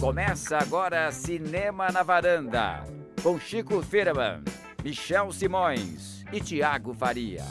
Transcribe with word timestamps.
Começa 0.00 0.56
agora 0.56 1.12
Cinema 1.12 1.92
na 1.92 2.02
Varanda, 2.02 2.82
com 3.22 3.38
Chico 3.38 3.82
Firman, 3.82 4.42
Michel 4.82 5.30
Simões 5.30 6.24
e 6.32 6.40
Tiago 6.40 6.94
Faria. 6.94 7.44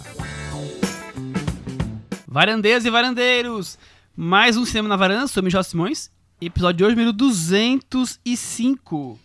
Varandeiros 2.28 2.86
e 2.86 2.90
varandeiros, 2.90 3.78
mais 4.16 4.58
um 4.58 4.66
Cinema 4.66 4.90
na 4.90 4.96
Varanda, 4.96 5.28
sou 5.28 5.44
Michel 5.44 5.64
Simões, 5.64 6.10
episódio 6.42 6.80
de 6.80 6.86
hoje, 6.86 6.96
número 6.96 7.14
205. 7.14 9.20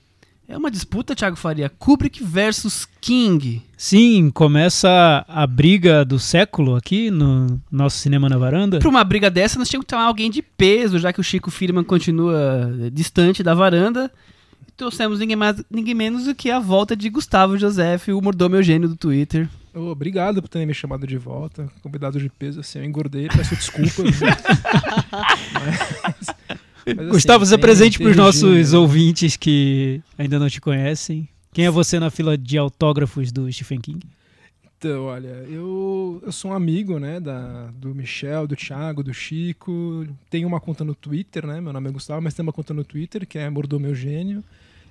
É 0.47 0.59
uma 0.59 0.71
disputa, 0.71 1.15
Thiago 1.15 1.37
Faria, 1.37 1.71
Kubrick 1.71 2.23
versus 2.23 2.87
King. 3.01 3.63
Sim, 3.79 4.31
começa 4.31 5.25
a 5.27 5.47
briga 5.47 6.05
do 6.05 6.19
século 6.19 6.77
aqui 6.77 7.11
no 7.11 7.59
nosso 7.73 7.99
Cinema 7.99 8.29
na 8.29 8.37
Varanda. 8.37 8.79
Para 8.79 8.89
uma 8.89 9.03
briga 9.03 9.31
dessa, 9.31 9.59
nós 9.59 9.69
tínhamos 9.71 9.87
que 9.87 9.91
tomar 9.91 10.05
alguém 10.05 10.31
de 10.31 10.43
peso, 10.43 10.99
já 10.99 11.15
que 11.15 11.21
o 11.21 11.25
Chico 11.25 11.51
Firman 11.51 11.83
continua 11.83 12.71
distante 12.93 13.43
da 13.43 13.55
varanda. 13.55 14.13
E 14.69 14.73
trouxemos 14.73 15.19
ninguém, 15.19 15.37
mais, 15.37 15.65
ninguém 15.71 15.95
menos 15.95 16.25
do 16.25 16.35
que 16.35 16.51
a 16.51 16.59
volta 16.59 16.95
de 16.95 17.09
Gustavo 17.09 17.57
Joseph, 17.57 18.09
o 18.09 18.21
mordomo 18.21 18.57
Eugênio 18.57 18.89
do 18.89 18.97
Twitter. 18.97 19.49
Oh, 19.75 19.91
obrigado 19.91 20.43
por 20.43 20.49
terem 20.49 20.67
me 20.67 20.75
chamado 20.75 21.07
de 21.07 21.17
volta. 21.17 21.69
Convidado 21.83 22.21
de 22.21 22.29
peso, 22.29 22.61
assim, 22.61 22.81
eu 22.81 22.85
engordei, 22.85 23.29
peço 23.29 23.57
desculpas. 23.57 24.21
mas... 25.53 26.27
Mas, 26.87 26.99
assim, 26.99 27.09
Gustavo, 27.09 27.47
você 27.47 27.59
presente 27.59 27.99
para 27.99 28.11
os 28.11 28.17
nossos 28.17 28.73
né? 28.73 28.79
ouvintes 28.79 29.37
que 29.37 30.01
ainda 30.19 30.39
não 30.39 30.49
te 30.49 30.61
conhecem. 30.61 31.29
Quem 31.53 31.67
é 31.67 31.71
você 31.71 31.99
na 31.99 32.11
fila 32.11 32.37
de 32.37 32.59
autógrafos 32.59 33.31
do 33.31 33.51
Stephen 33.51 33.81
King? 33.81 34.01
Então, 34.77 35.05
olha, 35.05 35.47
eu, 35.49 36.21
eu 36.27 36.33
sou 36.33 36.51
um 36.51 36.55
amigo, 36.55 36.99
né, 36.99 37.19
da, 37.19 37.71
do 37.75 37.95
Michel, 37.95 38.47
do 38.47 38.55
Thiago, 38.55 39.03
do 39.03 39.15
Chico. 39.15 40.07
Tenho 40.29 40.47
uma 40.47 40.61
conta 40.61 40.85
no 40.85 40.95
Twitter, 40.95 41.47
né? 41.47 41.61
Meu 41.61 41.73
nome 41.73 41.89
é 41.89 41.93
Gustavo, 41.93 42.21
mas 42.21 42.35
tenho 42.35 42.47
uma 42.47 42.53
conta 42.53 42.75
no 42.75 42.85
Twitter 42.85 43.27
que 43.27 43.39
é 43.39 43.49
Mordomo 43.49 43.87
Eugênio. 43.87 44.45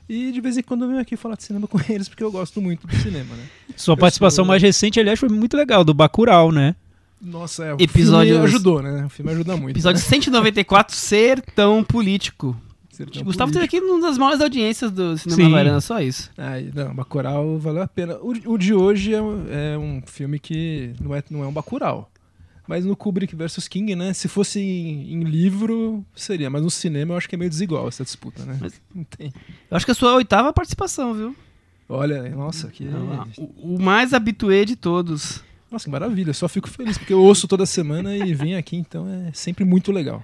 E 0.10 0.32
de 0.32 0.42
vez 0.42 0.58
em 0.58 0.64
quando 0.64 0.84
eu 0.84 0.88
venho 0.88 1.00
aqui 1.00 1.16
falar 1.16 1.36
de 1.36 1.44
cinema 1.44 1.68
com 1.68 1.80
eles, 1.88 2.10
porque 2.10 2.24
eu 2.24 2.32
gosto 2.32 2.62
muito 2.62 2.88
do 2.88 2.96
cinema, 2.96 3.36
né? 3.36 3.44
Sua 3.76 3.94
eu 3.94 3.98
participação 3.98 4.44
sou... 4.44 4.50
mais 4.50 4.62
recente, 4.62 5.00
aliás, 5.00 5.20
foi 5.20 5.30
muito 5.30 5.56
legal, 5.56 5.84
do 5.84 5.94
Bacurau, 5.94 6.52
né? 6.52 6.76
Nossa, 7.24 7.64
é, 7.64 7.74
o 7.74 7.78
episódio 7.80 8.34
filme 8.34 8.48
ajudou, 8.48 8.82
né? 8.82 9.06
O 9.06 9.10
filme 9.10 9.32
ajuda 9.32 9.56
muito. 9.56 9.76
Episódio 9.76 10.02
né? 10.02 10.08
194, 10.08 10.96
Sertão 10.96 11.84
Político. 11.84 12.56
Sertão 12.92 13.24
Gustavo 13.24 13.52
teve 13.52 13.66
aqui 13.66 13.80
uma 13.80 14.02
das 14.02 14.18
maiores 14.18 14.42
audiências 14.42 14.92
do 14.92 15.18
Cinema 15.18 15.58
Varanda, 15.58 15.82
só 15.82 16.02
isso. 16.02 16.30
Ai, 16.38 16.70
não, 16.76 16.94
Bacurau 16.94 17.58
valeu 17.58 17.82
a 17.82 17.88
pena. 17.88 18.18
O, 18.18 18.34
o 18.54 18.58
de 18.58 18.74
hoje 18.74 19.16
é, 19.16 19.18
é, 19.18 19.78
um 19.78 20.02
filme 20.06 20.38
que 20.38 20.94
não 21.02 21.16
é, 21.16 21.24
não 21.30 21.44
é 21.44 21.48
um 21.48 21.54
Bacurau. 21.54 22.12
Mas 22.68 22.86
no 22.86 22.96
Kubrick 22.96 23.36
versus 23.36 23.68
King, 23.68 23.96
né? 23.96 24.14
Se 24.14 24.28
fosse 24.28 24.60
em, 24.60 25.14
em, 25.14 25.24
livro, 25.24 26.06
seria. 26.16 26.50
Mas 26.50 26.62
no 26.62 26.70
cinema 26.70 27.14
eu 27.14 27.18
acho 27.18 27.28
que 27.28 27.36
é 27.36 27.38
meio 27.38 27.50
desigual 27.50 27.88
essa 27.88 28.04
disputa, 28.04 28.46
né? 28.46 28.58
Mas, 28.60 28.80
não 28.94 29.04
tem. 29.04 29.34
Eu 29.72 29.76
acho 29.76 29.86
que 29.86 29.92
é 29.92 29.94
a 29.94 29.96
sua 29.96 30.14
oitava 30.16 30.54
participação, 30.54 31.14
viu? 31.14 31.36
Olha, 31.90 32.30
nossa, 32.30 32.70
que... 32.70 32.86
Não, 32.86 33.28
o, 33.38 33.76
o 33.76 33.82
mais 33.82 34.14
habituê 34.14 34.66
de 34.66 34.76
todos. 34.76 35.44
Nossa, 35.74 35.86
que 35.86 35.92
maravilha. 35.92 36.30
Eu 36.30 36.36
só 36.36 36.48
fico 36.48 36.70
feliz, 36.70 37.00
porque 37.00 37.12
eu 37.12 37.20
ouço 37.20 37.48
toda 37.48 37.66
semana 37.66 38.16
e 38.16 38.32
venho 38.36 38.60
aqui, 38.60 38.78
então 38.78 39.08
é 39.10 39.32
sempre 39.34 39.66
muito 39.66 39.92
legal. 39.92 40.24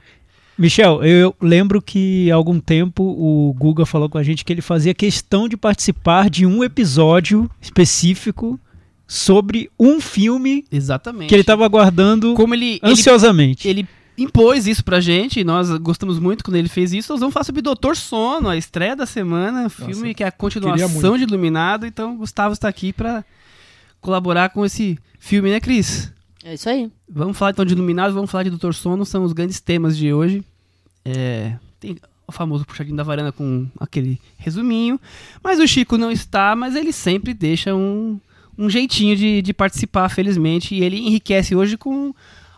Michel, 0.55 1.03
eu 1.03 1.35
lembro 1.41 1.81
que 1.81 2.29
há 2.29 2.35
algum 2.35 2.59
tempo 2.59 3.01
o 3.01 3.51
Guga 3.57 3.83
falou 3.83 4.07
com 4.07 4.19
a 4.19 4.23
gente 4.23 4.45
que 4.45 4.53
ele 4.53 4.61
fazia 4.61 4.93
questão 4.93 5.49
de 5.49 5.57
participar 5.57 6.29
de 6.29 6.45
um 6.45 6.63
episódio 6.63 7.49
específico 7.59 8.59
sobre 9.07 9.71
um 9.79 9.99
filme 9.99 10.65
Exatamente. 10.71 11.29
que 11.29 11.33
ele 11.33 11.41
estava 11.41 11.65
aguardando 11.65 12.35
Como 12.35 12.53
ele, 12.53 12.79
ansiosamente. 12.83 13.67
Ele, 13.67 13.79
ele 13.79 14.23
impôs 14.23 14.67
isso 14.67 14.85
pra 14.85 14.99
gente, 14.99 15.39
e 15.39 15.43
nós 15.43 15.71
gostamos 15.79 16.19
muito 16.19 16.43
quando 16.43 16.57
ele 16.57 16.69
fez 16.69 16.93
isso. 16.93 17.11
Nós 17.11 17.21
vamos 17.21 17.33
falar 17.33 17.45
sobre 17.45 17.63
Doutor 17.63 17.97
Sono, 17.97 18.49
a 18.49 18.55
estreia 18.55 18.95
da 18.95 19.07
semana, 19.07 19.67
filme 19.67 19.93
Nossa, 19.93 20.13
que 20.13 20.23
é 20.23 20.27
a 20.27 20.31
continuação 20.31 21.17
de 21.17 21.23
Iluminado. 21.23 21.87
Então, 21.87 22.17
Gustavo 22.17 22.53
está 22.53 22.67
aqui 22.67 22.93
para 22.93 23.25
colaborar 23.99 24.49
com 24.49 24.63
esse 24.63 24.99
filme, 25.19 25.51
né, 25.51 25.59
Cris? 25.59 26.11
É 26.43 26.53
isso 26.53 26.69
aí. 26.69 26.89
Vamos 27.07 27.37
falar 27.37 27.51
então 27.51 27.65
de 27.65 27.73
Iluminado, 27.73 28.13
vamos 28.13 28.31
falar 28.31 28.43
de 28.43 28.49
Doutor 28.49 28.73
Sono, 28.73 29.05
são 29.05 29.23
os 29.23 29.33
grandes 29.33 29.59
temas 29.59 29.97
de 29.97 30.11
hoje. 30.13 30.43
É, 31.05 31.55
tem 31.79 31.97
o 32.25 32.31
famoso 32.31 32.65
puxadinho 32.65 32.95
da 32.95 33.03
varanda 33.03 33.31
com 33.31 33.67
aquele 33.79 34.19
resuminho. 34.37 34.99
Mas 35.43 35.59
o 35.59 35.67
Chico 35.67 35.97
não 35.97 36.11
está, 36.11 36.55
mas 36.55 36.75
ele 36.75 36.93
sempre 36.93 37.33
deixa 37.33 37.75
um, 37.75 38.19
um 38.57 38.69
jeitinho 38.69 39.15
de, 39.15 39.41
de 39.41 39.53
participar, 39.53 40.09
felizmente. 40.09 40.73
E 40.73 40.83
ele 40.83 40.97
enriquece 40.97 41.55
hoje 41.55 41.77
com 41.77 42.13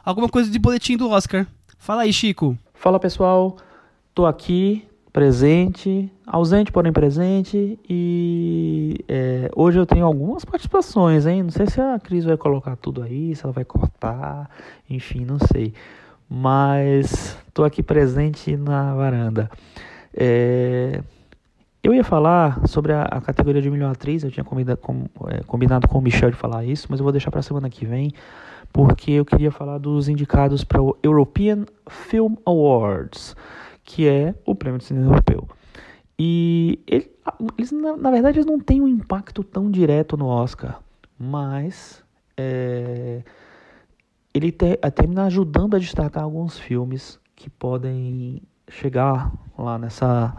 alguma 0.06 0.30
coisa 0.30 0.50
de 0.50 0.60
boletim 0.60 0.96
do 0.96 1.10
Oscar. 1.10 1.48
Fala 1.80 2.04
aí, 2.04 2.14
Chico. 2.14 2.58
Fala 2.74 3.00
pessoal, 3.00 3.58
tô 4.14 4.26
aqui 4.26 4.84
presente, 5.12 6.12
ausente 6.26 6.72
porém 6.72 6.94
presente 6.94 7.78
e 7.90 9.04
é, 9.08 9.52
hoje 9.56 9.78
eu 9.78 9.86
tenho 9.86 10.06
algumas 10.06 10.46
participações, 10.46 11.26
hein? 11.26 11.44
Não 11.44 11.50
sei 11.50 11.68
se 11.68 11.82
a 11.82 12.00
Cris 12.00 12.24
vai 12.24 12.38
colocar 12.38 12.76
tudo 12.78 13.04
aí, 13.04 13.36
se 13.36 13.44
ela 13.44 13.52
vai 13.52 13.66
cortar, 13.66 14.50
enfim, 14.90 15.26
não 15.26 15.38
sei. 15.52 15.74
Mas 16.30 17.38
estou 17.48 17.66
aqui 17.66 17.84
presente 17.84 18.56
na 18.56 18.96
varanda. 18.96 19.52
É, 20.16 21.02
eu 21.84 21.94
ia 21.94 22.04
falar 22.04 22.66
sobre 22.68 22.94
a, 22.94 23.04
a, 23.04 23.20
categoria 23.20 23.62
de 23.62 23.70
melhor 23.70 23.92
atriz, 23.92 24.24
eu 24.24 24.32
tinha 24.32 24.44
combinado 24.44 24.80
com, 24.80 25.06
é, 25.28 25.42
combinado 25.44 25.88
com 25.90 25.98
o 25.98 26.02
Michel 26.02 26.32
de 26.32 26.38
falar 26.38 26.64
isso, 26.64 26.88
mas 26.90 27.00
eu 27.00 27.04
vou 27.04 27.12
deixar 27.12 27.32
para 27.32 27.42
a 27.42 27.44
semana 27.44 27.70
que 27.70 27.86
vem, 27.86 28.14
porque 28.72 29.12
eu 29.12 29.26
queria 29.26 29.52
falar 29.52 29.78
dos 29.78 30.08
indicados 30.08 30.64
para 30.64 30.82
o 30.82 30.96
European 31.04 31.66
Film 31.90 32.36
Awards 32.46 33.36
que 33.92 34.08
é 34.08 34.34
o 34.46 34.56
Prêmio 34.56 34.80
de 34.80 34.86
Cinema 34.86 35.08
Europeu. 35.08 35.46
E 36.18 36.80
ele, 36.88 37.12
eles, 37.58 37.72
na, 37.74 37.98
na, 37.98 38.10
verdade, 38.10 38.38
eles 38.38 38.46
não 38.46 38.58
têm 38.58 38.80
um 38.80 38.88
impacto 38.88 39.44
tão 39.44 39.70
direto 39.70 40.16
no 40.16 40.28
Oscar, 40.28 40.80
mas 41.20 42.02
é, 42.38 43.22
ele 44.34 44.50
te, 44.50 44.78
termina 44.96 45.26
ajudando 45.26 45.76
a 45.76 45.80
destacar 45.80 46.24
alguns 46.24 46.58
filmes 46.58 47.20
que 47.36 47.50
podem 47.50 48.42
chegar 48.70 49.30
lá 49.58 49.78
nessa 49.78 50.34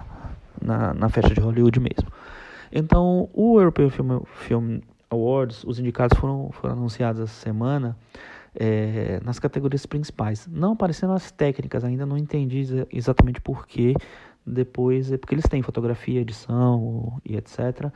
na, 0.59 0.95
na 0.95 1.11
festa 1.11 1.35
de 1.35 1.41
Hollywood 1.41 1.79
mesmo. 1.79 2.11
Então, 2.73 3.29
o 3.35 3.61
European 3.61 3.91
Film, 3.91 4.21
Film 4.25 4.81
Awards, 5.11 5.63
os 5.65 5.79
indicados 5.79 6.19
foram, 6.19 6.51
foram 6.53 6.73
anunciados 6.75 7.21
essa 7.21 7.35
semana 7.35 7.99
é, 8.55 9.21
nas 9.25 9.39
categorias 9.39 9.87
principais. 9.87 10.47
Não 10.47 10.73
aparecendo 10.73 11.13
as 11.13 11.31
técnicas, 11.31 11.85
ainda 11.85 12.07
não 12.07 12.17
entendi 12.17 12.65
exatamente 12.93 13.41
porquê. 13.41 13.95
Depois, 14.47 15.13
é 15.13 15.17
porque 15.17 15.35
eles 15.35 15.49
têm 15.49 15.63
fotografia, 15.63 16.21
edição 16.21 17.21
e 17.25 17.37
etc. 17.37 17.91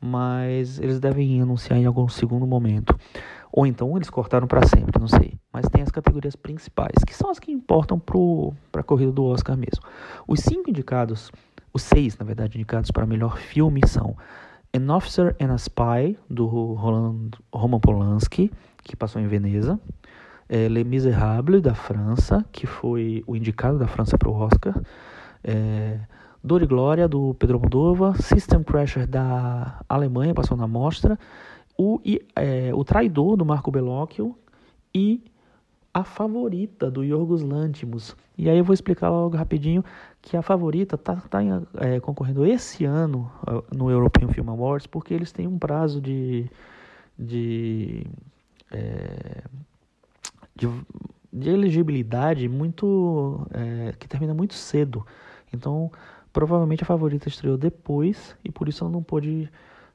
Mas 0.00 0.78
eles 0.78 1.00
devem 1.00 1.40
anunciar 1.40 1.78
em 1.78 1.86
algum 1.86 2.08
segundo 2.08 2.46
momento. 2.46 2.98
Ou 3.52 3.64
então 3.64 3.96
eles 3.96 4.10
cortaram 4.10 4.48
para 4.48 4.66
sempre, 4.66 5.00
não 5.00 5.06
sei. 5.06 5.38
Mas 5.52 5.66
tem 5.68 5.82
as 5.82 5.90
categorias 5.90 6.34
principais, 6.34 7.04
que 7.06 7.14
são 7.14 7.30
as 7.30 7.38
que 7.38 7.52
importam 7.52 7.98
para 7.98 8.80
a 8.80 8.84
corrida 8.84 9.12
do 9.12 9.24
Oscar 9.24 9.56
mesmo. 9.56 9.80
Os 10.26 10.40
cinco 10.40 10.68
indicados, 10.68 11.30
os 11.72 11.82
seis, 11.82 12.18
na 12.18 12.24
verdade, 12.24 12.58
indicados 12.58 12.90
para 12.90 13.06
melhor 13.06 13.38
filme 13.38 13.80
são 13.86 14.16
An 14.74 14.92
Officer 14.92 15.36
and 15.40 15.52
a 15.52 15.56
Spy, 15.56 16.18
do 16.28 16.46
Roland, 16.46 17.30
Roman 17.52 17.78
Polanski, 17.78 18.50
que 18.84 18.94
passou 18.94 19.20
em 19.20 19.26
Veneza. 19.26 19.80
É, 20.48 20.68
Les 20.68 20.86
Miserables, 20.86 21.62
da 21.62 21.74
França, 21.74 22.44
que 22.52 22.66
foi 22.66 23.24
o 23.26 23.34
indicado 23.34 23.78
da 23.78 23.88
França 23.88 24.18
para 24.18 24.28
o 24.28 24.34
Oscar. 24.34 24.78
É, 25.42 25.98
Dor 26.42 26.62
e 26.62 26.66
Glória, 26.66 27.08
do 27.08 27.34
Pedro 27.34 27.58
Moldova. 27.58 28.14
System 28.20 28.62
Pressure, 28.62 29.06
da 29.06 29.80
Alemanha, 29.88 30.34
passou 30.34 30.56
na 30.56 30.68
mostra. 30.68 31.18
O, 31.76 31.98
é, 32.36 32.70
o 32.74 32.84
Traidor, 32.84 33.36
do 33.36 33.44
Marco 33.44 33.70
Bellocchio. 33.70 34.36
E 34.94 35.24
a 35.94 36.02
favorita 36.02 36.90
do 36.90 37.04
Yorgos 37.04 37.42
Lantimos. 37.42 38.16
E 38.36 38.50
aí 38.50 38.58
eu 38.58 38.64
vou 38.64 38.74
explicar 38.74 39.10
logo 39.10 39.36
rapidinho 39.36 39.84
que 40.20 40.36
a 40.36 40.42
favorita 40.42 40.96
está 40.96 41.14
tá, 41.14 41.28
tá 41.28 41.40
é, 41.76 42.00
concorrendo 42.00 42.44
esse 42.44 42.84
ano 42.84 43.30
no 43.72 43.90
European 43.90 44.28
Film 44.28 44.50
Awards 44.50 44.88
porque 44.88 45.14
eles 45.14 45.30
têm 45.30 45.46
um 45.46 45.56
prazo 45.56 46.00
de, 46.00 46.50
de 47.16 48.04
é, 48.74 49.44
de, 50.56 50.68
de, 51.32 51.50
elegibilidade 51.50 52.48
muito 52.48 53.46
é, 53.52 53.94
que 53.98 54.08
termina 54.08 54.34
muito 54.34 54.54
cedo. 54.54 55.06
Então, 55.52 55.90
provavelmente 56.32 56.82
a 56.82 56.86
favorita 56.86 57.28
estreou 57.28 57.56
depois 57.56 58.36
e 58.44 58.50
por 58.50 58.68
isso 58.68 58.88
não 58.88 59.02
pôde, 59.02 59.48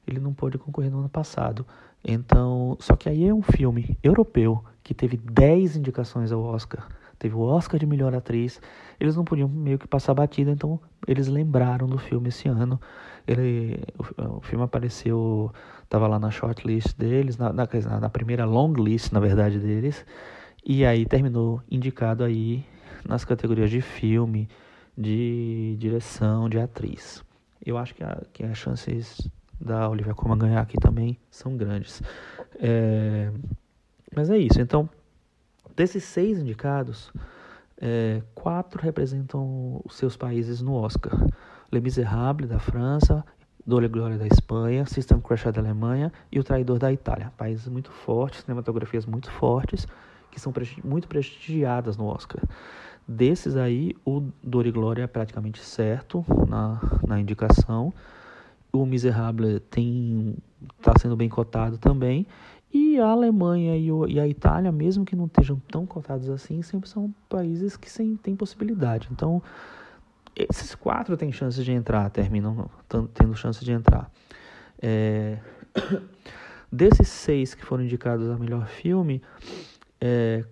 ele 0.06 0.18
não 0.18 0.32
pôde 0.32 0.56
concorrer 0.56 0.90
no 0.90 1.00
ano 1.00 1.08
passado. 1.08 1.66
Então, 2.02 2.78
só 2.80 2.96
que 2.96 3.08
aí 3.08 3.26
é 3.28 3.34
um 3.34 3.42
filme 3.42 3.98
europeu 4.02 4.64
que 4.82 4.94
teve 4.94 5.18
10 5.18 5.76
indicações 5.76 6.32
ao 6.32 6.42
Oscar. 6.42 6.88
Teve 7.18 7.34
o 7.34 7.40
Oscar 7.40 7.78
de 7.78 7.84
melhor 7.84 8.14
atriz. 8.14 8.62
Eles 8.98 9.14
não 9.14 9.24
podiam 9.24 9.46
meio 9.46 9.78
que 9.78 9.86
passar 9.86 10.14
batida, 10.14 10.50
então 10.50 10.80
eles 11.06 11.28
lembraram 11.28 11.86
do 11.86 11.98
filme 11.98 12.30
esse 12.30 12.48
ano. 12.48 12.80
Ele, 13.26 13.82
o, 13.98 14.38
o 14.38 14.40
filme 14.40 14.64
apareceu 14.64 15.52
estava 15.82 16.06
lá 16.06 16.18
na 16.18 16.30
shortlist 16.30 16.96
deles, 16.96 17.36
na, 17.36 17.52
na, 17.52 17.68
na, 18.00 18.08
primeira 18.08 18.44
long 18.44 18.72
list, 18.72 19.12
na 19.12 19.18
verdade, 19.18 19.58
deles, 19.58 20.06
e 20.64 20.84
aí 20.84 21.04
terminou 21.04 21.60
indicado 21.68 22.22
aí 22.22 22.64
nas 23.04 23.24
categorias 23.24 23.70
de 23.70 23.80
filme, 23.80 24.48
de 24.96 25.76
direção 25.78 26.48
de 26.48 26.60
atriz. 26.60 27.24
Eu 27.64 27.76
acho 27.76 27.94
que, 27.94 28.04
a, 28.04 28.22
que 28.32 28.44
as 28.44 28.56
chances 28.56 29.28
da 29.60 29.88
Olivia 29.88 30.14
Colman 30.14 30.38
ganhar 30.38 30.60
aqui 30.60 30.78
também 30.78 31.18
são 31.30 31.56
grandes. 31.56 32.02
É, 32.58 33.30
mas 34.14 34.30
é 34.30 34.38
isso. 34.38 34.60
Então, 34.60 34.88
desses 35.76 36.04
seis 36.04 36.38
indicados, 36.38 37.12
é, 37.80 38.22
quatro 38.34 38.80
representam 38.80 39.80
os 39.84 39.96
seus 39.96 40.16
países 40.16 40.62
no 40.62 40.74
Oscar. 40.74 41.18
Les 41.70 41.82
Miserables, 41.82 42.48
da 42.48 42.58
França, 42.58 43.24
Dole 43.66 43.88
Glória 43.88 44.18
da 44.18 44.26
Espanha, 44.26 44.84
System 44.86 45.20
Crusher 45.20 45.52
da 45.52 45.60
Alemanha 45.60 46.12
e 46.32 46.38
O 46.38 46.44
Traidor 46.44 46.78
da 46.78 46.92
Itália. 46.92 47.32
Países 47.36 47.68
muito 47.68 47.90
fortes, 47.90 48.40
cinematografias 48.40 49.06
muito 49.06 49.30
fortes, 49.30 49.86
que 50.30 50.40
são 50.40 50.52
muito 50.84 51.08
prestigiadas 51.08 51.96
no 51.96 52.06
Oscar. 52.06 52.42
Desses 53.06 53.56
aí, 53.56 53.94
o 54.04 54.22
Dor 54.42 54.66
e 54.66 54.70
Glória 54.70 55.02
é 55.02 55.06
praticamente 55.06 55.60
certo 55.60 56.24
na, 56.48 56.80
na 57.06 57.20
indicação. 57.20 57.92
O 58.72 58.86
Miserable 58.86 59.60
tem 59.60 60.36
está 60.78 60.92
sendo 60.98 61.16
bem 61.16 61.28
cotado 61.28 61.78
também. 61.78 62.26
E 62.72 63.00
a 63.00 63.06
Alemanha 63.06 63.76
e, 63.76 63.90
o, 63.90 64.06
e, 64.06 64.20
a 64.20 64.28
Itália, 64.28 64.70
mesmo 64.70 65.04
que 65.04 65.16
não 65.16 65.26
estejam 65.26 65.60
tão 65.70 65.84
cotados 65.84 66.28
assim, 66.30 66.62
sempre 66.62 66.88
são 66.88 67.12
países 67.28 67.76
que 67.76 67.90
sem, 67.90 68.14
têm 68.16 68.36
possibilidade. 68.36 69.08
Então, 69.10 69.42
esses 70.48 70.74
quatro 70.74 71.16
têm 71.16 71.32
chances 71.32 71.64
de 71.64 71.72
entrar, 71.72 72.08
terminam 72.10 72.70
tendo 73.14 73.34
chance 73.34 73.64
de 73.64 73.72
entrar. 73.72 74.10
É... 74.80 75.38
Desses 76.72 77.08
seis 77.08 77.52
que 77.52 77.64
foram 77.64 77.82
indicados 77.82 78.30
a 78.30 78.38
melhor 78.38 78.68
filme, 78.68 79.20
é, 80.00 80.44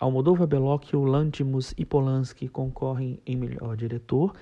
Almodóvar, 0.00 0.46
Belloc, 0.46 0.92
Lantimos 0.94 1.74
e 1.78 1.84
Polanski 1.84 2.48
concorrem 2.48 3.20
em 3.26 3.36
melhor 3.36 3.76
diretor. 3.76 4.32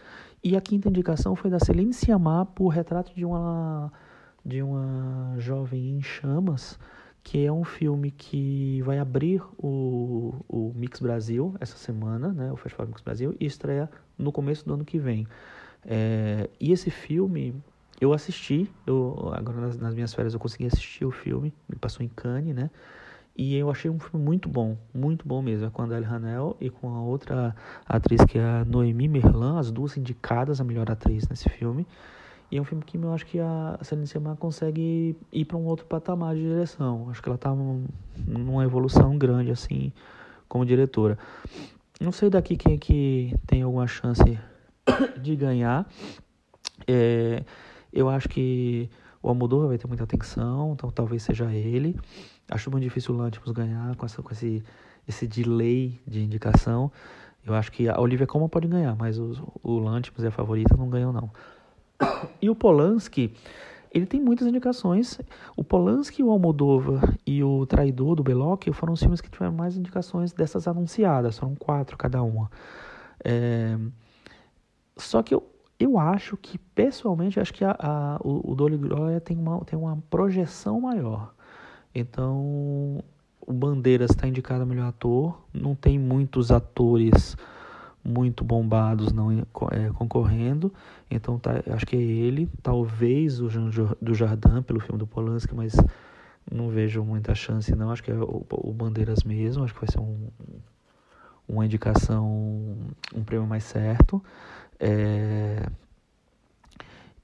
E 0.43 0.57
a 0.57 0.61
quinta 0.61 0.89
indicação 0.89 1.37
foi 1.37 1.51
da 1.51 1.59
Celine 1.61 1.93
Sciamma 1.93 2.47
por 2.47 2.69
Retrato 2.69 3.15
de 3.15 3.25
uma, 3.25 3.93
de 4.45 4.63
uma 4.63 5.35
Jovem 5.39 5.91
em 5.91 6.03
Chamas, 6.03 6.79
que 7.23 7.45
é 7.45 7.53
um 7.53 7.65
filme 7.65 8.11
que 8.11 8.83
vai 8.83 8.99
abrir 8.99 9.43
o, 9.57 10.35
o 10.49 10.73
Mix 10.75 11.01
Brasil 11.01 11.55
essa 11.61 11.77
semana, 11.77 12.33
né, 12.33 12.53
o 12.53 12.57
Festival 12.57 12.87
Mix 12.87 13.01
Brasil, 13.01 13.35
e 13.39 13.47
estreia 13.47 13.89
no 14.19 14.33
começo 14.33 14.67
do 14.67 14.75
ano 14.75 14.85
que 14.85 14.99
vem. 14.99 15.27
É, 15.85 16.49
e 16.61 16.73
esse 16.73 16.91
filme 16.91 17.55
eu 18.01 18.13
assisti, 18.13 18.69
eu, 18.87 19.31
agora 19.33 19.61
nas, 19.61 19.79
nas 19.79 19.95
minhas 19.95 20.13
férias 20.13 20.35
eu 20.35 20.41
consegui 20.41 20.67
assistir 20.67 21.05
o 21.05 21.11
filme, 21.11 21.55
ele 21.69 21.79
passou 21.79 22.05
em 22.05 22.09
Cannes, 22.09 22.55
né? 22.55 22.71
E 23.37 23.57
eu 23.57 23.71
achei 23.71 23.91
um 23.91 23.99
filme 23.99 24.23
muito 24.23 24.49
bom, 24.49 24.77
muito 24.93 25.27
bom 25.27 25.41
mesmo. 25.41 25.67
É 25.67 25.71
com 25.71 25.81
a 25.81 25.85
Adele 25.87 26.05
Hanel 26.05 26.57
e 26.61 26.69
com 26.69 26.95
a 26.95 27.01
outra 27.01 27.57
atriz 27.87 28.23
que 28.25 28.39
é 28.39 28.45
a 28.45 28.65
Noemi 28.65 29.09
Merlan, 29.09 29.59
as 29.59 29.71
duas 29.71 29.97
indicadas 29.97 30.61
a 30.61 30.65
melhor 30.65 30.91
atriz 30.91 31.27
nesse 31.29 31.49
filme. 31.49 31.87
E 32.53 32.59
é 32.59 32.61
um 32.61 32.65
filme 32.65 32.85
que 32.85 32.99
eu 32.99 33.15
acho 33.15 33.25
que 33.25 33.41
a 33.41 33.79
Celine 33.81 34.07
Sciamma 34.07 34.37
consegue 34.37 35.17
ir 35.33 35.45
para 35.47 35.57
um 35.57 35.65
outro 35.65 35.87
patamar 35.87 36.35
de 36.35 36.43
direção. 36.43 37.09
Acho 37.09 37.23
que 37.23 37.29
ela 37.31 37.37
está 37.37 37.51
numa 38.27 38.63
evolução 38.63 39.17
grande 39.17 39.51
assim 39.51 39.91
como 40.51 40.67
diretora. 40.67 41.17
Não 41.99 42.13
sei 42.13 42.29
daqui 42.29 42.59
quem 42.59 42.75
é 42.75 42.77
que 42.77 43.35
tem 43.47 43.63
alguma 43.63 43.87
chance 43.87 44.39
de 45.19 45.35
ganhar. 45.35 45.91
É, 46.87 47.43
eu 47.91 48.11
acho 48.11 48.29
que 48.29 48.91
o 49.23 49.31
Almodóvar 49.31 49.69
vai 49.69 49.79
ter 49.79 49.87
muita 49.87 50.05
atenção, 50.05 50.75
então 50.75 50.91
talvez 50.91 51.23
seja 51.23 51.51
ele. 51.51 51.99
Acho 52.51 52.71
muito 52.71 52.85
difícil 52.85 53.15
o 53.15 53.17
Lantimos 53.17 53.51
ganhar 53.53 53.97
com, 53.97 54.05
essa, 54.05 54.23
com 54.23 54.31
esse, 54.31 54.63
esse 55.09 55.27
delay 55.27 55.99
de 56.07 56.23
indicação. 56.23 56.93
Eu 57.47 57.55
acho 57.55 57.73
que 57.73 57.89
a 57.89 57.99
Olivia 57.99 58.27
Colman 58.27 58.51
pode 58.51 58.69
ganhar, 58.69 58.95
mas 58.95 59.19
o, 59.19 59.59
o 59.63 59.79
Lantimos 59.79 60.23
a 60.23 60.31
favorita 60.31 60.77
não 60.77 60.91
ganham 60.91 61.15
não. 61.15 61.31
E 62.41 62.51
o 62.51 62.55
Polanski, 62.55 63.33
ele 63.93 64.07
tem 64.07 64.21
muitas 64.21 64.47
indicações. 64.47 65.21
O 65.57 65.63
Polanski, 65.63 66.23
o 66.23 66.31
Almodóvar 66.31 67.17
e 67.27 67.45
o 67.45 67.67
Traidor 67.67 68.17
do 68.17 68.23
Belloc 68.23 68.65
foram 68.73 68.95
os 68.95 69.01
filmes 69.01 69.21
que 69.21 69.31
tiveram 69.31 69.53
mais 69.53 69.77
indicações 69.77 70.33
dessas 70.33 70.67
anunciadas. 70.67 71.39
Foram 71.39 71.55
quatro 71.55 71.97
cada 71.97 72.23
uma. 72.23 72.51
É... 73.25 73.79
Só 74.97 75.23
que 75.23 75.35
eu, 75.35 75.47
eu 75.79 75.99
acho 75.99 76.37
que, 76.37 76.59
pessoalmente, 76.59 77.39
acho 77.39 77.53
que 77.53 77.65
a, 77.65 77.77
a 77.79 78.17
o, 78.23 78.53
o 78.53 78.55
Dolly 78.55 78.77
Gloria 78.77 79.21
tem 79.21 79.39
uma, 79.39 79.65
tem 79.65 79.79
uma 79.79 79.97
projeção 80.11 80.81
maior. 80.81 81.35
Então, 81.95 83.03
o 83.47 83.53
Bandeiras 83.53 84.11
está 84.11 84.27
indicado 84.27 84.63
a 84.63 84.67
melhor 84.67 84.89
ator. 84.89 85.39
Não 85.53 85.75
tem 85.75 85.99
muitos 85.99 86.51
atores 86.51 87.37
muito 88.05 88.45
bombados 88.45 89.13
não 89.13 89.31
é, 89.31 89.45
concorrendo. 89.95 90.73
Então, 91.11 91.39
tá, 91.39 91.63
acho 91.73 91.87
que 91.87 91.97
é 91.97 92.01
ele. 92.01 92.49
Talvez 92.63 93.41
o 93.41 93.49
Jean 93.49 93.71
do 94.01 94.15
Jardim, 94.15 94.63
pelo 94.63 94.81
filme 94.81 94.99
do 94.99 95.07
Polanski, 95.07 95.55
mas 95.55 95.77
não 96.51 96.69
vejo 96.69 97.03
muita 97.05 97.35
chance, 97.35 97.75
não. 97.75 97.91
Acho 97.91 98.03
que 98.03 98.11
é 98.11 98.15
o, 98.15 98.45
o 98.51 98.73
Bandeiras 98.73 99.23
mesmo. 99.25 99.65
Acho 99.65 99.75
que 99.75 99.81
vai 99.81 99.91
ser 99.91 100.01
um, 100.01 100.29
uma 101.49 101.65
indicação, 101.65 102.77
um 103.15 103.25
prêmio 103.25 103.47
mais 103.47 103.65
certo. 103.65 104.23
É... 104.79 105.67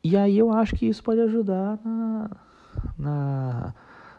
E 0.02 0.16
aí 0.16 0.38
eu 0.38 0.52
acho 0.52 0.76
que 0.76 0.86
isso 0.86 1.02
pode 1.02 1.20
ajudar 1.20 1.78
na, 1.84 2.30
na 2.96 3.74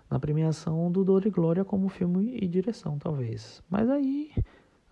na 0.09 0.19
premiação 0.19 0.91
do 0.91 1.03
Dor 1.03 1.25
e 1.27 1.29
Glória 1.29 1.63
como 1.63 1.87
filme 1.87 2.37
e 2.41 2.47
direção, 2.47 2.97
talvez. 2.97 3.61
Mas 3.69 3.89
aí, 3.89 4.31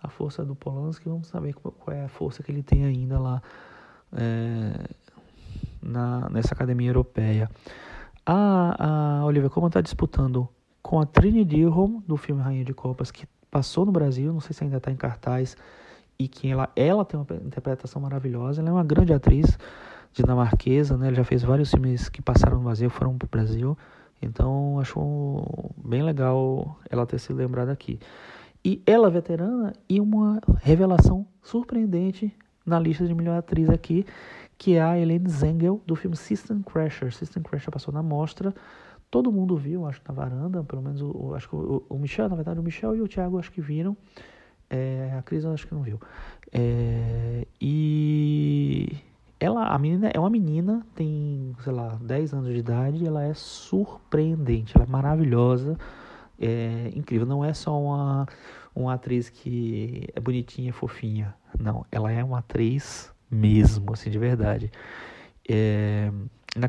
a 0.02 0.08
força 0.08 0.44
do 0.44 0.54
Polanski, 0.54 1.08
vamos 1.08 1.28
saber 1.28 1.54
qual 1.54 1.96
é 1.96 2.04
a 2.04 2.08
força 2.08 2.42
que 2.42 2.50
ele 2.50 2.62
tem 2.62 2.84
ainda 2.84 3.18
lá 3.18 3.42
é, 4.12 4.88
na, 5.82 6.28
nessa 6.30 6.54
academia 6.54 6.90
europeia. 6.90 7.50
A, 8.24 9.20
a 9.20 9.24
Olivia 9.24 9.50
Colman 9.50 9.68
está 9.68 9.80
disputando 9.80 10.48
com 10.82 11.00
a 11.00 11.06
Trini 11.06 11.44
Dirham, 11.44 12.02
do 12.06 12.16
filme 12.16 12.42
Rainha 12.42 12.64
de 12.64 12.74
Copas, 12.74 13.10
que 13.10 13.26
passou 13.50 13.84
no 13.84 13.92
Brasil, 13.92 14.32
não 14.32 14.40
sei 14.40 14.54
se 14.54 14.64
ainda 14.64 14.76
está 14.76 14.90
em 14.90 14.96
cartaz, 14.96 15.56
e 16.18 16.28
que 16.28 16.50
ela, 16.50 16.68
ela 16.76 17.04
tem 17.04 17.18
uma 17.18 17.26
interpretação 17.44 18.00
maravilhosa, 18.00 18.60
ela 18.60 18.70
é 18.70 18.72
uma 18.72 18.84
grande 18.84 19.12
atriz 19.12 19.58
dinamarquesa, 20.12 20.96
né? 20.96 21.08
ela 21.08 21.16
já 21.16 21.24
fez 21.24 21.42
vários 21.42 21.70
filmes 21.70 22.08
que 22.08 22.20
passaram 22.22 22.58
no 22.58 22.64
Brasil, 22.64 22.90
foram 22.90 23.16
para 23.16 23.26
o 23.26 23.28
Brasil, 23.28 23.76
então, 24.20 24.80
acho 24.80 25.72
bem 25.76 26.02
legal 26.02 26.76
ela 26.90 27.06
ter 27.06 27.18
se 27.18 27.32
lembrado 27.32 27.68
aqui. 27.68 27.98
E 28.68 28.82
ela, 28.84 29.08
veterana, 29.08 29.72
e 29.88 29.98
uma 29.98 30.42
revelação 30.60 31.26
surpreendente 31.42 32.30
na 32.66 32.78
lista 32.78 33.06
de 33.06 33.14
melhor 33.14 33.38
atriz 33.38 33.70
aqui, 33.70 34.04
que 34.58 34.74
é 34.74 34.82
a 34.82 34.98
Helene 34.98 35.26
Zengel, 35.26 35.80
do 35.86 35.96
filme 35.96 36.14
System 36.14 36.60
Crasher. 36.60 37.10
System 37.10 37.42
Crasher 37.42 37.72
passou 37.72 37.94
na 37.94 38.02
mostra, 38.02 38.54
todo 39.10 39.32
mundo 39.32 39.56
viu, 39.56 39.86
acho 39.86 40.02
que 40.02 40.08
na 40.08 40.14
varanda, 40.14 40.62
pelo 40.62 40.82
menos 40.82 41.00
o, 41.00 41.32
acho 41.34 41.48
que 41.48 41.56
o, 41.56 41.82
o 41.88 41.98
Michel, 41.98 42.28
na 42.28 42.36
verdade, 42.36 42.60
o 42.60 42.62
Michel 42.62 42.94
e 42.94 43.00
o 43.00 43.08
Thiago 43.08 43.38
acho 43.38 43.50
que 43.50 43.62
viram. 43.62 43.96
É, 44.68 45.16
a 45.18 45.22
Cris 45.22 45.46
acho 45.46 45.66
que 45.66 45.72
não 45.72 45.80
viu. 45.80 45.98
É, 46.52 47.46
e 47.58 48.98
ela, 49.40 49.68
a 49.68 49.78
menina 49.78 50.10
é 50.12 50.20
uma 50.20 50.28
menina, 50.28 50.86
tem, 50.94 51.56
sei 51.64 51.72
lá, 51.72 51.98
10 52.02 52.34
anos 52.34 52.52
de 52.52 52.58
idade, 52.58 53.06
ela 53.06 53.24
é 53.24 53.32
surpreendente, 53.32 54.76
ela 54.76 54.84
é 54.84 54.90
maravilhosa, 54.90 55.78
é 56.38 56.92
incrível. 56.94 57.26
Não 57.26 57.42
é 57.42 57.54
só 57.54 57.80
uma, 57.80 58.26
uma 58.78 58.94
atriz 58.94 59.28
que 59.28 60.08
é 60.14 60.20
bonitinha, 60.20 60.72
fofinha. 60.72 61.34
Não, 61.58 61.84
ela 61.90 62.12
é 62.12 62.22
uma 62.22 62.38
atriz 62.38 63.12
mesmo, 63.30 63.92
assim, 63.92 64.08
de 64.08 64.18
verdade. 64.18 64.70
É, 65.48 66.10
na 66.56 66.68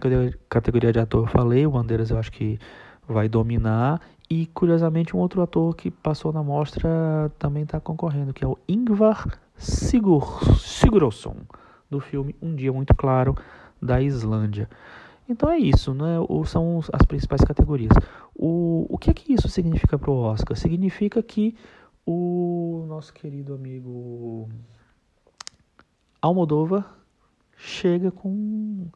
categoria 0.50 0.92
de 0.92 1.00
ator 1.00 1.26
eu 1.26 1.28
falei, 1.28 1.66
o 1.66 1.72
Bandeiras 1.72 2.10
eu 2.10 2.18
acho 2.18 2.32
que 2.32 2.60
vai 3.08 3.30
dominar. 3.30 4.02
E 4.30 4.48
curiosamente 4.48 5.16
um 5.16 5.20
outro 5.20 5.42
ator 5.42 5.76
que 5.76 5.90
passou 5.90 6.32
na 6.32 6.44
mostra 6.44 7.32
também 7.38 7.64
está 7.64 7.80
concorrendo, 7.80 8.34
que 8.34 8.44
é 8.44 8.48
o 8.48 8.58
Ingvar 8.68 9.40
Sigur, 9.56 10.58
Sigurðsson 10.60 11.36
do 11.90 12.00
filme 12.00 12.36
Um 12.42 12.56
Dia 12.56 12.72
Muito 12.72 12.94
Claro 12.96 13.36
da 13.82 14.02
Islândia. 14.02 14.70
Então 15.28 15.50
é 15.50 15.58
isso, 15.58 15.94
né? 15.94 16.16
são 16.46 16.80
as 16.92 17.06
principais 17.06 17.42
categorias. 17.42 17.94
O, 18.36 18.88
o 18.90 18.98
que 18.98 19.12
é 19.12 19.14
que 19.14 19.34
isso 19.34 19.48
significa 19.48 19.98
para 19.98 20.10
o 20.10 20.18
Oscar? 20.18 20.58
Significa 20.58 21.22
que 21.22 21.56
o 22.12 22.86
nosso 22.88 23.14
querido 23.14 23.54
amigo 23.54 24.50
Almodóvar 26.20 26.98
chega 27.56 28.10
com, 28.10 28.88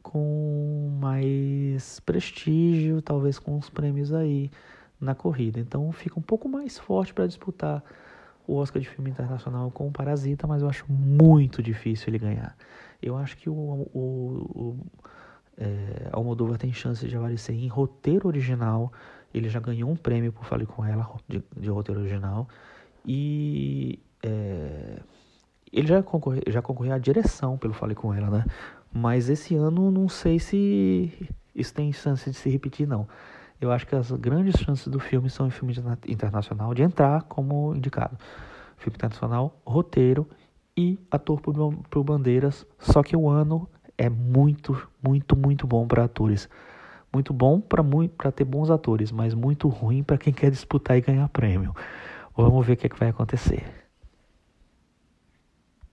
com 0.00 0.96
mais 1.00 1.98
prestígio, 2.00 3.02
talvez 3.02 3.40
com 3.40 3.58
os 3.58 3.68
prêmios 3.68 4.12
aí 4.12 4.48
na 5.00 5.12
corrida. 5.12 5.58
Então 5.58 5.90
fica 5.90 6.20
um 6.20 6.22
pouco 6.22 6.48
mais 6.48 6.78
forte 6.78 7.12
para 7.12 7.26
disputar 7.26 7.82
o 8.46 8.54
Oscar 8.54 8.80
de 8.80 8.88
filme 8.88 9.10
internacional 9.10 9.68
com 9.72 9.88
o 9.88 9.92
Parasita, 9.92 10.46
mas 10.46 10.62
eu 10.62 10.68
acho 10.68 10.84
muito 10.88 11.60
difícil 11.60 12.10
ele 12.10 12.18
ganhar. 12.18 12.56
Eu 13.02 13.16
acho 13.16 13.36
que 13.36 13.50
o, 13.50 13.52
o, 13.52 13.98
o 13.98 14.76
é, 15.58 16.10
Almodóvar 16.12 16.58
tem 16.58 16.72
chance 16.72 17.06
de 17.08 17.16
aparecer 17.16 17.54
em 17.54 17.66
roteiro 17.66 18.28
original. 18.28 18.92
Ele 19.36 19.48
já 19.50 19.60
ganhou 19.60 19.90
um 19.90 19.96
prêmio 19.96 20.32
por 20.32 20.44
Fale 20.44 20.64
Com 20.64 20.84
Ela, 20.84 21.06
de, 21.28 21.42
de 21.56 21.68
roteiro 21.68 22.00
original. 22.00 22.48
E 23.04 23.98
é, 24.22 24.98
ele 25.70 25.86
já 25.86 26.02
concorreu, 26.02 26.42
já 26.48 26.62
concorreu 26.62 26.94
à 26.94 26.98
direção 26.98 27.58
pelo 27.58 27.74
Fale 27.74 27.94
Com 27.94 28.14
Ela, 28.14 28.30
né? 28.30 28.44
Mas 28.92 29.28
esse 29.28 29.54
ano 29.54 29.90
não 29.90 30.08
sei 30.08 30.38
se 30.38 31.12
isso 31.54 31.74
tem 31.74 31.92
chance 31.92 32.30
de 32.30 32.36
se 32.36 32.48
repetir, 32.48 32.88
não. 32.88 33.06
Eu 33.60 33.70
acho 33.70 33.86
que 33.86 33.94
as 33.94 34.10
grandes 34.12 34.58
chances 34.58 34.88
do 34.88 34.98
filme 34.98 35.28
são 35.28 35.46
em 35.46 35.50
filme 35.50 35.74
internacional 36.08 36.72
de 36.72 36.82
entrar 36.82 37.22
como 37.24 37.74
indicado. 37.74 38.16
Filme 38.78 38.96
internacional, 38.96 39.60
roteiro 39.66 40.26
e 40.74 40.98
ator 41.10 41.40
por, 41.40 41.54
por 41.90 42.04
bandeiras. 42.04 42.66
Só 42.78 43.02
que 43.02 43.14
o 43.14 43.28
ano 43.28 43.68
é 43.98 44.08
muito, 44.08 44.88
muito, 45.02 45.36
muito 45.36 45.66
bom 45.66 45.86
para 45.86 46.04
atores. 46.04 46.48
Muito 47.16 47.32
bom 47.32 47.58
para 47.58 48.30
ter 48.30 48.44
bons 48.44 48.68
atores, 48.68 49.10
mas 49.10 49.32
muito 49.32 49.68
ruim 49.68 50.02
para 50.02 50.18
quem 50.18 50.34
quer 50.34 50.50
disputar 50.50 50.98
e 50.98 51.00
ganhar 51.00 51.26
prêmio. 51.30 51.74
Vamos 52.36 52.66
ver 52.66 52.74
o 52.74 52.76
que, 52.76 52.84
é 52.84 52.90
que 52.90 52.98
vai 52.98 53.08
acontecer. 53.08 53.64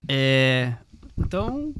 É, 0.06 0.74
então, 1.16 1.72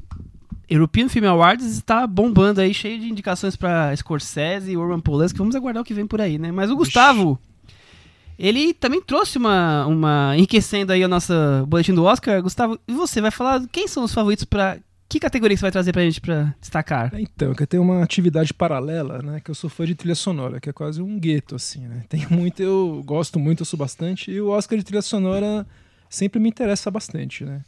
European 0.66 1.10
Film 1.10 1.26
Awards 1.26 1.66
está 1.66 2.06
bombando 2.06 2.62
aí, 2.62 2.72
cheio 2.72 2.98
de 2.98 3.06
indicações 3.06 3.54
para 3.54 3.94
Scorsese 3.94 4.72
e 4.72 4.76
Roman 4.76 4.98
Polanski. 4.98 5.38
Vamos 5.38 5.54
aguardar 5.54 5.82
o 5.82 5.84
que 5.84 5.92
vem 5.92 6.06
por 6.06 6.22
aí, 6.22 6.38
né? 6.38 6.50
Mas 6.50 6.70
o 6.70 6.76
Gustavo, 6.76 7.38
ele 8.38 8.72
também 8.72 9.02
trouxe 9.02 9.36
uma, 9.36 9.84
uma 9.84 10.32
enriquecendo 10.38 10.90
aí 10.90 11.04
a 11.04 11.08
nossa 11.08 11.66
boletim 11.68 11.92
do 11.92 12.04
Oscar. 12.04 12.40
Gustavo, 12.40 12.78
e 12.88 12.94
você 12.94 13.20
vai 13.20 13.30
falar 13.30 13.62
quem 13.70 13.86
são 13.86 14.04
os 14.04 14.14
favoritos 14.14 14.46
para 14.46 14.78
que 15.08 15.20
categoria 15.20 15.56
você 15.56 15.62
vai 15.62 15.70
trazer 15.70 15.92
pra 15.92 16.02
gente 16.02 16.20
pra 16.20 16.54
destacar? 16.60 17.12
Então, 17.18 17.54
que 17.54 17.66
tem 17.66 17.78
uma 17.78 18.02
atividade 18.02 18.52
paralela, 18.52 19.22
né? 19.22 19.40
Que 19.40 19.50
eu 19.50 19.54
sou 19.54 19.70
fã 19.70 19.84
de 19.84 19.94
trilha 19.94 20.14
sonora, 20.14 20.60
que 20.60 20.68
é 20.68 20.72
quase 20.72 21.00
um 21.00 21.18
gueto, 21.18 21.54
assim, 21.54 21.86
né? 21.86 22.04
Tem 22.08 22.26
muito, 22.28 22.62
eu 22.62 23.02
gosto 23.04 23.38
muito, 23.38 23.60
eu 23.60 23.66
sou 23.66 23.78
bastante, 23.78 24.30
e 24.30 24.40
o 24.40 24.48
Oscar 24.48 24.78
de 24.78 24.84
trilha 24.84 25.02
sonora 25.02 25.66
sempre 26.08 26.40
me 26.40 26.48
interessa 26.48 26.90
bastante, 26.90 27.44
né? 27.44 27.62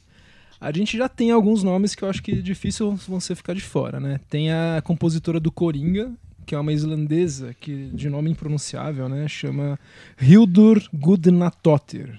A 0.61 0.73
gente 0.73 0.97
já 0.97 1.09
tem 1.09 1.31
alguns 1.31 1.63
nomes 1.63 1.95
que 1.95 2.03
eu 2.03 2.09
acho 2.09 2.23
que 2.23 2.33
é 2.33 2.37
difícil 2.37 2.99
ser 3.21 3.35
ficar 3.35 3.55
de 3.55 3.61
fora, 3.61 4.01
né? 4.01 4.19
Tem 4.29 4.51
a 4.51 4.81
compositora 4.83 5.39
do 5.39 5.53
Coringa, 5.53 6.11
que 6.47 6.55
é 6.55 6.59
uma 6.59 6.73
islandesa 6.73 7.55
que 7.61 7.91
de 7.93 8.09
nome 8.09 8.31
impronunciável, 8.31 9.09
né? 9.09 9.29
Chama 9.29 9.79
Hildur 10.21 10.83
Gudnadottir, 10.95 12.19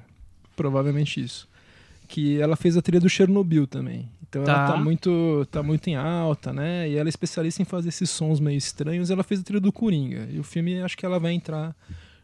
provavelmente 0.56 1.20
isso. 1.20 1.50
Que 2.08 2.40
ela 2.42 2.56
fez 2.56 2.78
a 2.78 2.82
trilha 2.82 3.02
do 3.02 3.10
Chernobyl 3.10 3.68
também. 3.68 4.10
Então 4.30 4.44
tá. 4.44 4.52
ela 4.52 4.68
tá 4.74 4.78
muito, 4.78 5.48
tá 5.52 5.64
muito 5.64 5.88
em 5.88 5.96
alta, 5.96 6.52
né? 6.52 6.90
E 6.90 6.96
ela 6.96 7.08
é 7.08 7.10
especialista 7.10 7.62
em 7.62 7.66
fazer 7.66 7.90
esses 7.90 8.10
sons 8.10 8.40
meio 8.40 8.58
estranhos. 8.58 9.10
Ela 9.10 9.24
fez 9.24 9.40
a 9.40 9.44
trilha 9.44 9.62
do 9.62 9.72
Coringa. 9.72 10.28
E 10.32 10.40
o 10.40 10.44
filme 10.44 10.82
acho 10.82 10.98
que 10.98 11.06
ela 11.06 11.20
vai 11.20 11.34
entrar 11.34 11.76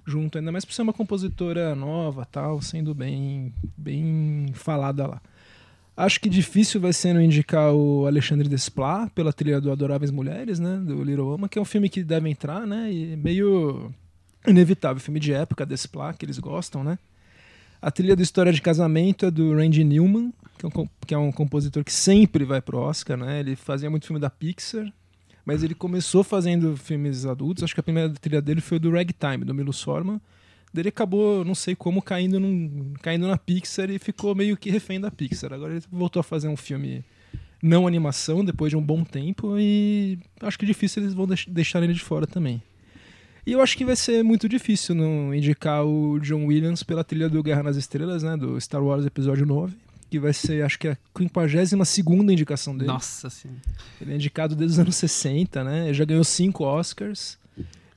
junto, 0.06 0.38
ainda 0.38 0.52
mais 0.52 0.66
por 0.66 0.74
ser 0.74 0.82
uma 0.82 0.92
compositora 0.92 1.74
nova, 1.76 2.26
tal, 2.26 2.62
sendo 2.62 2.94
bem, 2.94 3.54
bem 3.78 4.48
falada 4.54 5.08
lá. 5.08 5.22
Acho 5.96 6.20
que 6.20 6.28
difícil 6.28 6.82
vai 6.82 6.92
sendo 6.92 7.22
indicar 7.22 7.72
o 7.72 8.06
Alexandre 8.08 8.50
Desplat 8.50 9.12
pela 9.12 9.32
trilha 9.32 9.62
do 9.62 9.72
Adoráveis 9.72 10.12
Mulheres, 10.12 10.60
né? 10.60 10.78
Do 10.78 11.04
Little 11.04 11.28
Woman, 11.28 11.48
que 11.48 11.60
é 11.60 11.62
um 11.62 11.66
filme 11.66 11.88
que 11.88 12.04
deve 12.04 12.30
entrar, 12.30 12.66
né? 12.66 12.92
E 12.92 13.16
meio 13.16 13.94
inevitável, 14.46 15.00
filme 15.00 15.20
de 15.20 15.32
época 15.32 15.66
Desplat, 15.66 16.18
que 16.18 16.26
eles 16.26 16.40
gostam, 16.40 16.84
né? 16.84 16.98
A 17.84 17.92
trilha 17.92 18.16
do 18.16 18.22
História 18.22 18.54
de 18.54 18.62
Casamento 18.62 19.26
é 19.26 19.30
do 19.30 19.54
Randy 19.54 19.84
Newman, 19.84 20.32
que 20.58 20.66
é 20.66 20.70
um, 20.70 20.90
que 21.06 21.14
é 21.14 21.18
um 21.18 21.34
compositor 21.34 21.84
que 21.84 21.92
sempre 21.92 22.46
vai 22.46 22.62
pro 22.62 22.78
Oscar, 22.78 23.18
né? 23.18 23.42
Ele 23.42 23.58
fazia 23.58 23.90
muito 23.90 24.08
filme 24.08 24.22
da 24.22 24.30
Pixar, 24.30 24.90
mas 25.46 25.64
ele 25.64 25.76
começou 25.76 26.24
fazendo 26.24 26.78
filmes 26.78 27.26
adultos. 27.26 27.62
Acho 27.62 27.74
que 27.74 27.82
a 27.82 27.84
primeira 27.84 28.10
trilha 28.10 28.42
dele 28.42 28.62
foi 28.62 28.80
do 28.80 28.90
Ragtime, 28.90 29.44
do 29.44 29.54
Milos 29.54 29.84
Forman 29.84 30.22
ele 30.80 30.90
acabou, 30.90 31.46
não 31.46 31.54
sei 31.54 31.76
como, 31.76 32.02
caindo, 32.02 32.40
num, 32.40 32.94
caindo 33.02 33.28
na 33.28 33.38
Pixar 33.38 33.92
e 33.92 34.00
ficou 34.00 34.34
meio 34.34 34.58
que 34.58 34.72
refém 34.72 35.00
da 35.00 35.12
Pixar. 35.12 35.54
Agora 35.54 35.74
ele 35.74 35.84
voltou 35.92 36.20
a 36.20 36.24
fazer 36.24 36.48
um 36.48 36.58
filme 36.58 37.04
não 37.62 37.86
animação 37.86 38.44
depois 38.44 38.72
de 38.72 38.78
um 38.78 38.82
bom 38.82 39.04
tempo 39.04 39.60
e 39.60 40.18
acho 40.42 40.58
que 40.58 40.66
é 40.66 40.68
difícil 40.68 41.04
eles 41.04 41.14
vão 41.14 41.28
deixar 41.48 41.84
ele 41.84 41.94
de 41.94 42.02
fora 42.02 42.26
também. 42.26 42.62
E 43.46 43.52
eu 43.52 43.62
acho 43.62 43.78
que 43.78 43.84
vai 43.84 43.96
ser 43.96 44.24
muito 44.24 44.48
difícil 44.48 44.96
não 44.96 45.34
indicar 45.34 45.86
o 45.86 46.18
John 46.20 46.46
Williams 46.46 46.82
pela 46.82 47.04
trilha 47.04 47.28
do 47.28 47.44
Guerra 47.44 47.64
nas 47.64 47.76
Estrelas, 47.76 48.24
né, 48.24 48.38
do 48.38 48.60
Star 48.60 48.82
Wars 48.82 49.06
Episódio 49.06 49.46
9, 49.46 49.76
que 50.10 50.18
vai 50.18 50.32
ser, 50.32 50.64
acho 50.64 50.80
que 50.80 50.88
a 50.88 50.98
52 51.14 51.74
indicação 52.32 52.78
dele. 52.78 52.88
Nossa 52.88 53.30
Senhora. 53.30 53.60
Ele 54.00 54.14
é 54.14 54.16
indicado 54.16 54.56
desde 54.56 54.76
os 54.76 54.80
anos 54.80 54.96
60, 54.96 55.64
né? 55.64 55.86
Ele 55.86 55.94
já 55.94 56.06
ganhou 56.06 56.24
cinco 56.24 56.64
Oscars. 56.64 57.38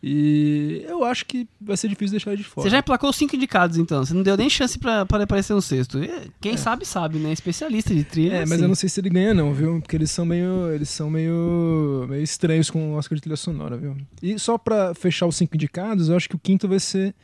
E 0.02 0.84
eu 0.88 1.04
acho 1.04 1.24
que 1.24 1.48
vai 1.60 1.76
ser 1.76 1.88
difícil 1.88 2.12
deixar 2.12 2.32
ele 2.32 2.42
de 2.42 2.48
fora. 2.48 2.66
Você 2.66 2.70
já 2.70 2.78
emplacou 2.78 3.12
cinco 3.12 3.34
indicados, 3.34 3.76
então. 3.78 4.04
Você 4.04 4.14
não 4.14 4.22
deu 4.22 4.36
nem 4.36 4.48
chance 4.48 4.78
para 4.78 5.02
aparecer 5.02 5.54
no 5.54 5.62
sexto. 5.62 5.98
Quem 6.40 6.52
é. 6.52 6.56
sabe, 6.56 6.84
sabe, 6.84 7.18
né? 7.18 7.32
Especialista 7.32 7.94
de 7.94 8.04
trilha. 8.04 8.34
É, 8.34 8.40
mas 8.40 8.52
assim. 8.52 8.62
eu 8.62 8.68
não 8.68 8.74
sei 8.74 8.88
se 8.88 9.00
ele 9.00 9.10
ganha, 9.10 9.34
não, 9.34 9.52
viu? 9.52 9.80
Porque 9.80 9.96
eles 9.96 10.10
são 10.10 10.24
meio. 10.24 10.70
Eles 10.72 10.88
são 10.88 11.10
meio. 11.10 12.06
meio 12.08 12.22
estranhos 12.22 12.70
com 12.70 12.92
o 12.92 12.96
Oscar 12.96 13.16
de 13.16 13.22
trilha 13.22 13.36
sonora, 13.36 13.76
viu? 13.76 13.96
E 14.22 14.38
só 14.38 14.58
para 14.58 14.94
fechar 14.94 15.26
os 15.26 15.36
cinco 15.36 15.54
indicados, 15.56 16.08
eu 16.08 16.16
acho 16.16 16.28
que 16.28 16.36
o 16.36 16.40
quinto 16.40 16.68
vai 16.68 16.80
ser. 16.80 17.14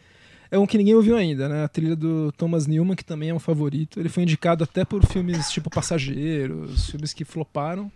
É 0.50 0.58
um 0.58 0.66
que 0.66 0.76
ninguém 0.76 0.94
ouviu 0.94 1.16
ainda, 1.16 1.48
né? 1.48 1.64
A 1.64 1.68
trilha 1.68 1.96
do 1.96 2.30
Thomas 2.32 2.66
Newman, 2.66 2.94
que 2.94 3.04
também 3.04 3.30
é 3.30 3.34
um 3.34 3.38
favorito. 3.38 3.98
Ele 3.98 4.10
foi 4.10 4.22
indicado 4.22 4.62
até 4.64 4.84
por 4.84 5.06
filmes 5.06 5.50
tipo 5.50 5.70
Passageiros, 5.70 6.90
filmes 6.90 7.14
que 7.14 7.24
floparam 7.24 7.90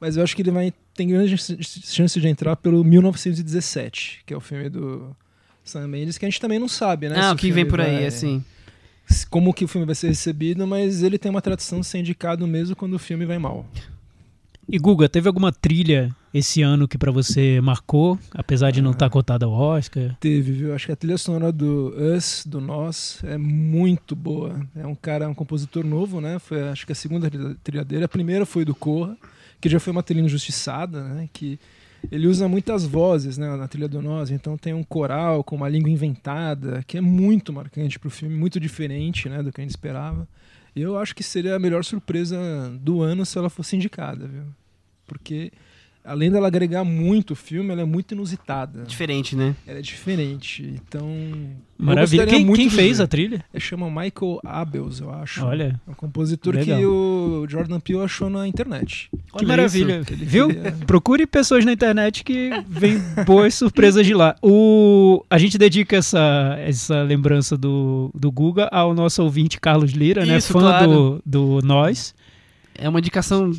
mas 0.00 0.16
eu 0.16 0.22
acho 0.22 0.36
que 0.36 0.42
ele 0.42 0.50
vai 0.50 0.72
tem 0.96 1.08
grande 1.08 1.36
chance 1.36 2.18
de 2.18 2.26
entrar 2.28 2.56
pelo 2.56 2.82
1917, 2.82 4.22
que 4.24 4.32
é 4.32 4.36
o 4.36 4.40
filme 4.40 4.68
do 4.68 5.14
Sam 5.62 5.88
Mendes, 5.88 6.16
que 6.16 6.24
a 6.24 6.28
gente 6.28 6.40
também 6.40 6.58
não 6.58 6.68
sabe, 6.68 7.08
né? 7.08 7.16
Ah, 7.20 7.32
o 7.32 7.36
que 7.36 7.52
vem 7.52 7.66
por 7.66 7.80
aí, 7.80 7.96
vai, 7.96 8.06
assim. 8.06 8.42
Como 9.30 9.54
que 9.54 9.64
o 9.64 9.68
filme 9.68 9.86
vai 9.86 9.94
ser 9.94 10.08
recebido, 10.08 10.66
mas 10.66 11.02
ele 11.02 11.18
tem 11.18 11.30
uma 11.30 11.42
tradição 11.42 11.80
de 11.80 11.86
ser 11.86 11.98
indicado 11.98 12.46
mesmo 12.46 12.74
quando 12.74 12.94
o 12.94 12.98
filme 12.98 13.24
vai 13.24 13.38
mal. 13.38 13.66
E 14.68 14.78
Guga, 14.78 15.08
teve 15.08 15.28
alguma 15.28 15.52
trilha 15.52 16.10
esse 16.34 16.60
ano 16.60 16.88
que 16.88 16.98
para 16.98 17.12
você 17.12 17.60
marcou, 17.60 18.18
apesar 18.32 18.72
de 18.72 18.82
não 18.82 18.90
estar 18.90 19.06
ah, 19.06 19.08
tá 19.08 19.12
cotada 19.12 19.46
ao 19.46 19.52
Oscar? 19.52 20.16
Teve, 20.18 20.52
viu? 20.52 20.74
Acho 20.74 20.86
que 20.86 20.92
a 20.92 20.96
trilha 20.96 21.16
sonora 21.16 21.52
do 21.52 21.94
Us, 21.96 22.42
do 22.44 22.60
Nós, 22.60 23.20
é 23.22 23.38
muito 23.38 24.16
boa. 24.16 24.60
É 24.74 24.84
um 24.84 24.94
cara, 24.94 25.28
um 25.28 25.34
compositor 25.34 25.84
novo, 25.84 26.20
né? 26.20 26.40
Foi 26.40 26.68
acho 26.68 26.84
que 26.84 26.90
a 26.90 26.96
segunda 26.96 27.30
trilha 27.62 27.84
dele. 27.84 28.04
A 28.04 28.08
primeira 28.08 28.44
foi 28.44 28.64
do 28.64 28.74
Corra 28.74 29.16
que 29.60 29.68
já 29.68 29.80
foi 29.80 29.92
uma 29.92 30.02
trilha 30.02 30.22
injustiçada, 30.22 31.02
né? 31.02 31.28
Que 31.32 31.58
ele 32.10 32.26
usa 32.26 32.48
muitas 32.48 32.84
vozes 32.84 33.36
né, 33.36 33.56
na 33.56 33.66
trilha 33.66 33.88
do 33.88 34.00
Nós, 34.00 34.30
então 34.30 34.56
tem 34.56 34.72
um 34.72 34.84
coral 34.84 35.42
com 35.42 35.56
uma 35.56 35.68
língua 35.68 35.90
inventada, 35.90 36.84
que 36.86 36.96
é 36.98 37.00
muito 37.00 37.52
marcante 37.52 37.98
para 37.98 38.08
o 38.08 38.10
filme, 38.10 38.36
muito 38.36 38.60
diferente 38.60 39.28
né, 39.28 39.42
do 39.42 39.52
que 39.52 39.60
a 39.60 39.64
gente 39.64 39.70
esperava. 39.70 40.28
Eu 40.74 40.98
acho 40.98 41.14
que 41.14 41.22
seria 41.22 41.56
a 41.56 41.58
melhor 41.58 41.84
surpresa 41.84 42.38
do 42.80 43.02
ano 43.02 43.24
se 43.24 43.38
ela 43.38 43.48
fosse 43.48 43.76
indicada, 43.76 44.26
viu? 44.26 44.44
Porque 45.06 45.50
além 46.06 46.30
dela 46.30 46.46
agregar 46.46 46.84
muito 46.84 47.32
o 47.32 47.36
filme, 47.36 47.70
ela 47.70 47.82
é 47.82 47.84
muito 47.84 48.12
inusitada. 48.12 48.84
Diferente, 48.84 49.34
né? 49.34 49.54
Ela 49.66 49.80
é 49.80 49.82
diferente. 49.82 50.62
Então. 50.62 51.08
Maravilha. 51.76 52.26
Quem, 52.26 52.50
quem 52.52 52.70
fez 52.70 53.00
a 53.00 53.06
trilha? 53.06 53.44
Ele 53.52 53.60
chama 53.60 53.88
Michael 53.88 54.40
Abels, 54.44 55.00
eu 55.00 55.12
acho. 55.12 55.44
Olha. 55.44 55.78
É 55.86 55.90
um 55.90 55.94
compositor 55.94 56.54
Legal. 56.54 56.78
que 56.78 56.86
o 56.86 57.46
Jordan 57.48 57.80
Peele 57.80 58.02
achou 58.02 58.30
na 58.30 58.46
internet. 58.46 59.10
Que 59.36 59.44
maravilha. 59.44 60.02
Viu? 60.02 60.48
Queria... 60.48 60.72
Procure 60.86 61.26
pessoas 61.26 61.64
na 61.64 61.72
internet 61.72 62.24
que 62.24 62.50
vêm 62.66 62.98
boas 63.26 63.52
surpresas 63.56 64.06
de 64.06 64.14
lá. 64.14 64.36
O... 64.40 65.24
A 65.28 65.36
gente 65.36 65.58
dedica 65.58 65.96
essa, 65.96 66.56
essa 66.60 67.02
lembrança 67.02 67.56
do, 67.56 68.10
do 68.14 68.30
Guga 68.30 68.68
ao 68.72 68.94
nosso 68.94 69.22
ouvinte 69.22 69.60
Carlos 69.60 69.92
Lira, 69.92 70.24
né? 70.24 70.38
Isso, 70.38 70.56
né? 70.56 70.60
Fã 70.60 70.68
claro. 70.70 71.22
do, 71.26 71.58
do 71.60 71.66
Nós. 71.66 72.14
É 72.74 72.88
uma 72.88 72.98
indicação 72.98 73.52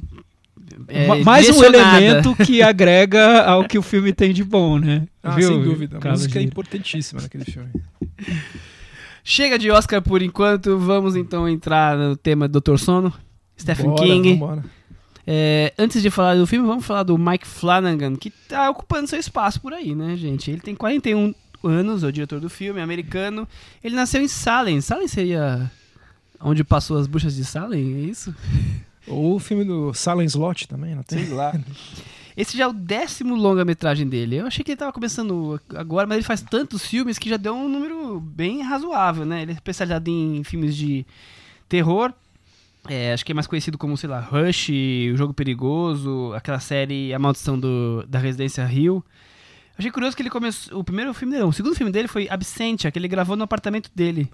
é, 0.87 1.23
mais 1.23 1.49
um 1.49 1.63
elemento 1.63 2.35
que 2.35 2.61
agrega 2.63 3.43
ao 3.43 3.67
que 3.67 3.77
o 3.77 3.81
filme 3.81 4.13
tem 4.13 4.33
de 4.33 4.43
bom, 4.43 4.77
né? 4.77 5.07
Ah, 5.23 5.31
Viu, 5.31 5.49
sem 5.49 5.63
dúvida. 5.63 5.99
A 6.01 6.09
música 6.09 6.39
é 6.39 6.41
importantíssima 6.41 7.21
naquele 7.21 7.45
filme. 7.45 7.69
Chega 9.23 9.59
de 9.59 9.69
Oscar 9.69 10.01
por 10.01 10.21
enquanto, 10.21 10.77
vamos 10.77 11.15
então 11.15 11.49
entrar 11.49 11.97
no 11.97 12.15
tema 12.15 12.47
do 12.47 12.61
Dr. 12.61 12.77
Sono, 12.77 13.13
Stephen 13.59 13.87
Bora, 13.87 14.03
King. 14.03 14.33
Vambora. 14.33 14.63
É, 15.29 15.73
antes 15.77 16.01
de 16.01 16.09
falar 16.09 16.35
do 16.35 16.47
filme, 16.47 16.65
vamos 16.65 16.85
falar 16.85 17.03
do 17.03 17.17
Mike 17.17 17.45
Flanagan, 17.45 18.15
que 18.15 18.29
tá 18.29 18.69
ocupando 18.69 19.09
seu 19.09 19.19
espaço 19.19 19.59
por 19.59 19.73
aí, 19.73 19.93
né, 19.93 20.15
gente? 20.15 20.49
Ele 20.49 20.61
tem 20.61 20.73
41 20.73 21.35
anos, 21.61 22.03
é 22.03 22.07
o 22.07 22.11
diretor 22.11 22.39
do 22.39 22.49
filme, 22.49 22.79
é 22.79 22.83
americano. 22.83 23.45
Ele 23.83 23.95
nasceu 23.95 24.21
em 24.21 24.27
Salem. 24.29 24.79
Salem 24.79 25.09
seria 25.09 25.69
onde 26.39 26.63
passou 26.63 26.97
as 26.97 27.07
buchas 27.07 27.35
de 27.35 27.43
Salem, 27.43 27.95
é 27.95 27.99
isso? 27.99 28.33
Ou 29.07 29.35
o 29.35 29.39
filme 29.39 29.63
do 29.63 29.93
Silent 29.93 30.29
Slot 30.29 30.67
também, 30.67 30.95
não 30.95 31.03
tem? 31.03 31.25
Sei 31.25 31.33
lá. 31.33 31.53
Esse 32.37 32.55
já 32.55 32.65
é 32.65 32.67
o 32.67 32.73
décimo 32.73 33.35
longa-metragem 33.35 34.07
dele. 34.07 34.35
Eu 34.35 34.45
achei 34.45 34.63
que 34.63 34.69
ele 34.69 34.77
tava 34.77 34.93
começando 34.93 35.59
agora, 35.73 36.05
mas 36.05 36.17
ele 36.17 36.25
faz 36.25 36.39
tantos 36.39 36.85
filmes 36.85 37.17
que 37.17 37.29
já 37.29 37.35
deu 37.35 37.55
um 37.55 37.67
número 37.67 38.19
bem 38.19 38.61
razoável, 38.61 39.25
né? 39.25 39.41
Ele 39.41 39.51
é 39.51 39.55
especializado 39.55 40.07
em 40.07 40.43
filmes 40.43 40.75
de 40.75 41.03
terror. 41.67 42.13
É, 42.87 43.11
acho 43.11 43.25
que 43.25 43.31
é 43.31 43.35
mais 43.35 43.47
conhecido 43.47 43.75
como, 43.75 43.97
sei 43.97 44.07
lá, 44.07 44.19
Rush, 44.19 44.69
O 45.13 45.17
Jogo 45.17 45.33
Perigoso, 45.33 46.31
aquela 46.35 46.59
série 46.59 47.11
A 47.11 47.17
Maldição 47.17 47.59
do, 47.59 48.05
da 48.07 48.19
Residência 48.19 48.63
Rio. 48.65 49.03
Achei 49.75 49.89
curioso 49.89 50.15
que 50.15 50.21
ele 50.21 50.29
começou. 50.29 50.79
O 50.79 50.83
primeiro 50.83 51.13
filme 51.15 51.31
dele, 51.31 51.43
não, 51.43 51.49
o 51.49 51.53
segundo 51.53 51.75
filme 51.75 51.91
dele 51.91 52.07
foi 52.07 52.29
Absentia, 52.29 52.91
que 52.91 52.99
ele 52.99 53.07
gravou 53.07 53.35
no 53.35 53.45
apartamento 53.45 53.89
dele. 53.95 54.29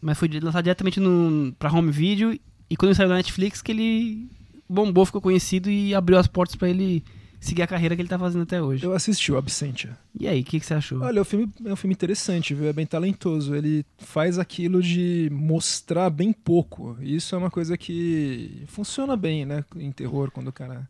Mas 0.00 0.16
foi 0.16 0.28
lançado 0.40 0.62
diretamente 0.62 1.00
no, 1.00 1.52
pra 1.58 1.72
home 1.72 1.90
video 1.90 2.38
E 2.70 2.76
quando 2.76 2.90
ele 2.90 2.96
saiu 2.96 3.08
da 3.08 3.16
Netflix, 3.16 3.60
que 3.60 3.72
ele 3.72 4.30
bombou, 4.68 5.04
ficou 5.04 5.20
conhecido 5.20 5.68
e 5.68 5.92
abriu 5.92 6.16
as 6.16 6.28
portas 6.28 6.54
pra 6.54 6.68
ele 6.68 7.04
seguir 7.40 7.62
a 7.62 7.66
carreira 7.66 7.96
que 7.96 8.02
ele 8.02 8.08
tá 8.08 8.18
fazendo 8.18 8.42
até 8.42 8.62
hoje. 8.62 8.84
Eu 8.84 8.92
assisti 8.92 9.32
o 9.32 9.36
Absentia. 9.36 9.96
E 10.18 10.28
aí, 10.28 10.42
o 10.42 10.44
que, 10.44 10.60
que 10.60 10.66
você 10.66 10.74
achou? 10.74 11.00
Olha, 11.00 11.22
o 11.22 11.24
filme 11.24 11.50
é 11.64 11.72
um 11.72 11.76
filme 11.76 11.94
interessante, 11.94 12.54
viu? 12.54 12.68
É 12.68 12.72
bem 12.72 12.86
talentoso. 12.86 13.56
Ele 13.56 13.84
faz 13.98 14.38
aquilo 14.38 14.82
de 14.82 15.28
mostrar 15.32 16.10
bem 16.10 16.32
pouco. 16.32 16.96
Isso 17.00 17.34
é 17.34 17.38
uma 17.38 17.50
coisa 17.50 17.76
que 17.76 18.62
funciona 18.68 19.16
bem, 19.16 19.44
né? 19.44 19.64
Em 19.74 19.90
terror, 19.90 20.30
quando 20.30 20.48
o 20.48 20.52
cara 20.52 20.88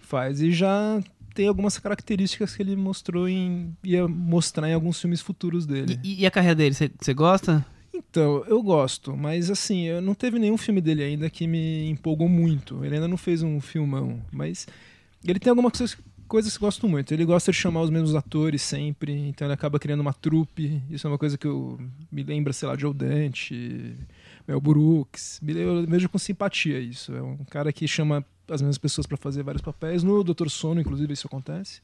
faz. 0.00 0.42
E 0.42 0.50
já 0.50 1.00
tem 1.34 1.48
algumas 1.48 1.78
características 1.78 2.54
que 2.54 2.62
ele 2.62 2.76
mostrou 2.76 3.28
em. 3.28 3.74
ia 3.82 4.06
mostrar 4.06 4.68
em 4.68 4.74
alguns 4.74 5.00
filmes 5.00 5.20
futuros 5.20 5.64
dele. 5.64 5.98
E, 6.02 6.22
e 6.22 6.26
a 6.26 6.30
carreira 6.30 6.56
dele, 6.56 6.74
você 6.74 7.14
gosta? 7.14 7.64
Então, 7.94 8.44
eu 8.48 8.60
gosto, 8.60 9.16
mas 9.16 9.48
assim, 9.50 9.82
eu 9.84 10.02
não 10.02 10.14
teve 10.14 10.36
nenhum 10.36 10.58
filme 10.58 10.80
dele 10.80 11.04
ainda 11.04 11.30
que 11.30 11.46
me 11.46 11.88
empolgou 11.88 12.28
muito. 12.28 12.84
Ele 12.84 12.96
ainda 12.96 13.06
não 13.06 13.16
fez 13.16 13.40
um 13.40 13.60
filmão, 13.60 14.20
mas 14.32 14.66
ele 15.24 15.38
tem 15.38 15.50
algumas 15.50 15.72
coisas, 15.72 15.96
coisas 16.26 16.58
que 16.58 16.64
eu 16.64 16.66
gosto 16.66 16.88
muito. 16.88 17.14
Ele 17.14 17.24
gosta 17.24 17.52
de 17.52 17.56
chamar 17.56 17.82
os 17.82 17.90
mesmos 17.90 18.16
atores 18.16 18.62
sempre, 18.62 19.12
então 19.12 19.46
ele 19.46 19.54
acaba 19.54 19.78
criando 19.78 20.00
uma 20.00 20.12
trupe. 20.12 20.82
Isso 20.90 21.06
é 21.06 21.10
uma 21.10 21.18
coisa 21.18 21.38
que 21.38 21.46
eu 21.46 21.78
me 22.10 22.24
lembra, 22.24 22.52
sei 22.52 22.66
lá, 22.66 22.76
Joe 22.76 22.92
Dante, 22.92 23.96
Mel 24.46 24.60
Brooks. 24.60 25.40
Eu 25.46 25.86
vejo 25.86 26.08
com 26.08 26.18
simpatia 26.18 26.80
isso. 26.80 27.14
É 27.14 27.22
um 27.22 27.44
cara 27.48 27.72
que 27.72 27.86
chama 27.86 28.26
as 28.48 28.60
mesmas 28.60 28.78
pessoas 28.78 29.06
para 29.06 29.16
fazer 29.16 29.44
vários 29.44 29.62
papéis. 29.62 30.02
No 30.02 30.24
Doutor 30.24 30.50
Sono, 30.50 30.80
inclusive, 30.80 31.12
isso 31.12 31.28
acontece. 31.28 31.80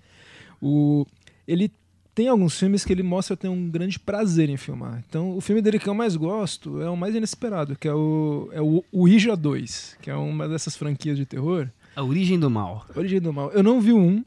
O, 0.60 1.06
ele 1.46 1.70
tem 2.14 2.28
alguns 2.28 2.58
filmes 2.58 2.84
que 2.84 2.92
ele 2.92 3.02
mostra 3.02 3.36
ter 3.36 3.48
um 3.48 3.70
grande 3.70 3.98
prazer 3.98 4.48
em 4.48 4.56
filmar. 4.56 5.02
Então, 5.08 5.36
o 5.36 5.40
filme 5.40 5.62
dele 5.62 5.78
que 5.78 5.88
eu 5.88 5.94
mais 5.94 6.16
gosto 6.16 6.80
é 6.80 6.90
o 6.90 6.96
mais 6.96 7.14
inesperado, 7.14 7.76
que 7.76 7.88
é 7.88 7.94
o, 7.94 8.48
é 8.52 8.60
o 8.60 8.84
Ouija 8.92 9.36
2, 9.36 9.98
que 10.02 10.10
é 10.10 10.14
uma 10.14 10.48
dessas 10.48 10.76
franquias 10.76 11.16
de 11.16 11.24
terror. 11.24 11.68
A 11.94 12.02
Origem 12.02 12.38
do 12.38 12.50
Mal. 12.50 12.86
Origem 12.94 13.20
do 13.20 13.32
Mal. 13.32 13.50
Eu 13.52 13.62
não 13.62 13.80
vi 13.80 13.92
um, 13.92 14.24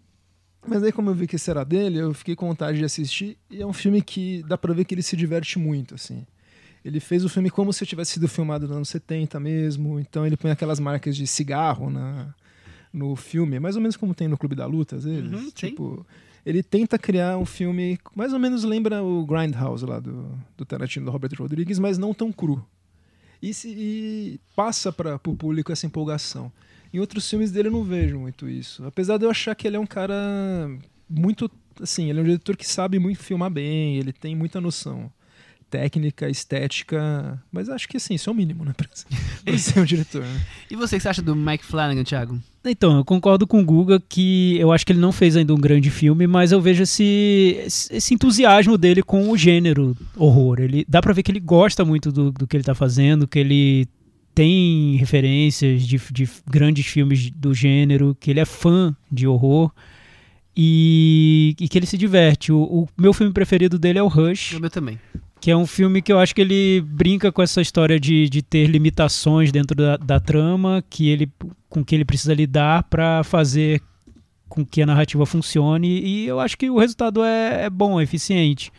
mas 0.65 0.81
aí 0.83 0.91
como 0.91 1.09
eu 1.09 1.13
vi 1.13 1.27
que 1.27 1.35
esse 1.35 1.49
era 1.49 1.63
dele, 1.63 1.99
eu 1.99 2.13
fiquei 2.13 2.35
com 2.35 2.47
vontade 2.47 2.77
de 2.77 2.85
assistir. 2.85 3.37
E 3.49 3.61
é 3.61 3.65
um 3.65 3.73
filme 3.73 4.01
que 4.01 4.43
dá 4.43 4.57
pra 4.57 4.73
ver 4.73 4.85
que 4.85 4.95
ele 4.95 5.03
se 5.03 5.15
diverte 5.15 5.59
muito, 5.59 5.95
assim. 5.95 6.25
Ele 6.83 6.99
fez 6.99 7.23
o 7.23 7.29
filme 7.29 7.49
como 7.49 7.71
se 7.71 7.85
tivesse 7.85 8.13
sido 8.13 8.27
filmado 8.27 8.67
nos 8.67 8.75
anos 8.75 8.89
70 8.89 9.39
mesmo. 9.39 9.99
Então 9.99 10.25
ele 10.25 10.35
põe 10.35 10.51
aquelas 10.51 10.79
marcas 10.79 11.15
de 11.15 11.25
cigarro 11.27 11.89
na, 11.89 12.33
no 12.91 13.15
filme, 13.15 13.59
mais 13.59 13.75
ou 13.75 13.81
menos 13.81 13.95
como 13.97 14.13
tem 14.13 14.27
no 14.27 14.37
Clube 14.37 14.55
da 14.55 14.65
Luta, 14.65 14.97
às 14.97 15.03
vezes. 15.03 15.31
Uhum, 15.31 15.51
sim. 15.55 16.05
Ele 16.45 16.61
tenta 16.61 16.97
criar 16.97 17.37
um 17.37 17.45
filme 17.45 17.97
mais 18.15 18.33
ou 18.33 18.39
menos 18.39 18.63
lembra 18.63 19.03
o 19.03 19.25
Grindhouse 19.25 19.85
lá 19.85 19.99
do, 19.99 20.29
do 20.57 20.65
Tarantino, 20.65 21.05
do 21.05 21.11
Robert 21.11 21.33
Rodrigues, 21.37 21.79
mas 21.79 21.97
não 21.97 22.13
tão 22.13 22.31
cru. 22.31 22.65
E, 23.41 23.53
se, 23.53 23.69
e 23.69 24.39
passa 24.55 24.91
para 24.91 25.15
o 25.15 25.35
público 25.35 25.71
essa 25.71 25.85
empolgação. 25.85 26.51
Em 26.93 26.99
outros 26.99 27.29
filmes 27.29 27.51
dele 27.51 27.69
eu 27.69 27.71
não 27.71 27.83
vejo 27.83 28.19
muito 28.19 28.47
isso. 28.47 28.85
Apesar 28.85 29.17
de 29.17 29.25
eu 29.25 29.29
achar 29.29 29.55
que 29.55 29.67
ele 29.67 29.75
é 29.75 29.79
um 29.79 29.85
cara 29.85 30.15
muito. 31.09 31.49
Assim, 31.81 32.09
ele 32.09 32.19
é 32.19 32.21
um 32.21 32.25
diretor 32.25 32.55
que 32.55 32.67
sabe 32.67 32.99
muito 32.99 33.19
filmar 33.19 33.49
bem, 33.49 33.97
ele 33.97 34.13
tem 34.13 34.35
muita 34.35 34.61
noção 34.61 35.11
técnica, 35.73 36.29
estética. 36.29 37.41
Mas 37.51 37.67
acho 37.67 37.87
que 37.87 37.97
assim, 37.97 38.13
isso 38.13 38.29
é 38.29 38.33
o 38.33 38.35
mínimo, 38.35 38.63
né? 38.63 38.73
Pra, 38.77 38.87
pra 39.43 39.57
ser 39.57 39.79
um 39.79 39.85
diretor. 39.85 40.21
Né? 40.21 40.41
E 40.69 40.75
você, 40.75 40.95
o 40.95 40.99
que 40.99 41.03
você 41.03 41.09
acha 41.09 41.21
do 41.21 41.35
Mike 41.35 41.65
Flanagan, 41.65 42.03
Thiago? 42.03 42.39
Então, 42.63 42.97
eu 42.97 43.03
concordo 43.03 43.47
com 43.47 43.59
o 43.59 43.65
Guga 43.65 43.99
que 43.99 44.55
eu 44.57 44.71
acho 44.71 44.85
que 44.85 44.93
ele 44.93 44.99
não 44.99 45.11
fez 45.11 45.35
ainda 45.35 45.53
um 45.53 45.57
grande 45.57 45.89
filme, 45.89 46.27
mas 46.27 46.51
eu 46.51 46.61
vejo 46.61 46.83
esse, 46.83 47.57
esse 47.91 48.13
entusiasmo 48.13 48.77
dele 48.77 49.01
com 49.01 49.31
o 49.31 49.37
gênero 49.37 49.97
horror. 50.15 50.59
Ele, 50.59 50.85
dá 50.87 51.01
pra 51.01 51.11
ver 51.11 51.23
que 51.23 51.31
ele 51.31 51.39
gosta 51.39 51.83
muito 51.83 52.11
do, 52.11 52.31
do 52.31 52.45
que 52.45 52.55
ele 52.55 52.63
tá 52.63 52.75
fazendo, 52.75 53.27
que 53.27 53.39
ele 53.39 53.87
tem 54.35 54.95
referências 54.97 55.85
de, 55.85 55.99
de 56.11 56.29
grandes 56.47 56.85
filmes 56.85 57.31
do 57.31 57.53
gênero, 57.53 58.15
que 58.19 58.29
ele 58.29 58.39
é 58.39 58.45
fã 58.45 58.95
de 59.11 59.27
horror 59.27 59.71
e, 60.55 61.55
e 61.59 61.67
que 61.67 61.77
ele 61.77 61.85
se 61.85 61.97
diverte. 61.97 62.51
O, 62.51 62.61
o 62.61 62.87
meu 62.97 63.11
filme 63.11 63.33
preferido 63.33 63.79
dele 63.79 63.99
é 63.99 64.03
o 64.03 64.07
Rush 64.07 64.53
O 64.53 64.59
meu 64.59 64.69
também. 64.69 64.99
Que 65.43 65.51
é 65.51 65.57
um 65.57 65.67
filme 65.67 66.01
que 66.01 66.09
eu 66.09 66.19
acho 66.19 66.33
que 66.33 66.39
ele 66.39 66.79
brinca 66.79 67.29
com 67.29 67.41
essa 67.41 67.59
história 67.59 67.99
de, 67.99 68.29
de 68.29 68.41
ter 68.41 68.65
limitações 68.65 69.51
dentro 69.51 69.75
da, 69.75 69.97
da 69.97 70.17
trama 70.17 70.81
que 70.89 71.09
ele, 71.09 71.29
com 71.67 71.83
que 71.83 71.93
ele 71.93 72.05
precisa 72.05 72.33
lidar 72.33 72.83
para 72.83 73.25
fazer 73.25 73.81
com 74.47 74.65
que 74.65 74.81
a 74.81 74.85
narrativa 74.85 75.25
funcione 75.25 75.99
e 75.99 76.25
eu 76.25 76.39
acho 76.39 76.57
que 76.57 76.69
o 76.69 76.77
resultado 76.77 77.21
é, 77.25 77.65
é 77.65 77.69
bom, 77.69 77.99
é 77.99 78.03
eficiente. 78.03 78.71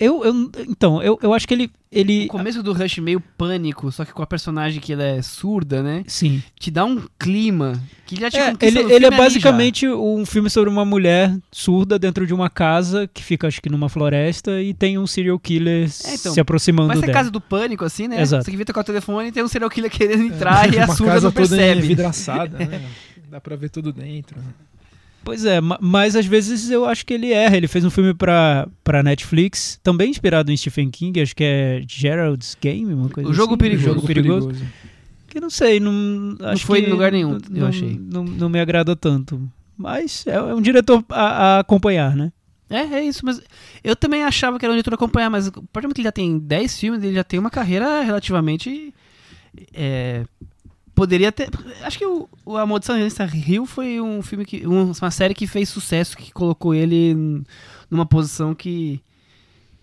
Eu, 0.00 0.24
eu- 0.24 0.50
então, 0.68 1.02
eu, 1.02 1.18
eu 1.22 1.34
acho 1.34 1.46
que 1.48 1.54
ele, 1.54 1.70
ele 1.90 2.26
O 2.26 2.28
começo 2.28 2.62
do 2.62 2.72
Rush 2.72 2.98
meio 2.98 3.20
pânico, 3.20 3.90
só 3.90 4.04
que 4.04 4.12
com 4.12 4.22
a 4.22 4.26
personagem 4.26 4.80
que 4.80 4.92
ela 4.92 5.02
é 5.02 5.20
surda, 5.22 5.82
né? 5.82 6.04
sim, 6.06 6.42
Te 6.58 6.70
dá 6.70 6.84
um 6.84 7.02
clima 7.18 7.82
que 8.06 8.14
já 8.14 8.30
te 8.30 8.36
É, 8.36 8.54
ele, 8.60 8.80
ele 8.92 9.06
é 9.06 9.10
basicamente 9.10 9.88
um 9.88 10.24
filme 10.24 10.48
sobre 10.48 10.70
uma 10.70 10.84
mulher 10.84 11.36
surda 11.50 11.98
dentro 11.98 12.26
de 12.26 12.32
uma 12.32 12.48
casa 12.48 13.08
que 13.12 13.22
fica, 13.24 13.48
acho 13.48 13.60
que, 13.60 13.68
numa 13.68 13.88
floresta 13.88 14.62
e 14.62 14.72
tem 14.72 14.98
um 14.98 15.06
serial 15.06 15.38
killer 15.38 15.88
É, 16.04 16.14
então, 16.14 16.32
se 16.32 16.38
aproximando 16.40 16.94
ser 16.94 17.00
dela. 17.00 17.12
casa 17.12 17.30
do 17.30 17.40
pânico, 17.40 17.84
assim, 17.84 18.06
né? 18.06 18.20
Exato. 18.20 18.44
Você 18.44 18.50
que 18.52 18.56
vem 18.56 18.66
tocar 18.66 18.82
o 18.82 18.84
telefone 18.84 19.28
e 19.28 19.32
tem 19.32 19.42
um 19.42 19.48
serial 19.48 19.68
killer 19.70 19.90
querendo 19.90 20.22
entrar 20.22 20.68
e 20.72 20.78
a 20.78 20.84
uma 20.84 20.94
surda 20.94 21.12
casa 21.14 21.26
não 21.26 21.32
toda 21.32 21.48
percebe. 21.48 21.84
envidraçada, 21.86 22.58
né? 22.58 22.82
Dá 23.30 23.40
pra 23.40 23.56
ver 23.56 23.68
tudo 23.68 23.92
dentro. 23.92 24.38
Pois 25.28 25.44
é, 25.44 25.60
ma- 25.60 25.78
mas 25.78 26.16
às 26.16 26.24
vezes 26.24 26.70
eu 26.70 26.86
acho 26.86 27.04
que 27.04 27.12
ele 27.12 27.30
erra. 27.32 27.54
Ele 27.54 27.68
fez 27.68 27.84
um 27.84 27.90
filme 27.90 28.14
pra, 28.14 28.66
pra 28.82 29.02
Netflix, 29.02 29.78
também 29.82 30.08
inspirado 30.08 30.50
em 30.50 30.56
Stephen 30.56 30.90
King, 30.90 31.20
acho 31.20 31.36
que 31.36 31.44
é 31.44 31.82
Gerald's 31.86 32.56
Game, 32.58 32.94
uma 32.94 33.10
coisa 33.10 33.28
O 33.28 33.34
Jogo 33.34 33.52
assim. 33.52 33.58
Perigoso. 33.58 33.90
O 33.90 33.94
Jogo 33.94 34.06
Perigoso. 34.06 34.50
Que 35.28 35.38
não 35.38 35.50
sei, 35.50 35.80
não, 35.80 36.34
acho 36.40 36.64
foi 36.64 36.80
em 36.80 36.86
lugar 36.90 37.12
nenhum, 37.12 37.32
não- 37.32 37.38
eu 37.56 37.60
não- 37.60 37.66
achei. 37.68 38.00
Não, 38.02 38.24
não 38.24 38.48
me 38.48 38.58
agrada 38.58 38.96
tanto. 38.96 39.38
Mas 39.76 40.26
é, 40.26 40.34
é 40.36 40.54
um 40.54 40.62
diretor 40.62 41.04
a, 41.10 41.22
a 41.56 41.58
acompanhar, 41.60 42.16
né? 42.16 42.32
É, 42.70 42.78
é 42.80 43.04
isso, 43.04 43.20
mas 43.26 43.38
eu 43.84 43.94
também 43.94 44.24
achava 44.24 44.58
que 44.58 44.64
era 44.64 44.72
um 44.72 44.76
diretor 44.76 44.94
a 44.94 44.96
acompanhar, 44.96 45.28
mas 45.28 45.48
a 45.48 45.50
partir 45.52 45.62
do 45.62 45.82
momento 45.82 45.94
que 45.96 46.00
ele 46.00 46.08
já 46.08 46.12
tem 46.12 46.38
10 46.38 46.78
filmes, 46.80 47.02
ele 47.02 47.14
já 47.14 47.24
tem 47.24 47.38
uma 47.38 47.50
carreira 47.50 48.00
relativamente. 48.00 48.94
é, 49.74 50.24
poderia 50.98 51.30
ter. 51.32 51.48
Acho 51.82 51.98
que 51.98 52.04
o, 52.06 52.28
o 52.44 52.56
A 52.56 52.66
Maldição 52.66 52.96
da 52.98 53.24
Rio 53.24 53.64
foi 53.64 54.00
um 54.00 54.20
filme 54.22 54.44
que. 54.44 54.66
um- 54.66 54.90
uma 54.92 55.10
série 55.10 55.34
que 55.34 55.46
fez 55.46 55.68
sucesso, 55.68 56.16
que 56.16 56.32
colocou 56.32 56.74
ele 56.74 57.14
numa 57.90 58.04
posição 58.04 58.54
que. 58.54 59.00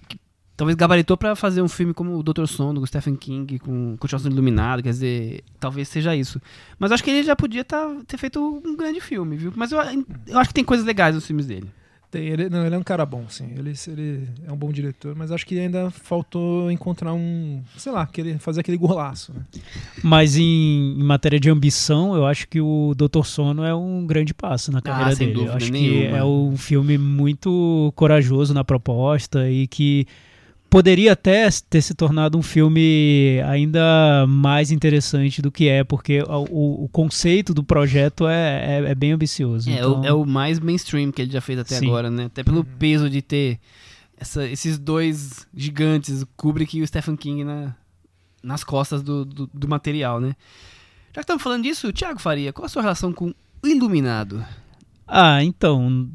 que 0.08 0.20
talvez 0.58 0.76
gabaritou 0.76 1.16
pra 1.18 1.36
fazer 1.36 1.62
um 1.62 1.68
filme 1.68 1.94
como 1.94 2.18
o 2.18 2.24
Dr. 2.24 2.46
Sono, 2.46 2.80
do 2.82 2.88
Stephen 2.88 3.16
King, 3.16 3.58
com 3.60 3.96
continuação 3.98 4.30
do 4.30 4.34
Iluminado, 4.36 4.84
quer 4.84 4.90
dizer, 4.90 5.44
talvez 5.60 5.88
seja 5.88 6.16
isso. 6.16 6.42
Mas 6.78 6.92
acho 6.92 7.04
que 7.04 7.10
ele 7.12 7.24
já 7.24 7.36
podia 7.36 7.64
tá- 7.64 7.96
ter 8.06 8.18
feito 8.18 8.62
um 8.66 8.76
grande 8.76 9.00
filme, 9.00 9.38
viu? 9.38 9.54
Mas 9.56 9.72
eu, 9.72 9.80
eu 10.28 10.38
acho 10.40 10.50
que 10.50 10.54
tem 10.56 10.64
coisas 10.64 10.86
legais 10.86 11.16
nos 11.16 11.26
filmes 11.26 11.46
dele. 11.46 11.70
Tem, 12.16 12.28
ele, 12.28 12.50
não, 12.50 12.66
ele 12.66 12.74
é 12.74 12.78
um 12.78 12.84
cara 12.84 13.06
bom, 13.06 13.26
sim. 13.28 13.50
Ele, 13.58 13.74
ele 13.88 14.28
é 14.48 14.52
um 14.52 14.56
bom 14.56 14.72
diretor, 14.72 15.14
mas 15.18 15.32
acho 15.34 15.46
que 15.46 15.60
ainda 15.60 15.92
faltou 15.92 16.72
encontrar 16.72 17.14
um. 17.14 17.62
Sei 17.76 17.92
lá, 17.92 18.04
aquele, 18.04 18.38
fazer 18.40 18.62
aquele 18.62 18.78
golaço. 18.78 19.34
Né? 19.34 19.42
Mas 20.02 20.38
em, 20.38 20.96
em 20.98 21.04
matéria 21.04 21.40
de 21.40 21.50
ambição, 21.50 22.16
eu 22.16 22.26
acho 22.26 22.48
que 22.48 22.62
o 22.62 22.94
Doutor 22.96 23.26
Sono 23.26 23.64
é 23.66 23.76
um 23.76 24.06
grande 24.08 24.34
passo 24.34 24.72
na 24.72 24.82
carreira 24.82 25.12
Ah, 25.12 25.16
sem 25.16 25.28
dele. 25.34 25.50
Acho 25.50 25.66
que 25.66 25.72
nenhuma. 25.72 26.18
é 26.18 26.24
um 26.24 26.56
filme 26.56 26.98
muito 26.98 27.92
corajoso 27.98 28.54
na 28.54 28.64
proposta 28.64 29.50
e 29.50 29.68
que 29.68 30.08
poderia 30.70 31.14
até 31.14 31.48
ter 31.70 31.82
se 31.82 31.94
tornado 31.94 32.38
um 32.38 32.42
filme 32.42 33.40
ainda 33.48 34.26
mais 34.28 34.72
interessante 34.72 35.42
do 35.42 35.52
que 35.52 35.68
é, 35.70 35.84
porque 35.84 36.22
o, 36.24 36.84
o- 36.86 36.90
conceito 36.90 37.54
do 37.54 37.64
projeto 37.64 38.28
é, 38.28 38.80
é, 38.82 38.92
é 38.92 38.96
bem 38.96 39.12
ambicioso. 39.14 39.70
É, 39.70 39.74
então- 39.76 40.02
o, 40.02 40.06
é 40.06 40.14
o 40.14 40.26
mais 40.26 40.60
mainstream 40.60 41.12
que 41.12 41.22
ele 41.22 41.32
já 41.32 41.42
fez 41.42 41.60
até 41.60 41.76
Sim. 41.80 41.88
agora, 41.88 42.10
né? 42.12 42.26
Até 42.26 42.44
pelo 42.44 42.64
peso 42.64 43.10
de 43.10 43.22
ter 43.22 43.60
essa- 44.18 44.46
esses 44.48 44.78
dois 44.78 45.48
gigantes, 45.56 46.22
o 46.24 46.28
Kubrick 46.36 46.78
e 46.78 46.82
o 46.82 46.88
Stephen 46.88 47.16
King, 47.16 47.44
na, 47.44 47.74
nas 48.44 48.64
costas 48.64 49.02
do, 49.02 49.24
do, 49.26 49.50
do 49.54 49.68
material, 49.68 50.20
né? 50.20 50.36
Já 51.10 51.16
que 51.16 51.20
estamos 51.22 51.42
falando 51.44 51.64
disso, 51.64 51.94
Thiago 51.94 52.20
Faria, 52.20 52.52
qual 52.52 52.66
a 52.66 52.70
sua 52.70 52.82
relação 52.82 53.14
com 53.14 53.34
o 53.64 53.68
Iluminado? 53.68 54.46
Ah, 55.08 55.42
então. 55.44 56.10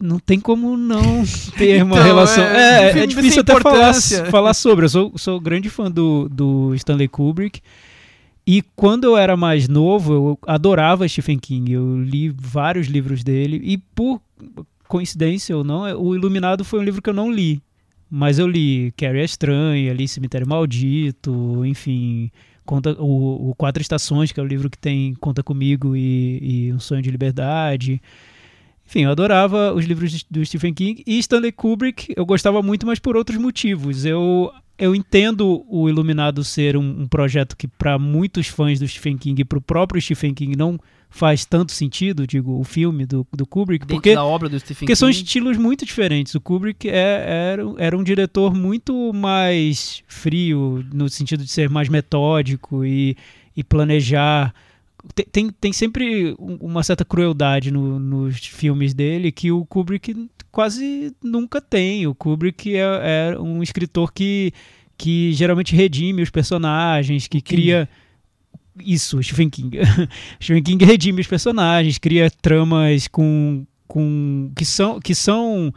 Não 0.00 0.18
tem 0.18 0.40
como 0.40 0.76
não 0.76 1.22
ter 1.56 1.82
uma 1.82 1.94
Então, 1.96 2.04
relação. 2.04 2.44
é, 2.44 2.90
É, 2.92 2.98
é, 2.98 3.06
difícil 3.06 3.40
até 3.42 3.58
falar, 3.60 3.94
falar 4.30 4.54
sobre. 4.54 4.84
Eu 4.86 4.88
sou, 4.88 5.12
sou 5.16 5.40
grande 5.40 5.70
fã 5.70 5.90
do, 5.90 6.28
do 6.28 6.74
Stanley 6.74 7.08
Kubrick. 7.08 7.60
E 8.46 8.62
quando 8.76 9.04
eu 9.04 9.16
era 9.16 9.36
mais 9.36 9.68
novo, 9.68 10.12
eu 10.12 10.38
adorava 10.46 11.08
Stephen 11.08 11.38
King. 11.38 11.72
Eu 11.72 12.02
li 12.02 12.28
vários 12.28 12.88
livros 12.88 13.24
dele. 13.24 13.60
E 13.64 13.78
por 13.78 14.20
coincidência 14.86 15.56
ou 15.56 15.64
não, 15.64 15.82
o 15.98 16.14
Iluminado 16.14 16.64
foi 16.64 16.80
um 16.80 16.82
livro 16.82 17.00
que 17.00 17.08
eu 17.08 17.14
não 17.14 17.32
li. 17.32 17.62
Mas 18.10 18.38
eu 18.38 18.46
li 18.46 18.92
Carrie 18.96 19.22
a 19.22 19.24
Estranha, 19.24 19.92
li 19.92 20.06
Cemitério 20.06 20.46
Maldito, 20.46 21.64
enfim. 21.64 22.30
Conta, 22.66 22.94
o, 23.00 23.50
o 23.50 23.54
Quatro 23.54 23.80
Estações, 23.82 24.30
que 24.30 24.38
é 24.38 24.42
o 24.42 24.46
livro 24.46 24.70
que 24.70 24.78
tem 24.78 25.14
Conta 25.14 25.42
Comigo 25.42 25.96
e, 25.96 26.66
e 26.68 26.72
Um 26.72 26.78
Sonho 26.78 27.02
de 27.02 27.10
Liberdade. 27.10 28.00
Enfim, 28.86 29.04
eu 29.04 29.10
adorava 29.10 29.72
os 29.72 29.84
livros 29.84 30.24
do 30.30 30.44
Stephen 30.44 30.74
King 30.74 31.02
e 31.06 31.18
Stanley 31.18 31.52
Kubrick 31.52 32.12
eu 32.16 32.24
gostava 32.26 32.62
muito, 32.62 32.86
mas 32.86 32.98
por 32.98 33.16
outros 33.16 33.38
motivos. 33.38 34.04
Eu 34.04 34.52
eu 34.76 34.94
entendo 34.94 35.64
o 35.68 35.88
Iluminado 35.88 36.42
ser 36.42 36.76
um, 36.76 37.02
um 37.02 37.06
projeto 37.06 37.56
que 37.56 37.68
para 37.68 37.98
muitos 37.98 38.48
fãs 38.48 38.78
do 38.78 38.88
Stephen 38.88 39.16
King 39.16 39.42
e 39.42 39.44
para 39.44 39.58
o 39.58 39.60
próprio 39.60 40.00
Stephen 40.00 40.34
King 40.34 40.56
não 40.56 40.78
faz 41.08 41.44
tanto 41.44 41.70
sentido, 41.70 42.26
digo, 42.26 42.58
o 42.58 42.64
filme 42.64 43.06
do, 43.06 43.24
do 43.32 43.46
Kubrick, 43.46 43.86
Dentro 43.86 43.96
porque 43.96 44.14
da 44.16 44.24
obra 44.24 44.48
do 44.48 44.58
Stephen 44.58 44.80
porque 44.80 44.86
King. 44.86 44.98
são 44.98 45.08
estilos 45.08 45.56
muito 45.56 45.86
diferentes. 45.86 46.34
O 46.34 46.40
Kubrick 46.40 46.88
é, 46.88 47.52
era, 47.52 47.62
era 47.78 47.96
um 47.96 48.02
diretor 48.02 48.52
muito 48.52 49.12
mais 49.12 50.02
frio, 50.08 50.84
no 50.92 51.08
sentido 51.08 51.44
de 51.44 51.50
ser 51.50 51.70
mais 51.70 51.88
metódico 51.88 52.84
e, 52.84 53.16
e 53.56 53.62
planejar. 53.62 54.52
Tem, 55.14 55.26
tem, 55.30 55.50
tem 55.50 55.72
sempre 55.72 56.34
um- 56.38 56.56
uma 56.60 56.82
certa 56.82 57.04
crueldade 57.04 57.70
no- 57.70 57.98
nos 57.98 58.38
filmes 58.46 58.94
dele 58.94 59.30
que 59.32 59.50
o 59.52 59.64
Kubrick 59.66 60.28
quase 60.50 61.12
nunca 61.22 61.60
tem. 61.60 62.06
O 62.06 62.14
Kubrick 62.14 62.74
é, 62.74 63.32
é 63.34 63.38
um 63.38 63.62
escritor 63.62 64.12
que, 64.12 64.52
que 64.96 65.32
geralmente 65.32 65.74
redime 65.74 66.22
os 66.22 66.30
personagens, 66.30 67.26
que 67.28 67.40
cria. 67.40 67.88
Isso, 68.80 69.22
Stephen 69.22 69.50
King. 69.50 69.78
Stephen 70.42 70.62
King 70.62 70.84
redime 70.84 71.20
os 71.20 71.26
personagens, 71.26 71.98
cria 71.98 72.30
tramas 72.42 73.06
com, 73.06 73.64
com 73.86 74.50
que 74.56 74.64
são 74.64 74.98
que 75.00 75.14
são 75.14 75.72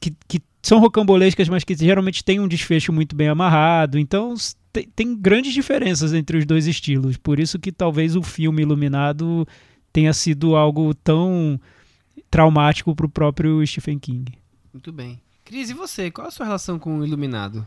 que, 0.00 0.12
que 0.28 0.40
são 0.62 0.78
rocambolescas, 0.78 1.48
mas 1.48 1.64
que 1.64 1.74
geralmente 1.74 2.22
têm 2.22 2.38
um 2.38 2.46
desfecho 2.46 2.92
muito 2.92 3.16
bem 3.16 3.28
amarrado. 3.28 3.98
Então 3.98 4.34
tem, 4.72 4.88
tem 4.88 5.14
grandes 5.14 5.52
diferenças 5.52 6.12
entre 6.12 6.38
os 6.38 6.46
dois 6.46 6.66
estilos. 6.66 7.16
Por 7.16 7.38
isso 7.38 7.58
que 7.58 7.70
talvez 7.70 8.16
o 8.16 8.22
filme 8.22 8.62
Iluminado 8.62 9.46
tenha 9.92 10.12
sido 10.12 10.56
algo 10.56 10.94
tão 10.94 11.60
traumático 12.30 12.94
para 12.96 13.06
o 13.06 13.10
próprio 13.10 13.64
Stephen 13.66 13.98
King. 13.98 14.32
Muito 14.72 14.90
bem. 14.90 15.20
Cris, 15.44 15.68
e 15.70 15.74
você? 15.74 16.10
Qual 16.10 16.26
a 16.26 16.30
sua 16.30 16.46
relação 16.46 16.78
com 16.78 16.98
o 16.98 17.06
Iluminado? 17.06 17.66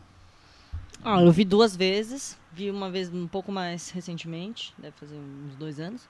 Ah, 1.04 1.22
eu 1.22 1.30
vi 1.30 1.44
duas 1.44 1.76
vezes. 1.76 2.36
Vi 2.52 2.70
uma 2.70 2.90
vez 2.90 3.12
um 3.12 3.28
pouco 3.28 3.52
mais 3.52 3.90
recentemente, 3.90 4.74
deve 4.78 4.96
fazer 4.96 5.14
uns 5.14 5.54
dois 5.56 5.78
anos. 5.78 6.08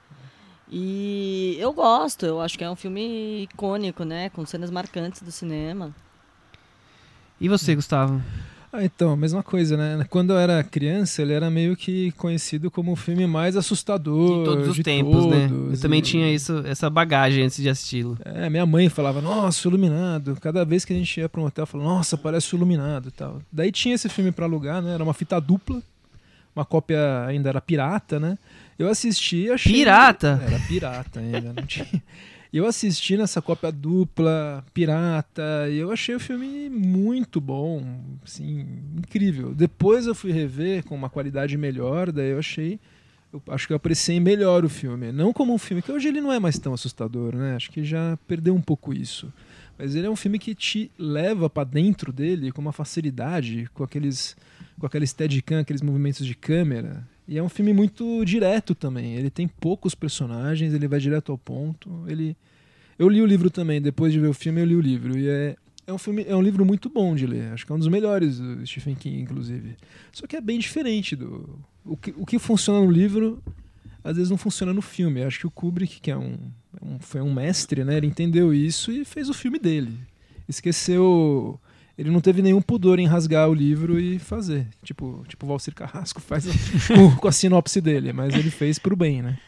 E 0.69 1.55
eu 1.59 1.71
gosto, 1.71 2.25
eu 2.25 2.41
acho 2.41 2.57
que 2.57 2.63
é 2.63 2.69
um 2.69 2.75
filme 2.75 3.43
icônico, 3.43 4.03
né? 4.03 4.29
Com 4.29 4.45
cenas 4.45 4.71
marcantes 4.71 5.21
do 5.21 5.31
cinema. 5.31 5.93
E 7.39 7.47
você, 7.47 7.75
Gustavo? 7.75 8.21
Ah, 8.77 8.85
então, 8.85 9.11
a 9.11 9.17
mesma 9.17 9.41
coisa, 9.41 9.75
né? 9.75 10.05
Quando 10.07 10.33
eu 10.33 10.37
era 10.37 10.63
criança, 10.63 11.23
ele 11.23 11.33
era 11.33 11.49
meio 11.49 11.75
que 11.75 12.11
conhecido 12.11 12.69
como 12.69 12.91
o 12.91 12.95
filme 12.95 13.25
mais 13.25 13.57
assustador 13.57 14.37
De 14.37 14.45
todos 14.45 14.67
os 14.67 14.75
de 14.75 14.83
tempos, 14.83 15.25
né? 15.25 15.45
Eu 15.45 15.49
todos, 15.49 15.79
também 15.79 15.97
e- 15.97 16.03
tinha 16.03 16.31
isso, 16.31 16.61
essa 16.63 16.87
bagagem 16.87 17.43
antes 17.43 17.57
de 17.57 17.67
assisti-lo. 17.67 18.15
É, 18.23 18.47
minha 18.51 18.67
mãe 18.67 18.87
falava, 18.87 19.19
nossa, 19.19 19.67
o 19.67 19.71
Iluminado. 19.71 20.37
Cada 20.39 20.63
vez 20.63 20.85
que 20.85 20.93
a 20.93 20.95
gente 20.95 21.19
ia 21.19 21.27
pra 21.27 21.41
um 21.41 21.45
hotel, 21.45 21.65
falava, 21.65 21.89
nossa, 21.89 22.15
parece 22.15 22.53
o 22.53 22.57
Iluminado 22.57 23.07
e 23.07 23.11
tal. 23.11 23.41
Daí 23.51 23.71
tinha 23.71 23.95
esse 23.95 24.07
filme 24.09 24.31
pra 24.31 24.45
alugar, 24.45 24.79
né? 24.79 24.93
Era 24.93 25.03
uma 25.03 25.13
fita 25.13 25.41
dupla. 25.41 25.81
Uma 26.55 26.63
cópia 26.63 27.25
ainda 27.25 27.49
era 27.49 27.59
pirata, 27.59 28.19
né? 28.19 28.37
Eu 28.77 28.87
assisti 28.89 29.45
e 29.45 29.49
achei... 29.51 29.73
Pirata? 29.73 30.39
Era 30.45 30.59
pirata 30.67 31.19
ainda, 31.19 31.51
não 31.51 31.65
tinha... 31.65 31.87
Eu 32.51 32.65
assisti 32.65 33.17
nessa 33.17 33.41
cópia 33.41 33.71
dupla, 33.71 34.63
pirata, 34.73 35.67
e 35.69 35.77
eu 35.77 35.91
achei 35.91 36.15
o 36.15 36.19
filme 36.19 36.69
muito 36.69 37.41
bom, 37.41 37.83
assim, 38.23 38.65
incrível. 38.97 39.53
Depois 39.53 40.07
eu 40.07 40.15
fui 40.15 40.31
rever 40.31 40.83
com 40.85 40.95
uma 40.95 41.09
qualidade 41.09 41.57
melhor, 41.57 42.11
daí 42.11 42.31
eu 42.31 42.39
achei 42.39 42.79
eu 43.31 43.41
acho 43.49 43.67
que 43.67 43.73
eu 43.73 43.77
apreciei 43.77 44.19
melhor 44.19 44.63
o 44.63 44.69
filme. 44.69 45.11
Não 45.11 45.33
como 45.33 45.53
um 45.53 45.57
filme, 45.57 45.81
que 45.81 45.91
hoje 45.91 46.07
ele 46.07 46.21
não 46.21 46.31
é 46.31 46.39
mais 46.39 46.57
tão 46.57 46.73
assustador, 46.73 47.35
né? 47.35 47.55
Acho 47.55 47.69
que 47.69 47.83
já 47.83 48.17
perdeu 48.27 48.55
um 48.55 48.61
pouco 48.61 48.93
isso. 48.93 49.31
Mas 49.77 49.95
ele 49.95 50.07
é 50.07 50.09
um 50.09 50.15
filme 50.15 50.39
que 50.39 50.55
te 50.55 50.89
leva 50.97 51.49
pra 51.49 51.63
dentro 51.63 52.11
dele 52.11 52.51
com 52.51 52.61
uma 52.61 52.71
facilidade, 52.71 53.69
com 53.73 53.83
aqueles 53.83 54.35
com 54.79 54.85
aquela 54.85 55.05
steadicam, 55.05 55.59
aqueles 55.59 55.81
movimentos 55.81 56.25
de 56.25 56.35
câmera. 56.35 57.07
E 57.27 57.37
é 57.37 57.43
um 57.43 57.49
filme 57.49 57.73
muito 57.73 58.23
direto 58.23 58.73
também. 58.73 59.15
Ele 59.15 59.29
tem 59.29 59.47
poucos 59.47 59.93
personagens, 59.93 60.73
ele 60.73 60.87
vai 60.87 60.99
direto 60.99 61.31
ao 61.31 61.37
ponto. 61.37 62.03
Ele 62.07 62.35
Eu 62.97 63.09
li 63.09 63.21
o 63.21 63.25
livro 63.25 63.49
também, 63.49 63.81
depois 63.81 64.13
de 64.13 64.19
ver 64.19 64.27
o 64.27 64.33
filme 64.33 64.61
eu 64.61 64.65
li 64.65 64.75
o 64.75 64.81
livro 64.81 65.17
e 65.17 65.27
é 65.27 65.55
é 65.85 65.93
um 65.93 65.97
filme, 65.97 66.25
é 66.27 66.35
um 66.35 66.41
livro 66.41 66.65
muito 66.65 66.89
bom 66.89 67.15
de 67.15 67.25
ler. 67.25 67.53
Acho 67.53 67.65
que 67.65 67.71
é 67.71 67.75
um 67.75 67.79
dos 67.79 67.87
melhores 67.87 68.39
do 68.39 68.65
Stephen 68.67 68.93
King, 68.95 69.21
inclusive. 69.21 69.77
Só 70.11 70.27
que 70.27 70.35
é 70.35 70.41
bem 70.41 70.59
diferente 70.59 71.15
do 71.15 71.59
o 71.85 71.95
que, 71.95 72.13
o 72.17 72.25
que 72.25 72.37
funciona 72.39 72.83
no 72.85 72.91
livro 72.91 73.41
às 74.03 74.15
vezes 74.17 74.29
não 74.29 74.37
funciona 74.37 74.73
no 74.73 74.81
filme. 74.81 75.23
Acho 75.23 75.39
que 75.39 75.47
o 75.47 75.51
Kubrick, 75.51 76.01
que 76.01 76.11
é 76.11 76.17
um, 76.17 76.37
um- 76.81 76.99
foi 76.99 77.21
um 77.21 77.33
mestre, 77.33 77.83
né? 77.85 77.95
Ele 77.97 78.07
entendeu 78.07 78.53
isso 78.53 78.91
e 78.91 79.05
fez 79.05 79.29
o 79.29 79.33
filme 79.33 79.59
dele. 79.59 79.93
Esqueceu. 80.47 81.59
Ele 81.97 82.11
não 82.11 82.21
teve 82.21 82.43
nenhum 82.43 82.61
pudor 82.61 82.99
em 82.99 83.07
rasgar 83.07 83.49
o 83.49 83.53
livro 83.53 83.99
e 83.99 84.19
fazer. 84.19 84.67
Tipo, 84.83 85.25
tipo 85.27 85.45
o 85.45 85.49
Valcir 85.49 85.73
Carrasco 85.73 86.21
faz 86.21 86.45
com, 86.87 87.15
com 87.15 87.27
a 87.27 87.31
sinopse 87.31 87.81
dele, 87.81 88.13
mas 88.13 88.35
ele 88.35 88.51
fez 88.51 88.77
pro 88.77 88.95
bem, 88.95 89.23
né? 89.23 89.39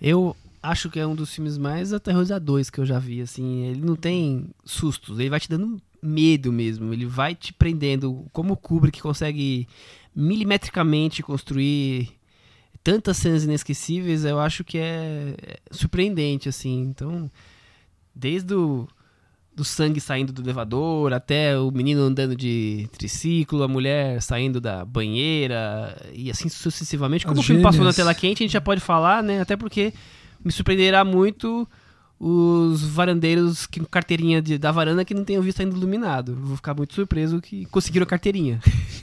Eu 0.00 0.34
acho 0.60 0.90
que 0.90 0.98
é 0.98 1.06
um 1.06 1.14
dos 1.14 1.32
filmes 1.32 1.56
mais 1.56 1.92
aterrorizadores 1.92 2.68
que 2.68 2.80
eu 2.80 2.86
já 2.86 2.98
vi, 2.98 3.20
assim. 3.20 3.66
Ele 3.66 3.80
não 3.80 3.94
tem 3.94 4.48
sustos, 4.64 5.20
ele 5.20 5.30
vai 5.30 5.38
te 5.38 5.48
dando 5.48 5.80
medo 6.02 6.52
mesmo. 6.52 6.92
Ele 6.92 7.06
vai 7.06 7.34
te 7.34 7.52
prendendo. 7.52 8.26
Como 8.32 8.54
o 8.54 8.56
Kubrick 8.56 9.00
consegue 9.00 9.68
milimetricamente 10.14 11.22
construir 11.22 12.10
tantas 12.82 13.18
cenas 13.18 13.44
inesquecíveis, 13.44 14.24
eu 14.24 14.40
acho 14.40 14.64
que 14.64 14.78
é 14.78 15.36
é 15.40 15.58
surpreendente, 15.70 16.48
assim. 16.48 16.80
Então, 16.80 17.30
desde 18.12 18.52
o 18.54 18.88
do 19.54 19.64
sangue 19.64 20.00
saindo 20.00 20.32
do 20.32 20.40
elevador, 20.42 21.12
até 21.12 21.58
o 21.58 21.70
menino 21.70 22.00
andando 22.02 22.34
de 22.34 22.88
triciclo, 22.92 23.62
a 23.62 23.68
mulher 23.68 24.20
saindo 24.22 24.60
da 24.60 24.82
banheira, 24.84 25.94
e 26.14 26.30
assim 26.30 26.48
sucessivamente. 26.48 27.26
Como 27.26 27.38
As 27.38 27.44
o 27.44 27.46
filme 27.46 27.62
passou 27.62 27.84
na 27.84 27.92
tela 27.92 28.14
quente, 28.14 28.42
a 28.42 28.44
gente 28.44 28.52
já 28.52 28.60
pode 28.62 28.80
falar, 28.80 29.22
né? 29.22 29.40
Até 29.42 29.54
porque 29.56 29.92
me 30.42 30.50
surpreenderá 30.50 31.04
muito 31.04 31.68
os 32.18 32.82
varandeiros 32.82 33.66
que 33.66 33.80
com 33.80 33.86
carteirinha 33.86 34.40
de- 34.40 34.56
da 34.56 34.70
varanda 34.72 35.04
que 35.04 35.12
não 35.12 35.24
tenham 35.24 35.42
visto 35.42 35.60
ainda 35.60 35.76
iluminado. 35.76 36.34
Vou 36.34 36.56
ficar 36.56 36.72
muito 36.72 36.94
surpreso 36.94 37.40
que 37.40 37.66
conseguiram 37.66 38.04
a 38.04 38.06
carteirinha. 38.06 38.58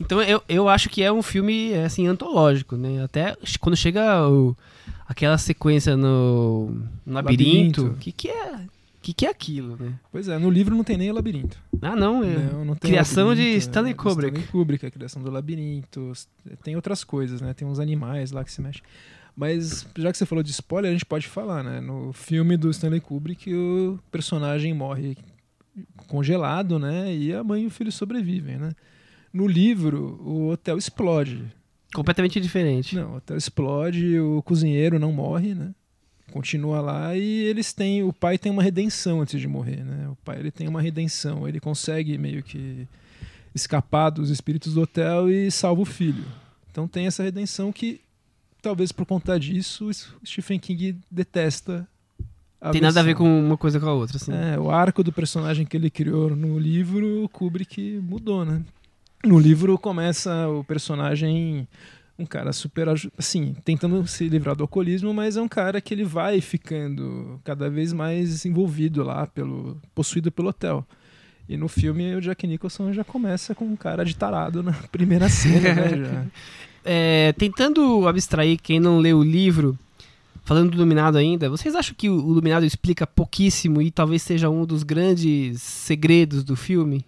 então 0.00 0.20
eu, 0.22 0.42
eu 0.48 0.68
acho 0.68 0.88
que 0.88 1.02
é 1.02 1.12
um 1.12 1.22
filme 1.22 1.74
assim 1.74 2.06
antológico, 2.06 2.76
né? 2.76 3.02
Até 3.02 3.36
quando 3.60 3.76
chega 3.76 4.28
o- 4.28 4.56
aquela 5.08 5.38
sequência 5.38 5.96
no, 5.96 6.70
no 7.06 7.14
labirinto, 7.14 7.80
o 7.80 7.84
Labirinto. 7.84 8.00
que 8.00 8.12
que 8.12 8.28
é? 8.28 8.60
Que, 9.04 9.12
que 9.12 9.26
é 9.26 9.28
aquilo, 9.28 9.76
né? 9.76 9.92
Pois 10.10 10.28
é, 10.28 10.38
no 10.38 10.48
livro 10.48 10.74
não 10.74 10.82
tem 10.82 10.96
nem 10.96 11.12
labirinto. 11.12 11.58
Ah, 11.82 11.94
não, 11.94 12.24
é. 12.24 12.38
Não, 12.38 12.64
não 12.64 12.74
Criação 12.74 13.34
de 13.34 13.40
labirinto, 13.42 13.58
Stanley 13.58 13.92
é, 13.92 13.94
Kubrick. 13.94 14.38
Stanley 14.38 14.50
Kubrick, 14.50 14.86
a 14.86 14.90
criação 14.90 15.22
do 15.22 15.30
labirinto. 15.30 16.12
Tem 16.62 16.74
outras 16.74 17.04
coisas, 17.04 17.42
né? 17.42 17.52
Tem 17.52 17.68
uns 17.68 17.78
animais 17.78 18.32
lá 18.32 18.42
que 18.42 18.50
se 18.50 18.62
mexem. 18.62 18.82
Mas 19.36 19.86
já 19.98 20.10
que 20.10 20.16
você 20.16 20.24
falou 20.24 20.42
de 20.42 20.50
spoiler, 20.52 20.88
a 20.88 20.92
gente 20.92 21.04
pode 21.04 21.28
falar, 21.28 21.62
né? 21.62 21.82
No 21.82 22.14
filme 22.14 22.56
do 22.56 22.70
Stanley 22.70 23.00
Kubrick, 23.00 23.52
o 23.52 23.98
personagem 24.10 24.72
morre 24.72 25.18
congelado, 26.06 26.78
né? 26.78 27.14
E 27.14 27.34
a 27.34 27.44
mãe 27.44 27.64
e 27.64 27.66
o 27.66 27.70
filho 27.70 27.92
sobrevivem, 27.92 28.56
né? 28.56 28.72
No 29.30 29.46
livro, 29.46 30.18
o 30.24 30.48
hotel 30.48 30.78
explode. 30.78 31.44
Completamente 31.92 32.40
diferente. 32.40 32.96
Não, 32.96 33.12
o 33.12 33.16
hotel 33.16 33.36
explode, 33.36 34.18
o 34.18 34.42
cozinheiro 34.42 34.98
não 34.98 35.12
morre, 35.12 35.54
né? 35.54 35.74
Continua 36.34 36.80
lá 36.80 37.16
e 37.16 37.44
eles 37.44 37.72
têm. 37.72 38.02
O 38.02 38.12
pai 38.12 38.36
tem 38.36 38.50
uma 38.50 38.60
redenção 38.60 39.20
antes 39.20 39.40
de 39.40 39.46
morrer, 39.46 39.84
né? 39.84 40.08
O 40.08 40.16
pai 40.16 40.40
ele 40.40 40.50
tem 40.50 40.66
uma 40.66 40.82
redenção. 40.82 41.46
Ele 41.46 41.60
consegue 41.60 42.18
meio 42.18 42.42
que 42.42 42.88
escapar 43.54 44.10
dos 44.10 44.30
espíritos 44.30 44.74
do 44.74 44.80
hotel 44.80 45.30
e 45.30 45.48
salva 45.48 45.82
o 45.82 45.84
filho. 45.84 46.24
Então 46.72 46.88
tem 46.88 47.06
essa 47.06 47.22
redenção 47.22 47.70
que, 47.70 48.00
talvez 48.60 48.90
por 48.90 49.06
conta 49.06 49.38
disso, 49.38 49.88
o 49.88 50.26
Stephen 50.26 50.58
King 50.58 50.98
detesta. 51.08 51.86
A 52.60 52.72
Tem 52.72 52.80
nada 52.80 52.98
a 52.98 53.02
ver 53.04 53.10
versão. 53.14 53.26
com 53.26 53.46
uma 53.46 53.56
coisa 53.56 53.78
com 53.78 53.86
a 53.86 53.92
outra, 53.92 54.16
assim. 54.16 54.32
É, 54.32 54.58
o 54.58 54.72
arco 54.72 55.04
do 55.04 55.12
personagem 55.12 55.64
que 55.64 55.76
ele 55.76 55.88
criou 55.88 56.34
no 56.34 56.58
livro, 56.58 57.22
o 57.22 57.28
Kubrick 57.28 58.00
mudou, 58.02 58.44
né? 58.44 58.60
No 59.24 59.38
livro 59.38 59.78
começa 59.78 60.48
o 60.48 60.64
personagem 60.64 61.68
um 62.18 62.24
cara 62.24 62.52
super 62.52 62.88
assim, 63.18 63.54
tentando 63.64 64.06
se 64.06 64.28
livrar 64.28 64.54
do 64.54 64.62
alcoolismo, 64.62 65.12
mas 65.12 65.36
é 65.36 65.42
um 65.42 65.48
cara 65.48 65.80
que 65.80 65.92
ele 65.92 66.04
vai 66.04 66.40
ficando 66.40 67.40
cada 67.42 67.68
vez 67.68 67.92
mais 67.92 68.44
envolvido 68.44 69.02
lá 69.02 69.26
pelo 69.26 69.80
possuído 69.94 70.30
pelo 70.30 70.48
hotel. 70.48 70.86
E 71.48 71.56
no 71.56 71.68
filme 71.68 72.14
o 72.14 72.20
Jack 72.20 72.46
Nicholson 72.46 72.92
já 72.92 73.04
começa 73.04 73.54
com 73.54 73.64
um 73.64 73.76
cara 73.76 74.04
de 74.04 74.16
tarado 74.16 74.62
na 74.62 74.72
primeira 74.90 75.28
cena, 75.28 75.74
né? 75.74 76.26
É, 76.86 77.32
tentando 77.38 78.06
abstrair 78.06 78.60
quem 78.62 78.78
não 78.78 78.98
leu 78.98 79.20
o 79.20 79.24
livro, 79.24 79.78
falando 80.44 80.72
do 80.72 80.76
Iluminado 80.76 81.16
ainda, 81.16 81.48
vocês 81.48 81.74
acham 81.74 81.94
que 81.96 82.10
o 82.10 82.18
Iluminado 82.18 82.66
explica 82.66 83.06
pouquíssimo 83.06 83.80
e 83.80 83.90
talvez 83.90 84.20
seja 84.20 84.50
um 84.50 84.66
dos 84.66 84.82
grandes 84.82 85.62
segredos 85.62 86.44
do 86.44 86.54
filme? 86.54 87.02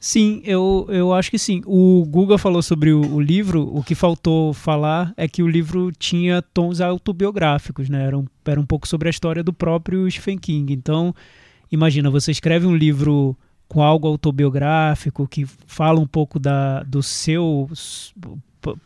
Sim, 0.00 0.40
eu, 0.44 0.86
eu 0.88 1.12
acho 1.12 1.30
que 1.30 1.38
sim. 1.38 1.60
O 1.66 2.04
Guga 2.06 2.38
falou 2.38 2.62
sobre 2.62 2.92
o, 2.92 3.00
o 3.14 3.20
livro, 3.20 3.68
o 3.74 3.82
que 3.82 3.96
faltou 3.96 4.52
falar 4.54 5.12
é 5.16 5.26
que 5.26 5.42
o 5.42 5.48
livro 5.48 5.90
tinha 5.90 6.40
tons 6.40 6.80
autobiográficos, 6.80 7.88
né? 7.88 8.04
Era 8.06 8.16
um, 8.16 8.24
era 8.44 8.60
um 8.60 8.66
pouco 8.66 8.86
sobre 8.86 9.08
a 9.08 9.10
história 9.10 9.42
do 9.42 9.52
próprio 9.52 10.08
Stephen 10.08 10.38
King. 10.38 10.72
Então, 10.72 11.12
imagina, 11.70 12.10
você 12.10 12.30
escreve 12.30 12.64
um 12.64 12.76
livro 12.76 13.36
com 13.66 13.82
algo 13.82 14.06
autobiográfico, 14.06 15.26
que 15.26 15.44
fala 15.66 15.98
um 15.98 16.06
pouco 16.06 16.38
da, 16.38 16.82
do 16.84 17.02
seu 17.02 17.68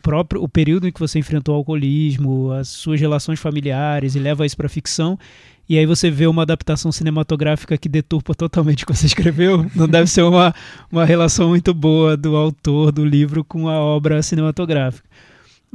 próprio 0.01 0.41
o 0.43 0.47
período 0.47 0.87
em 0.87 0.91
que 0.91 0.99
você 0.99 1.19
enfrentou 1.19 1.55
o 1.55 1.57
alcoolismo, 1.57 2.51
as 2.51 2.69
suas 2.69 2.99
relações 2.99 3.39
familiares 3.39 4.15
e 4.15 4.19
leva 4.19 4.45
isso 4.45 4.57
para 4.57 4.69
ficção. 4.69 5.17
E 5.67 5.77
aí 5.77 5.85
você 5.85 6.11
vê 6.11 6.27
uma 6.27 6.41
adaptação 6.41 6.91
cinematográfica 6.91 7.77
que 7.77 7.87
deturpa 7.87 8.35
totalmente 8.35 8.83
o 8.83 8.87
que 8.87 8.95
você 8.95 9.05
escreveu. 9.07 9.65
Não 9.75 9.87
deve 9.87 10.07
ser 10.07 10.23
uma, 10.23 10.53
uma 10.91 11.05
relação 11.05 11.49
muito 11.49 11.73
boa 11.73 12.17
do 12.17 12.35
autor 12.35 12.91
do 12.91 13.05
livro 13.05 13.43
com 13.43 13.69
a 13.69 13.79
obra 13.79 14.21
cinematográfica. 14.21 15.07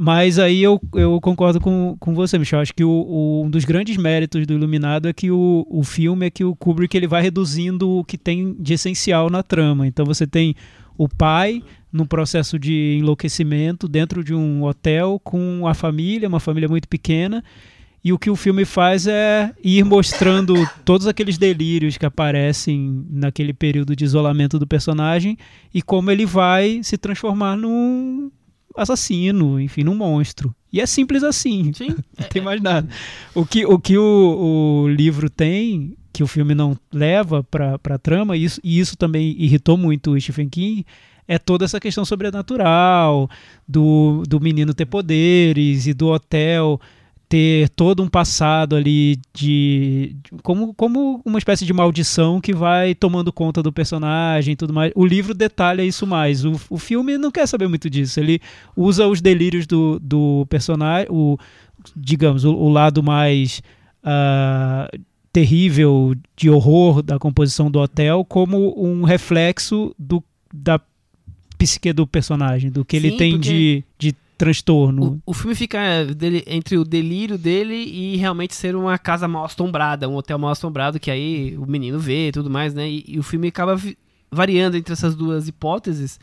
Mas 0.00 0.38
aí 0.38 0.62
eu, 0.62 0.80
eu 0.94 1.20
concordo 1.20 1.61
com, 1.61 1.96
com 1.98 2.14
você, 2.14 2.38
Michel. 2.38 2.61
Acho 2.61 2.72
que 2.72 2.84
o, 2.84 2.88
o, 2.88 3.44
um 3.44 3.50
dos 3.50 3.64
grandes 3.64 3.96
méritos 3.96 4.46
do 4.46 4.52
Iluminado 4.52 5.08
é 5.08 5.12
que 5.12 5.28
o, 5.28 5.66
o 5.68 5.82
filme 5.82 6.24
é 6.24 6.30
que 6.30 6.44
o 6.44 6.54
Kubrick 6.54 6.96
ele 6.96 7.08
vai 7.08 7.20
reduzindo 7.20 7.90
o 7.90 8.04
que 8.04 8.16
tem 8.16 8.54
de 8.61 8.74
essencial 8.74 9.28
na 9.28 9.42
trama. 9.42 9.88
Então 9.88 10.06
você 10.06 10.24
tem 10.24 10.54
o 10.96 11.08
pai 11.08 11.64
num 11.92 12.06
processo 12.06 12.61
de 12.61 12.96
enlouquecimento 13.00 13.88
dentro 13.88 14.22
de 14.22 14.32
um 14.32 14.62
hotel 14.62 15.20
com 15.24 15.66
a 15.66 15.74
família, 15.74 16.28
uma 16.28 16.38
família 16.38 16.68
muito 16.68 16.87
pequena. 16.87 17.42
E 18.04 18.12
o 18.12 18.18
que 18.20 18.30
o 18.30 18.37
filme 18.37 18.64
faz 18.64 19.08
é 19.08 19.52
ir 19.64 19.84
mostrando 19.84 20.54
todos 20.87 21.08
aqueles 21.08 21.37
delírios 21.37 21.98
que 21.98 22.06
aparecem 22.06 23.04
naquele 23.11 23.52
período 23.52 23.96
de 23.96 24.04
isolamento 24.04 24.61
do 24.61 24.66
personagem 24.66 25.37
e 25.74 25.82
como 25.82 26.08
ele 26.08 26.24
vai 26.24 26.84
se 26.84 26.96
transformar 26.96 27.56
num 27.56 28.30
assassino, 28.78 29.60
enfim, 29.60 29.82
num 29.82 29.94
monstro. 29.94 30.54
E 30.72 30.80
é 30.80 30.86
simples 30.86 31.22
assim. 31.22 31.72
Sim. 31.72 31.96
não 32.18 32.28
tem 32.28 32.42
mais 32.42 32.60
nada. 32.60 32.88
O 33.34 33.44
que 33.44 33.66
o, 33.66 33.78
que 33.78 33.98
o, 33.98 34.84
o 34.84 34.88
livro 34.88 35.28
tem, 35.28 35.96
que 36.12 36.22
o 36.22 36.26
filme 36.26 36.54
não 36.54 36.76
leva 36.92 37.42
para 37.42 37.78
a 37.88 37.98
trama, 37.98 38.36
e 38.36 38.44
isso, 38.44 38.60
e 38.62 38.78
isso 38.78 38.96
também 38.96 39.34
irritou 39.38 39.76
muito 39.76 40.12
o 40.12 40.20
Stephen 40.20 40.48
King, 40.48 40.86
é 41.26 41.38
toda 41.38 41.64
essa 41.64 41.78
questão 41.78 42.04
sobrenatural, 42.04 43.28
do, 43.66 44.22
do 44.26 44.40
menino 44.40 44.72
ter 44.72 44.86
poderes 44.86 45.86
e 45.86 45.92
do 45.92 46.08
hotel 46.08 46.80
ter 47.28 47.68
todo 47.70 48.02
um 48.02 48.08
passado 48.08 48.74
ali 48.74 49.20
de, 49.34 50.16
de, 50.22 50.42
como, 50.42 50.72
como 50.72 51.20
uma 51.24 51.38
espécie 51.38 51.66
de 51.66 51.72
maldição 51.72 52.40
que 52.40 52.54
vai 52.54 52.94
tomando 52.94 53.30
conta 53.32 53.62
do 53.62 53.72
personagem 53.72 54.52
e 54.52 54.56
tudo 54.56 54.72
mais. 54.72 54.92
O 54.94 55.04
livro 55.04 55.34
detalha 55.34 55.82
isso 55.82 56.06
mais. 56.06 56.44
O, 56.44 56.58
o 56.70 56.78
filme 56.78 57.18
não 57.18 57.30
quer 57.30 57.46
saber 57.46 57.68
muito 57.68 57.90
disso. 57.90 58.18
Ele 58.18 58.40
usa 58.74 59.06
os 59.06 59.20
delírios 59.20 59.66
do, 59.66 60.00
do 60.00 60.46
personagem, 60.48 61.08
o, 61.10 61.36
digamos, 61.94 62.44
o, 62.44 62.54
o 62.54 62.70
lado 62.70 63.02
mais 63.02 63.60
uh, 64.02 64.98
terrível 65.30 66.14
de 66.34 66.48
horror 66.48 67.02
da 67.02 67.18
composição 67.18 67.70
do 67.70 67.78
hotel 67.78 68.24
como 68.24 68.74
um 68.82 69.04
reflexo 69.04 69.94
do, 69.98 70.24
da 70.52 70.80
psique 71.58 71.92
do 71.92 72.06
personagem, 72.06 72.70
do 72.70 72.84
que 72.84 72.98
Sim, 72.98 73.06
ele 73.06 73.16
tem 73.16 73.32
porque... 73.32 73.48
de, 73.48 73.84
de 73.98 74.16
transtorno. 74.38 75.20
O, 75.27 75.33
o 75.33 75.35
filme 75.35 75.55
fica 75.55 75.79
é, 75.79 76.05
dele, 76.07 76.44
entre 76.46 76.79
o 76.79 76.85
delírio 76.85 77.37
dele 77.37 77.74
e 77.74 78.16
realmente 78.16 78.55
ser 78.55 78.77
uma 78.77 78.96
casa 78.96 79.27
mal 79.27 79.44
assombrada, 79.44 80.09
um 80.09 80.14
hotel 80.14 80.38
mal 80.38 80.53
assombrado, 80.53 81.01
que 81.01 81.11
aí 81.11 81.59
o 81.59 81.66
menino 81.66 81.98
vê 81.98 82.29
e 82.29 82.33
tudo 82.33 82.48
mais, 82.48 82.72
né? 82.72 82.88
E, 82.88 83.05
e 83.07 83.18
o 83.18 83.22
filme 83.24 83.48
acaba 83.48 83.77
variando 84.31 84.77
entre 84.77 84.92
essas 84.92 85.16
duas 85.16 85.48
hipóteses. 85.48 86.20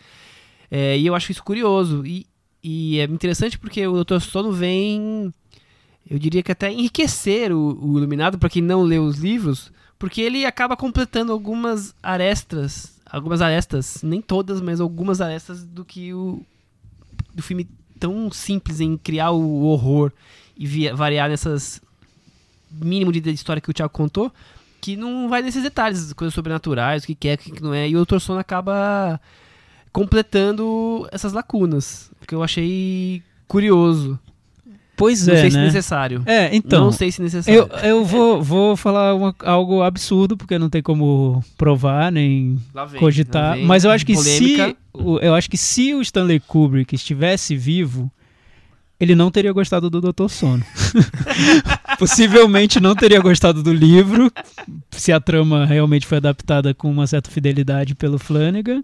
É, 0.72 0.98
e 0.98 1.06
eu 1.06 1.14
acho 1.14 1.32
isso 1.32 1.44
curioso. 1.44 2.06
E, 2.06 2.26
e 2.64 3.00
é 3.00 3.04
interessante 3.04 3.60
porque 3.60 3.86
o 3.86 4.02
Dr. 4.02 4.20
Sono 4.22 4.54
vem, 4.54 5.34
eu 6.10 6.18
diria 6.18 6.42
que 6.42 6.54
até 6.54 6.72
enriquecer 6.72 7.52
o, 7.52 7.78
o 7.82 7.98
Iluminado, 7.98 8.40
para 8.40 8.50
quem 8.50 8.62
não 8.62 8.82
leu 8.82 9.04
os 9.04 9.18
livros, 9.18 9.74
porque 10.00 10.22
ele 10.22 10.46
acaba 10.46 10.78
completando 10.78 11.34
algumas 11.34 11.94
arestas, 12.02 12.98
algumas 13.06 13.42
arestas, 13.42 14.02
nem 14.02 14.22
todas, 14.22 14.62
mas 14.62 14.80
algumas 14.80 15.20
arestas 15.20 15.66
do 15.66 15.84
que 15.84 16.14
o 16.14 16.42
do 17.34 17.44
filme 17.44 17.68
tão 18.00 18.32
simples 18.32 18.80
em 18.80 18.98
criar 18.98 19.32
o 19.32 19.64
horror 19.64 20.12
e 20.58 20.66
via, 20.66 20.96
variar 20.96 21.30
nessas 21.30 21.82
mínimo 22.72 23.12
de 23.12 23.30
história 23.32 23.62
que 23.62 23.70
o 23.70 23.74
Thiago 23.74 23.94
contou, 23.94 24.32
que 24.82 24.96
não 24.96 25.30
vai 25.30 25.42
nesses 25.42 25.64
detalhes, 25.64 26.14
coisas 26.14 26.34
sobrenaturais, 26.34 27.04
o 27.04 27.08
que 27.08 27.28
é, 27.28 27.34
o 27.34 27.38
que 27.38 27.64
não 27.64 27.74
é, 27.74 27.90
e 27.90 27.96
o 27.96 28.06
Dr. 28.06 28.20
Sono 28.20 28.40
acaba 28.40 29.20
completando 29.92 31.08
essas 31.12 31.34
lacunas, 31.34 32.12
que 32.28 32.36
eu 32.36 32.44
achei 32.44 33.24
curioso. 33.48 34.20
Pois 34.96 35.26
não 35.28 35.34
é, 35.34 35.38
sei 35.38 35.44
né? 35.46 35.50
se 35.50 35.58
necessário. 35.58 36.24
É, 36.26 36.56
então. 36.56 36.86
Não 36.86 36.92
sei 36.92 37.12
se 37.12 37.22
necessário. 37.22 37.70
Eu, 37.72 37.80
eu 37.80 38.06
vou, 38.06 38.42
vou 38.42 38.78
falar 38.78 39.14
uma, 39.14 39.36
algo 39.44 39.82
absurdo, 39.82 40.38
porque 40.38 40.58
não 40.58 40.70
tem 40.70 40.82
como 40.82 41.44
provar, 41.58 42.12
nem 42.12 42.58
vem, 42.90 43.00
cogitar. 43.00 43.58
Mas 43.60 43.84
eu 43.84 43.92
acho 43.92 44.06
que 44.06 44.14
polêmica. 44.14 44.68
se. 44.70 44.76
Eu 45.22 45.36
acho 45.36 45.50
que 45.50 45.58
se 45.58 45.94
o 45.94 46.02
Stanley 46.02 46.40
Kubrick 46.40 46.96
estivesse 46.96 47.56
vivo, 47.56 48.10
ele 49.00 49.14
não 49.14 49.30
teria 49.30 49.52
gostado 49.52 49.90
do 49.90 50.00
Doutor 50.00 50.30
Sono. 50.30 50.64
Possivelmente 52.00 52.80
não 52.80 52.96
teria 52.96 53.20
gostado 53.20 53.62
do 53.62 53.74
livro, 53.74 54.32
se 54.92 55.12
a 55.12 55.20
trama 55.20 55.66
realmente 55.66 56.08
foi 56.08 56.18
adaptada 56.18 56.74
com 56.74 56.90
uma 56.90 57.06
certa 57.06 57.30
fidelidade 57.30 57.94
pelo 57.94 58.18
Flanagan 58.18 58.82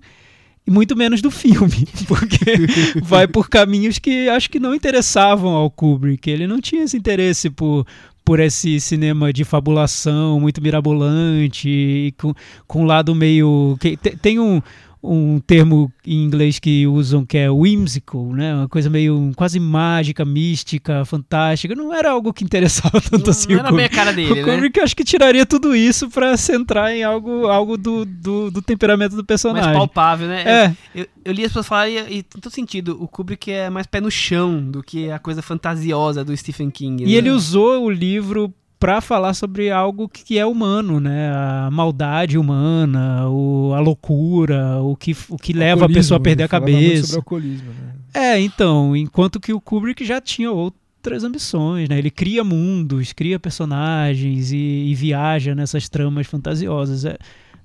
e 0.65 0.71
muito 0.71 0.95
menos 0.95 1.21
do 1.21 1.31
filme, 1.31 1.87
porque 2.07 3.01
vai 3.01 3.27
por 3.27 3.49
caminhos 3.49 3.97
que 3.97 4.29
acho 4.29 4.49
que 4.49 4.59
não 4.59 4.75
interessavam 4.75 5.51
ao 5.51 5.69
Kubrick. 5.69 6.29
Ele 6.29 6.45
não 6.45 6.61
tinha 6.61 6.83
esse 6.83 6.95
interesse 6.95 7.49
por, 7.49 7.85
por 8.23 8.39
esse 8.39 8.79
cinema 8.79 9.33
de 9.33 9.43
fabulação 9.43 10.39
muito 10.39 10.61
mirabolante 10.61 12.13
com, 12.17 12.33
com 12.67 12.83
um 12.83 12.85
lado 12.85 13.15
meio. 13.15 13.77
Tem 14.21 14.39
um 14.39 14.61
um 15.03 15.39
termo 15.39 15.91
em 16.05 16.23
inglês 16.23 16.59
que 16.59 16.85
usam 16.85 17.25
que 17.25 17.37
é 17.37 17.49
whimsical, 17.49 18.25
né? 18.33 18.53
Uma 18.53 18.69
coisa 18.69 18.89
meio 18.89 19.31
quase 19.35 19.59
mágica, 19.59 20.23
mística, 20.23 21.03
fantástica. 21.05 21.73
Não 21.73 21.93
era 21.93 22.11
algo 22.11 22.31
que 22.31 22.43
interessava 22.43 23.01
tanto 23.01 23.25
não, 23.25 23.31
assim. 23.31 23.53
Não 23.53 23.59
era 23.59 23.71
bem 23.71 23.85
a 23.85 23.89
cara 23.89 24.13
dele, 24.13 24.41
o 24.41 24.45
Kubrick 24.45 24.77
né? 24.77 24.83
acho 24.83 24.95
que 24.95 25.03
tiraria 25.03 25.45
tudo 25.45 25.75
isso 25.75 26.09
para 26.09 26.37
centrar 26.37 26.91
em 26.91 27.03
algo, 27.03 27.47
algo 27.47 27.77
do, 27.77 28.05
do, 28.05 28.51
do, 28.51 28.61
temperamento 28.61 29.15
do 29.15 29.25
personagem. 29.25 29.65
Mais 29.65 29.77
palpável, 29.77 30.27
né? 30.27 30.43
É. 30.45 30.75
Eu, 30.93 31.01
eu, 31.01 31.07
eu 31.25 31.33
li 31.33 31.43
as 31.43 31.49
pessoas 31.49 31.67
falarem 31.67 31.95
e, 31.95 32.17
e 32.17 32.23
tem 32.23 32.39
todo 32.39 32.53
sentido. 32.53 32.97
O 33.01 33.07
Kubrick 33.07 33.51
é 33.51 33.69
mais 33.69 33.87
pé 33.87 33.99
no 33.99 34.11
chão 34.11 34.63
do 34.63 34.83
que 34.83 35.09
a 35.09 35.17
coisa 35.17 35.41
fantasiosa 35.41 36.23
do 36.23 36.35
Stephen 36.35 36.69
King. 36.69 37.03
E 37.03 37.07
né? 37.07 37.11
ele 37.13 37.29
usou 37.31 37.85
o 37.85 37.89
livro 37.89 38.53
para 38.81 38.99
falar 38.99 39.35
sobre 39.35 39.69
algo 39.69 40.09
que 40.09 40.39
é 40.39 40.45
humano, 40.45 40.99
né? 40.99 41.31
A 41.31 41.69
maldade 41.71 42.35
humana, 42.35 43.29
o, 43.29 43.75
a 43.75 43.79
loucura, 43.79 44.81
o 44.81 44.95
que, 44.95 45.15
o 45.29 45.37
que 45.37 45.53
leva 45.53 45.85
a 45.85 45.87
pessoa 45.87 46.17
a 46.17 46.19
perder 46.19 46.45
a 46.45 46.47
cabeça. 46.47 47.03
Sobre 47.03 47.17
alcoolismo, 47.17 47.69
né? 47.69 47.93
É, 48.11 48.39
então, 48.39 48.97
enquanto 48.97 49.39
que 49.39 49.53
o 49.53 49.61
Kubrick 49.61 50.03
já 50.03 50.19
tinha 50.19 50.51
outras 50.51 51.23
ambições, 51.23 51.87
né? 51.87 51.99
Ele 51.99 52.09
cria 52.09 52.43
mundos, 52.43 53.13
cria 53.13 53.39
personagens 53.39 54.51
e, 54.51 54.57
e 54.57 54.95
viaja 54.95 55.53
nessas 55.53 55.87
tramas 55.87 56.25
fantasiosas. 56.25 57.05
É, 57.05 57.19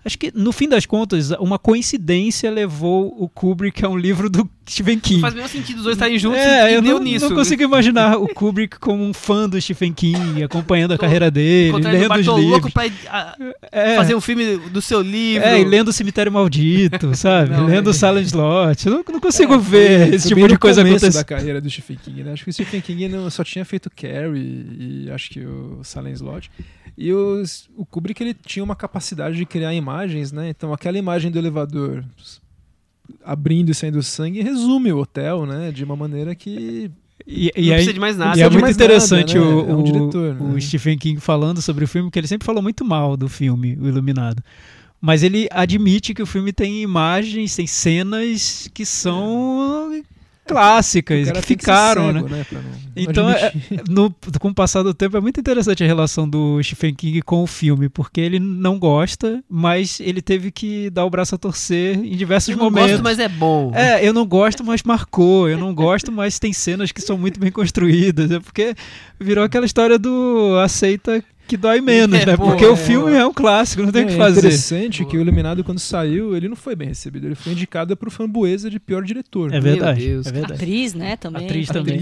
Acho 0.04 0.18
que, 0.18 0.30
no 0.32 0.52
fim 0.52 0.68
das 0.68 0.86
contas, 0.86 1.32
uma 1.32 1.58
coincidência 1.58 2.48
levou 2.48 3.12
o 3.18 3.28
Kubrick 3.28 3.84
a 3.84 3.88
um 3.88 3.96
livro 3.96 4.30
do 4.30 4.48
Stephen 4.68 4.98
King. 4.98 5.20
Faz 5.20 5.34
menos 5.34 5.50
sentido 5.50 5.78
os 5.78 5.84
dois 5.84 5.96
estarem 5.96 6.18
juntos 6.18 6.40
é, 6.40 6.72
e 6.72 6.74
eu 6.74 6.82
deu 6.82 6.96
não, 6.96 7.04
nisso. 7.04 7.28
não 7.28 7.36
consigo 7.36 7.62
imaginar 7.62 8.16
o 8.16 8.26
Kubrick 8.26 8.78
como 8.78 9.04
um 9.04 9.12
fã 9.12 9.48
do 9.48 9.60
Stephen 9.60 9.92
King, 9.92 10.42
acompanhando 10.44 10.92
a 10.92 10.98
carreira 10.98 11.30
dele, 11.30 11.78
lendo 11.78 12.12
os 12.12 12.18
livros. 12.18 12.44
louco 12.44 12.72
pra 12.72 12.84
a, 13.08 13.36
é, 13.70 13.96
fazer 13.96 14.14
um 14.14 14.20
filme 14.20 14.56
do 14.56 14.82
seu 14.82 15.00
livro. 15.00 15.46
É, 15.46 15.60
e 15.60 15.64
lendo 15.64 15.88
o 15.88 15.92
Cemitério 15.92 16.32
Maldito, 16.32 17.14
sabe? 17.16 17.50
não, 17.50 17.66
lendo 17.66 17.86
o 17.86 17.90
é. 17.90 17.92
Silent 17.92 18.26
Slot. 18.26 18.86
Eu 18.86 18.92
não, 18.92 19.04
não 19.08 19.20
consigo 19.20 19.54
é, 19.54 19.58
ver 19.58 20.14
esse 20.14 20.28
tipo 20.28 20.48
de 20.48 20.58
coisa 20.58 20.82
acontecer. 20.82 21.12
da 21.12 21.24
carreira 21.24 21.60
do 21.60 21.70
Stephen 21.70 21.98
King, 22.02 22.24
né? 22.24 22.32
Acho 22.32 22.44
que 22.44 22.50
o 22.50 22.52
Stephen 22.52 22.80
King 22.80 23.08
não, 23.08 23.30
só 23.30 23.44
tinha 23.44 23.64
feito 23.64 23.90
Carrie 23.90 25.04
e 25.04 25.10
acho 25.10 25.30
que 25.30 25.40
o 25.40 25.80
Silent 25.84 26.16
Slot. 26.16 26.50
E 26.98 27.12
os, 27.12 27.68
o 27.76 27.84
Kubrick 27.84 28.22
ele 28.22 28.34
tinha 28.34 28.64
uma 28.64 28.74
capacidade 28.74 29.36
de 29.36 29.44
criar 29.44 29.74
imagens, 29.74 30.32
né? 30.32 30.48
Então 30.48 30.72
aquela 30.72 30.98
imagem 30.98 31.30
do 31.30 31.38
elevador 31.38 32.02
abrindo 33.24 33.70
e 33.70 33.74
saindo 33.74 34.02
sangue 34.02 34.42
resume 34.42 34.92
o 34.92 34.98
hotel, 34.98 35.46
né? 35.46 35.70
De 35.72 35.84
uma 35.84 35.96
maneira 35.96 36.34
que 36.34 36.90
e, 37.26 37.50
e 37.56 37.66
não 37.66 37.68
aí, 37.68 37.70
precisa 37.70 37.92
de 37.92 38.00
mais 38.00 38.16
nada. 38.16 38.38
E 38.38 38.42
é 38.42 38.48
muito 38.48 38.70
interessante 38.70 39.38
nada, 39.38 39.50
né? 39.50 39.56
o, 39.56 39.70
é 39.70 39.74
um 39.74 39.82
diretor, 39.82 40.36
o, 40.40 40.48
né? 40.52 40.60
Stephen 40.60 40.96
King 40.96 41.20
falando 41.20 41.60
sobre 41.60 41.84
o 41.84 41.88
filme, 41.88 42.10
que 42.10 42.18
ele 42.18 42.28
sempre 42.28 42.46
falou 42.46 42.62
muito 42.62 42.84
mal 42.84 43.16
do 43.16 43.28
filme, 43.28 43.76
O 43.80 43.88
Iluminado. 43.88 44.42
Mas 45.00 45.22
ele 45.22 45.48
admite 45.50 46.14
que 46.14 46.22
o 46.22 46.26
filme 46.26 46.52
tem 46.52 46.82
imagens, 46.82 47.54
tem 47.54 47.66
cenas 47.66 48.68
que 48.72 48.86
são 48.86 49.92
clássicas 50.46 51.30
que 51.30 51.42
ficaram, 51.42 52.12
cego, 52.12 52.28
né? 52.28 52.46
né? 52.50 52.62
então, 52.94 53.28
é, 53.28 53.52
no, 53.88 54.14
com 54.38 54.48
o 54.48 54.54
passar 54.54 54.82
do 54.82 54.94
tempo, 54.94 55.16
é 55.16 55.20
muito 55.20 55.40
interessante 55.40 55.82
a 55.82 55.86
relação 55.86 56.28
do 56.28 56.62
Stephen 56.62 56.94
King 56.94 57.22
com 57.22 57.42
o 57.42 57.46
filme, 57.46 57.88
porque 57.88 58.20
ele 58.20 58.38
não 58.38 58.78
gosta, 58.78 59.42
mas 59.48 60.00
ele 60.00 60.22
teve 60.22 60.50
que 60.50 60.88
dar 60.90 61.04
o 61.04 61.10
braço 61.10 61.34
a 61.34 61.38
torcer 61.38 61.98
em 61.98 62.16
diversos 62.16 62.54
eu 62.54 62.58
momentos. 62.58 62.90
Eu 62.90 62.98
não 62.98 63.04
gosto, 63.04 63.18
mas 63.18 63.18
é 63.18 63.28
bom. 63.28 63.72
É, 63.74 64.06
eu 64.06 64.12
não 64.12 64.26
gosto, 64.26 64.64
mas 64.64 64.82
marcou. 64.82 65.48
Eu 65.48 65.58
não 65.58 65.74
gosto, 65.74 66.12
mas 66.12 66.38
tem 66.38 66.52
cenas 66.52 66.92
que 66.92 67.00
são 67.00 67.18
muito 67.18 67.40
bem 67.40 67.50
construídas. 67.50 68.30
É 68.30 68.40
porque 68.40 68.74
virou 69.18 69.44
aquela 69.44 69.66
história 69.66 69.98
do 69.98 70.58
aceita 70.62 71.22
que 71.46 71.56
dói 71.56 71.80
menos, 71.80 72.16
É, 72.20 72.26
né? 72.26 72.36
pô, 72.36 72.46
Porque 72.46 72.64
é. 72.64 72.68
o 72.68 72.76
filme 72.76 73.12
é 73.12 73.24
um 73.26 73.32
clássico, 73.32 73.82
não 73.82 73.92
tem 73.92 74.04
o 74.04 74.08
É 74.08 74.10
que 74.12 74.16
fazer. 74.16 74.38
interessante 74.40 75.04
que 75.04 75.16
o 75.16 75.20
Iluminado, 75.20 75.62
quando 75.64 75.78
saiu, 75.78 76.36
ele 76.36 76.48
não 76.48 76.56
foi 76.56 76.74
bem 76.74 76.88
recebido. 76.88 77.26
Ele 77.26 77.34
foi 77.34 77.52
indicado 77.52 77.96
pro 77.96 78.10
Framboesa 78.10 78.68
de 78.70 78.78
pior 78.80 79.02
diretor. 79.02 79.52
É 79.52 79.60
verdade, 79.60 80.06
Deus. 80.06 80.26
é 80.26 80.32
verdade. 80.32 80.54
Atriz, 80.54 80.94
né, 80.94 81.16
também. 81.16 81.44
Atriz 81.46 81.66
foi 81.68 81.74
também. 81.76 82.00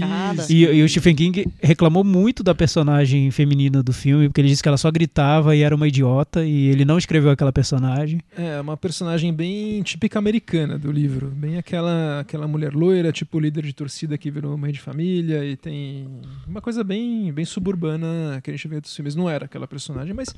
E, 0.49 0.63
e 0.63 0.83
o 0.83 0.89
Stephen 0.89 1.15
King 1.15 1.47
reclamou 1.61 2.03
muito 2.03 2.43
da 2.43 2.53
personagem 2.55 3.29
feminina 3.31 3.81
do 3.83 3.93
filme, 3.93 4.27
porque 4.27 4.41
ele 4.41 4.47
disse 4.49 4.61
que 4.63 4.67
ela 4.67 4.77
só 4.77 4.89
gritava 4.91 5.55
e 5.55 5.61
era 5.61 5.75
uma 5.75 5.87
idiota, 5.87 6.43
e 6.45 6.67
ele 6.67 6.85
não 6.85 6.97
escreveu 6.97 7.31
aquela 7.31 7.51
personagem. 7.51 8.21
É, 8.37 8.59
uma 8.59 8.75
personagem 8.77 9.33
bem 9.33 9.81
típica 9.83 10.17
americana 10.19 10.77
do 10.77 10.91
livro. 10.91 11.27
Bem 11.35 11.57
aquela, 11.57 12.19
aquela 12.21 12.47
mulher 12.47 12.73
loira, 12.73 13.11
tipo 13.11 13.39
líder 13.39 13.63
de 13.63 13.73
torcida 13.73 14.17
que 14.17 14.31
virou 14.31 14.57
mãe 14.57 14.71
de 14.71 14.79
família 14.79 15.43
e 15.45 15.55
tem 15.55 16.07
uma 16.47 16.61
coisa 16.61 16.83
bem, 16.83 17.31
bem 17.31 17.45
suburbana 17.45 18.39
que 18.43 18.49
a 18.49 18.53
gente 18.53 18.67
vê 18.67 18.79
dos 18.79 18.95
filmes. 18.95 19.15
Não 19.15 19.29
era 19.35 19.45
aquela 19.45 19.67
personagem, 19.67 20.13
mas. 20.13 20.33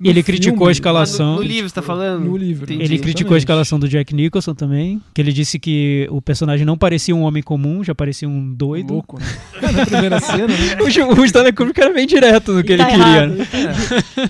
No 0.00 0.08
Ele 0.08 0.22
criticou 0.22 0.58
filme- 0.58 0.68
a 0.68 0.72
escalação. 0.72 1.26
Ah, 1.26 1.36
no, 1.36 1.36
no 1.36 1.42
livro, 1.42 1.68
você 1.68 1.74
tá 1.74 1.82
falando? 1.82 2.24
No 2.24 2.36
livro. 2.36 2.64
Entendi. 2.64 2.82
Ele 2.84 2.98
criticou 2.98 3.34
a 3.34 3.38
escalação 3.38 3.78
do 3.78 3.88
Jack 3.88 4.14
Nicholson 4.14 4.54
também, 4.54 5.00
que 5.12 5.20
ele 5.20 5.32
disse 5.32 5.58
que 5.58 6.06
o 6.10 6.22
personagem 6.22 6.64
não 6.64 6.78
parecia 6.78 7.14
um 7.16 7.22
homem 7.22 7.42
comum, 7.42 7.82
já 7.82 7.94
parecia 7.94 8.28
um 8.28 8.52
doido. 8.54 8.94
Louco, 8.94 9.18
né? 9.18 9.26
Na 9.72 9.84
primeira 9.86 10.20
cena, 10.20 10.46
né? 10.46 10.76
O, 10.80 11.20
o 11.20 11.24
Stanley 11.24 11.52
Kubrick 11.52 11.80
era 11.80 11.92
bem 11.92 12.06
direto 12.06 12.52
no 12.52 12.62
que 12.62 12.72
E 12.72 12.74
ele 12.74 12.82
tá 12.84 12.88
queria. 12.90 13.04
errado. 13.06 13.34
né? 13.34 13.46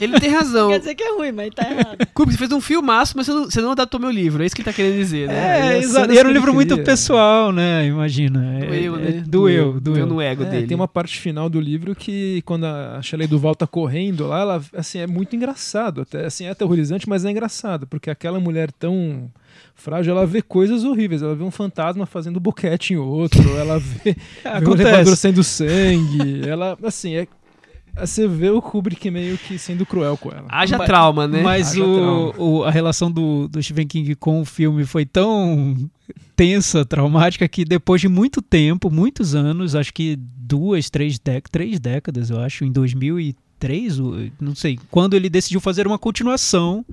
Ele 0.00 0.20
tem 0.20 0.30
razão. 0.30 0.70
Quer 0.70 0.78
dizer 0.78 0.94
que 0.94 1.02
é 1.02 1.12
ruim, 1.14 1.32
mas 1.32 1.50
tá 1.54 1.70
errado. 1.70 1.96
Kubrick, 2.14 2.32
você 2.38 2.38
fez 2.46 2.52
um 2.52 2.60
filmaço, 2.60 3.14
mas 3.16 3.26
você 3.26 3.32
não, 3.32 3.44
você 3.44 3.60
não 3.60 3.70
adaptou 3.72 4.00
meu 4.00 4.10
livro. 4.10 4.42
É 4.42 4.46
isso 4.46 4.54
que 4.54 4.62
ele 4.62 4.66
tá 4.66 4.72
querendo 4.72 4.96
dizer, 4.96 5.28
né? 5.28 5.34
É, 5.74 5.78
as 5.78 5.84
exato. 5.84 6.12
E 6.12 6.18
era 6.18 6.28
um 6.28 6.32
livro 6.32 6.54
muito 6.54 6.70
queria. 6.70 6.84
pessoal, 6.84 7.52
né? 7.52 7.86
Imagina. 7.86 8.58
É- 8.58 8.66
Doeu, 8.66 8.96
é- 8.96 8.98
né? 8.98 9.24
Doeu, 9.26 9.80
doeu. 9.80 10.06
no 10.06 10.20
ego 10.20 10.42
É, 10.44 10.46
dele. 10.46 10.66
tem 10.66 10.74
uma 10.74 10.88
parte 10.88 11.18
final 11.18 11.48
do 11.50 11.60
livro 11.60 11.94
que 11.94 12.42
quando 12.44 12.64
a 12.64 13.00
Shelley 13.02 13.26
Duval 13.26 13.54
tá 13.54 13.66
correndo 13.66 14.26
lá, 14.28 14.40
ela 14.40 14.62
assim 14.74 14.98
é 14.98 15.06
muito 15.06 15.34
engraçado, 15.36 15.57
até 16.02 16.26
assim 16.26 16.44
é 16.46 16.50
aterrorizante, 16.50 17.08
mas 17.08 17.24
é 17.24 17.30
engraçado, 17.30 17.86
porque 17.86 18.08
aquela 18.10 18.38
mulher 18.40 18.70
tão 18.72 19.30
frágil, 19.74 20.12
ela 20.12 20.26
vê 20.26 20.40
coisas 20.42 20.84
horríveis, 20.84 21.22
ela 21.22 21.34
vê 21.34 21.44
um 21.44 21.50
fantasma 21.50 22.06
fazendo 22.06 22.38
boquete 22.40 22.94
em 22.94 22.96
outro, 22.96 23.42
ela 23.56 23.78
vê, 23.78 24.14
vê 24.14 24.16
um 24.50 24.52
elevador 24.72 24.82
Acontece. 24.82 25.16
saindo 25.16 25.42
sangue, 25.44 26.48
ela 26.48 26.76
assim 26.82 27.14
é 27.16 27.26
você 27.96 28.28
vê 28.28 28.48
o 28.48 28.62
Kubrick 28.62 29.10
meio 29.10 29.36
que 29.36 29.58
sendo 29.58 29.84
cruel 29.84 30.16
com 30.16 30.30
ela. 30.30 30.46
Haja 30.48 30.78
Mas- 30.78 30.86
trauma, 30.86 31.26
né? 31.26 31.42
Mas 31.42 31.76
o, 31.76 32.32
o- 32.38 32.62
a 32.64 32.70
relação 32.70 33.10
do, 33.10 33.48
do 33.48 33.60
Stephen 33.60 33.88
King 33.88 34.14
com 34.14 34.40
o 34.40 34.44
filme 34.44 34.84
foi 34.84 35.04
tão 35.04 35.74
tensa, 36.36 36.84
traumática, 36.84 37.48
que 37.48 37.64
depois 37.64 38.00
de 38.00 38.06
muito 38.06 38.40
tempo, 38.40 38.88
muitos 38.88 39.34
anos, 39.34 39.74
acho 39.74 39.92
que 39.92 40.16
duas, 40.16 40.88
três, 40.88 41.18
dec 41.18 41.50
três 41.50 41.80
décadas, 41.80 42.30
eu 42.30 42.38
acho, 42.38 42.64
em 42.64 42.70
2003, 42.70 43.34
o- 43.98 44.30
não 44.40 44.54
sei, 44.54 44.78
quando 44.90 45.14
ele 45.14 45.28
decidiu 45.28 45.60
fazer 45.60 45.86
uma 45.86 45.98
continuação 45.98 46.84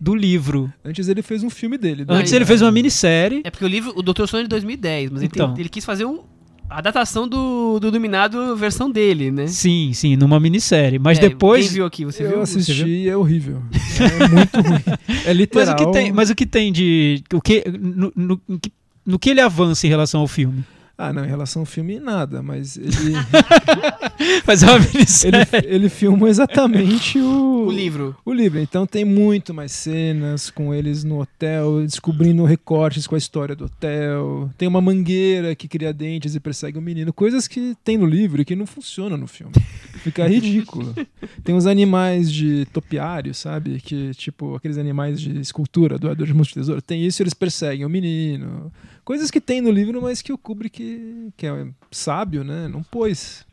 do 0.00 0.14
livro. 0.14 0.72
Antes 0.84 1.08
ele 1.08 1.22
fez 1.22 1.42
um 1.42 1.50
filme 1.50 1.76
dele. 1.78 2.04
Antes 2.08 2.32
né? 2.32 2.38
ele 2.38 2.44
fez 2.46 2.62
uma 2.62 2.72
minissérie. 2.72 3.42
É 3.44 3.50
porque 3.50 3.64
o 3.64 3.68
livro, 3.68 3.92
o 3.96 4.02
Doutor 4.02 4.26
Sono 4.28 4.40
é 4.40 4.42
de 4.44 4.48
2010, 4.48 5.10
mas 5.10 5.22
ele, 5.22 5.30
Então. 5.34 5.54
ele 5.58 5.68
quis 5.68 5.84
fazer 5.84 6.04
um, 6.04 6.20
a 6.68 6.80
datação 6.80 7.28
do, 7.28 7.78
do 7.78 7.88
Iluminado 7.88 8.56
versão 8.56 8.90
dele, 8.90 9.30
né? 9.30 9.46
Sim, 9.46 9.92
sim, 9.92 10.16
numa 10.16 10.40
minissérie. 10.40 10.98
Mas 10.98 11.18
É, 11.18 11.22
depois. 11.28 11.66
Quem 11.66 11.74
viu 11.74 11.86
aqui? 11.86 12.04
Você 12.06 12.24
eu 12.24 12.28
viu? 12.30 12.40
assisti 12.42 12.72
Você 12.74 12.84
viu? 12.84 12.94
e 12.94 13.08
é 13.08 13.16
horrível. 13.16 13.62
É 14.00 14.28
muito 14.28 14.60
ruim. 14.60 14.82
É 15.24 15.28
Mas 15.28 15.36
literal. 15.36 15.74
o 15.74 15.76
que 15.76 15.92
tem, 15.92 16.12
mas 16.12 16.30
o 16.30 16.34
que 16.34 16.46
tem 16.46 16.72
de. 16.72 17.22
O 17.32 17.40
que, 17.40 17.64
no, 17.78 18.12
no- 18.16 18.40
no 19.06 19.18
que 19.18 19.28
ele 19.28 19.40
avança 19.42 19.86
em 19.86 19.90
relação 19.90 20.22
ao 20.22 20.26
filme? 20.26 20.64
Ah, 20.96 21.12
não, 21.12 21.24
em 21.24 21.28
relação 21.28 21.62
ao 21.62 21.66
filme, 21.66 21.98
nada, 21.98 22.40
mas 22.42 22.76
ele, 22.76 22.92
Fazer 24.44 24.66
uma 24.66 24.76
ele, 24.76 24.88
minissérie. 24.94 25.38
ele 25.64 25.88
filma 25.88 26.28
exatamente 26.28 27.18
o, 27.18 27.66
O 27.66 27.72
livro. 27.72 28.16
o 28.24 28.32
livro. 28.32 28.60
Então 28.60 28.86
tem 28.86 29.04
muito 29.04 29.52
mais 29.52 29.72
cenas 29.72 30.50
com 30.50 30.72
eles 30.72 31.02
no 31.02 31.20
hotel, 31.20 31.82
descobrindo 31.84 32.44
recortes 32.44 33.06
com 33.06 33.14
a 33.14 33.18
história 33.18 33.56
do 33.56 33.64
hotel. 33.64 34.48
Tem 34.56 34.68
uma 34.68 34.80
mangueira 34.80 35.54
que 35.54 35.66
cria 35.66 35.92
dentes 35.92 36.34
e 36.34 36.40
persegue 36.40 36.78
o 36.78 36.82
menino. 36.82 37.12
Coisas 37.12 37.48
que 37.48 37.74
tem 37.82 37.98
no 37.98 38.06
livro 38.06 38.40
e 38.40 38.44
que 38.44 38.54
não 38.54 38.66
funcionam 38.66 39.16
no 39.16 39.26
filme. 39.26 39.52
Fica 40.02 40.26
ridículo. 40.28 40.94
Tem 41.42 41.54
uns 41.54 41.66
animais 41.66 42.30
de 42.30 42.66
topiário, 42.66 43.34
sabe? 43.34 43.80
Que, 43.80 44.12
tipo, 44.14 44.54
aqueles 44.54 44.78
animais 44.78 45.20
de 45.20 45.40
escultura 45.40 45.98
do 45.98 46.08
Edward 46.10 46.32
Mãos 46.34 46.48
de 46.48 46.54
Tesouro. 46.54 46.80
Tem 46.82 47.04
isso 47.04 47.20
e 47.20 47.24
eles 47.24 47.34
perseguem 47.34 47.84
o 47.84 47.88
menino. 47.90 48.70
Coisas 49.04 49.30
que 49.30 49.40
tem 49.40 49.60
no 49.60 49.70
livro, 49.70 50.00
mas 50.00 50.22
que 50.22 50.32
o 50.32 50.38
Kubrick, 50.38 51.32
que 51.36 51.46
é 51.46 51.66
sábio, 51.90 52.42
né? 52.42 52.68
Não 52.68 52.82
pôs. 52.82 53.44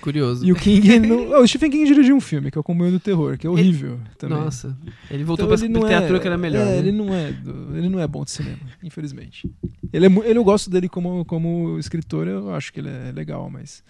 Curioso. 0.00 0.44
E 0.44 0.52
o 0.52 0.56
King. 0.56 0.98
Não... 1.00 1.30
Oh, 1.30 1.42
o 1.42 1.46
Stephen 1.46 1.70
King 1.70 1.84
dirigiu 1.84 2.16
um 2.16 2.20
filme, 2.20 2.50
que 2.50 2.58
é 2.58 2.60
o 2.60 2.64
Comboio 2.64 2.90
do 2.90 3.00
Terror, 3.00 3.36
que 3.38 3.46
é 3.46 3.50
horrível 3.50 4.00
também. 4.18 4.38
Nossa. 4.38 4.76
Ele 5.10 5.24
voltou 5.24 5.44
Então 5.46 5.56
pra 5.56 5.64
ele 5.64 5.72
literatura 5.74 6.18
é, 6.18 6.20
que 6.20 6.26
era 6.26 6.38
melhor. 6.38 6.66
é, 6.66 6.70
né? 6.72 6.78
ele 6.78 6.92
não 6.92 7.14
é, 7.14 7.32
do- 7.32 7.76
ele 7.76 7.88
não 7.88 8.00
é 8.00 8.06
bom 8.06 8.24
de 8.24 8.30
cinema, 8.30 8.58
infelizmente. 8.82 9.48
Ele 9.92 10.06
é, 10.06 10.08
ele 10.24 10.38
eu 10.38 10.44
gosto 10.44 10.70
dele 10.70 10.88
como 10.88 11.24
como 11.24 11.78
escritor, 11.78 12.26
eu 12.26 12.54
acho 12.54 12.72
que 12.72 12.80
ele 12.80 12.88
é 12.88 13.12
legal, 13.12 13.48
mas 13.50 13.82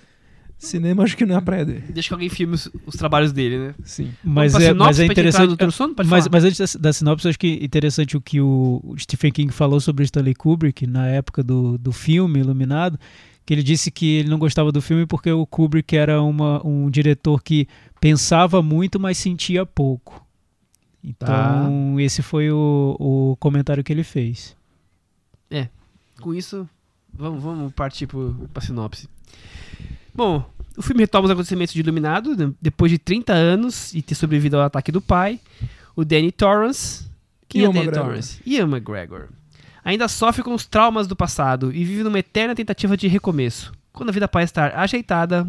cinema 0.67 1.03
acho 1.05 1.17
que 1.17 1.25
não 1.25 1.35
é 1.35 1.39
a 1.39 1.43
praia 1.43 1.65
dele. 1.65 1.85
Deixa 1.89 2.09
que 2.09 2.15
alguém 2.15 2.29
filme 2.29 2.55
os, 2.55 2.71
os 2.87 2.95
trabalhos 2.95 3.33
dele, 3.33 3.59
né? 3.59 3.75
Sim. 3.85 4.13
Mas 4.23 4.53
Vamos 4.53 4.67
é, 4.67 4.73
mas 4.75 5.01
é 5.01 5.07
interessante. 5.07 5.73
Sono? 5.73 5.95
Pode 5.95 6.09
Mas, 6.09 6.25
falar. 6.25 6.33
mas 6.33 6.45
antes 6.45 6.75
da, 6.75 6.81
da 6.81 6.93
sinopse, 6.93 7.29
acho 7.29 7.39
que 7.39 7.59
é 7.61 7.65
interessante 7.65 8.17
o 8.17 8.21
que 8.21 8.41
o, 8.41 8.95
Stephen 8.99 9.33
King 9.33 9.53
falou 9.53 9.81
sobre 9.81 10.03
o 10.03 10.05
Stanley 10.05 10.35
Kubrick 10.35 10.87
na 10.87 11.07
época 11.07 11.43
do, 11.43 11.79
do 11.79 11.93
filme 11.93 12.41
Iluminado, 12.41 12.99
que 13.45 13.55
ele 13.55 13.63
disse 13.63 13.91
que 13.91 14.19
ele 14.19 14.29
não 14.29 14.39
gostava 14.39 14.71
do 14.71 14.83
filme 14.83 15.07
porque 15.07 15.31
o 15.31 15.47
Kubrick 15.47 15.97
era 15.97 16.21
uma, 16.23 16.67
um 16.67 16.91
diretor 16.91 17.43
que 17.43 17.67
pensava 18.01 18.63
muito, 18.63 19.01
mas 19.01 19.19
sentia 19.19 19.65
pouco. 19.65 20.25
Então, 21.03 21.99
esse 21.99 22.23
foi 22.23 22.51
o, 22.51 22.97
o 22.99 23.37
comentário 23.41 23.83
que 23.83 23.93
ele 23.93 24.05
fez. 24.05 24.57
Com 26.23 26.33
isso, 26.33 26.69
vamos, 27.13 27.43
vamos 27.43 27.73
partir 27.73 28.07
pro, 28.07 28.49
pra 28.55 28.63
sinopse. 28.63 29.09
Bom, 30.15 30.49
o 30.77 30.83
filme 30.83 31.03
retoma 31.03 31.27
os 31.27 31.31
acontecimentos 31.31 31.75
de 31.75 31.81
Iluminado, 31.81 32.37
né, 32.37 32.53
depois 32.61 32.91
de 32.91 32.99
30 32.99 33.33
anos 33.33 33.95
e 33.95 34.03
ter 34.03 34.15
sobrevivido 34.15 34.57
ao 34.57 34.63
ataque 34.63 34.93
do 34.93 35.01
pai. 35.01 35.41
O 35.95 36.05
Danny 36.05 36.33
Torrance. 36.33 37.11
Quem 37.49 37.63
Ian 37.63 37.71
é 37.71 37.73
Danny 37.73 37.85
McGregor. 37.87 38.09
Torrance? 38.09 38.43
Ian 38.47 38.69
McGregor. 38.69 39.29
Ainda 39.85 40.09
sofre 40.09 40.43
com 40.43 40.55
os 40.55 40.65
traumas 40.65 41.07
do 41.07 41.17
passado 41.17 41.73
e 41.73 41.85
vive 41.85 42.03
numa 42.03 42.19
eterna 42.19 42.55
tentativa 42.55 42.97
de 42.97 43.09
recomeço. 43.09 43.73
Quando 43.93 44.09
a 44.09 44.13
vida 44.13 44.29
parece 44.29 44.51
estar 44.51 44.75
ajeitada, 44.77 45.47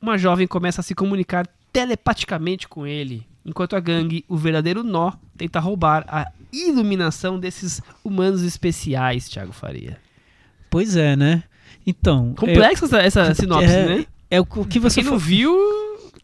uma 0.00 0.18
jovem 0.18 0.46
começa 0.46 0.80
a 0.80 0.84
se 0.84 0.94
comunicar 0.94 1.46
telepaticamente 1.72 2.66
com 2.66 2.86
ele, 2.86 3.26
enquanto 3.44 3.76
a 3.76 3.80
gangue, 3.80 4.24
o 4.28 4.36
verdadeiro 4.36 4.82
nó, 4.82 5.12
tenta 5.36 5.60
roubar 5.60 6.04
a 6.08 6.30
iluminação 6.52 7.38
desses 7.38 7.82
humanos 8.02 8.42
especiais, 8.42 9.28
Thiago 9.28 9.52
Faria. 9.52 9.98
Pois 10.70 10.96
é, 10.96 11.14
né? 11.14 11.42
Então. 11.86 12.34
Complexa 12.34 12.86
essa, 12.86 12.98
essa 13.02 13.34
sinopse, 13.40 13.66
é, 13.66 13.86
né? 13.86 14.06
É 14.30 14.40
o 14.40 14.44
que 14.44 14.80
Pra 14.80 14.90
você 14.90 15.02
quem 15.02 15.10
não 15.10 15.18
viu, 15.18 15.56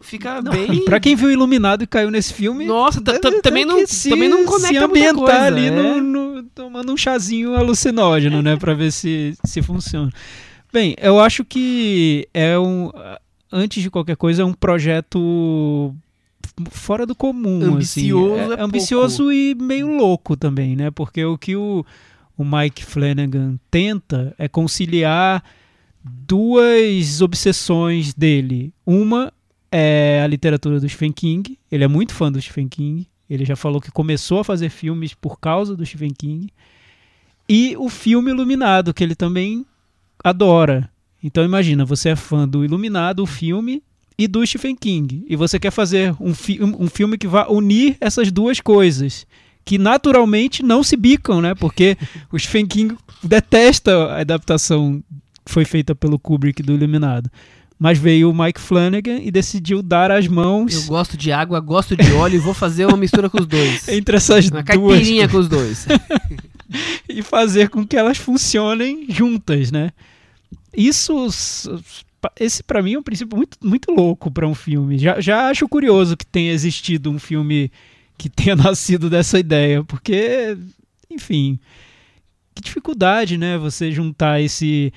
fica 0.00 0.40
Não, 0.42 0.50
bem... 0.52 0.84
Pra 0.84 0.98
quem 0.98 1.14
viu 1.14 1.30
Iluminado 1.30 1.84
e 1.84 1.86
caiu 1.86 2.10
nesse 2.10 2.32
filme. 2.34 2.64
Nossa, 2.66 3.00
ta- 3.00 3.18
tem 3.18 3.40
também 3.40 3.64
não, 3.64 3.76
que 3.76 3.86
se- 3.86 4.10
também 4.10 4.28
não 4.28 4.44
conecta 4.44 4.68
se 4.68 4.84
ambientar 4.84 5.14
coisa, 5.14 5.42
ali 5.44 5.66
é. 5.66 5.70
no, 5.70 6.00
no- 6.00 6.42
tomando 6.54 6.92
um 6.92 6.96
chazinho 6.96 7.54
alucinógeno, 7.54 8.42
né, 8.42 8.56
Pra 8.56 8.74
ver 8.74 8.90
se 8.92 9.36
se 9.44 9.62
funciona. 9.62 10.10
Bem, 10.72 10.94
eu 11.00 11.18
acho 11.20 11.44
que 11.44 12.28
é 12.32 12.58
um 12.58 12.90
antes 13.52 13.82
de 13.82 13.90
qualquer 13.90 14.16
coisa 14.16 14.42
é 14.42 14.44
um 14.44 14.52
projeto 14.54 15.94
fora 16.70 17.04
do 17.06 17.14
comum, 17.14 17.62
Ambicioso 17.74 18.34
assim. 18.42 18.52
é 18.52 18.54
é 18.54 18.62
ambicioso 18.62 19.32
e 19.32 19.54
meio 19.54 19.88
louco 19.96 20.36
também, 20.36 20.76
né? 20.76 20.90
Porque 20.90 21.24
o 21.24 21.36
que 21.38 21.56
o, 21.56 21.84
o 22.36 22.44
Mike 22.44 22.84
Flanagan 22.84 23.56
tenta 23.70 24.34
é 24.38 24.46
conciliar 24.48 25.42
duas 26.02 27.20
obsessões 27.20 28.14
dele. 28.14 28.72
Uma 28.86 29.32
é 29.70 30.20
a 30.22 30.26
literatura 30.26 30.80
do 30.80 30.88
Stephen 30.88 31.12
King. 31.12 31.58
Ele 31.70 31.84
é 31.84 31.88
muito 31.88 32.14
fã 32.14 32.30
do 32.30 32.40
Stephen 32.40 32.68
King. 32.68 33.06
Ele 33.28 33.44
já 33.44 33.54
falou 33.54 33.80
que 33.80 33.90
começou 33.90 34.40
a 34.40 34.44
fazer 34.44 34.70
filmes 34.70 35.14
por 35.14 35.38
causa 35.38 35.76
do 35.76 35.86
Stephen 35.86 36.12
King. 36.16 36.48
E 37.48 37.76
o 37.76 37.88
filme 37.88 38.30
Iluminado, 38.30 38.92
que 38.92 39.05
ele 39.05 39.14
também 39.14 39.64
adora. 40.22 40.90
Então 41.22 41.44
imagina, 41.44 41.84
você 41.84 42.11
é 42.11 42.16
fã 42.16 42.48
do 42.48 42.64
Iluminado, 42.64 43.22
o 43.22 43.26
filme, 43.26 43.82
e 44.18 44.28
do 44.28 44.44
Stephen 44.46 44.76
King. 44.76 45.24
E 45.28 45.36
você 45.36 45.59
quer 45.59 45.70
fazer 45.70 46.14
um, 46.20 46.34
fi 46.34 46.62
um 46.62 46.88
filme 46.88 47.16
que 47.16 47.26
vá 47.26 47.48
unir 47.48 47.96
essas 48.01 48.30
duas 48.30 48.61
coisas. 48.61 49.26
Que 49.64 49.78
naturalmente 49.78 50.62
não 50.62 50.82
se 50.82 50.96
bicam, 50.96 51.40
né? 51.40 51.55
Porque 51.55 51.96
o 52.32 52.38
Stephen 52.38 52.66
King 52.66 52.96
detesta 53.22 54.12
a 54.12 54.20
adaptação 54.20 55.03
que 55.51 55.55
foi 55.55 55.64
feita 55.64 55.96
pelo 55.96 56.16
Kubrick 56.16 56.62
do 56.62 56.72
Iluminado. 56.72 57.28
Mas 57.76 57.98
veio 57.98 58.30
o 58.30 58.34
Mike 58.34 58.61
Flanagan 58.61 59.18
e 59.20 59.30
decidiu 59.30 59.82
dar 59.82 60.11
as 60.12 60.26
Eu 60.26 60.32
mãos 60.32 60.86
gosto 60.86 61.16
de 61.16 61.32
água, 61.32 61.59
gosto 61.59 61.96
de 61.96 62.12
óleo 62.12 62.36
e 62.36 62.38
vou 62.38 62.55
fazer 62.55 62.86
uma 62.86 62.96
mistura 62.96 63.28
com 63.28 63.40
os 63.40 63.46
dois. 63.46 63.88
entre 63.88 64.16
essas 64.16 64.48
Uma 64.48 64.62
duas 64.62 64.64
caipirinha 64.64 65.28
com 65.28 65.38
os 65.38 65.48
dois. 65.48 65.86
e 67.09 67.22
fazer 67.22 67.68
com 67.68 67.84
que 67.84 67.96
elas 67.96 68.16
funcionem 68.16 69.07
juntas, 69.09 69.72
né? 69.72 69.90
Isso 70.76 71.26
esse 72.38 72.62
para 72.62 72.82
mim 72.82 72.94
é 72.94 72.98
um 72.98 73.03
princípio 73.03 73.36
muito, 73.36 73.59
muito 73.62 73.90
louco 73.90 74.30
para 74.30 74.46
um 74.46 74.55
filme. 74.55 74.98
Já, 74.98 75.20
já 75.20 75.48
acho 75.48 75.66
curioso 75.66 76.16
que 76.16 76.26
tenha 76.26 76.53
existido 76.53 77.11
um 77.11 77.18
filme 77.18 77.72
que 78.16 78.28
tenha 78.28 78.55
nascido 78.55 79.11
dessa 79.11 79.38
ideia, 79.38 79.82
porque, 79.82 80.57
enfim, 81.11 81.59
que 82.55 82.62
dificuldade, 82.62 83.38
né? 83.38 83.57
Você 83.57 83.90
juntar 83.90 84.40
esse, 84.40 84.92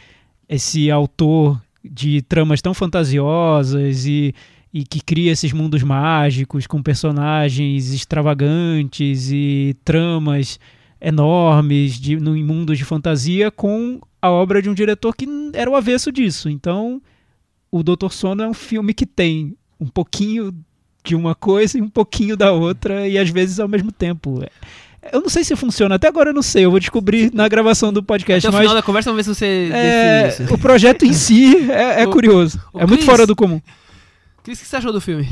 esse 0.48 0.90
autor 0.92 1.62
de 1.84 2.22
tramas 2.22 2.62
tão 2.62 2.74
fantasiosas 2.74 4.06
e, 4.06 4.34
e 4.74 4.84
que 4.84 5.02
cria 5.02 5.32
esses 5.32 5.52
mundos 5.52 5.84
mágicos 5.84 6.66
com 6.66 6.82
personagens 6.82 7.94
extravagantes 7.94 9.30
e 9.32 9.76
tramas 9.84 10.60
enormes 11.02 12.00
de, 12.00 12.16
no 12.16 12.36
mundos 12.38 12.78
de 12.78 12.86
fantasia 12.86 13.52
com 13.52 14.00
a 14.22 14.30
obra 14.30 14.62
de 14.62 14.70
um 14.70 14.74
diretor 14.74 15.14
que 15.16 15.28
era 15.54 15.70
o 15.70 15.76
avesso 15.76 16.12
disso. 16.12 16.50
Então, 16.50 17.02
o 17.70 17.84
Doutor 17.84 18.14
Sono 18.14 18.42
é 18.42 18.48
um 18.48 18.54
filme 18.54 18.94
que 18.94 19.06
tem 19.06 19.58
um 19.80 19.88
pouquinho 19.88 20.54
de 21.04 21.16
uma 21.16 21.36
coisa 21.36 21.78
e 21.78 21.82
um 21.82 21.90
pouquinho 21.90 22.38
da 22.38 22.54
outra, 22.54 23.06
e 23.08 23.18
às 23.18 23.30
vezes 23.30 23.60
ao 23.60 23.68
mesmo 23.68 23.92
tempo. 23.92 24.42
Eu 25.12 25.22
não 25.22 25.30
sei 25.30 25.44
se 25.44 25.56
funciona, 25.56 25.96
até 25.96 26.08
agora 26.08 26.30
eu 26.30 26.34
não 26.34 26.42
sei, 26.42 26.66
eu 26.66 26.72
vou 26.72 26.80
descobrir 26.80 27.32
na 27.34 27.48
gravação 27.48 27.92
do 27.92 28.02
podcast. 28.02 28.48
Até 28.48 28.50
o 28.50 28.54
mas 28.58 28.62
final 28.68 28.76
da 28.76 28.82
conversa, 28.86 29.10
vamos 29.12 29.26
ver 29.26 29.34
se 29.34 29.38
você 29.40 29.70
é, 29.74 30.24
define 30.24 30.46
isso. 30.46 30.56
o 30.56 30.58
projeto 30.58 31.04
em 31.06 31.14
si 31.14 31.70
é, 31.70 32.04
é 32.04 32.08
O- 32.08 32.12
curioso. 32.12 32.60
o 32.74 32.80
é 32.80 32.86
muito 32.86 33.00
Chris- 33.02 33.06
fora 33.06 33.28
do 33.28 33.36
comum. 33.36 33.62
Cris, 34.44 34.60
o 34.60 34.62
que 34.62 34.68
você 34.68 34.76
achou 34.78 34.94
do 34.94 35.02
filme? 35.02 35.28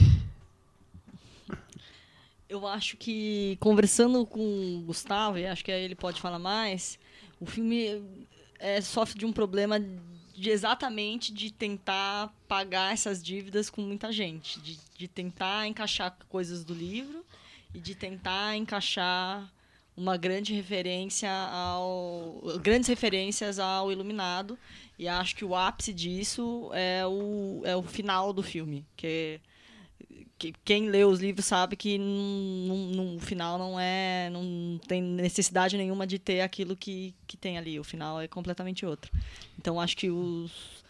Eu 2.50 2.68
acho 2.68 2.98
que, 2.98 3.58
conversando 3.62 4.26
com 4.26 4.42
o 4.42 4.82
Gustavo, 4.86 5.38
e 5.38 5.48
acho 5.48 5.64
que 5.64 5.72
aí 5.72 5.84
ele 5.84 5.96
pode 5.96 6.20
falar 6.20 6.38
mais, 6.40 7.00
o 7.40 7.46
filme 7.46 8.02
é, 8.60 8.82
sofre 8.82 9.18
de 9.18 9.26
um 9.26 9.32
problema 9.32 9.80
de 10.36 10.50
exatamente 10.50 11.34
de 11.34 11.52
tentar 11.52 12.30
pagar 12.48 12.92
essas 12.94 13.24
dívidas 13.24 13.70
com 13.70 13.82
muita 13.82 14.12
gente, 14.12 14.60
de, 14.60 14.78
de 14.98 15.08
tentar 15.08 15.66
encaixar 15.68 16.16
coisas 16.28 16.64
do 16.66 16.74
livro 16.74 17.24
e 17.74 17.80
de 17.80 17.96
tentar 17.96 18.56
encaixar 18.58 19.50
uma 20.02 20.18
grande 20.18 20.54
referência 20.54 21.32
ao 21.32 22.42
grandes 22.60 22.90
referências 22.90 23.60
ao 23.60 23.92
Iluminado 23.92 24.58
e 24.98 25.08
acho 25.08 25.36
que 25.36 25.46
o 25.46 25.56
ápice 25.56 25.94
disso 25.94 26.72
é 26.74 27.06
o, 27.06 27.62
é 27.64 27.76
o 27.76 27.84
final 27.84 28.34
do 28.34 28.42
filme 28.42 28.84
que 28.98 29.40
que 30.40 30.56
quem 30.66 30.90
lê 30.90 31.06
os 31.06 31.20
livros 31.20 31.46
sabe 31.46 31.76
que 31.76 32.00
no 32.00 33.20
final 33.20 33.60
não 33.60 33.80
é 33.80 34.28
não 34.32 34.80
tem 34.88 35.00
necessidade 35.00 35.78
nenhuma 35.78 36.08
de 36.08 36.18
ter 36.18 36.42
aquilo 36.42 36.76
que, 36.76 37.14
que 37.28 37.38
tem 37.38 37.60
ali 37.60 37.80
o 37.80 37.84
final 37.84 38.20
é 38.20 38.28
completamente 38.28 38.84
outro. 38.84 39.12
Então 39.60 39.80
acho 39.80 39.96
que 39.96 40.10
os 40.10 40.82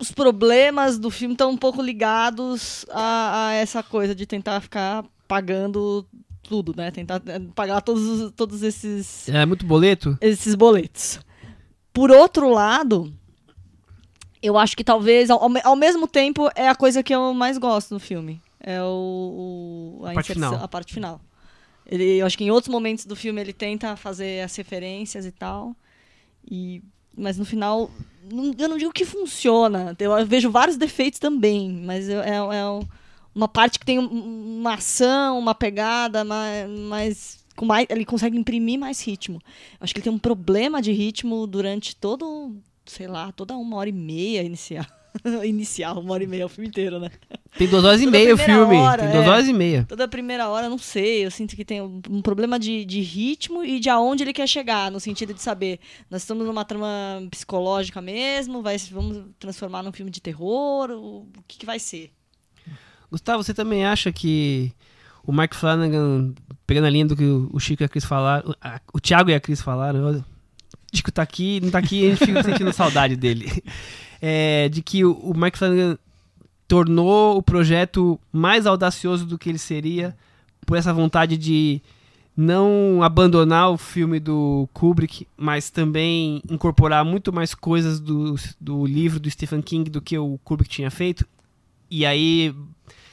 os 0.00 0.10
problemas 0.10 0.98
do 0.98 1.12
filme 1.12 1.34
estão 1.34 1.52
um 1.52 1.56
pouco 1.56 1.80
ligados 1.80 2.84
a, 2.90 3.50
a 3.50 3.52
essa 3.52 3.84
coisa 3.84 4.16
de 4.16 4.26
tentar 4.26 4.60
ficar 4.60 5.04
pagando 5.28 6.04
tudo 6.52 6.74
né 6.76 6.90
tentar 6.90 7.22
eh, 7.26 7.40
pagar 7.54 7.80
todos 7.80 8.02
os- 8.06 8.32
todos 8.32 8.62
esses 8.62 9.26
É 9.30 9.46
muito 9.46 9.64
boleto? 9.64 10.18
esses 10.20 10.54
boletos. 10.54 11.18
Por 11.94 12.10
outro 12.10 12.50
lado, 12.50 13.10
eu 14.42 14.58
acho 14.58 14.76
que 14.76 14.84
talvez, 14.84 15.30
ao, 15.30 15.42
ao 15.42 15.48
me- 15.48 15.62
ao 15.64 15.74
mesmo 15.76 16.06
tempo, 16.06 16.50
é 16.54 16.68
a 16.68 16.74
coisa 16.74 17.02
que 17.02 17.14
eu 17.14 17.32
mais 17.32 17.56
gosto 17.58 17.94
no 17.94 18.00
filme. 18.00 18.42
É 18.60 18.82
o, 18.82 19.98
o- 20.00 20.06
A 20.06 20.12
parte 20.12 20.32
final. 20.34 20.54
a 20.54 20.68
parte 20.68 20.92
final. 20.94 21.20
Ele, 21.86 22.18
eu 22.18 22.26
acho 22.26 22.36
que 22.36 22.44
em 22.44 22.50
outros 22.50 22.70
momentos 22.70 23.04
do 23.06 23.16
filme 23.16 23.40
ele 23.40 23.52
tenta 23.52 23.96
fazer 23.96 24.42
as 24.42 24.54
referências 24.56 25.24
e 25.26 25.32
tal. 25.32 25.74
E, 26.50 26.82
mas 27.16 27.38
no 27.38 27.44
final, 27.44 27.90
não- 28.30 28.54
eu 28.58 28.68
não 28.68 28.76
digo 28.78 28.92
que 28.92 29.04
funciona. 29.06 29.94
Eu, 29.98 30.12
eu 30.18 30.26
vejo 30.26 30.50
vários 30.50 30.76
defeitos 30.76 31.18
também, 31.18 31.70
mas 31.84 32.08
eu- 32.08 32.20
é, 32.22 32.36
é 32.36 32.64
uma 33.34 33.48
parte 33.48 33.78
que 33.78 33.86
tem 33.86 33.98
um- 33.98 34.58
uma 34.60 34.74
ação, 34.74 35.38
uma 35.38 35.54
pegada, 35.54 36.24
mais, 36.24 36.70
mais, 36.70 37.44
com 37.56 37.64
mais, 37.64 37.86
ele 37.90 38.04
consegue 38.04 38.36
imprimir 38.36 38.78
mais 38.78 39.00
ritmo. 39.00 39.40
Acho 39.80 39.92
que 39.94 40.00
ele 40.00 40.04
tem 40.04 40.12
um 40.12 40.18
problema 40.18 40.80
de 40.80 40.92
ritmo 40.92 41.46
durante 41.46 41.96
todo, 41.96 42.56
sei 42.84 43.06
lá, 43.06 43.32
toda 43.32 43.56
uma 43.56 43.76
hora 43.76 43.88
e 43.88 43.92
meia 43.92 44.42
inicial. 44.42 44.86
inicial, 45.44 46.00
uma 46.00 46.14
hora 46.14 46.24
e 46.24 46.26
meia, 46.26 46.46
o 46.46 46.48
filme 46.48 46.68
inteiro, 46.68 46.98
né? 46.98 47.10
Tem 47.58 47.68
duas 47.68 47.84
horas 47.84 48.00
e 48.00 48.06
meia 48.06 48.34
o 48.34 48.38
filme. 48.38 48.76
hora, 48.76 49.02
tem 49.02 49.12
duas 49.12 49.26
é. 49.26 49.28
horas 49.28 49.48
e 49.48 49.52
meia. 49.52 49.84
Toda 49.86 50.04
a 50.04 50.08
primeira 50.08 50.48
hora, 50.48 50.68
não 50.68 50.78
sei, 50.78 51.24
eu 51.26 51.30
sinto 51.30 51.54
que 51.54 51.64
tem 51.64 51.82
um, 51.82 52.00
um 52.08 52.22
problema 52.22 52.58
de, 52.58 52.84
de 52.84 53.00
ritmo 53.00 53.62
e 53.62 53.78
de 53.78 53.90
aonde 53.90 54.24
ele 54.24 54.32
quer 54.32 54.48
chegar, 54.48 54.90
no 54.90 54.98
sentido 54.98 55.34
de 55.34 55.42
saber, 55.42 55.78
nós 56.10 56.22
estamos 56.22 56.46
numa 56.46 56.64
trama 56.64 56.88
psicológica 57.30 58.00
mesmo, 58.00 58.62
vai, 58.62 58.78
vamos 58.90 59.24
transformar 59.38 59.82
num 59.82 59.92
filme 59.92 60.10
de 60.10 60.20
terror, 60.20 60.90
o, 60.90 61.28
o 61.36 61.42
que, 61.46 61.58
que 61.58 61.66
vai 61.66 61.78
ser? 61.78 62.10
Gustavo, 63.12 63.42
você 63.44 63.54
também 63.54 63.84
acha 63.86 64.10
que 64.10 64.72
o 65.24 65.30
Mark 65.32 65.54
Flanagan, 65.54 66.32
pegando 66.66 66.86
a 66.86 66.90
linha 66.90 67.06
do 67.06 67.14
que 67.16 67.24
o 67.24 67.58
Chico 67.60 67.82
e 67.82 67.86
a 67.86 67.88
Cris 67.88 68.04
falaram, 68.04 68.50
o- 68.50 68.54
a- 68.60 68.80
o 68.92 68.98
Thiago 69.00 69.30
e 69.30 69.34
a 69.34 69.40
Cris 69.40 69.60
falaram, 69.62 70.02
olha, 70.04 70.18
o 70.92 70.96
Chico 70.96 71.12
tá 71.12 71.22
aqui, 71.22 71.60
não 71.60 71.70
tá 71.70 71.78
aqui, 71.78 72.06
a 72.06 72.10
gente 72.14 72.26
fica 72.26 72.42
sentindo 72.42 72.72
saudade 72.74 73.14
dele. 73.16 73.62
É, 74.20 74.68
de 74.68 74.82
que 74.82 75.04
o, 75.04 75.12
o 75.12 75.36
Mark 75.36 75.56
Flanagan 75.56 75.96
tornou 76.66 77.36
o 77.36 77.42
projeto 77.42 78.18
mais 78.32 78.66
audacioso 78.66 79.26
do 79.26 79.38
que 79.38 79.48
ele 79.48 79.58
seria 79.58 80.16
por 80.66 80.76
essa 80.76 80.92
vontade 80.92 81.36
de 81.36 81.80
não 82.36 83.02
abandonar 83.02 83.70
o 83.70 83.76
filme 83.76 84.18
do 84.18 84.66
Kubrick, 84.72 85.26
mas 85.36 85.68
também 85.70 86.40
incorporar 86.50 87.04
muito 87.04 87.30
mais 87.32 87.54
coisas 87.54 88.00
do, 88.00 88.36
do 88.58 88.86
livro 88.86 89.20
do 89.20 89.30
Stephen 89.30 89.60
King 89.60 89.90
do 89.90 90.00
que 90.00 90.16
o 90.16 90.38
Kubrick 90.42 90.70
tinha 90.70 90.90
feito. 90.90 91.26
E 91.90 92.06
aí 92.06 92.54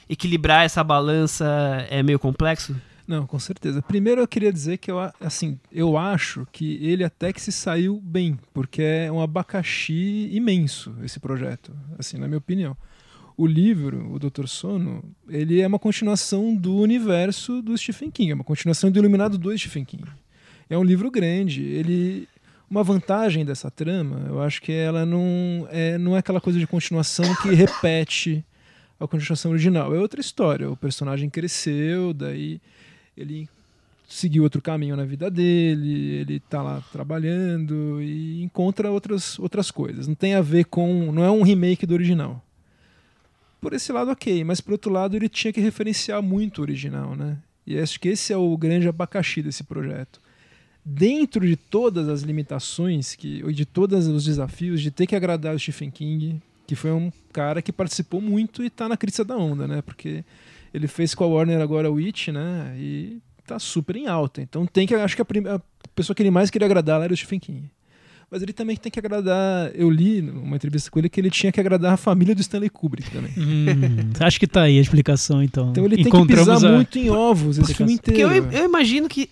equilibrar 0.09 0.65
essa 0.65 0.83
balança 0.83 1.45
é 1.89 2.01
meio 2.01 2.17
complexo? 2.19 2.75
Não, 3.09 3.25
com 3.25 3.39
certeza. 3.39 3.81
Primeiro 3.81 4.21
eu 4.21 4.27
queria 4.27 4.53
dizer 4.53 4.77
que 4.77 4.91
eu, 4.91 4.97
assim, 5.19 5.59
eu 5.71 5.97
acho 5.97 6.47
que 6.51 6.77
ele 6.85 7.03
até 7.03 7.33
que 7.33 7.41
se 7.41 7.51
saiu 7.51 7.99
bem, 8.03 8.37
porque 8.53 8.83
é 8.83 9.11
um 9.11 9.21
abacaxi 9.21 10.29
imenso 10.31 10.93
esse 11.03 11.19
projeto, 11.19 11.75
assim, 11.97 12.17
na 12.17 12.27
minha 12.27 12.37
opinião. 12.37 12.77
O 13.35 13.47
livro, 13.47 14.13
o 14.13 14.19
Doutor 14.19 14.47
Sono, 14.47 15.03
ele 15.27 15.59
é 15.59 15.65
uma 15.65 15.79
continuação 15.79 16.55
do 16.55 16.75
universo 16.75 17.61
do 17.63 17.75
Stephen 17.75 18.11
King, 18.11 18.31
é 18.31 18.35
uma 18.35 18.43
continuação 18.43 18.91
do 18.91 18.99
Iluminado 18.99 19.39
do 19.39 19.57
Stephen 19.57 19.85
King. 19.85 20.03
É 20.69 20.77
um 20.77 20.83
livro 20.83 21.09
grande, 21.09 21.63
ele 21.63 22.27
uma 22.69 22.83
vantagem 22.83 23.43
dessa 23.43 23.71
trama, 23.71 24.25
eu 24.27 24.39
acho 24.39 24.61
que 24.61 24.71
ela 24.71 25.03
não 25.03 25.67
é, 25.71 25.97
não 25.97 26.15
é 26.15 26.19
aquela 26.19 26.39
coisa 26.39 26.59
de 26.59 26.67
continuação 26.67 27.25
que 27.41 27.55
repete 27.55 28.45
a 28.99 29.07
continuação 29.07 29.51
original. 29.51 29.95
É 29.95 29.99
outra 29.99 30.19
história. 30.19 30.69
O 30.69 30.75
personagem 30.75 31.29
cresceu, 31.29 32.13
daí 32.13 32.59
ele 33.15 33.47
seguiu 34.07 34.43
outro 34.43 34.61
caminho 34.61 34.95
na 34.95 35.05
vida 35.05 35.29
dele, 35.29 36.15
ele 36.15 36.39
tá 36.39 36.63
lá 36.63 36.81
trabalhando 36.91 38.01
e 38.01 38.41
encontra 38.41 38.91
outras, 38.91 39.37
outras 39.37 39.69
coisas. 39.69 40.07
Não 40.07 40.15
tem 40.15 40.33
a 40.33 40.41
ver 40.41 40.65
com. 40.65 41.11
Não 41.11 41.23
é 41.23 41.31
um 41.31 41.43
remake 41.43 41.85
do 41.85 41.93
original. 41.93 42.43
Por 43.61 43.73
esse 43.73 43.91
lado, 43.91 44.11
ok, 44.11 44.43
mas 44.43 44.61
por 44.61 44.71
outro 44.71 44.91
lado, 44.91 45.15
ele 45.15 45.29
tinha 45.29 45.51
que 45.51 45.59
referenciar 45.59 46.21
muito 46.21 46.59
o 46.59 46.61
original, 46.61 47.15
né? 47.15 47.37
E 47.67 47.77
acho 47.77 47.99
que 47.99 48.09
esse 48.09 48.33
é 48.33 48.37
o 48.37 48.57
grande 48.57 48.87
abacaxi 48.87 49.43
desse 49.43 49.63
projeto. 49.63 50.19
Dentro 50.83 51.45
de 51.45 51.55
todas 51.55 52.07
as 52.07 52.21
limitações 52.21 53.15
que, 53.15 53.43
e 53.45 53.53
de 53.53 53.65
todos 53.65 54.07
os 54.07 54.23
desafios 54.25 54.81
de 54.81 54.89
ter 54.89 55.05
que 55.05 55.15
agradar 55.15 55.53
o 55.53 55.59
Stephen 55.59 55.91
King, 55.91 56.41
que 56.69 56.75
foi 56.75 56.91
um 56.91 57.11
cara 57.33 57.63
que 57.63 57.71
participou 57.73 58.21
muito 58.21 58.63
e 58.63 58.69
tá 58.69 58.87
na 58.87 58.95
crista 58.95 59.25
da 59.25 59.35
onda, 59.35 59.67
né? 59.67 59.81
Porque 59.81 60.23
ele 60.71 60.87
fez 60.87 61.15
com 61.15 61.23
a 61.23 61.27
Warner 61.27 61.59
agora 61.59 61.89
o 61.89 61.95
Witch, 61.95 62.27
né? 62.27 62.75
E 62.77 63.17
tá 63.47 63.57
super 63.57 63.95
em 63.95 64.05
alta. 64.05 64.39
Então 64.39 64.67
tem 64.67 64.85
que. 64.85 64.93
Acho 64.93 65.15
que 65.15 65.21
a, 65.23 65.55
a 65.55 65.59
pessoa 65.95 66.13
que 66.15 66.21
ele 66.21 66.29
mais 66.29 66.51
queria 66.51 66.67
agradar 66.67 66.99
lá 66.99 67.05
era 67.05 67.13
o 67.13 67.17
Stephen 67.17 67.39
King. 67.39 67.71
Mas 68.29 68.43
ele 68.43 68.53
também 68.53 68.77
tem 68.77 68.91
que 68.91 68.99
agradar. 68.99 69.71
Eu 69.73 69.89
li 69.89 70.21
numa 70.21 70.55
entrevista 70.57 70.91
com 70.91 70.99
ele 70.99 71.09
que 71.09 71.19
ele 71.19 71.31
tinha 71.31 71.51
que 71.51 71.59
agradar 71.59 71.93
a 71.93 71.97
família 71.97 72.35
do 72.35 72.41
Stanley 72.41 72.69
Kubrick 72.69 73.09
também. 73.09 73.31
Hum, 73.35 74.11
acho 74.19 74.39
que 74.39 74.45
tá 74.45 74.61
aí 74.61 74.77
a 74.77 74.81
explicação, 74.81 75.41
então. 75.41 75.71
Então 75.71 75.83
ele 75.85 75.95
tem 75.95 76.11
que 76.11 76.25
pisar 76.27 76.63
a- 76.63 76.71
muito 76.75 76.99
em 76.99 77.09
ovos 77.09 77.57
esse 77.57 77.73
filme 77.73 77.95
Porque 77.97 78.11
inteiro. 78.21 78.31
eu, 78.51 78.51
eu 78.51 78.65
imagino 78.65 79.09
que, 79.09 79.27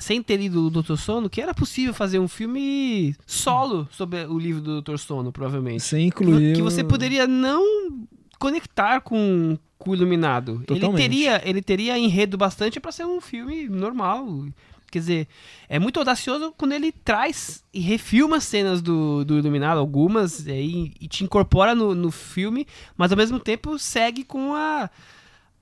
sem 0.00 0.22
ter 0.22 0.36
lido 0.36 0.66
o 0.66 0.70
Doutor 0.70 0.96
Sono, 0.96 1.28
que 1.28 1.40
era 1.40 1.52
possível 1.52 1.92
fazer 1.92 2.18
um 2.18 2.28
filme 2.28 3.14
solo 3.26 3.86
sobre 3.90 4.24
o 4.24 4.38
livro 4.38 4.60
do 4.60 4.72
Doutor 4.72 4.98
Sono, 4.98 5.30
provavelmente. 5.30 5.82
Sem 5.82 6.06
incluir. 6.06 6.56
Que 6.56 6.62
você 6.62 6.82
poderia 6.82 7.26
não 7.26 8.06
conectar 8.38 9.00
com, 9.00 9.58
com 9.78 9.90
o 9.90 9.94
Iluminado. 9.94 10.56
Ele 10.56 10.80
Totalmente. 10.80 11.02
teria, 11.02 11.48
ele 11.48 11.62
teria 11.62 11.98
enredo 11.98 12.36
bastante 12.36 12.80
para 12.80 12.92
ser 12.92 13.04
um 13.04 13.20
filme 13.20 13.68
normal. 13.68 14.46
Quer 14.90 14.98
dizer, 15.00 15.28
é 15.68 15.78
muito 15.78 15.98
audacioso 15.98 16.54
quando 16.56 16.72
ele 16.72 16.92
traz 16.92 17.64
e 17.72 17.80
refilma 17.80 18.40
cenas 18.40 18.80
do, 18.80 19.24
do 19.24 19.38
Iluminado, 19.38 19.80
algumas, 19.80 20.46
é, 20.46 20.60
e, 20.60 20.92
e 21.00 21.08
te 21.08 21.24
incorpora 21.24 21.74
no, 21.74 21.94
no 21.94 22.10
filme, 22.10 22.66
mas 22.96 23.10
ao 23.10 23.18
mesmo 23.18 23.40
tempo 23.40 23.78
segue 23.78 24.22
com 24.24 24.54
a 24.54 24.88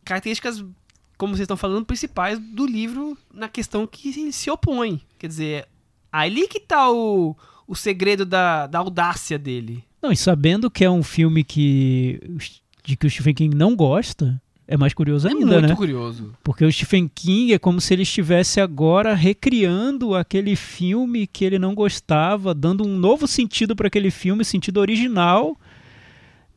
características, 0.05 0.63
como 1.23 1.37
vocês 1.37 1.45
estão 1.45 1.57
falando, 1.57 1.87
principais 1.87 2.37
do 2.37 2.67
livro 2.67 3.17
na 3.33 3.49
questão 3.49 3.87
que 3.87 4.09
ele 4.09 4.33
se 4.33 4.51
opõe. 4.51 5.01
Quer 5.21 5.29
dizer, 5.29 5.69
ali 6.11 6.49
que 6.49 6.59
tá 6.59 6.91
o, 6.91 7.37
o 7.65 7.77
segredo 7.77 8.27
da, 8.27 8.67
da 8.67 8.81
audácia 8.81 9.39
dele. 9.39 9.85
Não, 10.03 10.11
e 10.11 10.17
sabendo 10.17 10.69
que 10.69 10.85
é 10.85 10.91
um 10.91 11.05
filme 11.05 11.45
que 11.45 12.21
de 12.83 12.97
que 12.97 13.07
o 13.07 13.11
Stephen 13.11 13.35
King 13.35 13.57
não 13.57 13.77
gosta, 13.77 14.43
é 14.67 14.77
mais 14.77 14.93
curioso 14.93 15.29
É 15.29 15.31
ainda, 15.31 15.47
muito 15.47 15.69
né? 15.69 15.77
curioso. 15.77 16.35
Porque 16.43 16.65
o 16.65 16.73
Stephen 16.73 17.09
King 17.15 17.53
é 17.53 17.59
como 17.61 17.81
se 17.81 17.95
ele 17.95 18.03
estivesse 18.03 18.61
agora 18.61 19.15
recriando 19.15 20.17
aquele 20.17 20.57
filme 20.57 21.29
que 21.29 21.45
ele 21.45 21.57
não 21.57 21.73
gostava, 21.73 22.53
dando 22.53 22.85
um 22.85 22.97
novo 22.97 23.29
sentido 23.29 23.77
para 23.77 23.87
aquele 23.87 24.11
filme, 24.11 24.45
sentido 24.45 24.79
original. 24.81 25.57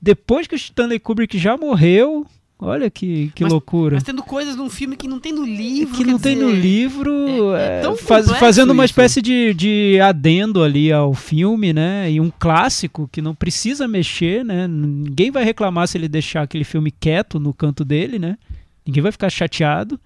Depois 0.02 0.48
que 0.48 0.56
o 0.56 0.58
Stanley 0.58 1.00
Kubrick 1.00 1.38
já 1.38 1.56
morreu, 1.56 2.26
olha 2.60 2.90
que, 2.90 3.32
que 3.36 3.44
Mas- 3.44 3.52
loucura. 3.52 3.96
Mas 3.96 4.04
tendo 4.04 4.24
coisas 4.24 4.56
num 4.56 4.70
filme 4.70 4.96
que 4.96 5.08
não 5.08 5.20
tem 5.20 5.32
no 5.34 5.44
livro. 5.46 5.96
que 5.96 6.04
não 6.04 6.18
tem 6.20 6.36
no 6.36 6.48
dizer, 6.50 6.62
livro, 6.62 7.54
é- 7.56 7.82
é 7.82 7.86
é, 7.86 7.96
faz- 7.98 8.32
fazendo 8.34 8.72
uma 8.72 8.86
isso. 8.86 8.92
espécie 8.92 9.22
de, 9.22 9.54
de 9.54 10.00
adendo 10.00 10.64
ali 10.64 10.92
ao 10.92 11.14
filme, 11.14 11.74
né? 11.74 12.10
E 12.12 12.20
um 12.22 12.32
clássico 12.40 13.10
que 13.12 13.22
não 13.22 13.36
precisa 13.36 13.88
mexer, 13.88 14.44
né? 14.44 14.68
Ninguém 14.68 15.32
vai 15.32 15.44
reclamar 15.44 15.88
se 15.88 15.98
ele 15.98 16.08
deixar 16.08 16.42
aquele 16.44 16.64
filme 16.64 16.92
quieto 16.92 17.40
no 17.40 17.54
canto 17.54 17.84
dele, 17.86 18.18
né? 18.20 18.38
Ninguém 18.86 19.04
vai 19.04 19.12
ficar 19.12 19.30
chateado. 19.30 20.00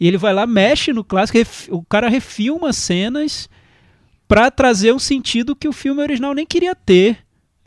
E 0.00 0.06
ele 0.06 0.16
vai 0.16 0.32
lá, 0.32 0.46
mexe 0.46 0.92
no 0.92 1.02
clássico, 1.02 1.38
ref- 1.38 1.68
o 1.70 1.82
cara 1.82 2.08
refilma 2.08 2.72
cenas 2.72 3.48
pra 4.28 4.50
trazer 4.50 4.92
um 4.92 4.98
sentido 4.98 5.56
que 5.56 5.66
o 5.66 5.72
filme 5.72 6.00
original 6.02 6.34
nem 6.34 6.46
queria 6.46 6.74
ter. 6.74 7.18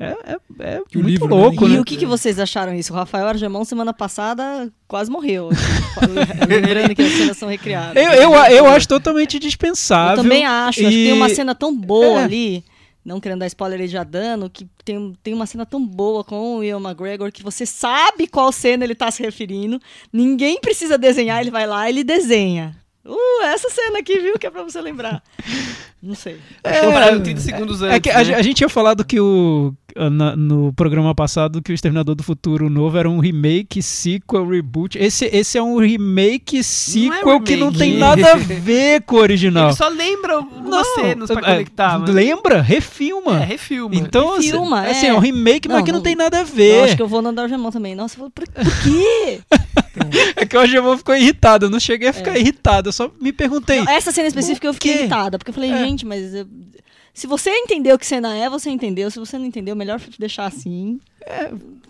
É, 0.01 0.33
é- 0.33 0.37
é 0.59 0.75
muito 0.77 1.01
livro, 1.01 1.27
né, 1.27 1.35
louco, 1.35 1.61
nem 1.65 1.71
E 1.71 1.75
né? 1.75 1.81
o 1.81 1.85
que, 1.85 1.95
que 1.97 2.05
vocês 2.05 2.39
acharam 2.39 2.73
isso? 2.73 2.91
O 2.91 2.95
Rafael 2.95 3.27
Argemão, 3.27 3.63
semana 3.63 3.93
passada, 3.93 4.71
quase 4.87 5.11
morreu. 5.11 5.49
Lembrando 6.47 6.95
que 6.95 7.01
as 7.01 7.11
cenas 7.11 7.37
são 7.37 7.47
recriadas. 7.49 7.95
Eu, 8.03 8.11
eu, 8.13 8.33
eu 8.33 8.67
acho 8.67 8.87
totalmente 8.87 9.37
dispensável. 9.39 10.17
Eu 10.17 10.23
também 10.23 10.45
acho. 10.45 10.79
Acho 10.81 10.89
que 10.89 11.05
tem 11.05 11.13
uma 11.13 11.27
E- 11.27 11.35
cena 11.35 11.53
tão 11.55 11.75
boa 11.75 12.21
É. 12.21 12.23
ali, 12.23 12.63
não 13.03 13.19
querendo 13.19 13.39
dar 13.39 13.47
spoiler 13.47 13.79
aí 13.81 13.87
já 13.87 14.03
dando, 14.03 14.49
que 14.49 14.67
tem, 14.85 15.13
tem 15.23 15.33
uma 15.33 15.45
cena 15.45 15.65
tão 15.65 15.85
boa 15.85 16.23
com 16.23 16.57
o 16.57 16.63
Ian 16.63 16.79
McGregor 16.79 17.31
que 17.31 17.43
você 17.43 17.65
sabe 17.65 18.27
qual 18.27 18.51
cena 18.51 18.83
ele 18.83 18.95
tá 18.95 19.09
se 19.11 19.21
referindo. 19.23 19.79
Ninguém 20.11 20.59
precisa 20.59 20.97
desenhar, 20.97 21.41
ele 21.41 21.51
vai 21.51 21.65
lá 21.67 21.87
e 21.89 21.93
ele 21.93 22.03
desenha. 22.03 22.75
Uh, 23.03 23.41
essa 23.45 23.69
cena 23.69 23.99
aqui, 23.99 24.19
viu? 24.19 24.37
Que 24.37 24.45
é 24.45 24.51
pra 24.51 24.61
você 24.63 24.79
lembrar. 24.79 25.23
Não 26.03 26.15
sei. 26.15 26.37
Comparado 26.83 27.21
30 27.21 27.39
segundos 27.41 27.81
antes. 27.83 27.95
É 27.95 27.99
que 27.99 28.09
a, 28.09 28.23
né? 28.23 28.33
a 28.35 28.41
gente 28.41 28.55
tinha 28.57 28.69
falado 28.69 29.05
que 29.05 29.19
o 29.19 29.71
na- 30.09 30.35
no 30.37 30.71
programa 30.73 31.13
passado 31.13 31.61
que 31.61 31.71
o 31.71 31.75
Exterminador 31.75 32.15
do 32.15 32.23
Futuro 32.23 32.69
novo 32.69 32.97
era 32.97 33.09
um 33.09 33.19
remake, 33.19 33.83
sequel, 33.83 34.47
reboot. 34.47 34.97
Esse, 34.97 35.25
esse 35.25 35.57
é 35.57 35.61
um 35.61 35.77
remake, 35.77 36.63
sequel 36.63 37.39
que 37.41 37.55
não 37.55 37.71
tem 37.71 37.97
nada 37.97 38.31
a 38.31 38.35
ver 38.39 39.01
com 39.01 39.17
o 39.17 39.19
original. 39.19 39.67
Ele 39.67 39.75
só 39.75 39.89
lembra 39.89 40.35
algumas 40.35 40.87
cenas 40.95 41.29
pra 41.29 41.41
é, 41.41 41.53
conectar. 41.53 41.99
mas- 41.99 42.09
Lembra? 42.09 42.61
Refilma. 42.61 43.39
É, 43.41 43.45
refilma. 43.45 43.93
Então, 43.95 44.33
assim, 44.33 44.45
Refilma, 44.47 44.81
assim, 44.87 45.05
é. 45.05 45.09
é 45.09 45.13
um 45.13 45.19
remake, 45.19 45.67
mas 45.67 45.77
Não, 45.77 45.83
que 45.83 45.91
não, 45.91 45.99
não- 45.99 46.03
tem 46.03 46.15
nada 46.15 46.37
a 46.37 46.41
Eu 46.41 46.45
ver. 46.47 46.83
acho 46.85 46.95
que 46.95 47.01
eu 47.01 47.07
vou 47.07 47.21
no 47.21 47.29
Andar 47.29 47.47
Gemão 47.47 47.69
também. 47.71 47.93
Nossa, 47.93 48.15
eu 48.15 48.31
falei, 48.31 48.31
por, 48.33 48.47
por 48.47 48.81
quê? 48.83 49.39
É 50.37 50.45
que 50.45 50.55
o 50.55 50.59
Agemão 50.59 50.97
ficou 50.97 51.13
irritado. 51.15 51.65
Eu 51.65 51.69
não 51.69 51.79
cheguei 51.79 52.07
a 52.07 52.13
ficar 52.13 52.37
irritado, 52.37 52.87
eu 52.89 52.93
só 52.93 53.11
me 53.19 53.33
perguntei. 53.33 53.81
Não, 53.81 53.91
essa 53.91 54.09
cena 54.11 54.27
específica 54.27 54.65
eu 54.65 54.73
fiquei 54.73 54.93
irritada, 54.99 55.37
porque 55.37 55.49
eu 55.49 55.53
falei, 55.53 55.69
É. 55.69 55.85
gente, 55.91 56.05
mas 56.05 56.33
eu- 56.33 56.47
se 57.13 57.27
você 57.27 57.49
entendeu 57.51 57.99
que 57.99 58.05
cena 58.05 58.35
é, 58.35 58.49
você 58.49 58.69
entendeu. 58.69 59.11
Se 59.11 59.19
você 59.19 59.37
não 59.37 59.45
entendeu, 59.45 59.75
melhor 59.75 59.99
deixar 60.17 60.45
assim. 60.45 60.99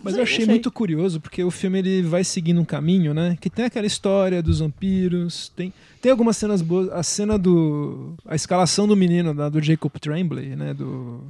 Mas 0.02 0.14
Não 0.14 0.20
eu 0.20 0.24
achei 0.24 0.44
muito 0.44 0.70
curioso, 0.70 1.20
porque 1.20 1.42
o 1.44 1.50
filme 1.50 1.78
ele 1.78 2.02
vai 2.02 2.22
seguindo 2.24 2.60
um 2.60 2.64
caminho, 2.64 3.14
né? 3.14 3.38
Que 3.40 3.48
tem 3.48 3.64
aquela 3.64 3.86
história 3.86 4.42
dos 4.42 4.58
vampiros, 4.58 5.50
tem, 5.56 5.72
tem 6.02 6.10
algumas 6.10 6.36
cenas 6.36 6.60
boas. 6.60 6.90
A 6.90 7.02
cena 7.02 7.38
do. 7.38 8.14
A 8.26 8.34
escalação 8.34 8.86
do 8.86 8.96
menino, 8.96 9.32
da, 9.32 9.48
do 9.48 9.62
Jacob 9.62 9.92
Tremblay, 10.00 10.56
né? 10.56 10.74
Do. 10.74 11.20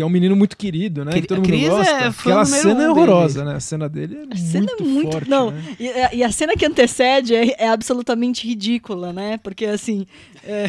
Que 0.00 0.02
é 0.02 0.06
um 0.06 0.08
menino 0.08 0.34
muito 0.34 0.56
querido, 0.56 1.04
né? 1.04 1.12
Que- 1.12 1.20
Que 1.20 1.26
todo 1.26 1.36
a 1.36 1.40
mundo 1.42 1.48
Cris 1.50 1.68
gosta. 1.68 1.90
é 1.92 2.06
Aquela 2.06 2.44
cena 2.46 2.84
é 2.84 2.88
um 2.88 2.92
horrorosa, 2.92 3.44
né? 3.44 3.54
A 3.56 3.60
cena 3.60 3.86
dele 3.86 4.16
é 4.30 4.34
A 4.34 4.36
cena 4.38 4.60
muito, 4.78 4.82
é 4.82 4.86
muito. 4.86 5.12
forte. 5.12 5.28
não, 5.28 5.50
né? 5.50 5.62
e, 5.78 5.88
a- 5.90 6.10
e 6.14 6.24
a 6.24 6.32
cena 6.32 6.54
que 6.56 6.64
antecede 6.64 7.34
é, 7.34 7.54
é 7.58 7.68
absolutamente 7.68 8.46
ridícula, 8.48 9.12
né? 9.12 9.38
Porque 9.42 9.66
assim. 9.66 10.06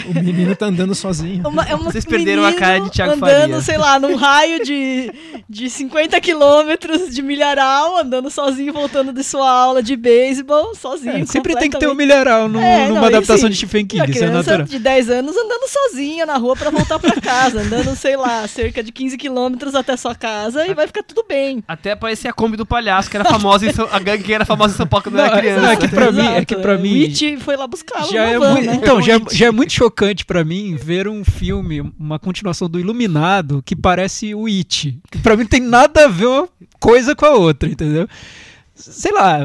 O 0.09 0.13
menino 0.21 0.53
tá 0.53 0.65
andando 0.65 0.93
sozinho. 0.93 1.47
Uma, 1.47 1.63
é 1.63 1.73
uma 1.73 1.89
Vocês 1.89 2.03
perderam 2.03 2.43
a 2.43 2.51
cara 2.51 2.79
de 2.79 2.91
Thiago 2.91 3.13
andando, 3.13 3.39
Faria. 3.51 3.61
sei 3.61 3.77
lá, 3.77 3.97
num 3.97 4.15
raio 4.15 4.65
de, 4.65 5.13
de 5.49 5.69
50 5.69 6.19
quilômetros 6.19 7.15
de 7.15 7.21
milharal, 7.21 7.97
andando 7.99 8.29
sozinho, 8.29 8.73
voltando 8.73 9.13
de 9.13 9.23
sua 9.23 9.49
aula 9.49 9.81
de 9.81 9.95
beisebol, 9.95 10.75
sozinho. 10.75 11.15
É, 11.23 11.25
sempre 11.25 11.55
tem 11.55 11.69
que 11.69 11.79
ter 11.79 11.87
um 11.87 11.95
milharal 11.95 12.49
no- 12.49 12.59
É, 12.59 12.89
numa 12.89 12.99
não, 12.99 13.07
adaptação 13.07 13.35
assim, 13.47 13.49
de 13.49 13.55
Stephen 13.55 13.85
a 13.85 13.87
King, 13.87 14.01
é 14.01 14.07
criança 14.07 14.63
de 14.63 14.77
10 14.77 15.09
anos 15.09 15.37
andando 15.37 15.69
sozinha 15.69 16.25
na 16.25 16.35
rua 16.35 16.55
pra 16.57 16.69
voltar 16.69 16.99
pra 16.99 17.15
casa, 17.21 17.61
andando, 17.61 17.95
sei 17.95 18.17
lá, 18.17 18.45
cerca 18.49 18.83
de 18.83 18.91
15 18.91 19.17
quilômetros 19.21 19.75
até 19.75 19.95
sua 19.95 20.15
casa 20.15 20.65
e 20.67 20.73
vai 20.73 20.87
ficar 20.87 21.03
tudo 21.03 21.23
bem. 21.27 21.63
Até 21.67 21.91
aparecer 21.91 22.27
a 22.27 22.33
Kombi 22.33 22.57
do 22.57 22.65
palhaço, 22.65 23.09
que 23.09 23.15
era 23.15 23.23
famosa 23.25 23.65
em 23.67 23.71
São... 23.73 23.87
a 23.91 23.99
gangue 23.99 24.23
que 24.23 24.33
era 24.33 24.43
famosa 24.45 24.73
em 24.73 24.77
São 24.77 24.87
Paulo 24.87 25.03
quando 25.03 25.15
Não, 25.15 25.25
era 25.25 25.37
criança. 25.37 25.61
não, 25.61 25.69
é 25.71 25.75
que 25.75 25.87
pra 25.87 26.11
mim- 26.11 26.27
é 26.27 26.45
que 26.45 26.55
pra 26.55 26.75
o 26.75 26.79
mim- 26.79 27.03
It 27.03 27.37
foi 27.37 27.55
lá 27.55 27.67
buscá-lo 27.67 28.11
Já 28.11 28.23
é, 28.23 28.39
van, 28.39 28.53
mui- 28.53 28.61
né? 28.65 28.73
então, 28.75 29.01
já, 29.01 29.15
é- 29.17 29.21
já 29.31 29.45
é 29.47 29.51
muito 29.51 29.71
chocante 29.73 30.25
pra 30.25 30.43
mim 30.43 30.75
ver 30.75 31.07
um 31.07 31.23
filme, 31.23 31.81
uma 31.99 32.17
continuação 32.17 32.67
do 32.69 32.79
Iluminado 32.79 33.61
que 33.65 33.75
parece 33.75 34.33
o 34.33 34.47
It. 34.47 34.99
Que 35.11 35.17
pra 35.19 35.35
mim 35.37 35.43
não 35.43 35.49
tem 35.49 35.61
nada 35.61 36.05
a 36.05 36.07
ver 36.07 36.25
uma 36.25 36.49
coisa 36.79 37.15
com 37.15 37.25
a 37.25 37.31
outra, 37.35 37.69
entendeu? 37.69 38.07
Sei 38.81 39.11
lá, 39.11 39.39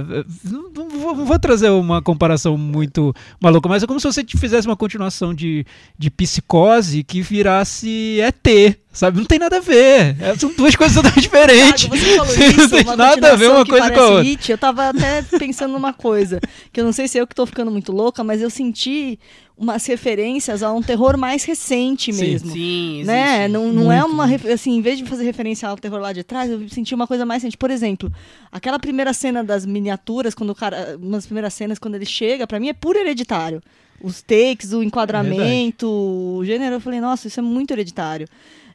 não, 0.44 0.70
não 0.70 0.88
vou, 0.88 1.16
não 1.16 1.24
vou 1.24 1.38
trazer 1.38 1.70
uma 1.70 2.00
comparação 2.00 2.56
muito 2.56 3.14
maluca, 3.40 3.68
mas 3.68 3.82
é 3.82 3.86
como 3.86 4.00
se 4.00 4.06
você 4.06 4.24
fizesse 4.24 4.66
uma 4.66 4.76
continuação 4.76 5.34
de, 5.34 5.66
de 5.98 6.10
psicose 6.10 7.04
que 7.04 7.20
virasse 7.20 8.18
ET, 8.20 8.78
sabe? 8.92 9.18
Não 9.18 9.24
tem 9.24 9.38
nada 9.38 9.58
a 9.58 9.60
ver. 9.60 10.16
É, 10.20 10.36
São 10.36 10.52
duas 10.56 10.74
coisas 10.74 10.96
totalmente 10.96 11.22
diferentes. 11.28 11.84
Thiago, 11.84 11.96
você 11.96 12.16
falou 12.16 12.36
Não 12.36 12.46
isso, 12.46 12.70
tem 12.70 12.82
uma 12.82 12.96
nada 12.96 13.32
a 13.32 13.36
ver 13.36 13.50
uma 13.50 13.66
coisa 13.66 13.90
com 13.90 14.00
a 14.00 14.06
outra. 14.06 14.52
Eu 14.52 14.58
tava 14.58 14.88
até 14.88 15.22
pensando 15.38 15.72
numa 15.72 15.92
coisa, 15.92 16.40
que 16.72 16.80
eu 16.80 16.84
não 16.84 16.92
sei 16.92 17.06
se 17.08 17.18
eu 17.18 17.26
que 17.26 17.34
tô 17.34 17.44
ficando 17.46 17.70
muito 17.70 17.92
louca, 17.92 18.24
mas 18.24 18.40
eu 18.40 18.50
senti 18.50 19.18
umas 19.56 19.86
referências 19.86 20.62
a 20.62 20.70
um 20.72 20.82
terror 20.82 21.16
mais 21.16 21.44
recente 21.44 22.12
Sim, 22.12 22.20
mesmo. 22.20 22.52
Sim, 22.52 23.04
né? 23.04 23.44
existe. 23.44 23.52
Não, 23.52 23.72
não 23.72 23.90
é 23.90 24.04
uma 24.04 24.26
assim, 24.52 24.76
em 24.76 24.82
vez 24.82 24.98
de 24.98 25.04
fazer 25.04 25.24
referência 25.24 25.68
ao 25.68 25.76
terror 25.76 25.98
lá 25.98 26.12
de 26.12 26.22
trás, 26.22 26.50
eu 26.50 26.68
senti 26.68 26.94
uma 26.94 27.06
coisa 27.06 27.24
mais 27.24 27.42
recente. 27.42 27.56
Por 27.56 27.70
exemplo, 27.70 28.12
aquela 28.52 28.78
primeira 28.78 29.12
cena 29.12 29.42
das 29.42 29.64
miniaturas, 29.64 30.34
quando 30.34 30.50
o 30.50 30.54
cara, 30.54 30.98
umas 31.00 31.24
primeiras 31.24 31.54
cenas 31.54 31.78
quando 31.78 31.94
ele 31.94 32.04
chega, 32.04 32.46
pra 32.46 32.60
mim 32.60 32.68
é 32.68 32.74
puro 32.74 32.98
hereditário. 32.98 33.62
Os 34.02 34.20
takes, 34.20 34.72
o 34.72 34.82
enquadramento, 34.82 35.88
o 35.88 36.44
gênero, 36.44 36.76
eu 36.76 36.80
falei, 36.80 37.00
nossa, 37.00 37.28
isso 37.28 37.40
é 37.40 37.42
muito 37.42 37.70
hereditário. 37.70 38.28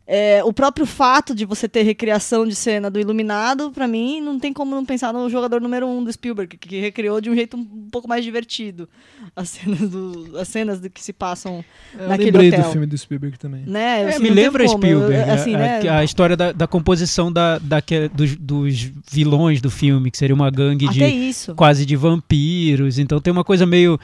É, 0.08 0.44
o 0.44 0.52
próprio 0.52 0.86
fato 0.86 1.34
de 1.34 1.46
você 1.46 1.70
ter 1.70 1.84
recriação 1.84 2.46
de 2.46 2.54
cena 2.56 2.90
do 2.90 3.00
Iluminado, 3.00 3.72
pra 3.72 3.88
mim, 3.88 4.20
não 4.20 4.38
tem 4.40 4.52
como 4.52 4.76
não 4.76 4.84
pensar 4.84 5.14
no 5.14 5.30
jogador 5.30 5.62
número 5.62 5.88
um 5.88 6.04
do 6.04 6.12
Spielberg, 6.12 6.58
que, 6.58 6.80
recriou 6.82 7.22
de 7.22 7.30
um 7.30 7.36
jeito 7.36 7.56
um 7.56 7.64
pouco 7.90 8.08
mais 8.10 8.24
divertido 8.26 8.90
as 9.36 9.50
cenas, 9.50 9.80
do, 9.90 10.38
as 10.38 10.48
cenas 10.50 10.80
do 10.82 10.90
que 10.90 11.02
se 11.02 11.14
passam 11.14 11.64
Eu 11.98 12.10
naquele 12.10 12.32
lembrei 12.32 12.50
hotel. 12.50 12.64
do 12.64 12.72
filme 12.72 12.88
do 12.88 12.98
Spielberg 12.98 13.38
também. 13.40 13.64
né? 13.66 14.02
É, 14.02 14.10
Assim, 14.10 14.24
me 14.24 14.30
lembra 14.32 14.66
como, 14.66 14.86
eu- 14.86 15.00
Spielberg, 15.02 15.30
assim, 15.32 15.56
a, 15.56 15.58
né? 15.60 15.88
a- 15.88 15.98
a 16.00 16.04
história 16.04 16.36
da, 16.36 16.52
da 16.52 16.68
composição 16.68 17.32
da, 17.32 17.58
daque- 17.60 18.10
dos, 18.14 18.36
dos 18.36 18.92
vilões 19.10 19.62
do 19.62 19.70
filme, 19.70 20.12
que 20.12 20.18
seria 20.18 20.36
uma 20.36 20.50
gangue 20.50 20.88
Até 20.88 20.94
de 20.94 21.06
isso. 21.06 21.56
quase 21.56 21.86
de 21.86 21.96
vampiros, 21.96 22.98
então 23.00 23.22
tem 23.22 23.32
uma 23.32 23.44
coisa 23.46 23.66
meio 23.66 23.98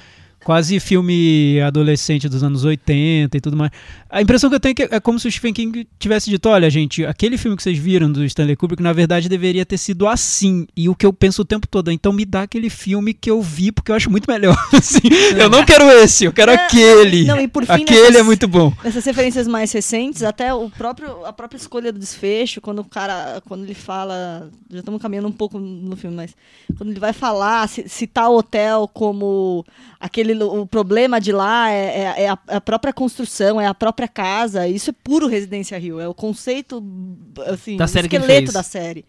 quase 0.46 0.80
filme 0.80 1.60
adolescente 1.62 2.30
dos 2.30 2.42
anos 2.44 2.64
80 2.64 3.36
e 3.36 3.42
tudo 3.42 3.58
mais. 3.58 3.72
A 4.10 4.22
impressão 4.22 4.50
que 4.50 4.56
eu 4.56 4.60
tenho 4.60 4.72
é 4.72 4.76
que 4.76 4.84
é 4.96 5.00
como 5.00 5.20
se 5.20 5.28
o 5.28 5.32
Stephen 5.32 5.54
King 5.54 5.88
tivesse 6.00 6.30
dito, 6.30 6.48
olha 6.48 6.70
gente, 6.70 7.06
aquele 7.06 7.38
filme 7.38 7.58
que 7.58 7.64
vocês 7.64 7.78
viram 7.78 8.10
do 8.12 8.24
Stanley 8.24 8.56
Kubrick, 8.56 8.82
na 8.82 8.94
verdade 8.94 9.28
deveria 9.28 9.66
ter 9.66 9.78
sido 9.78 10.08
assim, 10.08 10.66
e 10.76 10.88
o 10.88 10.96
que 10.96 11.06
eu 11.06 11.12
penso 11.12 11.42
o 11.42 11.46
tempo 11.46 11.68
todo 11.68 11.90
é, 11.90 11.94
então 11.94 12.14
me 12.14 12.24
dá 12.24 12.44
aquele 12.44 12.70
filme 12.70 13.14
que 13.14 13.30
eu 13.30 13.42
vi, 13.42 13.72
porque 13.72 13.92
eu 13.92 13.96
acho 13.96 14.10
muito 14.10 14.30
melhor, 14.32 14.56
assim, 14.74 15.00
eu 15.38 15.50
não 15.50 15.66
quero 15.66 15.90
esse, 15.92 16.24
eu 16.26 16.32
quero 16.32 16.52
É, 16.52 16.56
aquele, 16.56 17.26
não, 17.26 17.40
e 17.40 17.48
por 17.50 17.66
fim, 17.66 17.74
aquele 17.84 18.00
nessas- 18.02 18.16
é 18.16 18.24
muito 18.24 18.48
bom. 18.48 18.72
Essas 18.84 19.04
referências 19.04 19.46
mais 19.48 19.72
recentes, 19.74 20.24
até 20.24 20.54
o 20.54 20.70
próprio, 20.70 21.26
a 21.26 21.34
própria 21.34 21.58
escolha 21.58 21.92
do 21.92 22.00
desfecho, 22.00 22.62
quando 22.62 22.80
o 22.80 22.86
cara, 22.86 23.42
quando 23.48 23.66
ele 23.66 23.74
fala, 23.74 24.50
já 24.72 24.80
estamos 24.80 25.02
caminhando 25.02 25.28
um 25.28 25.32
pouco 25.34 25.60
no 25.60 25.96
filme, 25.98 26.16
mas 26.16 26.34
quando 26.78 26.92
ele 26.92 27.00
vai 27.00 27.12
falar, 27.12 27.68
ci- 27.68 27.90
citar 27.90 28.30
o 28.30 28.38
hotel 28.38 28.90
como 28.94 29.66
aquele, 30.00 30.34
o 30.44 30.66
problema 30.66 31.20
de 31.20 31.32
lá 31.34 31.70
é, 31.72 32.14
é- 32.18 32.24
é 32.24 32.30
a, 32.30 32.38
é 32.48 32.56
a 32.56 32.62
própria 32.62 32.94
construção, 32.94 33.60
é 33.60 33.68
a 33.68 33.74
própria 33.74 33.97
casa, 34.06 34.68
isso 34.68 34.90
é 34.90 34.94
puro 35.02 35.28
Residência 35.28 35.80
Rio, 35.80 35.98
é 36.02 36.08
o 36.10 36.14
conceito, 36.14 36.84
assim, 37.48 37.78
Da 37.78 37.86
o 37.86 37.88
série 37.88 38.10
que 38.10 38.18
ele 38.18 38.26
esqueleto 38.26 38.52
da 38.52 38.64
série. 38.64 39.06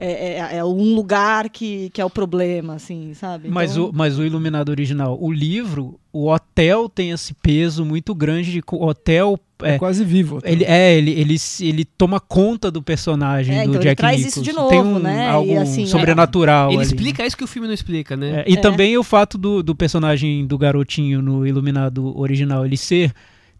É, 0.00 0.38
é- 0.38 0.56
é 0.56 0.64
um 0.64 0.94
lugar 0.94 1.50
que, 1.50 1.90
que 1.90 2.00
é 2.00 2.04
o 2.04 2.08
problema, 2.08 2.76
assim, 2.76 3.12
sabe? 3.12 3.50
Mas, 3.50 3.72
Então- 3.72 3.90
o, 3.90 3.92
mas 3.92 4.18
o 4.18 4.24
Iluminado 4.24 4.70
original, 4.70 5.18
o 5.20 5.30
livro, 5.30 6.00
o 6.10 6.28
hotel 6.30 6.88
tem 6.88 7.10
esse 7.10 7.34
peso 7.34 7.84
muito 7.84 8.14
grande 8.14 8.50
de 8.52 8.62
hotel 8.70 9.38
É, 9.62 9.74
é, 9.74 9.78
quase 9.78 10.02
vivo. 10.04 10.40
tá? 10.40 10.50
ele 10.50 10.64
é 10.64 10.96
ele, 10.98 11.10
ele 11.12 11.38
se- 11.38 11.66
ele 11.66 11.84
toma 11.84 12.18
conta 12.18 12.70
do 12.70 12.82
personagem 12.82 13.54
É, 13.54 13.58
do 13.64 13.70
então 13.70 13.74
ele 13.80 13.90
Jack 13.90 13.96
traz 13.98 14.16
Nicholson. 14.16 14.40
isso 14.40 14.50
de 14.50 14.68
tem 14.68 14.78
novo, 14.82 14.96
um, 14.96 14.98
né? 14.98 15.24
E 15.26 15.28
algo 15.28 15.58
assim, 15.60 15.82
é- 15.84 15.86
sobrenatural 15.86 16.68
Ele 16.70 16.78
ali. 16.78 16.86
explica 16.86 17.24
isso 17.26 17.36
que 17.36 17.44
o 17.44 17.46
filme 17.46 17.68
não 17.68 17.74
explica, 17.74 18.16
né? 18.16 18.42
É, 18.46 18.50
e 18.50 18.54
É. 18.54 18.56
também 18.56 18.96
o 18.98 19.02
fato 19.04 19.38
do, 19.38 19.62
do 19.62 19.74
personagem 19.74 20.44
do 20.46 20.58
garotinho 20.58 21.22
no 21.22 21.46
Iluminado 21.46 22.18
original 22.18 22.66
ele 22.66 22.76
ser 22.76 23.12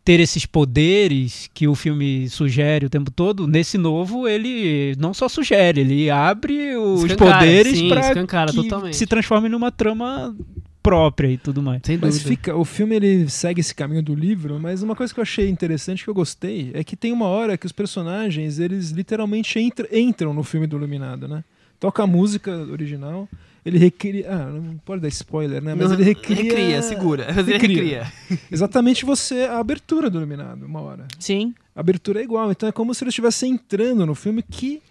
ter 0.04 0.18
esses 0.20 0.44
poderes 0.44 1.48
que 1.54 1.68
o 1.68 1.74
filme 1.74 2.28
sugere 2.28 2.86
o 2.86 2.90
tempo 2.90 3.10
todo, 3.10 3.46
nesse 3.46 3.78
novo 3.78 4.26
ele 4.26 4.94
não 4.98 5.14
só 5.14 5.28
sugere, 5.28 5.80
ele 5.82 6.10
abre 6.10 6.76
os 6.76 7.04
Escancara, 7.04 7.38
poderes 7.38 7.82
para 7.82 8.46
que 8.46 8.54
totalmente. 8.54 8.96
se 8.96 9.06
transforme 9.06 9.48
numa 9.48 9.70
trama 9.70 10.34
própria 10.82 11.28
e 11.28 11.36
tudo 11.38 11.62
mais. 11.62 11.80
Sem 11.84 11.96
Mas 11.96 12.14
dúvida. 12.14 12.28
fica, 12.28 12.56
o 12.56 12.64
filme 12.64 12.96
ele 12.96 13.28
segue 13.30 13.60
esse 13.60 13.72
caminho 13.72 14.02
do 14.02 14.14
livro, 14.14 14.58
mas 14.60 14.82
uma 14.82 14.96
coisa 14.96 15.14
que 15.14 15.20
eu 15.20 15.22
achei 15.22 15.48
interessante, 15.48 16.02
que 16.02 16.10
eu 16.10 16.14
gostei, 16.14 16.72
é 16.74 16.82
que 16.82 16.96
tem 16.96 17.12
uma 17.12 17.26
hora 17.26 17.56
que 17.56 17.66
os 17.66 17.70
personagens, 17.72 18.58
eles 18.58 18.90
literalmente 18.90 19.60
entra- 19.60 19.88
entram 19.96 20.34
no 20.34 20.42
filme 20.42 20.66
do 20.66 20.76
Iluminado, 20.76 21.28
né? 21.28 21.44
Toca 21.78 22.02
a 22.02 22.06
música 22.08 22.50
original, 22.72 23.28
ele 23.64 23.78
recria... 23.78 24.30
Ah, 24.30 24.46
não 24.50 24.76
pode 24.78 25.02
dar 25.02 25.08
spoiler, 25.08 25.62
né? 25.62 25.74
Mas 25.74 25.88
Não, 25.88 25.94
ele 25.94 26.04
recria... 26.04 26.36
Recria, 26.36 26.82
segura. 26.82 27.26
Ele 27.30 27.52
Recria. 27.52 28.02
recria. 28.04 28.38
Exatamente 28.50 29.04
você, 29.04 29.42
a 29.44 29.58
abertura 29.58 30.10
do 30.10 30.18
Iluminado, 30.18 30.66
uma 30.66 30.80
hora. 30.80 31.06
Sim. 31.18 31.54
A 31.74 31.80
abertura 31.80 32.20
é 32.20 32.24
igual, 32.24 32.50
então 32.50 32.68
é 32.68 32.72
como 32.72 32.94
se 32.94 33.02
ele 33.04 33.10
estivesse 33.10 33.46
entrando 33.46 34.04
no 34.04 34.14
filme 34.14 34.42
que 34.42 34.82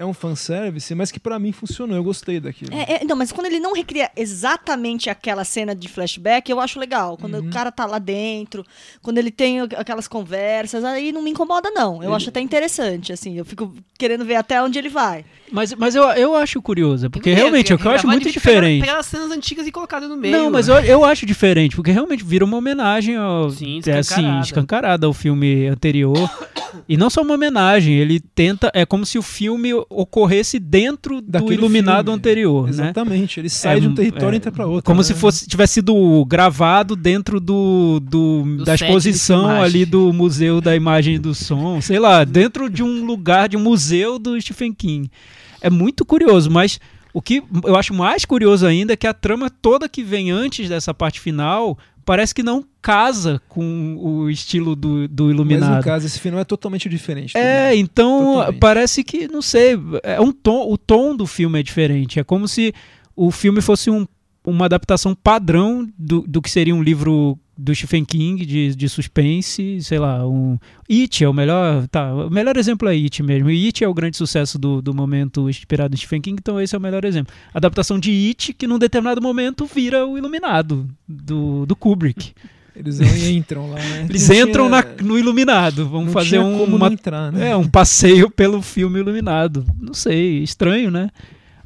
é 0.00 0.04
um 0.06 0.14
fanservice, 0.14 0.94
mas 0.94 1.12
que 1.12 1.20
pra 1.20 1.38
mim 1.38 1.52
funcionou, 1.52 1.94
eu 1.96 2.02
gostei 2.02 2.40
daquilo. 2.40 2.72
É, 2.74 3.02
é, 3.02 3.04
não, 3.04 3.14
mas 3.14 3.30
quando 3.30 3.46
ele 3.46 3.60
não 3.60 3.74
recria 3.74 4.10
exatamente 4.16 5.10
aquela 5.10 5.44
cena 5.44 5.74
de 5.74 5.88
flashback, 5.88 6.50
eu 6.50 6.58
acho 6.58 6.78
legal. 6.80 7.16
Quando 7.18 7.34
Uhum. 7.34 7.48
o 7.48 7.50
cara 7.50 7.70
tá 7.70 7.84
lá 7.86 7.98
dentro, 7.98 8.64
quando 9.02 9.18
ele 9.18 9.30
tem 9.30 9.60
aqu- 9.60 9.76
aquelas 9.76 10.08
conversas, 10.08 10.82
aí 10.84 11.12
não 11.12 11.22
me 11.22 11.30
incomoda, 11.30 11.70
não. 11.70 12.02
Eu 12.02 12.14
acho 12.14 12.30
até 12.30 12.40
interessante, 12.40 13.12
assim. 13.12 13.36
Eu 13.36 13.44
fico 13.44 13.74
querendo 13.98 14.24
ver 14.24 14.36
até 14.36 14.62
onde 14.62 14.78
ele 14.78 14.88
vai. 14.88 15.24
Mas, 15.52 15.74
mas 15.74 15.94
eu, 15.94 16.04
eu 16.12 16.34
acho 16.34 16.62
curioso, 16.62 17.10
porque 17.10 17.30
É, 17.30 17.34
realmente 17.34 17.70
é 17.72 17.74
o 17.74 17.78
que 17.78 17.86
eu 17.86 17.90
acho 17.90 18.06
muito 18.06 18.20
de 18.22 18.28
pegar- 18.30 18.40
diferente. 18.40 18.80
Pegar 18.80 18.98
as 18.98 19.06
cenas 19.06 19.30
antigas 19.30 19.66
e 19.66 19.72
colocar 19.72 20.00
no 20.00 20.16
meio. 20.16 20.36
Não, 20.36 20.50
mas 20.50 20.68
eu, 20.68 20.76
eu 20.80 21.04
acho 21.04 21.26
diferente, 21.26 21.76
porque 21.76 21.90
realmente 21.90 22.24
vira 22.24 22.44
uma 22.44 22.56
homenagem 22.56 23.16
ao, 23.16 23.50
Sim, 23.50 23.80
é, 23.86 23.98
assim, 23.98 23.98
escancarada. 24.00 24.44
escancarada 24.46 25.06
ao 25.06 25.12
filme 25.12 25.66
anterior. 25.66 26.16
e 26.88 26.96
não 26.96 27.10
só 27.10 27.22
uma 27.22 27.34
homenagem, 27.34 27.94
ele 27.94 28.20
tenta. 28.20 28.70
É 28.72 28.86
como 28.86 29.04
se 29.04 29.18
o 29.18 29.22
filme 29.22 29.70
ocorresse 29.90 30.60
dentro 30.60 31.20
do 31.20 31.32
Daquele 31.32 31.54
iluminado 31.54 32.06
filme. 32.06 32.18
anterior, 32.18 32.64
né? 32.66 32.70
Exatamente, 32.70 33.40
ele 33.40 33.48
sai 33.48 33.78
É, 33.78 33.80
de 33.80 33.88
um 33.88 33.94
território 33.94 34.30
é, 34.30 34.34
e 34.34 34.36
entra 34.36 34.52
pra 34.52 34.64
outro. 34.66 34.84
Como 34.84 35.00
né? 35.00 35.04
se 35.04 35.14
fosse 35.14 35.48
tivesse 35.48 35.74
sido 35.74 36.24
gravado 36.26 36.94
dentro 36.94 37.40
do, 37.40 37.98
do, 38.00 38.44
Do 38.58 38.64
da 38.64 38.76
exposição 38.76 39.60
ali 39.60 39.84
do 39.84 40.12
Museu 40.12 40.60
da 40.60 40.76
Imagem 40.76 41.16
e 41.16 41.18
do 41.18 41.34
Som, 41.34 41.80
sei 41.80 41.98
lá, 41.98 42.22
dentro 42.22 42.70
de 42.70 42.82
um 42.84 43.04
lugar, 43.04 43.48
de 43.48 43.56
um 43.56 43.60
museu 43.60 44.18
do 44.18 44.40
Stephen 44.40 44.72
King. 44.72 45.10
É 45.60 45.68
muito 45.68 46.04
curioso, 46.04 46.50
mas 46.50 46.78
o 47.12 47.20
que 47.20 47.42
eu 47.64 47.74
acho 47.74 47.92
mais 47.92 48.24
curioso 48.24 48.64
ainda 48.64 48.92
é 48.92 48.96
que 48.96 49.06
a 49.06 49.12
trama 49.12 49.50
toda 49.50 49.88
que 49.88 50.02
vem 50.02 50.30
antes 50.30 50.68
dessa 50.68 50.94
parte 50.94 51.18
final 51.18 51.76
parece 52.04 52.34
que 52.34 52.42
não 52.42 52.64
casa 52.82 53.40
com 53.48 53.96
o 53.98 54.30
estilo 54.30 54.74
do, 54.74 55.06
do 55.08 55.24
Mas 55.24 55.34
Iluminado. 55.34 55.76
no 55.76 55.82
caso, 55.82 56.06
esse 56.06 56.18
final 56.18 56.40
é 56.40 56.44
totalmente 56.44 56.88
diferente. 56.88 57.36
É, 57.36 57.64
também. 57.68 57.80
então 57.80 58.24
Totalmente. 58.34 58.58
parece 58.58 59.04
que, 59.04 59.28
não 59.28 59.42
sei, 59.42 59.78
é 60.02 60.20
um 60.20 60.32
tom, 60.32 60.70
o 60.72 60.76
tom 60.78 61.14
do 61.14 61.26
filme 61.26 61.60
é 61.60 61.62
diferente. 61.62 62.18
É 62.18 62.24
como 62.24 62.48
se 62.48 62.72
o 63.14 63.30
filme 63.30 63.60
fosse 63.60 63.90
um- 63.90 64.06
uma 64.44 64.64
adaptação 64.64 65.14
padrão 65.14 65.86
do, 65.98 66.22
do 66.22 66.40
que 66.40 66.50
seria 66.50 66.74
um 66.74 66.82
livro 66.82 67.38
do 67.60 67.74
Stephen 67.74 68.04
King 68.04 68.44
de, 68.46 68.74
de 68.74 68.88
suspense, 68.88 69.78
sei 69.82 69.98
lá, 69.98 70.26
um 70.26 70.58
It 70.90 71.22
é 71.22 71.28
o 71.28 71.32
melhor, 71.32 71.86
tá, 71.88 72.12
o 72.14 72.30
melhor 72.30 72.56
exemplo 72.56 72.88
é 72.88 72.92
It 72.92 73.22
mesmo. 73.22 73.50
E 73.50 73.66
It 73.66 73.84
é 73.84 73.88
o 73.88 73.94
grande 73.94 74.16
sucesso 74.16 74.58
do, 74.58 74.80
do 74.80 74.94
momento 74.94 75.48
inspirado 75.48 75.94
em 75.94 75.98
Stephen 75.98 76.20
King, 76.20 76.38
então 76.40 76.60
esse 76.60 76.74
é 76.74 76.78
o 76.78 76.80
melhor 76.80 77.04
exemplo. 77.04 77.32
Adaptação 77.52 77.98
de 77.98 78.10
It 78.28 78.54
que 78.54 78.66
num 78.66 78.78
determinado 78.78 79.20
momento 79.20 79.66
vira 79.66 80.06
o 80.06 80.16
Iluminado 80.16 80.88
do, 81.06 81.66
do 81.66 81.76
Kubrick. 81.76 82.32
Eles 82.74 83.00
entram 83.28 83.68
lá, 83.70 83.76
né? 83.78 84.06
Eles 84.08 84.28
Não 84.28 84.36
entram 84.36 84.68
tinha- 84.68 84.82
na- 84.82 85.02
no 85.04 85.18
Iluminado, 85.18 85.88
vamos 85.88 86.12
fazer 86.12 86.38
um, 86.38 86.56
como 86.58 86.76
uma 86.76 86.86
entrar, 86.88 87.30
né? 87.30 87.50
é, 87.50 87.56
um 87.56 87.68
passeio 87.68 88.30
pelo 88.30 88.62
filme 88.62 89.00
iluminado. 89.00 89.66
Não 89.78 89.92
sei, 89.92 90.42
estranho, 90.42 90.90
né? 90.90 91.10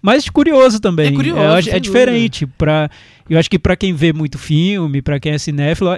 Mas 0.03 0.29
curioso 0.29 0.81
também. 0.81 1.09
É 1.09 1.13
curioso, 1.13 1.69
é 1.69 1.73
sem 1.73 1.81
diferente. 1.81 2.47
Pra, 2.47 2.91
eu 3.29 3.39
acho 3.39 3.51
que 3.51 3.59
pra 3.59 3.77
quem 3.77 3.93
vê 3.93 4.13
muito 4.13 4.39
filme, 4.39 5.01
pra 5.03 5.19
quem 5.21 5.33
é 5.33 5.39
cinéfilo, 5.39 5.91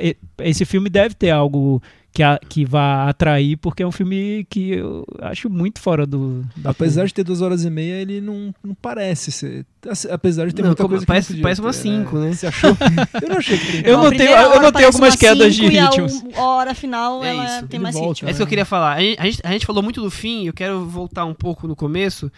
esse 0.43 0.65
filme 0.65 0.89
deve 0.89 1.15
ter 1.15 1.31
algo 1.31 1.83
que, 2.13 2.23
a- 2.23 2.41
que 2.49 2.65
vá 2.65 3.11
atrair, 3.11 3.59
porque 3.59 3.83
é 3.83 3.87
um 3.87 3.93
filme 3.93 4.47
que 4.49 4.71
eu 4.71 5.05
acho 5.21 5.51
muito 5.51 5.79
fora 5.81 6.07
do. 6.07 6.43
Da 6.57 6.71
Apesar 6.71 7.03
curva. 7.03 7.07
de 7.09 7.15
ter 7.15 7.25
duas 7.25 7.43
horas 7.43 7.63
e 7.63 7.69
meia, 7.69 8.01
ele 8.01 8.23
não, 8.23 8.55
não 8.65 8.75
parece 8.75 9.31
ser. 9.31 9.67
assim, 9.87 10.09
Apesar 10.11 10.47
de 10.47 10.55
ter 10.55 10.63
Não, 10.63 10.71
muita 10.71 10.83
como- 10.83 10.89
coisa 10.95 11.03
que 11.05 11.07
parece- 11.07 11.29
não 11.29 11.35
podia 11.35 11.43
parece 11.43 11.61
umas 11.61 11.77
cinco, 11.77 12.17
né? 12.19 12.33
Você 12.33 12.47
achou? 12.47 12.71
Eu 13.23 13.29
não 13.29 13.37
achei 13.37 13.59
que 13.59 13.71
tem. 13.71 13.83
Eu 13.85 13.99
A 13.99 14.03
notei- 14.05 14.17
primeira 14.19 14.41
eu 14.43 14.49
notei 14.49 14.73
parece 14.73 14.85
algumas 14.87 15.09
umas 15.11 15.17
quedas 15.17 15.55
de 15.55 15.79
a 15.79 15.85
ritmos. 15.91 16.23
um- 16.23 16.41
hora 16.41 16.75
final 16.75 17.23
É 17.23 17.29
ela 17.29 17.45
isso, 17.59 17.67
tem 17.67 17.79
mais 17.81 17.95
volta, 17.95 18.09
ritmo. 18.09 18.29
É 18.29 18.31
isso 18.31 18.39
que 18.39 18.43
eu 18.43 18.47
queria 18.47 18.65
falar. 18.65 18.95
A 18.95 19.01
gente, 19.03 19.21
a 19.21 19.25
gente- 19.27 19.41
a 19.45 19.59
falou 19.67 19.83
muito 19.83 20.01
do 20.01 20.11
fim, 20.11 20.47
eu 20.47 20.55
quero 20.55 20.87
voltar 20.87 21.27
um 21.27 21.35
pouco 21.35 21.69
no 21.69 21.77
começo, 21.77 22.33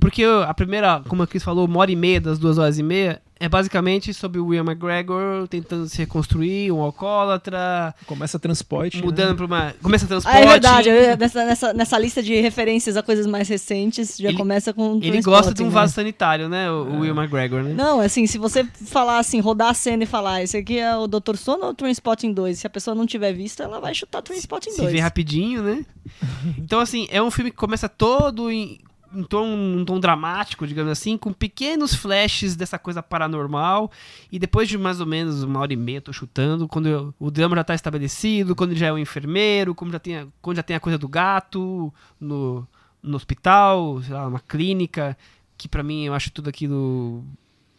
porque 0.00 0.24
a 0.24 0.54
primeira, 0.54 1.02
como 1.06 1.22
a 1.22 1.26
Cris 1.26 1.42
falou, 1.42 1.66
uma 1.66 1.80
hora 1.80 1.92
e 1.92 1.96
meia 1.96 2.18
das 2.20 2.38
duas 2.38 2.56
horas 2.56 2.78
e 2.78 2.82
meia, 2.82 3.20
é 3.40 3.48
basicamente 3.48 4.12
sobre 4.12 4.38
o 4.40 4.46
William 4.46 4.64
McGregor 4.64 5.46
tentando 5.48 5.88
se 5.88 5.98
reconstruir, 5.98 6.72
um 6.72 6.80
alcoólatra, 6.80 7.94
Começa 8.06 8.38
transporte. 8.38 9.02
mudando 9.02 9.30
né? 9.30 9.34
pra 9.36 9.46
uma. 9.46 9.74
Começa 9.82 10.04
a 10.04 10.08
transporte. 10.08 10.36
Ah, 10.36 10.40
é 10.40 10.46
verdade. 10.46 10.88
eu- 10.88 11.16
nessa, 11.16 11.44
nessa, 11.46 11.72
nessa 11.72 11.98
lista 11.98 12.22
de 12.22 12.40
referências 12.40 12.96
a 12.96 13.02
coisas 13.02 13.26
mais 13.26 13.48
recentes, 13.48 14.16
já 14.18 14.28
Ele- 14.28 14.38
começa 14.38 14.72
com 14.72 14.98
Ele 15.02 15.20
gosta 15.22 15.52
de 15.54 15.62
um 15.62 15.66
né? 15.66 15.72
vaso 15.72 15.94
sanitário, 15.94 16.48
né? 16.48 16.70
O, 16.70 16.74
o 16.84 17.00
Will 17.00 17.14
McGregor, 17.14 17.62
né? 17.62 17.74
Não, 17.74 18.00
assim, 18.00 18.26
se 18.26 18.38
você 18.38 18.64
falar 18.86 19.18
assim, 19.18 19.40
rodar 19.40 19.70
a 19.70 19.74
cena 19.74 20.02
e 20.02 20.06
falar, 20.06 20.42
esse 20.42 20.56
aqui 20.56 20.78
é 20.78 20.96
o 20.96 21.06
Dr. 21.06 21.36
Sono 21.36 21.64
ou 21.64 21.70
o 21.70 21.74
Trainspotting 21.74 22.32
2? 22.32 22.58
Se 22.58 22.66
a 22.66 22.70
pessoa 22.70 22.94
não 22.94 23.06
tiver 23.06 23.32
visto, 23.32 23.62
ela 23.62 23.80
vai 23.80 23.94
chutar 23.94 24.22
Trainspotting 24.22 24.70
Se 24.70 24.78
2. 24.80 24.92
vê 24.92 25.00
rapidinho, 25.00 25.62
né? 25.62 25.84
Então, 26.58 26.80
assim, 26.80 27.06
é 27.10 27.22
um 27.22 27.30
filme 27.30 27.50
que 27.50 27.56
começa 27.56 27.88
todo 27.88 28.50
em, 28.50 28.78
em 29.14 29.22
tom, 29.22 29.46
um 29.46 29.84
tom 29.84 29.98
dramático, 29.98 30.66
digamos 30.66 30.90
assim, 30.92 31.16
com 31.16 31.32
pequenos 31.32 31.94
flashes 31.94 32.54
dessa 32.56 32.78
coisa 32.78 33.02
paranormal. 33.02 33.90
E 34.30 34.38
depois 34.38 34.68
de 34.68 34.76
mais 34.76 35.00
ou 35.00 35.06
menos 35.06 35.42
uma 35.42 35.60
hora 35.60 35.72
e 35.72 35.76
meia, 35.76 36.00
tô 36.00 36.12
chutando, 36.12 36.68
quando 36.68 36.86
eu- 36.88 37.14
o 37.18 37.30
drama 37.30 37.56
já 37.56 37.64
tá 37.64 37.74
estabelecido, 37.74 38.54
quando 38.54 38.74
já 38.74 38.86
é 38.88 38.92
um 38.92 38.98
enfermeiro, 38.98 39.74
quando 39.74 39.92
já 39.92 39.98
tem, 39.98 40.16
a- 40.18 40.26
quando 40.42 40.56
já 40.56 40.62
tem 40.62 40.76
a 40.76 40.80
coisa 40.80 40.98
do 40.98 41.08
gato 41.08 41.92
no, 42.20 42.66
no 43.02 43.16
hospital, 43.16 44.02
sei 44.02 44.14
lá, 44.14 44.26
uma 44.26 44.40
clínica, 44.40 45.16
que 45.56 45.68
pra 45.68 45.82
mim 45.82 46.04
eu 46.04 46.14
acho 46.14 46.30
tudo 46.30 46.48
aquilo 46.48 47.24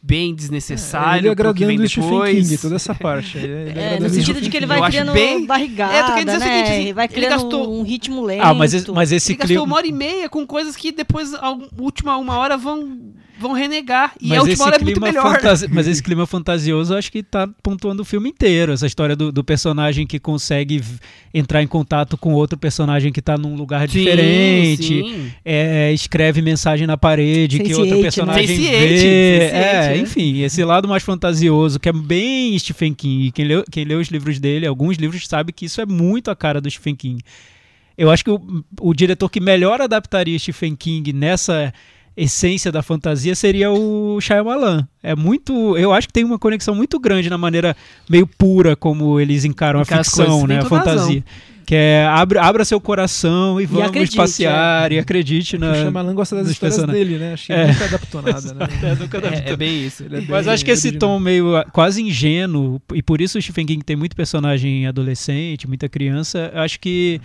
bem 0.01 0.33
desnecessário. 0.33 1.27
ele 1.27 1.35
pro 1.35 1.53
que 1.53 1.65
vem 1.65 1.75
agradando 1.75 1.85
o 1.85 1.89
Stephen 1.89 2.09
depois. 2.11 2.47
King, 2.49 2.57
toda 2.57 2.75
essa 2.75 2.95
parte. 2.95 3.37
Ele 3.37 3.53
É, 3.53 3.69
agradando 3.71 3.99
no 4.01 4.05
o 4.05 4.09
sentido 4.09 4.23
Stephen 4.23 4.41
de 4.43 4.49
que 4.49 4.57
ele. 4.57 4.63
Eu 4.65 4.67
vai 4.69 4.79
acho 4.79 4.89
criando 4.89 5.11
bem- 5.13 5.45
barrigada, 5.45 5.93
É, 5.93 5.99
eu 6.01 6.05
tô 6.05 6.11
querendo 6.13 6.25
dizer 6.27 6.37
o 6.37 6.39
né? 6.39 6.45
seguinte, 6.55 6.71
assim, 6.71 6.87
E 6.89 6.93
vai 6.93 7.05
ele 7.05 7.13
criando 7.13 7.31
gastou- 7.31 7.79
um 7.79 7.83
ritmo 7.83 8.21
lento. 8.23 8.41
Ah, 8.43 8.53
mas, 8.53 8.87
mas 8.87 9.11
esse 9.11 9.31
Ele 9.33 9.37
gastou 9.37 9.47
clima. 9.57 9.63
uma 9.63 9.75
hora 9.75 9.87
e 9.87 9.91
meia 9.91 10.29
com 10.29 10.45
coisas 10.47 10.75
que 10.75 10.91
depois, 10.91 11.33
a 11.33 11.57
última 11.77 12.17
uma 12.17 12.37
hora, 12.37 12.55
vão, 12.57 12.97
vão 13.39 13.53
renegar. 13.53 14.13
E 14.19 14.27
a 14.27 14.29
Mas 14.29 14.39
última 14.39 14.53
esse, 14.53 14.63
hora 14.63 14.75
é 14.75 14.79
muito 14.83 15.01
melhor. 15.01 15.35
fantasi- 15.35 15.67
mas 15.71 15.87
esse 15.87 16.03
clima 16.03 16.25
fantasioso 16.27 16.93
eu 16.93 16.97
acho 16.97 17.11
que 17.11 17.23
tá 17.23 17.47
pontuando 17.63 18.01
o 18.01 18.05
filme 18.05 18.29
inteiro. 18.29 18.71
Essa 18.73 18.85
história 18.85 19.15
do, 19.15 19.31
do 19.31 19.43
personagem 19.43 20.05
que 20.05 20.19
consegue 20.19 20.81
entrar 21.33 21.63
em 21.63 21.67
contato 21.67 22.17
com 22.17 22.33
outro 22.33 22.57
personagem 22.57 23.11
que 23.11 23.21
tá 23.21 23.37
num 23.37 23.55
lugar 23.55 23.87
Sim, 23.89 23.99
diferente. 23.99 24.83
sim. 24.83 25.31
é, 25.45 25.91
escreve 25.93 26.41
mensagem 26.41 26.85
na 26.85 26.97
parede 26.97 27.59
que 27.59 27.69
Sense8, 27.71 27.77
outro 27.79 27.95
né? 27.97 28.01
personagem 28.03 28.47
Sense8, 28.47 28.57
vê. 28.57 28.69
Sense8, 28.69 29.53
é, 29.53 29.87
né? 29.89 29.97
enfim, 29.97 30.41
esse 30.41 30.63
lado 30.63 30.87
mais 30.87 31.03
fantasioso, 31.03 31.79
que 31.79 31.89
é 31.89 31.93
bem 31.93 32.57
Stephen 32.59 32.93
King. 32.93 33.31
Quem 33.31 33.45
leu, 33.45 33.63
quem 33.71 33.85
leu 33.85 33.99
os 33.99 34.09
livros 34.09 34.39
dele, 34.39 34.65
alguns 34.67 34.97
livros, 34.97 35.27
sabe 35.27 35.51
que 35.51 35.65
isso 35.65 35.79
é 35.81 35.85
muito 35.85 36.29
a 36.29 36.35
cara 36.35 36.59
do 36.59 36.69
Stephen 36.69 36.95
King. 36.95 37.21
Eu 37.97 38.09
acho 38.09 38.23
que 38.23 38.31
o, 38.31 38.63
o 38.79 38.93
diretor 38.93 39.29
que 39.29 39.41
melhor 39.41 39.81
adaptaria 39.81 40.39
Stephen 40.39 40.73
King 40.75 41.11
nessa 41.11 41.73
essência 42.21 42.71
da 42.71 42.81
fantasia 42.81 43.33
seria 43.35 43.71
o 43.71 44.19
Shyamalan. 44.21 44.87
É 45.01 45.15
muito, 45.15 45.77
eu 45.77 45.93
acho 45.93 46.07
que 46.07 46.13
tem 46.13 46.23
uma 46.23 46.37
conexão 46.39 46.75
muito 46.75 46.99
grande 46.99 47.29
na 47.29 47.37
maneira 47.37 47.75
meio 48.09 48.27
pura 48.27 48.75
como 48.75 49.19
eles 49.19 49.45
encaram 49.45 49.81
Encara 49.81 50.01
a 50.01 50.03
ficção, 50.03 50.45
né, 50.47 50.59
a 50.59 50.63
toda 50.63 50.75
razão. 50.77 50.93
fantasia. 50.97 51.23
Que 51.65 51.75
é 51.75 52.03
abra, 52.07 52.41
abra 52.41 52.65
seu 52.65 52.81
coração 52.81 53.61
e 53.61 53.65
vamos 53.67 53.87
acredite, 53.89 54.17
passear 54.17 54.91
e 54.91 54.97
acredite 54.97 55.55
na 55.55 55.71
O 55.71 55.75
Shyamalan 55.75 56.15
gosta 56.15 56.35
das 56.35 56.47
histórias 56.49 56.77
personagens. 56.77 57.07
dele, 57.07 57.19
né? 57.23 57.33
Acho 57.33 57.45
que 57.45 57.53
É. 57.53 57.61
ele 57.63 57.71
nunca 57.73 57.85
adaptou 57.85 58.21
nada, 58.23 58.53
né? 58.55 58.67
É, 58.81 58.95
nunca 58.95 59.17
É, 59.19 59.51
é 59.51 59.55
bem 59.55 59.85
isso. 59.85 60.03
Ele 60.03 60.17
é 60.17 60.21
Mas 60.27 60.45
bem 60.47 60.53
acho 60.55 60.65
que 60.65 60.71
esse 60.71 60.93
tom 60.93 61.19
meio 61.19 61.55
ah, 61.55 61.63
quase 61.71 62.01
ingênuo, 62.01 62.81
e 62.91 63.03
por 63.03 63.21
isso 63.21 63.37
o 63.37 63.41
Stephen 63.41 63.67
King 63.67 63.83
tem 63.85 63.95
muito 63.95 64.15
personagem 64.15 64.87
adolescente, 64.87 65.67
muita 65.67 65.87
criança, 65.87 66.51
acho 66.55 66.79
que, 66.79 67.21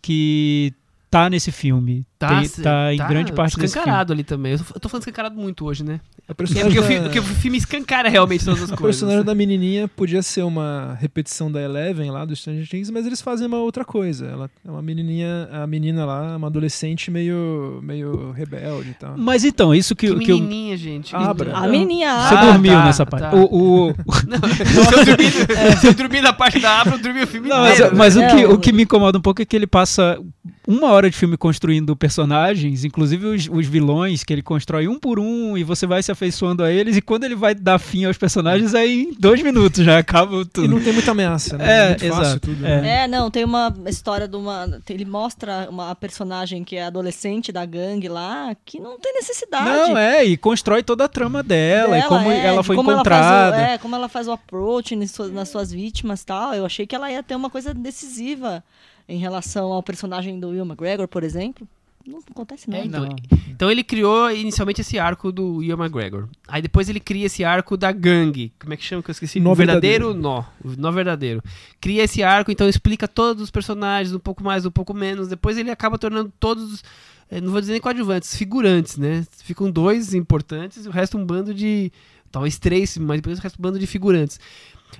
que 0.00 0.72
tá 1.10 1.28
nesse 1.28 1.50
filme. 1.50 2.04
Tá, 2.18 2.40
Tem- 2.40 2.48
tá 2.48 2.92
em 2.92 2.96
grande 2.96 3.32
parte 3.32 3.50
desse 3.56 3.58
filme. 3.60 3.66
escancarado 3.66 4.12
ali 4.12 4.24
também. 4.24 4.52
Eu 4.54 4.58
tô- 4.58 4.64
eu 4.82 4.88
falando 4.90 5.02
escancarado 5.02 5.36
muito 5.36 5.64
hoje, 5.64 5.84
né? 5.84 6.00
A 6.28 6.32
É 6.32 6.34
personagem, 6.34 6.72
porque, 6.72 6.78
o 6.94 6.96
da, 6.98 7.02
porque 7.04 7.18
o 7.20 7.22
filme 7.22 7.58
escancara 7.58 8.08
realmente 8.08 8.44
todas 8.44 8.60
as 8.64 8.72
a 8.72 8.76
coisas. 8.76 8.98
personagem 9.00 9.24
da 9.24 9.34
menininha 9.36 9.86
podia 9.86 10.20
ser 10.20 10.42
uma 10.42 10.96
repetição 11.00 11.50
da 11.50 11.62
Eleven 11.62 12.10
lá 12.10 12.24
do 12.24 12.34
Stranger 12.34 12.68
Things, 12.68 12.90
mas 12.90 13.06
eles 13.06 13.20
fazem 13.22 13.46
uma 13.46 13.58
outra 13.58 13.84
coisa. 13.84 14.26
Ela 14.26 14.50
é 14.66 14.70
uma 14.70 14.82
menininha, 14.82 15.48
a 15.52 15.64
menina 15.64 16.04
lá, 16.04 16.36
uma 16.36 16.48
adolescente 16.48 17.08
meio, 17.08 17.78
meio 17.84 18.32
rebelde 18.32 18.90
e 18.90 18.94
tal. 18.94 19.14
Mas 19.16 19.44
então, 19.44 19.72
isso 19.72 19.94
que, 19.94 20.08
Que 20.12 20.18
que 20.24 20.32
eu. 20.32 20.38
menininha, 20.38 20.76
gente. 20.76 21.14
Abra. 21.14 21.56
A 21.56 21.68
menininha 21.68 22.10
Você 22.28 22.34
Ah, 22.34 22.44
dormiu 22.46 22.72
tá, 22.72 22.84
nessa 22.84 23.06
parte. 23.06 23.30
tá. 23.30 23.36
O, 23.36 23.90
o- 23.90 23.94
Não, 24.26 24.38
se, 24.56 24.98
eu 24.98 25.04
dormir, 25.06 25.76
se 25.78 25.86
eu 25.86 25.94
dormir 25.94 26.20
na 26.20 26.32
parte 26.32 26.58
da 26.58 26.80
Abra, 26.80 26.94
eu 26.96 26.98
dormi 26.98 27.22
o 27.22 27.26
filme 27.28 27.48
Não, 27.48 27.58
mas, 27.58 27.74
inteiro. 27.78 27.96
mas 27.96 28.16
o, 28.16 28.22
É, 28.22 28.28
que, 28.34 28.44
o- 28.44 28.54
o 28.54 28.58
que 28.58 28.72
me 28.72 28.82
incomoda 28.82 29.16
um 29.16 29.22
pouco 29.22 29.40
é 29.40 29.44
que 29.44 29.54
ele 29.54 29.68
passa 29.68 30.18
uma 30.66 30.88
hora 30.90 31.08
de 31.08 31.16
filme 31.16 31.36
construindo 31.36 31.94
personagens, 32.08 32.84
inclusive 32.84 33.26
os, 33.26 33.48
os 33.50 33.66
vilões, 33.66 34.24
que 34.24 34.32
ele 34.32 34.40
constrói 34.42 34.88
um 34.88 34.98
por 34.98 35.18
um 35.20 35.58
e 35.58 35.62
você 35.62 35.86
vai 35.86 36.02
se 36.02 36.10
afeiçoando 36.10 36.64
a 36.64 36.72
eles, 36.72 36.96
e 36.96 37.02
quando 37.02 37.24
ele 37.24 37.36
vai 37.36 37.54
dar 37.54 37.78
fim 37.78 38.06
aos 38.06 38.16
personagens, 38.16 38.74
aí 38.74 39.02
em 39.02 39.12
dois 39.12 39.42
minutos 39.42 39.84
já 39.84 39.98
acaba 39.98 40.40
E 40.40 40.44
tudo. 40.46 40.68
não 40.68 40.80
tem 40.80 40.92
muita 40.92 41.10
ameaça, 41.10 41.58
né? 41.58 41.68
É, 41.68 41.88
Muito 41.90 42.06
fácil 42.08 42.22
exato, 42.22 42.40
tudo. 42.40 42.66
é. 42.66 42.80
né? 42.80 43.04
É, 43.04 43.08
não, 43.08 43.30
tem 43.30 43.44
uma 43.44 43.74
história 43.86 44.26
de 44.26 44.36
uma. 44.36 44.80
Ele 44.88 45.04
mostra 45.04 45.68
uma 45.70 45.94
personagem 45.94 46.64
que 46.64 46.76
é 46.76 46.84
adolescente 46.84 47.52
da 47.52 47.64
gangue 47.66 48.08
lá, 48.08 48.56
que 48.64 48.80
não 48.80 48.98
tem 48.98 49.12
necessidade. 49.12 49.68
Não, 49.68 49.98
é, 49.98 50.24
e 50.24 50.36
constrói 50.36 50.82
toda 50.82 51.04
a 51.04 51.08
trama 51.08 51.42
dela, 51.42 51.98
e 51.98 52.02
como 52.04 52.30
é, 52.30 52.46
ela 52.46 52.62
de 52.62 52.66
foi 52.66 52.76
como 52.76 52.90
encontrada. 52.90 53.26
Ela 53.28 53.50
faz 53.52 53.68
o, 53.68 53.74
é, 53.74 53.78
como 53.78 53.94
ela 53.94 54.08
faz 54.08 54.28
o 54.28 54.32
approach 54.32 54.96
nas 54.96 55.10
suas, 55.10 55.30
nas 55.30 55.48
suas 55.50 55.70
vítimas 55.70 56.22
e 56.22 56.26
tal. 56.26 56.54
Eu 56.54 56.64
achei 56.64 56.86
que 56.86 56.94
ela 56.94 57.10
ia 57.12 57.22
ter 57.22 57.34
uma 57.34 57.50
coisa 57.50 57.74
decisiva 57.74 58.64
em 59.08 59.18
relação 59.18 59.72
ao 59.72 59.82
personagem 59.82 60.38
do 60.40 60.48
Will 60.48 60.64
McGregor, 60.64 61.06
por 61.06 61.22
exemplo. 61.22 61.68
Não 62.08 62.20
acontece 62.30 62.70
nada. 62.70 62.82
É, 62.82 62.86
então, 62.86 63.04
Não. 63.04 63.16
então 63.50 63.70
ele 63.70 63.84
criou 63.84 64.30
inicialmente 64.30 64.80
esse 64.80 64.98
arco 64.98 65.30
do 65.30 65.62
Ian 65.62 65.74
McGregor. 65.76 66.26
Aí 66.48 66.62
depois 66.62 66.88
ele 66.88 67.00
cria 67.00 67.26
esse 67.26 67.44
arco 67.44 67.76
da 67.76 67.92
gangue. 67.92 68.50
Como 68.58 68.72
é 68.72 68.76
que 68.78 68.82
chama 68.82 69.02
que 69.02 69.10
eu 69.10 69.12
esqueci? 69.12 69.38
Nó 69.38 69.52
O 69.52 69.54
verdadeiro, 69.54 70.14
nó. 70.14 70.42
Nó 70.64 70.90
verdadeiro. 70.90 71.42
Cria 71.78 72.04
esse 72.04 72.22
arco, 72.22 72.50
então 72.50 72.66
explica 72.66 73.06
todos 73.06 73.42
os 73.42 73.50
personagens, 73.50 74.14
um 74.14 74.18
pouco 74.18 74.42
mais, 74.42 74.64
um 74.64 74.70
pouco 74.70 74.94
menos. 74.94 75.28
Depois 75.28 75.58
ele 75.58 75.70
acaba 75.70 75.98
tornando 75.98 76.32
todos, 76.40 76.72
os, 76.72 76.84
eh, 77.30 77.42
não 77.42 77.52
vou 77.52 77.60
dizer 77.60 77.72
nem 77.72 77.80
coadjuvantes, 77.80 78.34
figurantes, 78.34 78.96
né? 78.96 79.26
Ficam 79.44 79.70
dois 79.70 80.14
importantes 80.14 80.86
e 80.86 80.88
o 80.88 80.90
resto 80.90 81.18
um 81.18 81.26
bando 81.26 81.52
de... 81.52 81.92
Talvez 82.30 82.58
três, 82.58 82.96
mas 82.96 83.18
depois 83.18 83.38
o 83.38 83.42
resto 83.42 83.58
um 83.58 83.62
bando 83.62 83.78
de 83.78 83.86
figurantes. 83.86 84.40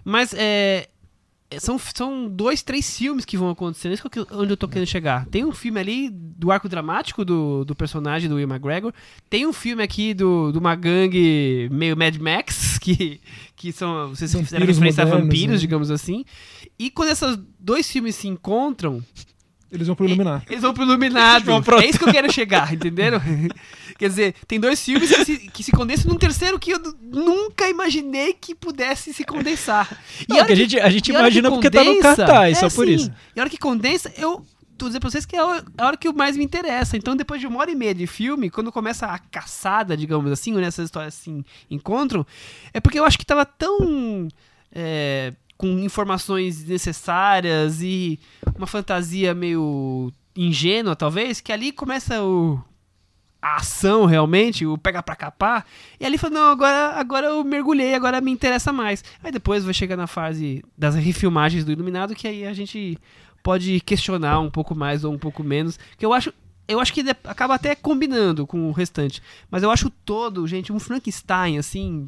Mas 0.05 0.35
é, 0.35 0.89
são, 1.59 1.79
são 1.95 2.29
dois, 2.29 2.63
três 2.63 2.97
filmes 2.99 3.25
que 3.25 3.37
vão 3.37 3.49
acontecendo. 3.49 3.93
Isso 3.95 4.09
que 4.11 4.19
eu- 4.19 4.27
onde 4.33 4.53
eu 4.53 4.57
tô 4.57 4.69
querendo 4.69 4.87
chegar. 4.87 5.25
Tem 5.27 5.45
um 5.45 5.53
filme 5.53 5.81
ali 5.81 6.11
do 6.11 6.51
arco 6.51 6.69
dramático 6.69 7.25
do, 7.25 7.65
do 7.65 7.75
personagem 7.75 8.29
do 8.29 8.35
Will 8.35 8.47
McGregor. 8.49 8.93
Tem 9.31 9.47
um 9.47 9.53
filme 9.53 9.83
aqui 9.83 10.13
do, 10.13 10.53
de 10.53 10.59
uma 10.59 10.75
gangue 10.75 11.69
meio 11.73 11.97
Mad 11.97 12.17
Max, 12.19 12.77
que, 12.83 13.21
que 13.57 13.73
são. 13.73 14.09
Vocês 14.11 14.33
Vampiros 14.33 14.49
fizeram 14.51 14.67
referência 14.67 15.03
a 15.03 15.07
vampiros, 15.07 15.55
né? 15.55 15.61
digamos 15.61 15.91
assim. 15.91 16.25
E 16.79 16.91
quando 16.91 17.11
esses 17.11 17.39
dois 17.59 17.91
filmes 17.91 18.15
se 18.15 18.29
encontram, 18.29 19.03
Eles 19.71 19.87
vão 19.87 19.95
pro 19.95 20.07
iluminar. 20.07 20.43
eles 20.49 20.63
vão 20.63 20.73
pro 20.73 20.83
iluminado. 20.85 21.45
Vão 21.45 21.63
pro- 21.63 21.79
É 21.81 21.87
isso 21.87 21.99
que 21.99 22.09
eu 22.09 22.13
quero 22.13 22.33
chegar, 22.33 22.73
entenderam? 22.73 23.21
Quer 23.99 24.09
dizer, 24.09 24.35
tem 24.47 24.59
dois 24.61 24.83
filmes 24.83 25.11
que 25.15 25.25
se, 25.25 25.39
que 25.51 25.63
se 25.65 25.73
condensam 25.73 26.11
num 26.13 26.19
terceiro 26.19 26.59
que 26.59 26.71
eu 26.71 26.81
nunca 27.03 27.69
imaginei 27.69 28.33
que 28.33 28.55
pudesse 28.55 29.13
se 29.13 29.25
condensar. 29.25 29.89
E 30.23 30.33
Não, 30.33 30.41
a 30.41 30.47
que 30.47 30.53
a 30.53 30.57
gente, 30.57 30.79
a 30.81 30.89
gente 30.89 31.09
e 31.09 31.15
imagina 31.15 31.51
porque 31.51 31.69
tá 31.69 31.83
no 31.83 31.97
condensa, 31.97 32.17
cartaz, 32.17 32.57
é, 32.57 32.61
só 32.69 32.75
por 32.75 32.87
sim. 32.87 32.95
isso. 32.95 33.13
E 33.35 33.41
a 33.41 33.43
hora 33.43 33.51
que 33.51 33.59
condensa, 33.59 34.13
eu 34.17 34.47
tô 34.79 34.87
dizendo 34.87 35.01
pra 35.01 35.11
vocês 35.11 35.27
que 35.27 35.35
é 35.35 35.41
a 35.41 35.63
hora 35.85 35.97
que 35.97 36.11
mais 36.13 36.37
me 36.37 36.45
interessa. 36.45 36.97
Então, 36.97 37.17
depois 37.17 37.41
de 37.41 37.49
uma 37.49 37.59
hora 37.59 37.71
e 37.73 37.75
meia 37.75 37.93
de 37.95 38.07
filme, 38.07 38.49
quando 38.49 38.71
começa 38.71 39.07
a 39.07 39.19
caçada, 39.19 39.97
digamos 39.97 40.31
assim, 40.31 40.55
onde 40.55 40.65
essas 40.65 40.85
histórias 40.85 41.15
se 41.15 41.45
encontram, 41.69 42.25
é 42.73 42.79
porque 42.81 42.99
eu 43.01 43.05
acho 43.05 43.19
que 43.19 43.27
tava 43.27 43.45
tão. 43.45 44.29
é, 44.73 45.33
com 45.59 45.67
informações 45.81 46.65
necessárias 46.65 47.83
e 47.83 48.19
uma 48.57 48.67
fantasia 48.67 49.35
meio 49.35 50.13
ingênua, 50.37 50.95
talvez, 50.95 51.41
que 51.41 51.53
ali 51.53 51.73
começa 51.73 52.23
o. 52.23 52.63
A 53.41 53.57
ação 53.57 54.05
realmente, 54.05 54.67
o 54.67 54.77
pega 54.77 55.01
pra 55.01 55.15
capar, 55.15 55.65
e 56.01 56.05
ali 56.05 56.19
fala, 56.19 56.35
não, 56.35 56.51
agora, 56.51 56.99
agora 56.99 57.27
eu 57.29 57.45
mergulhei, 57.45 57.95
agora 57.95 58.21
me 58.21 58.33
interessa 58.33 58.73
mais. 58.73 59.05
Aí 59.23 59.31
depois 59.31 59.65
vai 59.65 59.73
chegar 59.73 59.97
na 59.97 60.09
fase 60.09 60.65
das 60.77 60.97
refilmagens 60.97 61.65
do 61.65 61.71
Iluminado, 61.71 62.17
que 62.17 62.27
aí 62.27 62.45
a 62.45 62.53
gente 62.53 62.99
pode 63.41 63.79
questionar 63.81 64.41
um 64.41 64.51
pouco 64.51 64.75
mais 64.75 65.05
ou 65.05 65.13
um 65.13 65.19
pouco 65.19 65.45
menos. 65.45 65.79
Que 65.97 66.05
eu 66.05 66.13
acho. 66.13 66.33
Eu 66.69 66.79
acho 66.81 66.93
que 66.93 67.03
acaba 67.25 67.55
até 67.55 67.75
combinando 67.75 68.47
com 68.47 68.69
o 68.69 68.73
restante. 68.73 69.23
Mas 69.51 69.63
eu 69.63 69.71
acho 69.71 69.89
o 69.89 69.91
todo, 69.91 70.47
gente, 70.47 70.71
um 70.71 70.79
Frankenstein, 70.79 71.57
assim, 71.57 72.07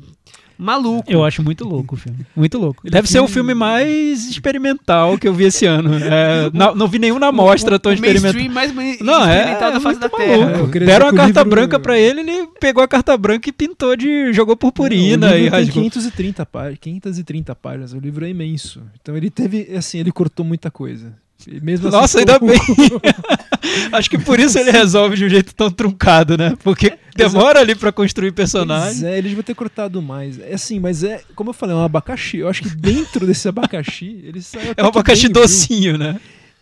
maluco. 0.59 1.11
Eu 1.11 1.25
acho 1.25 1.43
muito 1.43 1.67
louco 1.67 1.95
o 1.95 1.99
filme. 1.99 2.27
Muito 2.37 2.59
louco. 2.59 2.83
Deve 2.89 3.09
ser 3.09 3.21
o 3.21 3.27
filme- 3.27 3.55
mais 3.55 4.29
experimental 4.29 5.17
que 5.17 5.27
eu 5.27 5.33
vi 5.33 5.45
esse 5.45 5.65
ano. 5.65 5.95
É, 5.95 6.51
não, 6.55 6.75
não 6.75 6.87
vi 6.89 6.99
nenhum 6.99 7.19
na 7.19 7.33
mostra 7.33 7.79
tão 7.79 7.91
o 7.91 7.95
experimental. 7.95 8.51
mais 8.53 8.71
ma- 8.71 8.83
Não, 9.01 9.25
é, 9.25 9.39
experimental 9.39 9.73
da 9.73 9.81
face 9.81 9.99
da. 10.01 10.09
Terra. 10.11 10.67
Deram 10.85 11.09
a 11.09 11.15
carta 11.15 11.41
livro- 11.41 11.45
branca 11.51 11.79
pra 11.81 11.99
ele, 11.99 12.21
ele 12.21 12.47
pegou 12.61 12.83
a 12.83 12.89
carta 12.89 13.17
branca 13.17 13.49
e 13.49 13.53
pintou 13.53 13.97
de. 13.97 14.31
jogou 14.35 14.57
purpurina 14.59 15.29
o 15.29 15.31
e 15.31 15.43
livro 15.45 15.51
tem 15.53 15.65
rasgou. 15.65 15.83
530 15.85 16.45
páginas, 16.45 16.79
530 16.81 17.55
páginas. 17.55 17.93
O 17.95 17.99
livro 17.99 18.27
é 18.27 18.29
imenso. 18.29 18.83
Então 19.01 19.17
ele 19.17 19.31
teve, 19.31 19.75
assim, 19.75 19.99
ele 20.01 20.13
cortou 20.13 20.45
muita 20.45 20.71
coisa. 20.71 21.15
E 21.49 21.59
mesmo 21.61 21.89
assim, 21.89 21.97
Nossa, 21.97 22.19
ficou- 22.19 22.35
ainda 22.35 22.47
bem. 22.47 22.61
Acho 23.93 24.09
que 24.11 24.19
por 24.19 24.39
isso 24.41 24.59
ele 24.59 24.71
resolve 24.71 25.17
de 25.17 25.25
um 25.25 25.29
jeito 25.29 25.55
tão 25.55 25.71
truncado, 25.71 26.37
né? 26.37 26.55
Porque 26.63 26.93
demora 27.17 27.61
ali 27.61 27.75
pra 27.75 27.93
construir 27.93 28.33
Pois 28.33 28.51
personagem. 28.51 29.07
é, 29.09 29.19
eles 29.19 29.33
vão 29.33 29.43
ter 29.43 29.55
cortado 29.55 30.01
mais. 30.01 30.39
É 30.41 30.55
assim, 30.55 30.79
mas 30.81 31.05
é, 31.05 31.21
como 31.35 31.51
eu 31.51 31.55
falei, 31.55 31.75
é 31.75 31.79
um 31.79 31.85
abacaxi. 31.85 32.39
Eu 32.39 32.49
acho 32.49 32.63
que 32.63 32.71
dentro 32.71 33.27
desse 33.27 33.49
abacaxi, 33.49 34.21
ele 34.25 34.41
saiu 34.41 34.73
É 34.77 34.83
um 34.83 34.89
abacaxi 34.89 35.25
bem, 35.29 35.33
viu? 35.33 35.43
docinho, 35.43 35.99
né? 35.99 36.19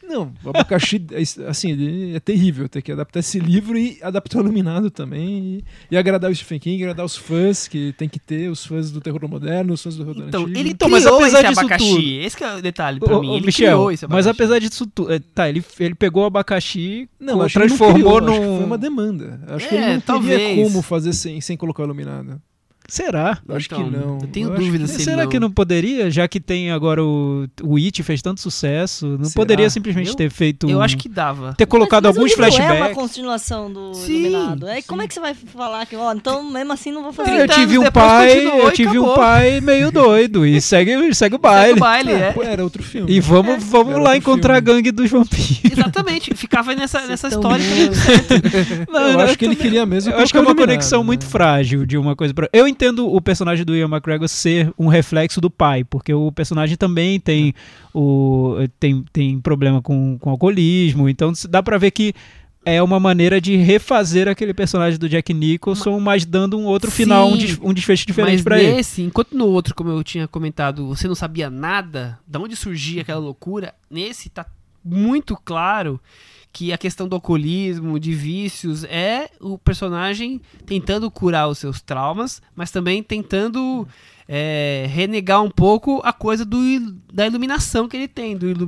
Não, 0.09 0.33
o 0.43 0.49
abacaxi, 0.51 1.05
é- 1.13 1.49
assim, 1.49 1.73
ele 1.73 2.17
é 2.17 2.21
terrível 2.21 2.69
ter 2.69 2.81
que 2.81 2.91
adaptar 2.91 3.21
esse 3.21 3.39
livro 3.39 3.77
e 3.77 3.99
adaptar 4.03 4.39
o 4.39 4.41
Iluminado 4.43 4.91
também. 4.91 5.59
E, 5.59 5.65
e 5.91 5.97
agradar 5.97 6.31
o 6.31 6.35
Stephen 6.35 6.59
King, 6.59 6.83
agradar 6.83 7.05
os 7.05 7.15
fãs, 7.17 7.69
que 7.69 7.93
tem 7.93 8.09
que 8.09 8.19
ter, 8.19 8.51
os 8.51 8.65
fãs 8.65 8.91
do 8.91 9.01
terror 9.01 9.29
moderno, 9.29 9.75
os 9.75 9.83
fãs 9.83 9.97
do 9.97 10.05
terror 10.05 10.25
Então, 10.29 10.43
antigo. 10.45 10.59
ele 10.59 10.71
Então, 10.71 10.89
mas 10.89 11.07
apesar 11.07 11.41
esse 11.41 11.49
disso 11.49 11.61
abacaxi. 11.61 11.89
tudo- 11.95 12.21
Esse 12.21 12.37
que 12.37 12.45
é 12.45 12.55
o 12.57 12.63
detalhe 12.63 13.01
pra 13.01 13.17
Ô, 13.17 13.21
mim. 13.21 13.29
ô, 13.29 13.37
Ele 13.37 13.47
Michel, 13.47 13.67
criou 13.69 13.93
esse 13.93 14.07
mas 14.07 14.27
abacaxi. 14.27 14.31
apesar 14.43 14.59
disso 14.61 14.87
tudo. 14.87 15.13
é, 15.13 15.19
Tá, 15.19 15.49
ele, 15.49 15.63
ele 15.79 15.95
pegou 15.95 16.23
o 16.23 16.27
abacaxi, 16.27 17.09
Não, 17.21 17.27
que 17.27 17.33
ele 17.33 17.39
não 17.43 17.49
transformou 17.51 17.95
criou, 18.17 18.33
que 18.33 18.41
num. 18.41 18.57
foi 18.57 18.65
uma 18.67 18.79
demanda. 18.79 19.41
Acho 19.49 19.69
que 19.69 19.75
É, 19.75 19.83
ele 19.85 19.95
não 19.95 20.01
talvez. 20.01 20.41
teria 20.41 20.65
como 20.65 20.81
fazer 20.83 21.13
sem, 21.13 21.41
sem 21.41 21.57
colocar 21.57 21.83
o 21.83 21.87
Iluminado. 21.87 22.41
Será? 22.91 23.39
Eu 23.47 23.55
acho 23.57 23.67
Então, 23.67 23.85
que 23.85 23.91
não. 23.97 24.19
eu 24.23 24.29
tenho 24.29 24.51
acho 24.53 24.63
dúvida 24.63 24.85
que- 24.87 24.91
se- 24.91 25.05
Será 25.05 25.25
não. 25.25 25.29
que 25.31 25.39
não 25.39 25.51
poderia, 25.51 26.11
já 26.11 26.27
que 26.27 26.41
tem 26.41 26.71
agora 26.71 27.05
o, 27.05 27.47
o 27.63 27.77
It 27.77 28.03
fez 28.03 28.23
tanto 28.23 28.41
sucesso, 28.41 29.07
não 29.07 29.25
Será? 29.27 29.35
poderia 29.37 29.69
simplesmente 29.69 30.09
Eu- 30.09 30.15
ter 30.15 30.31
feito. 30.31 30.69
Eu 30.71 30.79
um- 30.79 30.81
acho 30.81 30.97
que 30.97 31.07
dava. 31.09 31.53
ter 31.55 31.67
colocado 31.67 32.05
Mas- 32.05 32.17
mas 32.17 32.17
alguns 32.17 32.31
livro 32.31 32.45
É 32.45 32.49
uma 32.49 32.57
flashbacks. 32.77 32.95
continuação 32.97 33.71
do 33.71 33.93
Sim, 33.95 34.13
Iluminado. 34.27 34.67
É, 34.69 34.81
como 34.83 35.01
sim. 35.03 35.05
é 35.05 35.09
que 35.09 35.15
você 35.15 35.21
vai 35.21 35.35
falar 35.35 35.85
que, 35.85 35.95
ó, 35.97 36.13
então 36.15 36.43
mesmo 36.51 36.73
assim 36.73 36.91
não 36.91 37.03
vou 37.03 37.13
fazer? 37.13 37.31
eu 37.33 37.37
30 37.47 37.55
tive 37.55 37.79
um 37.79 37.91
pai, 37.91 38.47
eu 38.47 38.71
tive 38.73 38.99
um 38.99 39.15
pai 39.15 39.61
meio 39.61 39.93
doido 39.93 40.47
e 40.47 40.59
segue, 40.61 40.93
segue 41.15 41.37
o 41.37 41.39
Segue 41.39 41.39
baile. 41.39 41.73
o 41.75 41.77
baile, 41.81 42.13
é. 42.13 42.33
Pô, 42.33 42.43
Era 42.43 42.65
outro 42.65 42.83
filme. 42.83 43.13
E 43.13 43.21
vamos, 43.21 43.63
vamos 43.65 43.93
Era 43.95 44.03
lá 44.03 44.17
encontrar 44.17 44.55
a 44.55 44.63
filme. 44.63 44.73
gangue 44.83 44.93
dos 44.93 45.11
vampiros. 45.11 45.61
Exatamente. 45.71 46.35
Ficava 46.35 46.75
nessa, 46.75 46.99
Vocês 47.01 47.11
nessa 47.11 47.29
história. 47.29 47.65
Não, 48.91 49.01
eu 49.09 49.13
não, 49.15 49.21
acho 49.21 49.37
que 49.39 49.45
ele 49.45 49.57
queria 49.57 49.85
mesmo. 49.85 50.13
Eu 50.13 50.19
acho 50.21 50.33
que 50.33 50.39
é 50.39 50.41
uma 50.41 50.55
conexão 50.55 51.01
né? 51.01 51.07
muito 51.07 51.27
frágil 51.27 51.85
de 51.85 51.97
uma 51.99 52.17
coisa 52.17 52.33
para. 52.33 52.49
Eu 52.53 52.67
entendo 52.79 53.13
o 53.13 53.21
personagem 53.21 53.65
do 53.65 53.75
Ian 53.77 53.89
McGregor 53.89 54.29
ser 54.29 54.73
um 54.79 54.87
reflexo 54.87 55.41
do 55.41 55.51
pai, 55.51 55.83
porque 55.83 56.15
o 56.15 56.31
personagem 56.31 56.77
também 56.77 57.19
tem 57.19 57.53
o 57.93 58.57
tem, 58.79 59.05
tem 59.13 59.41
problema 59.41 59.83
com, 59.83 60.17
com 60.19 60.31
alcoolismo, 60.31 61.09
então 61.09 61.33
dá 61.51 61.61
pra 61.63 61.77
ver 61.79 61.91
que 61.91 62.15
é 62.65 62.83
uma 62.83 63.01
maneira 63.01 63.41
de 63.41 63.57
refazer 63.57 64.29
aquele 64.29 64.53
personagem 64.55 64.99
do 64.99 65.09
Jack 65.09 65.33
Nicholson, 65.35 65.99
mas 65.99 66.25
dando 66.25 66.59
um 66.59 66.67
outro 66.67 66.91
final, 66.91 67.29
um, 67.29 67.33
Sim. 67.33 67.39
des- 67.39 67.59
um 67.63 67.73
desfecho 67.73 68.07
diferente 68.07 68.35
Mas 68.35 68.43
pra 68.43 68.61
ele. 68.61 68.73
nesse, 68.77 69.03
enquanto 69.03 69.33
no 69.37 69.47
outro, 69.47 69.75
como 69.75 69.91
eu 69.91 70.05
tinha 70.05 70.29
comentado, 70.29 70.87
você 70.87 71.09
não 71.09 71.15
sabia 71.15 71.49
nada, 71.51 72.19
de 72.27 72.39
onde 72.39 72.55
surgia 72.57 73.03
aquela 73.03 73.21
loucura, 73.21 73.75
nesse 73.91 74.29
tá 74.29 74.45
muito 74.85 75.37
claro 75.45 75.99
que 76.53 76.73
a 76.73 76.79
questão 76.79 77.07
do 77.07 77.15
alcoolismo, 77.15 77.99
de 78.01 78.13
vícios, 78.15 78.85
é 78.85 79.31
o 79.41 79.59
personagem 79.59 80.41
tentando 80.67 81.11
curar 81.11 81.49
os 81.49 81.59
seus 81.59 81.81
traumas, 81.81 82.43
mas 82.55 82.71
também 82.71 83.03
tentando 83.03 83.87
é, 84.27 84.87
renegar 84.89 85.43
um 85.43 85.51
pouco 85.51 86.01
a 86.05 86.13
coisa 86.13 86.45
do, 86.45 86.59
da 87.13 87.27
iluminação 87.27 87.89
que 87.89 87.97
ele 87.97 88.09
tem, 88.09 88.37
do 88.37 88.67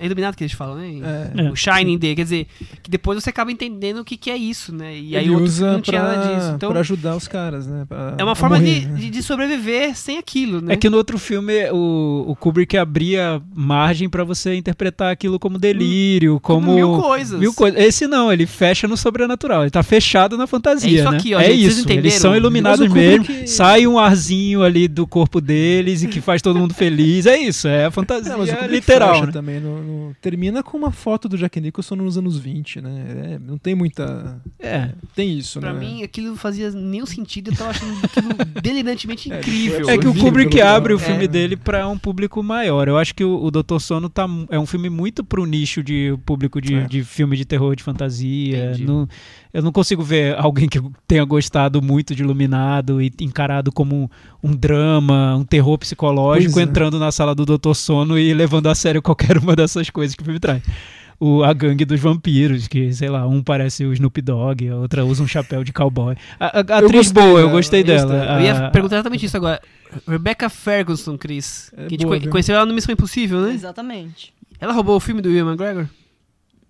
É 0.00 0.06
iluminado 0.06 0.34
que 0.36 0.42
eles 0.44 0.52
falam, 0.54 0.76
né? 0.76 0.88
É. 1.36 1.50
O 1.50 1.56
Shining 1.56 1.98
Day, 1.98 2.14
quer 2.14 2.24
dizer, 2.24 2.46
que 2.82 2.90
depois 2.90 3.22
você 3.22 3.30
acaba 3.30 3.52
entendendo 3.52 3.98
o 4.00 4.04
que, 4.04 4.16
que 4.16 4.30
é 4.30 4.36
isso, 4.36 4.74
né? 4.74 4.96
E 4.96 5.16
aí 5.16 5.24
Ele 5.24 5.30
o 5.30 5.34
outro 5.34 5.46
usa 5.46 5.72
não 5.72 5.80
tinha 5.80 6.00
pra, 6.00 6.16
nada 6.16 6.34
disso. 6.36 6.52
Então, 6.56 6.70
pra 6.70 6.80
ajudar 6.80 7.16
os 7.16 7.28
caras, 7.28 7.66
né? 7.66 7.84
pra- 7.88 8.14
é 8.18 8.24
uma 8.24 8.34
forma 8.34 8.56
morrer, 8.58 8.80
de, 8.80 8.86
né? 8.86 8.98
de, 8.98 9.10
de 9.10 9.22
sobreviver 9.22 9.94
sem 9.96 10.18
aquilo, 10.18 10.60
né? 10.60 10.74
É 10.74 10.76
que 10.76 10.88
no 10.90 10.96
outro 10.96 11.18
filme 11.18 11.70
o, 11.70 12.24
o 12.28 12.36
Kubrick 12.36 12.76
abria 12.76 13.40
margem 13.54 14.08
pra 14.08 14.24
você 14.24 14.54
interpretar 14.54 15.12
aquilo 15.12 15.38
como 15.38 15.58
delírio, 15.58 16.38
como. 16.40 16.60
Como 16.60 16.74
mil 16.74 17.00
coisas. 17.00 17.38
Mil 17.40 17.54
coisas. 17.54 17.80
Esse 17.80 18.06
não, 18.06 18.32
ele 18.32 18.46
fecha 18.46 18.86
no 18.88 18.96
sobrenatural. 18.96 19.62
Ele 19.62 19.70
tá 19.70 19.82
fechado 19.82 20.36
na 20.36 20.46
fantasia, 20.46 20.90
É 20.90 20.94
isso 21.02 21.10
né? 21.10 21.16
aqui, 21.16 21.34
ó, 21.34 21.40
é 21.40 21.44
gente, 21.50 21.66
isso. 21.66 21.90
Eles 21.90 22.14
são 22.14 22.36
iluminados 22.36 22.88
mesmo. 22.88 23.24
Kubrick- 23.24 23.48
Sai 23.48 23.86
um 23.86 23.98
arzinho 23.98 24.62
ali 24.62 24.86
do 24.88 25.06
corpo 25.06 25.40
deles 25.40 26.02
e 26.02 26.08
que 26.08 26.20
faz 26.20 26.40
todo 26.42 26.58
mundo 26.58 26.74
feliz. 26.74 27.26
É 27.26 27.38
isso, 27.38 27.66
é 27.68 27.86
a 27.86 27.90
fantasia 27.90 28.32
É, 28.32 28.36
mas 28.36 28.48
o 28.48 28.52
Kubrick 28.52 28.72
literal, 28.74 29.14
fecha 29.14 29.26
né? 29.26 29.32
também 29.32 29.60
no- 29.60 29.80
no- 29.90 30.14
termina 30.20 30.62
com 30.62 30.76
uma 30.78 30.90
foto 30.90 31.28
do 31.28 31.36
Jack 31.36 31.60
Nicholson 31.60 31.96
nos 31.96 32.16
anos 32.16 32.38
20, 32.38 32.80
né? 32.80 33.04
É, 33.34 33.38
não 33.38 33.58
tem 33.58 33.74
muita. 33.74 34.40
É. 34.58 34.90
Tem 35.14 35.36
isso, 35.38 35.60
Pra 35.60 35.72
né? 35.72 35.80
mim, 35.80 36.02
aquilo 36.02 36.28
não 36.28 36.36
fazia 36.36 36.70
nenhum 36.70 37.06
sentido. 37.06 37.50
Eu 37.50 37.56
tava 37.56 37.70
achando 37.70 37.92
aquilo 38.04 38.28
delirantemente 38.62 39.32
É, 39.32 39.38
incrível. 39.38 39.88
É 39.90 39.98
que 39.98 40.06
o 40.06 40.14
Kubrick 40.14 40.60
abre 40.60 40.94
o 40.94 40.98
filme 40.98 41.24
É. 41.24 41.28
dele 41.28 41.56
pra 41.56 41.88
um 41.88 41.98
público 41.98 42.42
maior. 42.42 42.88
Eu 42.88 42.96
acho 42.96 43.14
que 43.14 43.24
o, 43.24 43.42
o 43.44 43.50
Doutor 43.50 43.80
Sono 43.80 44.08
tá, 44.08 44.26
é 44.48 44.58
um 44.58 44.66
filme 44.66 44.88
muito 44.88 45.24
pro 45.24 45.44
nicho 45.44 45.82
de 45.82 46.16
público 46.24 46.60
de, 46.60 46.74
É. 46.74 46.86
de 46.86 47.02
filme 47.04 47.36
de 47.36 47.44
terror, 47.44 47.74
de 47.76 47.82
fantasia. 47.82 48.72
Entendi. 48.72 48.84
Eu 49.52 49.62
não 49.62 49.72
consigo 49.72 50.02
ver 50.02 50.36
alguém 50.38 50.68
que 50.68 50.80
tenha 51.08 51.24
gostado 51.24 51.82
muito 51.82 52.14
de 52.14 52.22
Iluminado 52.22 53.02
e 53.02 53.12
encarado 53.20 53.72
como 53.72 54.08
um, 54.42 54.50
um 54.50 54.54
drama, 54.54 55.34
um 55.36 55.44
terror 55.44 55.76
psicológico, 55.78 56.58
é. 56.60 56.62
entrando 56.62 56.98
na 56.98 57.10
sala 57.10 57.34
do 57.34 57.44
Doutor 57.44 57.74
Sono 57.74 58.18
e 58.18 58.32
levando 58.32 58.68
a 58.68 58.74
sério 58.74 59.02
qualquer 59.02 59.38
uma 59.38 59.56
dessas 59.56 59.90
coisas 59.90 60.14
que 60.14 60.22
o 60.22 60.24
filme 60.24 60.38
traz. 60.40 60.62
O, 61.18 61.42
a 61.44 61.52
gangue 61.52 61.84
dos 61.84 62.00
vampiros, 62.00 62.66
que, 62.66 62.92
sei 62.94 63.10
lá, 63.10 63.26
um 63.26 63.42
parece 63.42 63.84
o 63.84 63.92
Snoop 63.92 64.22
Dogg, 64.22 64.68
a 64.70 64.76
outra 64.76 65.04
usa 65.04 65.22
um 65.22 65.26
chapéu 65.26 65.62
de 65.62 65.70
cowboy. 65.72 66.14
A, 66.38 66.46
a- 66.46 66.50
a 66.76 66.80
Eu 66.80 66.86
atriz 66.86 67.12
gostei 67.12 67.22
boa, 67.22 67.40
eu 67.40 67.50
gostei 67.50 67.80
eu 67.80 67.84
dela. 67.84 68.14
gostei. 68.16 68.36
Eu 68.36 68.40
ia 68.40 68.66
A- 68.66 68.70
perguntar 68.70 68.96
exatamente 68.96 69.26
isso 69.26 69.36
agora. 69.36 69.60
Rebecca 70.08 70.48
Ferguson, 70.48 71.18
Chris. 71.18 71.70
É 71.76 71.80
que 71.80 71.82
a 71.82 71.88
gente 71.90 72.00
boa, 72.04 72.10
conhe- 72.12 72.20
viu? 72.22 72.30
conheceu 72.30 72.54
ela 72.56 72.64
no 72.64 72.72
Missão 72.72 72.92
Impossível, 72.92 73.40
né? 73.42 73.52
Exatamente. 73.52 74.32
Ela 74.58 74.72
roubou 74.72 74.96
o 74.96 75.00
filme 75.00 75.20
do 75.20 75.28
Will 75.28 75.46
McGregor? 75.46 75.86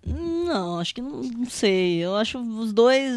Não, 0.05 0.79
acho 0.79 0.95
que 0.95 1.01
não, 1.01 1.21
não 1.21 1.45
sei. 1.49 1.97
Eu 1.99 2.15
acho 2.15 2.39
os 2.39 2.73
dois. 2.73 3.11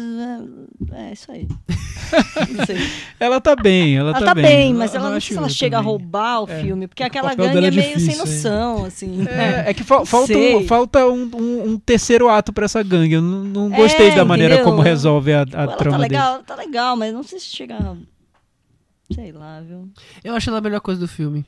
É, 0.91 1.09
é 1.09 1.13
isso 1.13 1.31
aí. 1.31 1.47
não 2.55 2.65
sei. 2.65 2.77
Ela 3.19 3.41
tá 3.41 3.55
bem, 3.55 3.97
ela, 3.97 4.11
Ela 4.11 4.19
tá, 4.19 4.25
tá 4.27 4.35
bem, 4.35 4.71
Eu 4.71 4.77
mas 4.77 4.93
ela 4.93 5.09
não 5.09 5.19
sei 5.19 5.31
se 5.33 5.37
ela 5.37 5.49
chega 5.49 5.77
também. 5.77 5.87
a 5.87 5.91
roubar 5.91 6.41
o 6.43 6.49
É. 6.49 6.61
filme, 6.61 6.87
porque 6.87 7.01
O 7.01 7.05
aquela 7.07 7.33
gangue 7.33 7.57
é 7.65 7.67
é 7.67 7.71
meio 7.71 7.99
sem 7.99 8.09
difícil, 8.09 8.11
hein? 8.11 8.17
noção, 8.19 8.85
assim. 8.85 9.27
É, 9.27 9.71
é 9.71 9.73
que 9.73 9.83
fal- 9.83 10.05
falta, 10.05 10.37
um, 10.37 10.67
falta 10.67 11.05
um, 11.07 11.29
um- 11.35 11.69
um 11.71 11.79
terceiro 11.79 12.29
ato 12.29 12.53
pra 12.53 12.65
essa 12.65 12.83
gangue. 12.83 13.15
Eu 13.15 13.21
não, 13.23 13.43
não 13.43 13.69
gostei 13.71 14.09
É, 14.09 14.15
da 14.15 14.23
maneira 14.23 14.53
entendeu? 14.55 14.69
como 14.71 14.83
resolve 14.83 15.33
a, 15.33 15.39
a 15.39 15.41
ela 15.63 15.67
tá 15.71 15.77
trama 15.77 15.97
legal, 15.97 16.33
dele. 16.33 16.43
tá 16.45 16.55
legal, 16.55 16.95
mas 16.95 17.11
não 17.11 17.23
sei 17.23 17.39
se 17.39 17.47
chega. 17.47 17.77
a- 17.77 17.95
Sei 19.13 19.31
lá, 19.31 19.59
viu? 19.61 19.89
Eu 20.23 20.35
acho 20.35 20.49
ela 20.49 20.59
a 20.59 20.61
melhor 20.61 20.81
coisa 20.81 20.99
do 20.99 21.07
filme. 21.07 21.43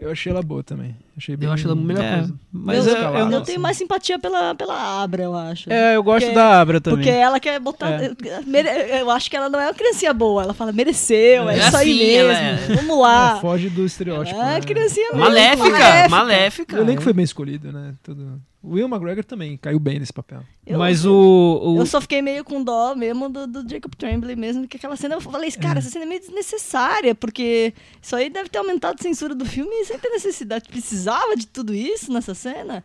Eu 0.00 0.12
achei 0.12 0.30
ela 0.30 0.42
boa 0.42 0.62
também. 0.62 0.94
Achei 1.16 1.36
bem... 1.36 1.48
Eu 1.48 1.52
acho 1.52 1.64
ela 1.66 1.72
a 1.72 1.76
melhor 1.76 2.04
É, 2.04 2.16
coisa. 2.18 2.34
mas 2.52 2.86
eu, 2.86 2.94
eu, 2.96 3.02
eu 3.02 3.14
eu 3.18 3.26
não- 3.26 3.42
tenho 3.42 3.58
mais 3.60 3.76
simpatia 3.76 4.16
pela, 4.16 4.54
pela 4.54 5.02
Abra, 5.02 5.24
eu 5.24 5.34
acho. 5.36 5.72
É, 5.72 5.96
eu 5.96 6.02
gosto 6.04 6.26
Porque- 6.26 6.34
da 6.36 6.60
Abra 6.60 6.80
também. 6.80 6.98
Porque 7.00 7.10
ela 7.10 7.40
quer 7.40 7.58
botar. 7.58 7.90
É. 8.00 9.00
Eu 9.00 9.10
acho 9.10 9.28
que 9.28 9.36
ela 9.36 9.48
não 9.48 9.58
é 9.60 9.66
uma 9.66 9.74
criancinha 9.74 10.12
boa. 10.14 10.44
Ela 10.44 10.54
fala, 10.54 10.70
mereceu, 10.70 11.48
é, 11.50 11.56
É 11.56 11.58
isso 11.66 11.76
aí 11.76 11.92
assim, 11.92 12.06
mesmo. 12.06 12.30
ela 12.30 12.38
é. 12.38 12.76
Vamos 12.76 12.98
lá. 13.00 13.40
foge 13.40 13.68
do 13.68 13.84
estereótipo. 13.84 14.38
é 14.40 14.44
né? 14.54 14.60
criancinha 14.60 15.08
mesmo. 15.10 15.24
Maléfica! 15.24 16.08
Maléfica! 16.08 16.76
O 16.76 16.80
elenco 16.80 17.02
foi 17.02 17.12
bem 17.12 17.24
escolhido, 17.24 17.72
né? 17.72 17.94
Tudo... 18.02 18.40
O 18.60 18.70
Will 18.74 18.88
McGregor 18.88 19.24
também 19.24 19.56
caiu 19.56 19.78
bem 19.78 20.00
nesse 20.00 20.12
papel. 20.12 20.42
Eu- 20.66 20.78
mas 20.80 21.04
o. 21.06 21.14
o- 21.62 21.78
Eu 21.78 21.86
só 21.86 22.00
fiquei 22.00 22.20
meio 22.20 22.42
com 22.42 22.62
dó 22.62 22.94
mesmo 22.94 23.28
do, 23.28 23.46
do 23.46 23.68
Jacob 23.68 23.94
Tremblay 23.94 24.34
mesmo, 24.34 24.66
que 24.66 24.76
aquela 24.76 24.96
cena 24.96 25.14
eu 25.14 25.20
falei, 25.20 25.50
cara, 25.52 25.78
essa 25.78 25.88
cena 25.90 26.04
é 26.04 26.08
meio 26.08 26.20
desnecessária, 26.20 27.14
porque 27.14 27.72
isso 28.02 28.16
aí 28.16 28.28
deve 28.28 28.48
ter 28.48 28.58
aumentado 28.58 28.96
a 28.98 29.02
censura 29.02 29.34
do 29.34 29.44
filme 29.44 29.84
sem 29.84 29.96
ter 29.98 30.08
necessidade. 30.10 30.68
Precisava 30.68 31.36
de 31.36 31.46
tudo 31.46 31.72
isso 31.72 32.12
nessa 32.12 32.34
cena? 32.34 32.82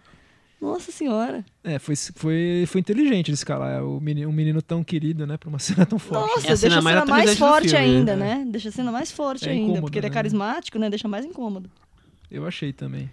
Nossa 0.61 0.91
senhora. 0.93 1.43
É, 1.63 1.77
foi, 1.79 1.93
foi, 1.95 2.63
foi 2.67 2.79
inteligente 2.79 3.27
ele 3.29 3.35
escalar 3.35 3.83
o 3.83 3.99
menino, 3.99 4.29
um 4.29 4.31
menino 4.31 4.61
tão 4.61 4.81
querido, 4.83 5.27
né? 5.27 5.35
Pra 5.37 5.49
uma 5.49 5.59
cena 5.59 5.85
tão 5.85 5.97
forte. 5.99 6.21
Nossa, 6.35 6.47
É 6.47 6.51
a 6.51 6.55
deixa 6.55 6.79
a 6.79 6.81
mais 6.81 6.99
cena 6.99 7.05
mais 7.07 7.31
do 7.31 7.35
forte 7.37 7.69
filme, 7.69 7.83
ainda, 7.83 8.15
né? 8.15 8.35
né? 8.35 8.45
Deixa 8.47 8.69
a 8.69 8.71
cena 8.71 8.91
mais 8.91 9.11
forte 9.11 9.49
É 9.49 9.51
ainda, 9.51 9.63
incômodo, 9.63 9.81
porque 9.81 9.97
ele 9.99 10.05
é 10.05 10.09
né? 10.09 10.13
carismático, 10.13 10.77
né? 10.79 10.89
Deixa 10.89 11.07
mais 11.07 11.25
incômodo. 11.25 11.69
Eu 12.31 12.47
achei 12.47 12.71
também. 12.71 13.09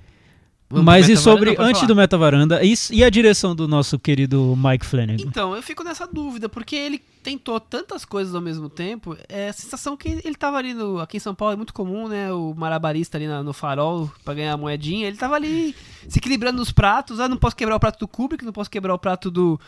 Mas 0.70 1.08
e 1.08 1.16
sobre. 1.16 1.50
Antes 1.58 1.80
falar. 1.80 1.86
do 1.86 1.96
Meta 1.96 2.16
Varanda, 2.16 2.64
e, 2.64 2.74
e 2.92 3.02
a 3.02 3.10
direção 3.10 3.56
do 3.56 3.66
nosso 3.66 3.98
querido 3.98 4.54
Mike 4.56 4.86
Flanagan? 4.86 5.24
Então, 5.26 5.56
eu 5.56 5.62
fico 5.62 5.82
nessa 5.82 6.06
dúvida, 6.06 6.48
porque 6.48 6.76
ele 6.76 7.02
tentou 7.22 7.58
tantas 7.58 8.04
coisas 8.04 8.34
ao 8.34 8.40
mesmo 8.40 8.68
tempo. 8.68 9.16
É 9.28 9.48
a 9.48 9.52
sensação 9.52 9.96
que 9.96 10.08
ele 10.24 10.36
tava 10.36 10.56
ali 10.58 10.72
no, 10.72 11.00
aqui 11.00 11.16
em 11.16 11.20
São 11.20 11.34
Paulo, 11.34 11.54
é 11.54 11.56
muito 11.56 11.74
comum, 11.74 12.06
né? 12.08 12.32
O 12.32 12.54
marabarista 12.54 13.18
ali 13.18 13.26
na- 13.26 13.42
no 13.42 13.52
farol 13.52 14.10
pra 14.24 14.32
ganhar 14.34 14.52
a 14.52 14.56
moedinha. 14.56 15.08
Ele 15.08 15.16
tava 15.16 15.34
ali 15.34 15.74
se 16.08 16.18
equilibrando 16.18 16.58
nos 16.58 16.70
pratos. 16.70 17.18
Ah, 17.18 17.28
não 17.28 17.36
posso 17.36 17.56
quebrar 17.56 17.74
o 17.76 17.80
prato 17.80 17.98
do 17.98 18.06
Kubrick, 18.08 18.44
não 18.44 18.52
posso 18.52 18.70
quebrar 18.70 18.94
o 18.94 18.98
prato 18.98 19.28
do, 19.30 19.58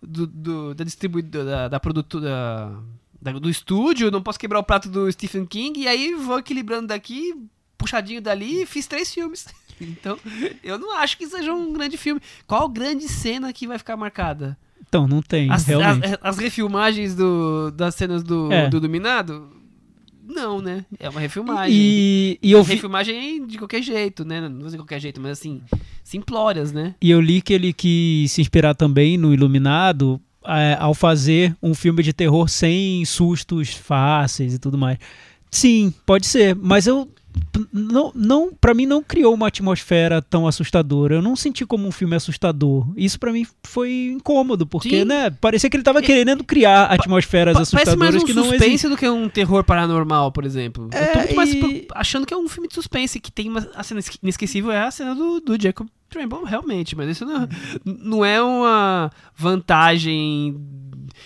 do, 0.00 0.26
do- 0.26 0.74
da 0.74 0.84
distribuidora, 0.84 1.44
da, 1.44 1.68
da 1.68 1.80
produtora, 1.80 2.72
da- 3.20 3.32
do 3.32 3.50
estúdio, 3.50 4.10
não 4.10 4.22
posso 4.22 4.38
quebrar 4.38 4.60
o 4.60 4.64
prato 4.64 4.88
do 4.88 5.10
Stephen 5.10 5.44
King. 5.44 5.80
E 5.80 5.88
aí 5.88 6.14
vou 6.14 6.38
equilibrando 6.38 6.86
daqui, 6.88 7.34
puxadinho 7.76 8.22
dali 8.22 8.62
e 8.62 8.66
fiz 8.66 8.86
três 8.86 9.12
filmes. 9.12 9.46
Então, 9.82 10.18
eu 10.62 10.78
não 10.78 10.96
acho 10.98 11.16
que 11.18 11.26
seja 11.26 11.52
um 11.52 11.72
grande 11.72 11.96
filme. 11.96 12.20
Qual 12.46 12.68
grande 12.68 13.08
cena 13.08 13.52
que 13.52 13.66
vai 13.66 13.78
ficar 13.78 13.96
marcada? 13.96 14.56
Então, 14.88 15.06
não 15.08 15.22
tem, 15.22 15.50
As, 15.50 15.68
as- 15.68 16.18
as 16.20 16.38
refilmagens 16.38 17.14
do, 17.14 17.70
das 17.70 17.94
cenas 17.94 18.22
do, 18.22 18.52
É. 18.52 18.68
do 18.68 18.78
Dominado? 18.80 19.48
Não, 20.24 20.60
né? 20.60 20.84
É 21.00 21.08
uma 21.08 21.20
refilmagem. 21.20 21.74
E, 21.76 22.38
e 22.42 22.52
eu 22.52 22.62
vi, 22.62 22.74
Refilmagem 22.74 23.44
de 23.46 23.58
qualquer 23.58 23.82
jeito, 23.82 24.24
né? 24.24 24.40
Não 24.48 24.68
de 24.68 24.76
qualquer 24.76 25.00
jeito, 25.00 25.20
mas 25.20 25.32
assim, 25.32 25.60
simplórias, 26.04 26.72
né? 26.72 26.94
E 27.00 27.10
eu 27.10 27.20
li 27.20 27.40
que 27.42 27.52
ele 27.52 27.72
quis 27.72 28.32
se 28.32 28.40
inspirar 28.40 28.74
também 28.74 29.18
no 29.18 29.32
Iluminado 29.34 30.20
é, 30.44 30.76
ao 30.78 30.94
fazer 30.94 31.56
um 31.62 31.74
filme 31.74 32.02
de 32.02 32.12
terror 32.12 32.48
sem 32.48 33.04
sustos 33.04 33.74
fáceis 33.74 34.54
e 34.54 34.58
tudo 34.58 34.78
mais. 34.78 34.98
Sim, 35.50 35.92
pode 36.06 36.26
ser, 36.26 36.54
mas 36.56 36.86
eu 36.86 37.08
não, 37.72 38.12
não 38.14 38.52
para 38.52 38.74
mim 38.74 38.86
não 38.86 39.02
criou 39.02 39.32
uma 39.34 39.48
atmosfera 39.48 40.20
tão 40.22 40.46
assustadora. 40.46 41.14
Eu 41.16 41.22
não 41.22 41.34
senti 41.36 41.64
como 41.66 41.86
um 41.86 41.90
filme 41.92 42.14
assustador. 42.16 42.86
Isso 42.96 43.18
pra 43.18 43.32
mim 43.32 43.46
foi 43.64 44.10
incômodo, 44.14 44.66
porque 44.66 45.00
Sim. 45.00 45.04
né, 45.04 45.30
parecia 45.30 45.68
que 45.70 45.76
ele 45.76 45.84
tava 45.84 46.02
querendo 46.02 46.44
criar 46.44 46.84
atmosferas 46.86 47.54
Pa- 47.54 47.58
Parece 47.60 47.74
mais 47.74 47.88
assustadoras 47.88 48.22
um 48.22 48.26
que 48.26 48.32
não 48.34 48.42
suspense 48.44 48.64
existem. 48.70 48.90
do 48.90 48.96
que 48.96 49.08
um 49.08 49.28
terror 49.28 49.64
paranormal, 49.64 50.32
por 50.32 50.44
exemplo. 50.44 50.84
eu 50.84 50.90
tô 50.90 50.96
É, 50.98 51.16
muito 51.18 51.34
mais 51.36 51.52
e- 51.54 51.86
achando 51.94 52.26
que 52.26 52.34
é 52.34 52.36
um 52.36 52.48
filme 52.48 52.68
de 52.68 52.74
suspense, 52.74 53.20
que 53.20 53.30
tem 53.32 53.48
uma 53.48 53.66
a 53.74 53.82
cena 53.82 54.00
esque- 54.00 54.18
inesquecível 54.22 54.70
é 54.70 54.82
a 54.82 54.90
cena 54.90 55.14
do, 55.14 55.40
do 55.40 55.60
Jacob 55.60 55.86
Tremble, 56.08 56.40
realmente, 56.44 56.94
mas 56.94 57.08
isso 57.08 57.24
não, 57.24 57.48
não 57.84 58.24
é 58.24 58.42
uma 58.42 59.10
vantagem 59.34 60.56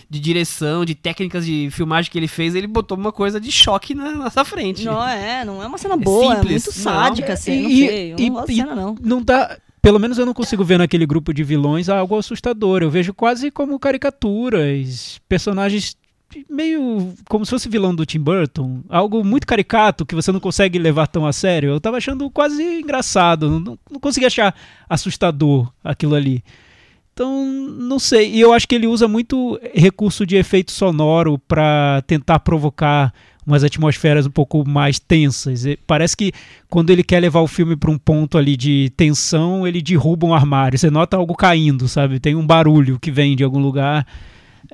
de 0.08 0.18
direção, 0.20 0.84
de 0.84 0.94
técnicas 0.94 1.44
de 1.46 1.68
filmagem 1.70 2.10
que 2.10 2.18
ele 2.18 2.28
fez, 2.28 2.54
ele 2.54 2.66
botou 2.66 2.96
uma 2.96 3.12
coisa 3.12 3.40
de 3.40 3.50
choque 3.52 3.94
na 3.94 4.12
nossa 4.12 4.44
frente. 4.44 4.84
Não 4.84 5.06
é, 5.06 5.44
não 5.44 5.62
é 5.62 5.66
uma 5.66 5.78
cena 5.78 5.96
boa, 5.96 6.34
é, 6.34 6.36
simples, 6.36 6.64
muito 6.66 6.76
não. 6.78 6.82
sádica, 6.84 7.32
assim, 7.32 7.62
não 7.62 7.70
E- 7.70 7.86
sei. 7.88 8.12
Eu 8.12 8.18
e- 8.18 8.28
não 8.30 8.34
gosto 8.36 8.52
e- 8.52 8.56
cena, 8.56 8.74
não. 8.74 8.96
não 9.00 9.22
dá. 9.22 9.58
Pelo 9.82 10.00
menos 10.00 10.18
eu 10.18 10.26
não 10.26 10.34
consigo 10.34 10.64
ver 10.64 10.78
naquele 10.78 11.06
grupo 11.06 11.32
de 11.32 11.44
vilões 11.44 11.88
algo 11.88 12.18
assustador. 12.18 12.82
Eu 12.82 12.90
vejo 12.90 13.14
quase 13.14 13.50
como 13.52 13.78
caricaturas, 13.78 15.20
personagens 15.28 15.96
meio 16.50 17.14
como 17.28 17.44
se 17.46 17.50
fosse 17.50 17.68
vilão 17.68 17.94
do 17.94 18.04
Tim 18.04 18.18
Burton, 18.18 18.80
algo 18.88 19.22
muito 19.24 19.46
caricato 19.46 20.04
que 20.04 20.14
você 20.14 20.32
não 20.32 20.40
consegue 20.40 20.76
levar 20.76 21.06
tão 21.06 21.24
a 21.24 21.32
sério. 21.32 21.70
Eu 21.70 21.80
tava 21.80 21.98
achando 21.98 22.28
quase 22.30 22.62
engraçado, 22.80 23.48
não, 23.60 23.78
não 23.88 24.00
consegui 24.00 24.26
achar 24.26 24.52
assustador 24.88 25.70
aquilo 25.84 26.14
ali. 26.16 26.42
Então, 27.16 27.46
não 27.46 27.98
sei. 27.98 28.30
E 28.30 28.40
eu 28.42 28.52
acho 28.52 28.68
que 28.68 28.74
ele 28.74 28.86
usa 28.86 29.08
muito 29.08 29.58
recurso 29.72 30.26
de 30.26 30.36
efeito 30.36 30.70
sonoro 30.70 31.38
para 31.38 32.02
tentar 32.06 32.40
provocar 32.40 33.10
umas 33.46 33.64
atmosferas 33.64 34.26
um 34.26 34.30
pouco 34.30 34.68
mais 34.68 34.98
tensas. 34.98 35.64
E 35.64 35.78
Parece 35.86 36.14
que 36.14 36.30
quando 36.68 36.90
ele 36.90 37.02
quer 37.02 37.20
levar 37.20 37.40
o 37.40 37.46
filme 37.46 37.74
para 37.74 37.90
um 37.90 37.96
ponto 37.96 38.36
ali 38.36 38.54
de 38.54 38.92
tensão, 38.98 39.66
ele 39.66 39.80
derruba 39.80 40.26
um 40.26 40.34
armário. 40.34 40.78
Você 40.78 40.90
nota 40.90 41.16
algo 41.16 41.34
caindo, 41.34 41.88
sabe? 41.88 42.20
Tem 42.20 42.34
um 42.34 42.46
barulho 42.46 42.98
que 43.00 43.10
vem 43.10 43.34
de 43.34 43.42
algum 43.42 43.60
lugar. 43.60 44.06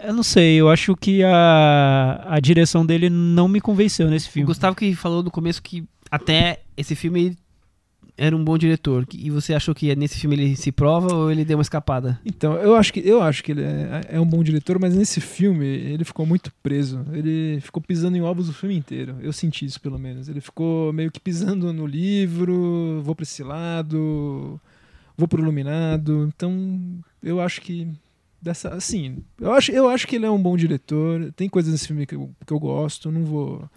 Eu 0.02 0.12
não 0.12 0.24
sei, 0.24 0.56
eu 0.56 0.68
acho 0.68 0.96
que 0.96 1.22
a, 1.22 2.24
a 2.26 2.40
direção 2.40 2.84
dele 2.84 3.08
não 3.08 3.46
me 3.46 3.60
convenceu 3.60 4.10
nesse 4.10 4.28
O 4.28 4.32
filme. 4.32 4.46
Gustavo 4.48 4.74
que 4.74 4.96
falou 4.96 5.22
no 5.22 5.30
começo 5.30 5.62
que 5.62 5.84
até 6.10 6.62
esse 6.76 6.96
filme 6.96 7.36
era 8.16 8.36
um 8.36 8.44
bom 8.44 8.58
diretor. 8.58 9.06
E 9.12 9.30
você 9.30 9.54
achou 9.54 9.74
que 9.74 9.94
nesse 9.96 10.18
filme 10.18 10.36
ele 10.36 10.56
se 10.56 10.70
prova 10.70 11.14
ou 11.14 11.30
ele 11.30 11.44
deu 11.44 11.56
uma 11.56 11.62
escapada? 11.62 12.20
Então, 12.24 12.54
eu 12.54 12.74
acho 12.74 12.92
que, 12.92 13.00
eu 13.00 13.22
acho 13.22 13.42
que 13.42 13.52
ele 13.52 13.62
é, 13.62 14.06
é 14.10 14.20
um 14.20 14.26
bom 14.26 14.42
diretor, 14.42 14.78
mas 14.78 14.94
nesse 14.94 15.20
filme 15.20 15.66
ele 15.66 16.04
ficou 16.04 16.26
muito 16.26 16.52
preso. 16.62 17.04
Ele 17.12 17.60
ficou 17.60 17.82
pisando 17.82 18.16
em 18.16 18.22
ovos 18.22 18.48
o 18.48 18.52
filme 18.52 18.76
inteiro. 18.76 19.16
Eu 19.20 19.32
senti 19.32 19.64
isso, 19.64 19.80
pelo 19.80 19.98
menos. 19.98 20.28
Ele 20.28 20.40
ficou 20.40 20.92
meio 20.92 21.10
que 21.10 21.20
pisando 21.20 21.72
no 21.72 21.86
livro, 21.86 23.00
vou 23.02 23.14
pra 23.14 23.24
esse 23.24 23.42
lado. 23.42 24.60
vou 25.16 25.26
pro 25.26 25.42
Iluminado. 25.42 26.30
Então, 26.34 27.00
eu 27.22 27.40
acho 27.40 27.60
que 27.60 27.88
dessa, 28.40 28.70
assim, 28.70 29.18
eu 29.40 29.52
acho, 29.52 29.70
eu 29.70 29.88
acho 29.88 30.06
que 30.06 30.16
ele 30.16 30.26
é 30.26 30.30
um 30.30 30.42
bom 30.42 30.56
diretor. 30.56 31.32
Tem 31.32 31.48
coisas 31.48 31.72
nesse 31.72 31.86
filme 31.86 32.06
que 32.06 32.14
eu, 32.14 32.30
que 32.46 32.52
eu 32.52 32.58
gosto, 32.58 33.10
não 33.10 33.24
vou 33.24 33.70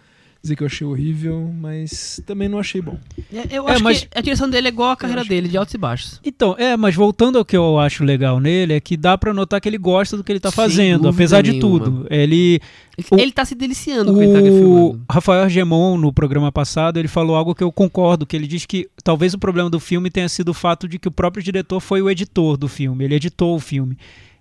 dizer 0.45 0.55
que 0.55 0.63
eu 0.63 0.67
achei 0.67 0.85
horrível, 0.87 1.51
mas 1.59 2.21
também 2.25 2.47
não 2.47 2.59
achei 2.59 2.81
bom. 2.81 2.97
É, 3.33 3.57
Eu 3.57 3.67
É, 3.67 3.73
acho 3.73 3.83
mas- 3.83 4.01
que 4.03 4.07
a 4.15 4.21
direção 4.21 4.49
dele 4.49 4.67
é 4.67 4.71
igual 4.71 4.91
a 4.91 4.95
carreira 4.95 5.23
dele, 5.23 5.47
de 5.47 5.57
altos 5.57 5.73
e 5.73 5.77
baixos. 5.77 6.19
Então, 6.23 6.55
é, 6.57 6.75
mas 6.77 6.95
voltando 6.95 7.37
ao 7.37 7.45
que 7.45 7.55
eu 7.57 7.77
acho 7.79 8.03
legal 8.03 8.39
nele, 8.39 8.73
é 8.73 8.79
que 8.79 8.95
dá 8.97 9.17
pra 9.17 9.33
notar 9.33 9.59
que 9.59 9.67
ele 9.69 9.77
gosta 9.77 10.15
do 10.17 10.23
que 10.23 10.31
ele 10.31 10.39
tá 10.39 10.49
Sem 10.49 10.55
fazendo, 10.55 11.07
apesar 11.07 11.41
de 11.41 11.51
nenhuma. 11.51 11.79
tudo. 11.79 12.07
Ele, 12.09 12.61
Ele, 12.97 13.07
O- 13.11 13.19
ele 13.19 13.31
tá 13.33 13.43
se 13.43 13.55
deliciando 13.55 14.13
com 14.13 14.17
o 14.17 14.21
que 14.21 14.25
ele 14.25 14.33
tá 14.33 14.41
filmando. 14.57 15.01
Rafael 15.11 15.43
Argemon, 15.43 15.97
no 15.97 16.13
programa 16.13 16.49
passado, 16.51 16.97
ele 16.97 17.09
falou 17.09 17.35
algo 17.35 17.53
que 17.53 17.61
eu 17.63 17.69
concordo, 17.71 18.25
que 18.25 18.35
ele 18.35 18.47
diz 18.47 18.65
que 18.65 18.87
talvez 19.03 19.33
o 19.33 19.37
problema 19.37 19.69
do 19.69 19.81
filme 19.81 20.09
tenha 20.09 20.29
sido 20.29 20.49
o 20.49 20.53
fato 20.53 20.87
de 20.87 20.97
que 20.97 21.07
o 21.07 21.11
próprio 21.11 21.43
diretor 21.43 21.81
foi 21.81 22.01
o 22.01 22.09
editor 22.09 22.55
do 22.55 22.69
filme, 22.69 23.03
ele 23.03 23.15
editou 23.15 23.53
o 23.55 23.59
filme. 23.59 23.97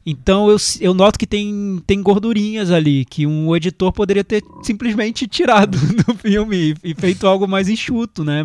Então 0.07 0.51
eu, 0.51 0.57
eu 0.81 0.93
noto 0.93 1.19
que 1.19 1.27
tem, 1.27 1.83
tem 1.87 2.03
gordurinhas 2.03 2.71
ali, 2.71 3.05
que 3.05 3.27
um 3.27 3.55
editor 3.57 3.91
poderia 3.93 4.23
ter 4.23 4.43
simplesmente 4.63 5.27
tirado 5.27 5.79
do 6.05 6.15
filme 6.15 6.75
e, 6.85 6.95
feito 6.95 7.27
algo 7.27 7.49
mais 7.49 7.69
enxuto, 7.69 8.23
né? 8.23 8.45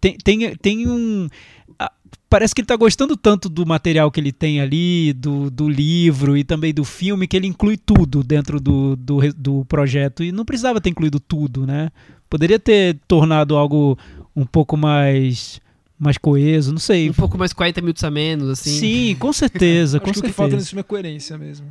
Tem, 0.00 0.16
tem, 0.16 0.56
tem 0.56 0.88
um. 0.88 1.28
Parece 2.28 2.54
que 2.54 2.60
ele 2.60 2.66
tá 2.66 2.76
gostando 2.76 3.16
tanto 3.16 3.48
do 3.48 3.66
material 3.66 4.08
que 4.08 4.20
ele 4.20 4.30
tem 4.30 4.60
ali, 4.60 5.12
do, 5.12 5.50
do 5.50 5.68
livro 5.68 6.36
e 6.36 6.44
também 6.44 6.72
do 6.72 6.84
filme, 6.84 7.26
que 7.26 7.36
ele 7.36 7.48
inclui 7.48 7.76
tudo 7.76 8.22
dentro 8.22 8.60
do, 8.60 8.94
do, 8.94 9.18
do 9.36 9.64
projeto. 9.64 10.22
E 10.22 10.30
não 10.30 10.44
precisava 10.44 10.80
ter 10.80 10.90
incluído 10.90 11.18
tudo, 11.18 11.66
né? 11.66 11.90
Poderia 12.28 12.60
ter 12.60 12.96
tornado 13.08 13.56
algo 13.56 13.98
um 14.36 14.46
pouco 14.46 14.76
mais, 14.76 15.60
mais 16.00 16.16
coeso, 16.18 16.72
não 16.72 16.78
sei. 16.80 17.10
Um 17.10 17.12
pouco 17.12 17.36
mais 17.38 17.52
40 17.52 17.80
minutos 17.82 18.02
a 18.02 18.10
menos, 18.10 18.48
assim. 18.48 18.70
Sim, 18.70 19.16
com 19.18 19.32
certeza, 19.32 19.98
acho 20.02 20.04
com 20.04 20.10
que 20.12 20.18
o 20.18 20.22
que 20.22 20.28
certeza. 20.28 20.34
falta 20.36 20.56
nesse 20.56 20.70
filme 20.70 20.80
é 20.80 20.84
coerência 20.84 21.36
mesmo. 21.38 21.66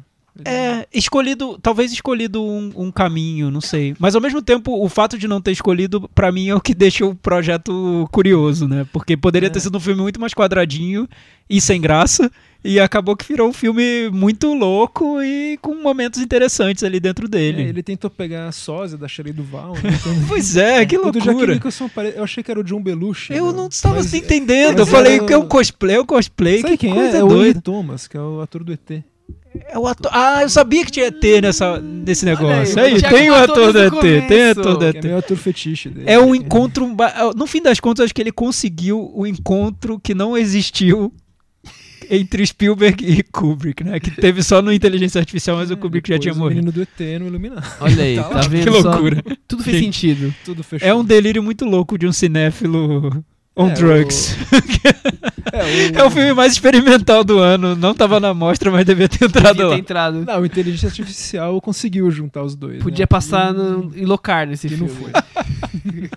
É, 0.45 0.87
escolhido, 0.93 1.57
talvez 1.61 1.91
escolhido 1.91 2.41
um, 2.41 2.71
um 2.73 2.91
caminho, 2.91 3.51
não 3.51 3.59
sei. 3.59 3.93
Mas 3.99 4.15
ao 4.15 4.21
mesmo 4.21 4.41
tempo, 4.41 4.71
o 4.81 4.87
fato 4.87 5.17
de 5.17 5.27
não 5.27 5.41
ter 5.41 5.51
escolhido, 5.51 6.07
pra 6.15 6.31
mim, 6.31 6.47
é 6.47 6.55
o 6.55 6.61
que 6.61 6.73
deixa 6.75 7.05
o 7.05 7.13
projeto 7.13 8.07
curioso, 8.09 8.65
né? 8.65 8.87
Porque 8.93 9.17
poderia 9.17 9.47
É. 9.47 9.49
ter 9.49 9.59
sido 9.59 9.77
um 9.77 9.81
filme 9.81 10.01
muito 10.01 10.19
mais 10.21 10.33
quadradinho 10.33 11.09
e 11.49 11.59
sem 11.59 11.81
graça. 11.81 12.31
E 12.61 12.77
acabou 12.77 13.15
que 13.15 13.25
virou 13.25 13.47
um 13.47 13.53
filme 13.53 14.09
muito 14.11 14.53
louco 14.53 15.21
e 15.23 15.57
com 15.61 15.75
momentos 15.81 16.19
interessantes 16.19 16.83
ali 16.83 16.99
dentro 16.99 17.25
dele. 17.25 17.63
É, 17.63 17.67
ele 17.69 17.81
tentou 17.81 18.09
pegar 18.09 18.47
a 18.47 18.51
sósia 18.51 18.97
da 18.97 19.07
Shelley 19.07 19.31
Duval, 19.31 19.75
né? 19.75 19.97
Então, 19.97 20.13
Pois 20.27 20.57
é, 20.57 20.85
que 20.85 20.97
o 20.97 21.05
do 21.09 21.19
Jack 21.19 21.27
loucura. 21.27 21.53
Nicholson 21.53 21.89
eu 22.15 22.23
achei 22.23 22.43
que 22.43 22.51
era 22.51 22.59
o 22.59 22.63
John 22.63 22.81
Belushi. 22.81 23.33
Eu 23.33 23.47
né? 23.47 23.53
não 23.57 23.67
estava 23.67 23.95
Mas- 23.95 24.13
entendendo. 24.13 24.79
Eu 24.79 24.85
falei 24.85 25.15
era- 25.15 25.25
que 25.25 25.31
é 25.31 25.37
um 25.37 25.47
cosplay, 25.47 25.95
é 25.95 26.01
um 26.01 26.05
cosplay. 26.05 26.59
Sabe 26.61 26.77
que 26.77 26.87
quem 26.87 26.93
coisa 26.93 27.15
é? 27.15 27.19
É 27.21 27.23
o. 27.23 27.27
Lee 27.29 27.53
Thomas, 27.53 28.07
que 28.07 28.17
é 28.17 28.21
o 28.21 28.41
ator 28.41 28.61
do 28.63 28.73
ET. 28.73 29.03
É 29.67 29.79
o 29.79 29.87
ator... 29.87 30.11
Ah, 30.13 30.41
eu 30.43 30.49
sabia 30.49 30.85
que 30.85 30.91
tinha 30.91 31.07
ET 31.07 31.23
nessa, 31.41 31.79
nesse 31.79 32.23
negócio. 32.25 32.79
aí, 32.79 32.93
Aí, 32.93 32.97
o 32.97 33.01
tem 33.09 33.29
o 33.31 33.35
ator 33.35 33.71
do 33.73 33.79
ET, 33.79 33.93
o 33.93 33.99
tem 34.01 34.17
o 34.19 34.21
começo, 34.23 34.59
ator 34.59 34.73
do 34.73 34.79
Que 34.79 34.85
ET. 34.97 35.05
é 35.05 35.07
meu 35.07 35.17
ator 35.17 35.37
fetiche 35.37 35.89
dele. 35.89 36.09
É 36.09 36.19
um 36.19 36.35
encontro. 36.35 36.93
No 37.35 37.47
fim 37.47 37.61
das 37.61 37.79
contas, 37.79 38.05
acho 38.05 38.13
que 38.13 38.21
ele 38.21 38.31
conseguiu 38.33 39.11
o 39.15 39.25
encontro 39.25 39.97
que 39.99 40.13
não 40.13 40.37
existiu 40.37 41.11
entre 42.09 42.45
Spielberg 42.45 43.03
e 43.05 43.23
Kubrick, 43.23 43.83
né? 43.83 43.99
Que 43.99 44.11
teve 44.11 44.41
só 44.43 44.61
no 44.61 44.71
Inteligência 44.71 45.19
Artificial, 45.19 45.57
mas 45.57 45.71
o 45.71 45.77
Kubrick 45.77 46.07
já 46.09 46.19
tinha 46.19 46.33
o 46.33 46.37
morrido. 46.37 46.55
menino 46.61 46.71
do 46.71 46.81
ET 46.81 47.19
no 47.19 47.27
Iluminado. 47.27 47.65
Olha 47.79 48.03
aí, 48.03 48.15
Tá 48.21 48.23
tá, 48.29 48.41
vendo 48.47 48.63
Que 48.71 48.81
só? 48.81 48.89
loucura. 48.91 49.23
Tudo 49.47 49.63
fez 49.63 49.77
Gente. 49.77 49.85
sentido. 49.85 50.33
Tudo 50.45 50.63
fechado. 50.63 50.87
É 50.89 50.93
um 50.93 51.03
delírio 51.03 51.41
muito 51.43 51.65
louco 51.65 51.97
de 51.97 52.05
um 52.07 52.11
cinéfilo 52.11 53.23
on 53.55 53.69
É, 53.69 53.73
drugs. 53.73 54.35
É, 55.51 55.99
É 55.99 56.03
o 56.03 56.11
filme 56.11 56.31
mais 56.33 56.53
experimental 56.53 57.23
do 57.23 57.39
ano. 57.39 57.75
Não 57.75 57.93
tava 57.95 58.19
na 58.19 58.33
mostra, 58.35 58.69
mas 58.69 58.85
devia 58.85 59.09
ter 59.09 59.25
entrado 59.25 59.47
Devia 59.55 59.65
ter 59.65 59.69
lá. 59.73 59.77
entrado. 59.79 60.23
Não, 60.25 60.41
o 60.41 60.45
Inteligência 60.45 60.87
Artificial 60.87 61.59
conseguiu 61.59 62.09
juntar 62.11 62.43
os 62.43 62.55
dois. 62.55 62.83
Podia 62.83 63.03
né? 63.03 63.07
passar 63.07 63.51
no, 63.53 63.91
em 63.95 64.05
locar 64.05 64.45
nesse 64.47 64.67
E 64.67 64.69
filme. 64.69 64.87
não 64.87 64.89
foi. 64.95 65.11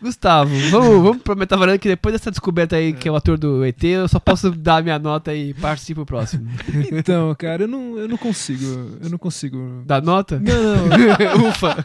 Gustavo, 0.00 0.50
vamos, 0.70 1.02
vamos 1.02 1.22
pro 1.22 1.36
Metavaranda 1.36 1.78
que 1.78 1.88
depois 1.88 2.12
dessa 2.12 2.30
descoberta 2.30 2.74
aí 2.76 2.92
que 2.92 3.08
é 3.08 3.12
o 3.12 3.16
ator 3.16 3.38
do 3.38 3.64
ET, 3.64 3.82
eu 3.84 4.08
só 4.08 4.18
posso 4.18 4.50
dar 4.50 4.78
a 4.78 4.82
minha 4.82 4.98
nota 4.98 5.32
e 5.34 5.54
partir 5.54 5.94
pro 5.94 6.04
próximo. 6.04 6.48
Então, 6.90 7.34
cara, 7.38 7.62
eu 7.64 7.68
não, 7.68 7.96
eu 7.98 8.08
não 8.08 8.16
consigo. 8.16 8.64
Eu 9.02 9.08
não 9.10 9.18
consigo. 9.18 9.82
Dá 9.86 10.00
nota? 10.00 10.40
Não, 10.40 10.86
não. 10.88 11.46
Ufa! 11.48 11.76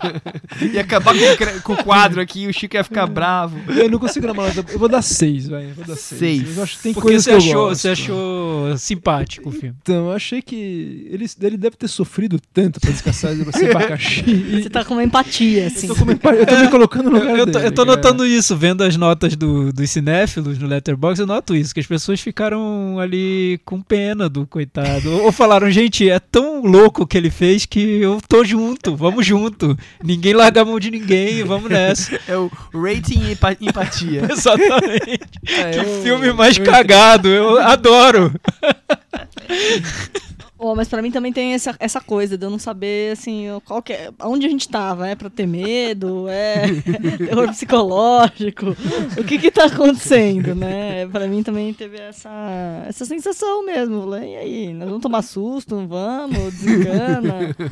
Ia 0.73 0.81
acabar 0.81 1.13
com, 1.13 1.61
com 1.61 1.73
o 1.73 1.83
quadro 1.83 2.19
aqui 2.19 2.47
o 2.47 2.53
Chico 2.53 2.75
ia 2.75 2.83
ficar 2.83 3.05
bravo. 3.07 3.57
Eu 3.71 3.89
não 3.89 3.99
consigo 3.99 4.25
dar 4.25 4.33
uma 4.33 4.47
nota. 4.47 4.65
Eu 4.71 4.79
vou 4.79 4.89
dar 4.89 5.01
seis, 5.01 5.47
vai. 5.47 5.65
Eu 5.69 5.75
vou 5.75 5.85
dar 5.85 5.95
seis. 5.95 6.19
Seis. 6.19 6.57
Eu 6.57 6.63
acho 6.63 6.77
que 6.77 6.83
tem 6.83 6.93
Porque 6.93 7.07
coisas 7.09 7.23
você 7.23 7.29
que 7.29 7.35
eu 7.35 7.37
achou, 7.51 7.67
gosto. 7.69 7.81
você 7.81 7.89
achou 7.89 8.77
simpático 8.77 9.49
o 9.49 9.51
filme. 9.51 9.75
Então, 9.81 10.07
eu 10.07 10.11
achei 10.13 10.41
que 10.41 11.07
ele, 11.11 11.25
ele 11.41 11.57
deve 11.57 11.75
ter 11.77 11.87
sofrido 11.87 12.39
tanto 12.53 12.79
pra 12.79 12.89
descansar 12.89 13.31
esse 13.33 13.65
abacaxi. 13.69 14.23
E 14.27 14.63
Você 14.63 14.69
tá 14.69 14.83
com 14.83 14.93
uma 14.95 15.03
empatia, 15.03 15.67
assim. 15.67 15.87
eu, 15.87 15.95
tô 15.95 15.99
com 16.05 16.11
uma- 16.11 16.33
eu 16.35 16.45
tô 16.45 16.55
me 16.57 16.67
colocando 16.69 17.09
no 17.11 17.17
Eu, 17.17 17.23
lugar 17.23 17.37
eu 17.39 17.51
tô, 17.59 17.65
eu 17.65 17.71
tô 17.71 17.85
notando 17.85 18.25
isso, 18.25 18.55
vendo 18.55 18.83
as 18.83 18.95
notas 18.95 19.35
do, 19.35 19.71
dos 19.73 19.89
cinéfilos 19.89 20.57
no 20.57 20.67
Letterboxd, 20.67 21.21
eu 21.21 21.27
noto 21.27 21.55
isso, 21.55 21.73
que 21.73 21.79
as 21.79 21.87
pessoas 21.87 22.19
ficaram 22.19 22.99
ali 22.99 23.59
com 23.65 23.81
pena 23.81 24.29
do 24.29 24.45
coitado. 24.47 25.09
Ou, 25.23 25.31
falaram, 25.31 25.69
gente, 25.71 26.09
é 26.09 26.19
tão 26.19 26.61
louco 26.63 27.03
o 27.03 27.07
que 27.07 27.17
ele 27.17 27.29
fez 27.29 27.65
que 27.65 27.79
eu 28.01 28.19
tô 28.27 28.43
junto, 28.43 28.95
vamos 28.95 29.25
junto. 29.25 29.77
Ninguém 30.03 30.33
larga 30.33 30.61
a 30.61 30.65
mão 30.65 30.79
de 30.79 30.91
ninguém, 30.91 31.43
vamos 31.43 31.69
nessa. 31.69 32.17
É 32.27 32.35
o 32.37 32.49
rating 32.73 33.19
e 33.19 33.31
empa- 33.33 33.55
empatia. 33.61 34.27
Exatamente. 34.31 35.19
É, 35.47 35.71
que 35.71 35.79
eu- 35.79 36.01
filme 36.03 36.33
mais 36.33 36.57
eu- 36.57 36.65
cagado, 36.65 37.27
eu 37.27 37.57
adoro. 37.59 38.33
Oh, 40.59 40.75
mas 40.75 40.87
pra 40.87 41.01
mim 41.01 41.11
também 41.11 41.31
tem 41.31 41.53
essa, 41.53 41.75
essa 41.79 42.01
coisa 42.01 42.37
de 42.37 42.45
eu 42.45 42.49
não 42.49 42.57
saber, 42.57 43.11
assim, 43.11 43.45
qual 43.65 43.81
que 43.81 43.93
é, 43.93 44.09
onde 44.23 44.45
a 44.45 44.49
gente 44.49 44.67
tava. 44.67 45.07
É 45.07 45.15
pra 45.15 45.29
ter 45.29 45.45
medo? 45.45 46.27
É 46.27 46.63
terror 47.17 47.47
psicológico? 47.49 48.75
O 49.17 49.23
que 49.23 49.37
que 49.37 49.51
tá 49.51 49.65
acontecendo, 49.65 50.55
né? 50.55 51.07
Pra 51.07 51.27
mim 51.27 51.43
também 51.43 51.73
teve 51.73 51.97
essa, 51.97 52.83
essa 52.87 53.05
sensação 53.05 53.63
mesmo. 53.65 54.15
E 54.15 54.35
aí, 54.35 54.73
nós 54.73 54.87
vamos 54.87 55.03
tomar 55.03 55.21
susto? 55.21 55.75
Não 55.75 55.87
vamos? 55.87 56.53
Desencana? 56.53 57.55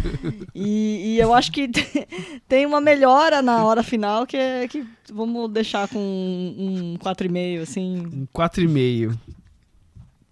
E, 0.53 1.15
e 1.15 1.19
eu 1.19 1.33
acho 1.33 1.51
que 1.51 1.69
tem 2.47 2.65
uma 2.65 2.79
melhora 2.79 3.41
na 3.41 3.65
hora 3.65 3.83
final 3.83 4.25
que 4.25 4.37
é 4.37 4.67
que 4.67 4.85
vamos 5.13 5.51
deixar 5.51 5.87
com 5.87 5.99
um, 5.99 6.93
um 6.93 6.97
4,5, 6.97 7.61
assim. 7.61 7.97
Um 7.97 8.27
4,5. 8.33 9.17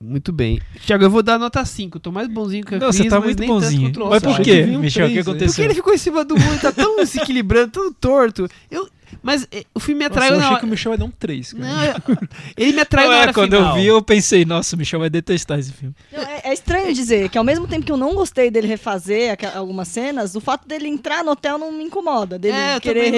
Muito 0.04 0.34
bem. 0.34 0.60
Tiago, 0.86 1.06
eu 1.06 1.10
vou 1.10 1.24
dar 1.24 1.40
nota 1.40 1.64
5. 1.64 1.98
Tô 2.00 2.12
mais 2.12 2.28
bonzinho 2.28 2.66
que 2.66 2.76
a 2.76 2.80
Não, 2.80 2.90
Cris, 2.90 2.98
você 2.98 3.08
tá 3.08 3.22
muito 3.22 3.46
bonzinho. 3.46 3.92
Mas 4.10 4.22
por 4.22 4.42
quê, 4.42 4.64
um 4.64 4.80
Michel? 4.80 5.06
O 5.06 5.10
que 5.10 5.14
três 5.14 5.18
aí. 5.18 5.24
Porque 5.24 5.30
aconteceu? 5.30 5.66
ele 5.66 5.74
ficou 5.74 5.94
em 5.94 5.98
cima 5.98 6.26
do 6.26 6.38
muro, 6.38 6.60
tá 6.60 6.74
tão 6.74 7.04
se 7.08 7.22
equilibrando, 7.22 7.72
tão 7.72 7.94
torto. 7.94 8.50
Eu, 8.70 8.90
mas 9.22 9.48
eh, 9.52 9.64
o 9.74 9.80
filme 9.80 10.00
me 10.00 10.10
Nossa, 10.10 10.20
atraiu 10.20 10.34
eu 10.34 10.38
na 10.40 10.44
achei 10.46 10.52
hora. 10.54 10.60
que 10.62 10.66
o 10.66 10.70
Michel 10.70 10.92
ia 10.94 10.98
dar 10.98 11.06
um 11.06 11.12
3, 11.12 11.54
cara. 11.54 11.66
Não, 11.66 11.84
eu- 11.84 12.18
ele 12.58 12.74
me 12.74 12.80
atraiu 12.82 13.08
Não 13.08 13.14
na 13.16 13.20
é, 13.20 13.22
hora 13.24 13.34
quando 13.34 13.56
final. 13.56 13.70
eu 13.78 13.82
vi, 13.82 13.86
eu 13.88 14.02
pensei, 14.02 14.46
nossa, 14.46 14.76
o 14.76 14.80
Michel 14.80 15.00
vai 15.00 15.10
detestar 15.10 15.60
esse 15.60 15.72
filme. 15.72 15.94
Não, 16.12 16.22
é, 16.22 16.42
é 16.46 16.54
estranho 16.54 16.94
dizer 16.94 17.30
que 17.30 17.38
ao 17.38 17.44
mesmo 17.44 17.68
tempo 17.68 17.86
que 17.86 17.92
eu 17.92 17.98
não 17.98 18.16
gostei 18.16 18.50
dele 18.50 18.68
refazer 18.68 19.38
algumas 19.56 19.88
cenas, 19.88 20.36
o 20.36 20.42
fato 20.42 20.68
dele 20.68 20.88
entrar 20.88 21.24
no 21.24 21.32
hotel 21.32 21.58
não 21.58 21.72
me 21.72 21.84
incomoda. 21.84 22.38
Dele 22.40 22.56
É, 22.58 22.76
eu 22.78 22.82
querer. 22.82 23.14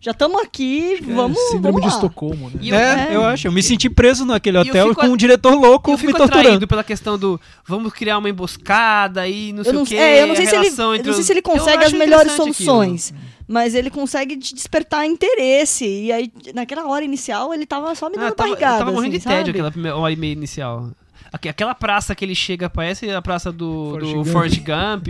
Já 0.00 0.10
estamos 0.12 0.40
aqui, 0.42 0.98
vamos. 1.02 1.38
É, 1.38 1.46
Síndrome 1.52 1.62
vamos 1.62 1.80
de 1.82 1.86
lá. 1.88 1.94
Estocolmo, 1.94 2.50
né? 2.50 2.56
E 2.60 2.68
eu- 2.70 2.76
é, 2.76 3.08
é. 3.10 3.16
eu 3.16 3.24
acho. 3.24 3.46
Eu 3.48 3.52
me 3.52 3.62
senti 3.62 3.88
preso 3.90 4.24
naquele 4.24 4.58
eu 4.58 4.62
hotel 4.62 4.94
com 4.94 5.02
a- 5.02 5.08
um 5.08 5.16
diretor 5.16 5.54
louco 5.54 5.90
Eu 5.90 5.94
me 5.94 6.00
fico 6.00 6.12
torturando. 6.16 6.40
atraído 6.46 6.66
pela 6.68 6.84
questão 6.84 7.18
do 7.18 7.40
vamos 7.66 7.92
criar 7.92 8.18
uma 8.18 8.28
emboscada 8.28 9.26
e 9.28 9.52
não 9.52 9.62
sei 9.64 9.70
Eu 9.70 9.74
não, 9.74 9.82
o 9.82 9.86
que. 9.86 9.96
é, 9.96 10.22
eu 10.22 10.26
não 10.26 10.36
sei 10.36 10.46
se 10.46 10.54
ele, 10.56 10.68
eu 10.68 11.04
não 11.04 11.12
sei 11.14 11.22
se 11.22 11.32
ele 11.32 11.42
consegue 11.42 11.84
as 11.84 11.92
melhores 11.92 12.32
soluções, 12.32 13.12
Aquilo. 13.12 13.32
Mas 13.52 13.74
ele 13.74 13.90
consegue 13.90 14.36
te 14.36 14.54
despertar 14.54 15.04
interesse. 15.06 15.84
E 15.86 16.10
aí, 16.10 16.32
naquela 16.54 16.86
hora 16.88 17.04
inicial, 17.04 17.52
ele 17.52 17.66
tava 17.66 17.94
só 17.94 18.08
me 18.08 18.16
dando 18.16 18.28
Ah, 18.28 18.32
tava, 18.34 18.48
eu 18.48 18.52
barrigada. 18.54 18.78
tava 18.78 18.92
morrendo 18.92 19.10
assim, 19.16 19.18
de 19.18 19.24
tédio 19.24 19.38
sabe? 19.46 19.50
aquela 19.50 19.70
primeira 19.70 19.96
hora 19.96 20.12
e 20.12 20.16
meia 20.16 20.32
inicial. 20.32 20.90
Aque- 21.32 21.48
Aquela 21.48 21.74
praça 21.74 22.14
que 22.14 22.24
ele 22.24 22.34
chega 22.34 22.68
parece 22.70 23.10
a 23.10 23.20
praça 23.22 23.52
do, 23.52 23.90
Forrest 23.90 24.10
do 24.12 24.16
Gump. 24.16 24.26
Forrest 24.32 24.58
Gump. 24.60 25.08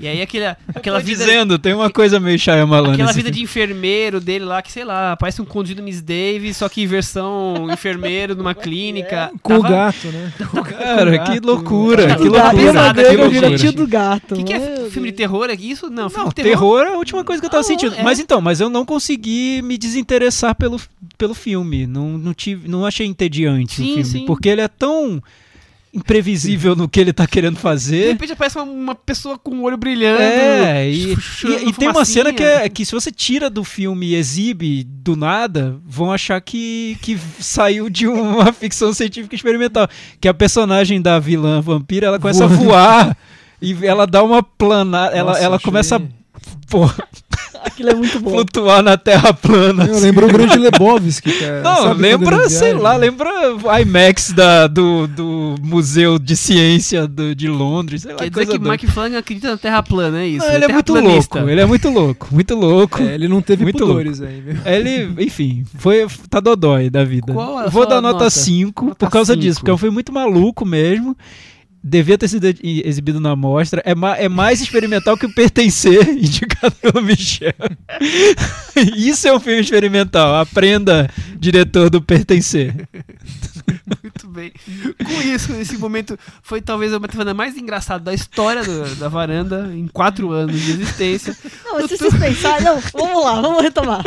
E 0.00 0.08
aí 0.08 0.20
aquele, 0.20 0.46
aquela 0.74 0.98
Tô 0.98 1.06
vida. 1.06 1.24
dizendo, 1.24 1.58
tem 1.58 1.74
uma 1.74 1.88
coisa 1.90 2.18
meio 2.18 2.38
Shyamalan 2.38 2.94
Aquela 2.94 3.12
vida 3.12 3.24
filme. 3.26 3.30
de 3.38 3.42
enfermeiro 3.44 4.20
dele 4.20 4.44
lá, 4.44 4.60
que 4.60 4.72
sei 4.72 4.84
lá, 4.84 5.16
parece 5.16 5.40
um 5.40 5.44
conduzido 5.44 5.82
Miss 5.82 6.02
Davis, 6.02 6.56
só 6.56 6.68
que 6.68 6.84
versão 6.86 7.68
enfermeiro 7.72 8.34
numa 8.34 8.54
clínica. 8.54 9.30
Com 9.42 9.54
o 9.58 9.62
gato, 9.62 10.08
né? 10.08 10.32
Cara, 10.68 11.18
que 11.20 11.40
loucura, 11.40 12.16
que 12.16 12.28
gato, 12.28 12.56
loucura. 12.56 12.72
na 12.72 12.94
que 12.94 13.16
loucura. 13.16 13.56
tio 13.58 13.72
do 13.72 13.86
gato. 13.86 14.34
O 14.34 14.38
que, 14.38 14.44
que 14.44 14.52
é 14.54 14.88
filme 14.90 15.10
de 15.10 15.16
terror? 15.16 15.48
É 15.50 15.54
isso? 15.54 15.88
Não, 15.88 16.08
filme 16.10 16.24
Não, 16.24 16.28
de 16.30 16.34
terror. 16.34 16.50
terror 16.50 16.82
é 16.82 16.94
a 16.94 16.98
última 16.98 17.22
coisa 17.22 17.40
que 17.40 17.46
eu 17.46 17.50
tava 17.50 17.62
Não, 17.62 17.68
sentindo. 17.68 17.94
é. 17.94 18.02
Mas 18.02 18.18
então, 18.18 18.40
mas 18.40 18.60
eu 18.60 18.68
não 18.68 18.84
consegui 18.84 19.62
me 19.62 19.78
desinteressar 19.78 20.54
pelo, 20.56 20.80
pelo 21.16 21.34
filme. 21.34 21.86
Não, 21.86 22.18
não, 22.18 22.34
tive, 22.34 22.68
não 22.68 22.84
achei 22.84 23.06
entediante 23.06 23.76
Sim, 23.76 23.82
o 23.82 23.86
filme. 23.86 24.04
sim. 24.04 24.26
Porque 24.26 24.48
ele 24.48 24.60
é 24.62 24.68
tão. 24.68 25.22
Imprevisível 25.92 26.74
no 26.74 26.88
que 26.88 26.98
ele 26.98 27.12
tá 27.12 27.26
querendo 27.26 27.56
De 27.56 27.60
fazer. 27.60 28.08
repente 28.08 28.32
aparece 28.32 28.56
uma, 28.58 28.64
uma 28.64 28.94
pessoa 28.94 29.38
com 29.38 29.50
o 29.56 29.62
olho 29.62 29.76
brilhando. 29.76 30.20
É, 30.22 30.88
e, 30.88 31.14
chorando 31.20 31.62
e- 31.64 31.68
e 31.68 31.72
tem 31.72 31.88
uma 31.88 32.04
cena 32.04 32.32
que, 32.32 32.42
é, 32.42 32.68
que 32.68 32.84
se 32.84 32.92
você 32.92 33.10
tira 33.12 33.50
do 33.50 33.62
filme 33.62 34.06
e 34.06 34.14
exibe 34.14 34.84
do 34.84 35.14
nada, 35.16 35.76
vão 35.86 36.10
achar 36.10 36.40
que, 36.40 36.96
que 37.02 37.18
saiu 37.38 37.90
de 37.90 38.06
uma 38.06 38.52
ficção 38.54 38.92
científica 38.94 39.34
experimental. 39.34 39.86
Que 40.20 40.28
a 40.28 40.34
personagem 40.34 41.00
da 41.00 41.18
vilã 41.18 41.60
vampira, 41.60 42.06
ela 42.06 42.18
começa 42.18 42.44
a 42.44 42.46
voar 42.48 43.16
e 43.60 43.76
ela 43.86 44.06
dá 44.06 44.22
uma 44.22 44.42
planada, 44.42 45.14
ela, 45.14 45.32
Nossa, 45.32 45.44
ela 45.44 45.56
achei- 45.56 45.64
começa 45.64 45.96
a 45.96 46.00
pô, 46.68 46.90
Aquilo 47.64 47.90
é 47.90 47.94
muito 47.94 48.18
bom. 48.20 48.30
flutuar 48.30 48.82
na 48.82 48.96
terra 48.96 49.32
plana. 49.32 49.84
Eu 49.86 49.92
assim. 49.94 50.02
lembro 50.04 50.26
o 50.26 50.32
grande 50.32 50.58
Lebowski, 50.58 51.32
que 51.32 51.44
é, 51.44 51.62
Não, 51.62 51.76
sabe 51.82 52.02
lembra, 52.02 52.48
sei 52.48 52.72
lá, 52.74 52.96
lembra 52.96 53.30
IMAX 53.80 54.32
da, 54.32 54.66
do, 54.66 55.06
do 55.06 55.54
Museu 55.62 56.18
de 56.18 56.36
Ciência 56.36 57.06
do- 57.06 57.34
de 57.34 57.48
Londres, 57.48 58.02
sei 58.02 58.12
lá. 58.12 58.18
Quer 58.18 58.30
dizer 58.30 58.34
coisa 58.46 58.52
que 58.52 58.58
doida. 58.58 58.72
Mike 58.72 58.86
Flanagan 58.88 59.18
acredita 59.18 59.50
na 59.50 59.56
Terra 59.56 59.82
plana, 59.82 60.22
é 60.22 60.26
isso? 60.26 60.46
Não, 60.46 60.54
ele 60.54 60.64
é 60.64 60.68
muito 60.68 60.92
terraplanista. 60.92 61.38
louco, 61.38 61.50
ele 61.50 61.60
é 61.60 61.66
muito 61.66 61.88
louco, 61.90 62.28
muito 62.32 62.54
louco. 62.54 63.02
É, 63.02 63.14
ele 63.14 63.28
não 63.28 63.40
teve 63.40 63.62
Muito 63.62 63.78
pudores 63.78 64.20
aí, 64.20 64.40
viu? 64.40 64.56
Ele, 64.64 65.22
enfim, 65.24 65.64
foi, 65.78 66.06
tá 66.28 66.40
dodói 66.40 66.90
da 66.90 67.04
vida. 67.04 67.32
Qual 67.32 67.70
Vou 67.70 67.86
dar 67.86 68.00
nota 68.00 68.24
nota? 68.24 68.30
5 68.30 68.84
Nota 68.86 69.06
por 69.06 69.10
causa 69.10 69.36
disso, 69.36 69.54
cinco. 69.54 69.60
porque 69.60 69.70
é 69.70 69.74
um 69.74 69.78
filme 69.78 69.94
muito 69.94 70.12
maluco 70.12 70.64
mesmo. 70.66 71.16
Devia 71.84 72.16
ter 72.16 72.28
sido 72.28 72.44
exibido 72.62 73.18
na 73.18 73.34
mostra. 73.34 73.82
É, 73.84 73.92
ma- 73.94 74.16
é 74.16 74.28
mais 74.28 74.60
experimental 74.60 75.16
que 75.16 75.26
o 75.26 75.34
Pertencer, 75.34 76.08
indicado 76.16 76.74
pelo 76.76 77.02
Michel. 77.04 77.52
Isso 78.96 79.26
é 79.26 79.34
um 79.34 79.40
filme 79.40 79.60
experimental. 79.60 80.36
Aprenda, 80.36 81.10
diretor 81.36 81.90
do 81.90 82.00
Pertencer. 82.00 82.72
Muito 84.02 84.28
bem. 84.28 84.52
Com 85.04 85.22
isso, 85.22 85.52
esse 85.54 85.76
momento 85.78 86.18
foi 86.42 86.60
talvez 86.60 86.92
a 86.92 86.98
metafona 86.98 87.32
mais 87.34 87.56
engraçada 87.56 88.02
da 88.04 88.14
história 88.14 88.62
do- 88.64 88.94
da 88.96 89.08
varanda, 89.08 89.70
em 89.74 89.86
quatro 89.86 90.30
anos 90.32 90.60
de 90.60 90.72
existência. 90.72 91.36
Não, 91.64 91.86
se 91.86 91.96
vocês 91.96 92.14
pensarem, 92.14 92.64
não, 92.64 92.80
vamos 92.92 93.24
lá, 93.24 93.40
vamos 93.40 93.62
retomar. 93.62 94.02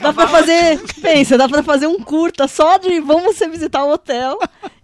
Dá 0.00 0.12
pra 0.12 0.28
fazer, 0.28 0.80
pensa, 1.00 1.38
dá 1.38 1.48
pra 1.48 1.62
fazer 1.62 1.86
um 1.86 1.98
curta 2.00 2.46
só 2.48 2.76
de 2.78 3.00
vamos 3.00 3.36
você 3.36 3.48
visitar 3.48 3.84
o 3.84 3.92
hotel 3.92 4.38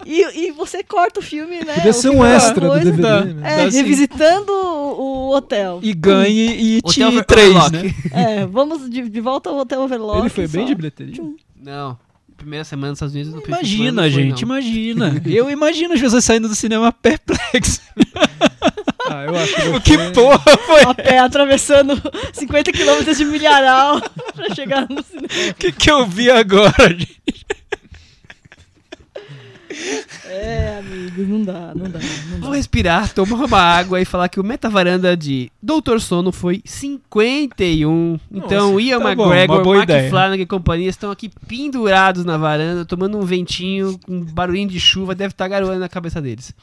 e, 0.06 0.46
e 0.46 0.50
você 0.52 0.82
corta 0.82 1.20
o 1.20 1.22
filme, 1.22 1.64
né? 1.64 1.74
Podia 1.74 1.92
ser 1.92 2.10
um 2.10 2.24
é 2.24 2.36
extra 2.36 2.68
do. 2.68 2.74
DVD, 2.78 3.02
Dá. 3.02 3.24
né? 3.24 3.64
É, 3.64 3.68
revisitando 3.68 4.52
o, 4.52 5.28
o 5.28 5.36
hotel. 5.36 5.80
E 5.82 5.92
ganhe 5.92 6.56
e 6.56 6.78
Hotel 6.78 7.10
te 7.12 7.22
três, 7.24 7.50
Overlock. 7.54 7.72
né? 7.72 7.94
É, 8.12 8.46
vamos 8.46 8.88
de, 8.88 9.08
de 9.08 9.20
volta 9.20 9.50
ao 9.50 9.58
Hotel 9.58 9.80
Overlock. 9.82 10.20
Ele 10.20 10.28
foi 10.28 10.46
bem 10.46 10.62
só. 10.62 10.68
de 10.68 10.74
bilheteria? 10.74 11.24
Não. 11.60 11.98
Primeira 12.38 12.64
semana 12.64 12.90
nos 12.92 12.96
Estados 12.98 13.14
Unidos 13.14 13.34
no 13.34 13.42
Imagina, 13.46 14.02
foi, 14.02 14.10
gente, 14.10 14.46
não. 14.46 14.48
imagina. 14.54 15.22
Eu 15.26 15.50
imagino 15.50 15.92
as 15.92 16.00
pessoas 16.00 16.24
saindo 16.24 16.48
do 16.48 16.54
cinema 16.54 16.90
perplexas. 16.92 17.82
Ah, 19.10 19.24
eu 19.24 19.34
acho 19.36 19.54
que, 19.54 19.62
O 19.74 19.80
que 19.80 19.94
foi- 19.96 20.12
porra 20.12 20.58
foi? 20.66 20.82
A 20.82 20.92
pé 20.94 21.18
atravessando 21.18 21.94
50 22.34 22.70
quilômetros 22.72 23.16
de 23.16 23.24
milharal 23.24 24.02
pra 24.34 24.54
chegar 24.54 24.86
no 24.86 25.02
cinema. 25.02 25.28
O 25.50 25.54
que, 25.54 25.72
que 25.72 25.90
eu 25.90 26.06
vi 26.06 26.30
agora, 26.30 26.90
gente? 26.90 27.16
É, 30.24 30.78
amigo, 30.78 31.22
não 31.22 31.44
dá, 31.44 31.74
não 31.74 31.90
dá, 31.90 31.98
não 32.30 32.38
Vou 32.40 32.50
dá. 32.50 32.56
respirar, 32.56 33.12
tomar 33.12 33.44
uma 33.44 33.60
água 33.60 34.00
e 34.00 34.04
falar 34.04 34.28
que 34.28 34.40
o 34.40 34.44
Metavaranda 34.44 35.16
de 35.16 35.50
Doutor 35.62 36.00
Sono 36.00 36.32
foi 36.32 36.62
51. 36.64 38.18
Então, 38.30 38.72
Nossa, 38.72 38.82
Ian 38.82 38.98
tá 39.00 39.14
bom, 39.14 39.32
McGregor, 39.34 39.82
ideia. 39.82 40.10
Flanagan 40.10 40.42
e 40.42 40.46
companhia 40.46 40.88
estão 40.88 41.10
aqui 41.10 41.30
pendurados 41.46 42.24
na 42.24 42.36
varanda, 42.36 42.84
tomando 42.84 43.18
um 43.18 43.22
ventinho, 43.22 43.98
um 44.08 44.20
barulhinho 44.20 44.68
de 44.68 44.80
chuva, 44.80 45.14
deve 45.14 45.32
estar 45.32 45.48
garoando 45.48 45.80
na 45.80 45.88
cabeça 45.88 46.20
deles. 46.20 46.54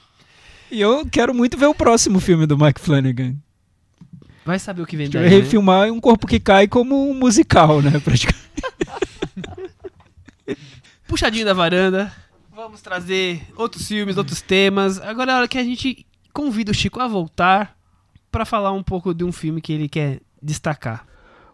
E 0.72 0.82
eu 0.82 1.06
quero 1.06 1.34
muito 1.34 1.58
ver 1.58 1.68
o 1.68 1.76
próximo 1.76 2.20
filme 2.20 2.46
do 2.48 2.58
Mike 2.58 2.82
Flanagan. 2.82 3.36
Vai 4.44 4.60
saber 4.60 4.82
o 4.82 4.86
que 4.86 4.98
vem 4.98 5.10
daí, 5.10 5.22
vai 5.24 5.32
né? 5.32 5.38
refilmar 5.38 5.92
um 5.92 6.00
corpo 6.00 6.28
que 6.28 6.40
cai 6.40 6.68
como 6.68 7.10
um 7.10 7.14
musical, 7.14 7.82
né? 7.82 8.00
Praticamente. 8.00 8.46
Puxadinho 11.08 11.46
da 11.46 11.54
varanda, 11.54 12.12
vamos 12.56 12.82
trazer 12.82 13.46
outros 13.58 13.86
filmes, 13.86 14.16
outros 14.16 14.42
temas. 14.42 14.98
Agora 15.02 15.32
é 15.32 15.34
a 15.34 15.38
hora 15.40 15.48
que 15.48 15.58
a 15.58 15.64
gente 15.64 16.08
convida 16.32 16.72
o 16.72 16.74
Chico 16.74 17.02
a 17.02 17.08
voltar 17.08 17.78
para 18.32 18.46
falar 18.46 18.72
um 18.72 18.82
pouco 18.82 19.14
de 19.14 19.26
um 19.26 19.32
filme 19.32 19.60
que 19.60 19.74
ele 19.74 19.90
quer 19.90 20.22
destacar. 20.42 21.06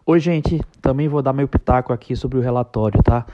Oi, 0.06 0.20
gente. 0.20 0.60
Também 0.80 1.08
vou 1.08 1.20
dar 1.20 1.32
meu 1.32 1.48
pitaco 1.48 1.92
aqui 1.92 2.14
sobre 2.14 2.38
o 2.38 2.40
relatório, 2.40 3.02
tá? 3.02 3.26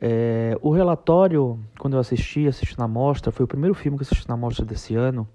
É, 0.00 0.56
o 0.62 0.70
relatório, 0.70 1.60
quando 1.78 1.92
eu 1.92 2.00
assisti, 2.00 2.48
assisti 2.48 2.78
na 2.78 2.88
mostra, 2.88 3.30
foi 3.30 3.44
o 3.44 3.48
primeiro 3.48 3.74
filme 3.74 3.98
que 3.98 4.02
eu 4.02 4.06
assisti 4.06 4.26
na 4.26 4.36
mostra 4.36 4.64
desse 4.64 4.94
ano. 4.94 5.28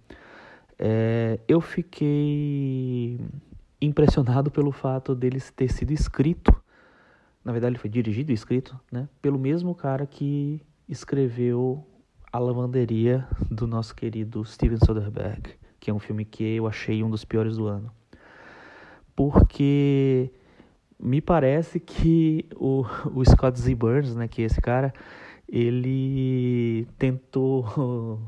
É, 0.79 1.39
eu 1.47 1.61
fiquei 1.61 3.19
impressionado 3.79 4.49
pelo 4.49 4.71
fato 4.71 5.13
dele 5.13 5.39
ter 5.55 5.71
sido 5.71 5.91
escrito, 5.91 6.51
na 7.43 7.51
verdade 7.51 7.73
ele 7.73 7.79
foi 7.79 7.89
dirigido 7.91 8.31
e 8.31 8.33
escrito, 8.33 8.77
né? 8.91 9.07
Pelo 9.21 9.37
mesmo 9.37 9.75
cara 9.75 10.07
que 10.07 10.59
escreveu 10.87 11.85
A 12.31 12.39
Lavanderia 12.39 13.27
do 13.49 13.65
nosso 13.65 13.95
querido 13.95 14.45
Steven 14.45 14.77
Soderbergh, 14.85 15.49
que 15.79 15.89
é 15.89 15.93
um 15.93 15.99
filme 15.99 16.25
que 16.25 16.43
eu 16.43 16.67
achei 16.67 17.03
um 17.03 17.09
dos 17.09 17.25
piores 17.25 17.57
do 17.57 17.67
ano. 17.67 17.91
Porque 19.15 20.31
me 20.99 21.21
parece 21.21 21.79
que 21.79 22.47
o, 22.55 22.85
o 23.13 23.23
Scott 23.25 23.59
Z. 23.59 23.73
Burns, 23.75 24.15
né, 24.15 24.27
que 24.27 24.41
é 24.41 24.45
esse 24.45 24.61
cara, 24.61 24.93
ele 25.47 26.87
tentou 26.97 28.19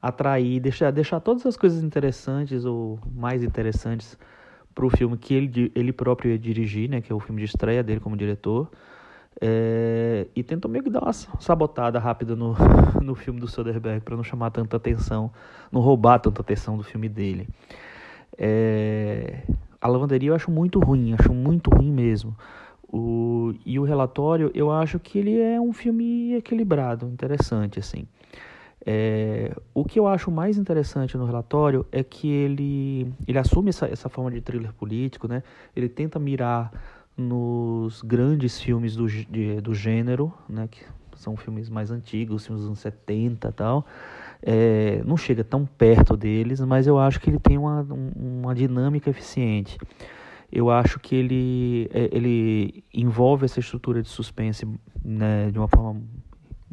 atrair, 0.00 0.60
deixar, 0.60 0.90
deixar 0.90 1.20
todas 1.20 1.44
as 1.44 1.56
coisas 1.56 1.82
interessantes 1.82 2.64
ou 2.64 2.98
mais 3.14 3.42
interessantes 3.42 4.16
para 4.74 4.86
o 4.86 4.90
filme 4.90 5.16
que 5.16 5.34
ele, 5.34 5.72
ele 5.74 5.92
próprio 5.92 6.30
ia 6.30 6.38
dirigir, 6.38 6.88
né, 6.88 7.00
que 7.00 7.10
é 7.10 7.14
o 7.14 7.20
filme 7.20 7.40
de 7.40 7.46
estreia 7.46 7.82
dele 7.82 7.98
como 7.98 8.16
diretor, 8.16 8.70
é, 9.40 10.26
e 10.34 10.42
tentou 10.42 10.70
meio 10.70 10.82
que 10.82 10.90
dar 10.90 11.00
uma 11.00 11.12
sabotada 11.12 11.98
rápida 11.98 12.34
no, 12.34 12.56
no 13.00 13.14
filme 13.14 13.38
do 13.38 13.46
Soderbergh 13.46 14.02
para 14.02 14.16
não 14.16 14.24
chamar 14.24 14.50
tanta 14.50 14.76
atenção, 14.76 15.30
não 15.70 15.80
roubar 15.80 16.18
tanta 16.18 16.40
atenção 16.40 16.76
do 16.76 16.82
filme 16.82 17.08
dele. 17.08 17.48
É, 18.36 19.42
a 19.80 19.88
lavanderia 19.88 20.30
eu 20.30 20.34
acho 20.34 20.50
muito 20.50 20.80
ruim, 20.80 21.14
acho 21.14 21.32
muito 21.32 21.70
ruim 21.70 21.92
mesmo. 21.92 22.36
O, 22.90 23.52
e 23.66 23.78
o 23.78 23.84
relatório, 23.84 24.50
eu 24.54 24.70
acho 24.70 24.98
que 24.98 25.18
ele 25.18 25.38
é 25.38 25.60
um 25.60 25.72
filme 25.72 26.34
equilibrado, 26.34 27.06
interessante, 27.06 27.78
assim. 27.78 28.06
É, 28.84 29.54
o 29.74 29.84
que 29.84 29.98
eu 29.98 30.06
acho 30.06 30.30
mais 30.30 30.56
interessante 30.56 31.16
no 31.16 31.26
relatório 31.26 31.84
é 31.92 32.02
que 32.02 32.28
ele, 32.28 33.12
ele 33.26 33.38
assume 33.38 33.68
essa, 33.68 33.86
essa 33.86 34.08
forma 34.08 34.30
de 34.30 34.40
thriller 34.40 34.72
político, 34.72 35.28
né? 35.28 35.42
Ele 35.76 35.88
tenta 35.88 36.18
mirar 36.18 36.72
nos 37.18 38.00
grandes 38.00 38.60
filmes 38.60 38.94
do, 38.94 39.08
de- 39.08 39.60
do 39.60 39.74
gênero, 39.74 40.32
né? 40.48 40.68
Que 40.70 40.80
são 41.16 41.36
filmes 41.36 41.68
mais 41.68 41.90
antigos, 41.90 42.46
filmes 42.46 42.60
dos 42.62 42.68
anos 42.68 42.78
70 42.78 43.48
e 43.48 43.52
tal. 43.52 43.84
É, 44.40 45.02
não 45.04 45.16
chega 45.16 45.42
tão 45.42 45.66
perto 45.66 46.16
deles, 46.16 46.60
mas 46.60 46.86
eu 46.86 46.96
acho 46.96 47.20
que 47.20 47.28
ele 47.28 47.40
tem 47.40 47.58
uma, 47.58 47.82
um- 47.82 48.40
uma 48.42 48.54
dinâmica 48.54 49.10
eficiente. 49.10 49.76
Eu 50.50 50.70
acho 50.70 51.00
que 51.00 51.14
ele, 51.16 51.90
é, 51.92 52.08
ele 52.12 52.84
envolve 52.94 53.44
essa 53.44 53.58
estrutura 53.60 54.00
de 54.00 54.08
suspense 54.08 54.64
né, 55.04 55.50
de 55.50 55.58
uma 55.58 55.68
forma 55.68 56.00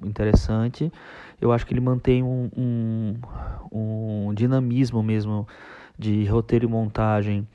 interessante. 0.04 0.92
Eu 1.42 1.52
acho 1.52 1.66
que 1.66 1.74
ele 1.74 1.82
mantém 1.82 2.22
um, 2.24 2.50
um, 2.56 3.16
um 3.72 4.34
dinamismo 4.34 5.02
mesmo 5.02 5.48
de 5.98 6.24
roteiro 6.26 6.66
e 6.66 6.70
montagem 6.70 7.48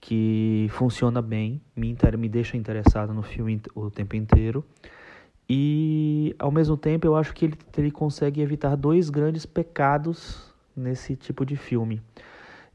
que 0.00 0.68
funciona 0.70 1.20
bem, 1.20 1.60
me, 1.76 1.96
me 2.18 2.28
deixa 2.28 2.56
interessado 2.56 3.12
no 3.12 3.22
filme 3.22 3.60
o 3.74 3.90
tempo 3.90 4.16
inteiro. 4.16 4.64
E, 5.48 6.34
ao 6.38 6.50
mesmo 6.50 6.76
tempo, 6.76 7.06
eu 7.06 7.16
acho 7.16 7.34
que 7.34 7.44
ele, 7.44 7.58
ele 7.76 7.90
consegue 7.90 8.40
evitar 8.40 8.76
dois 8.76 9.10
grandes 9.10 9.44
pecados 9.44 10.54
nesse 10.76 11.16
tipo 11.16 11.44
de 11.44 11.56
filme. 11.56 12.00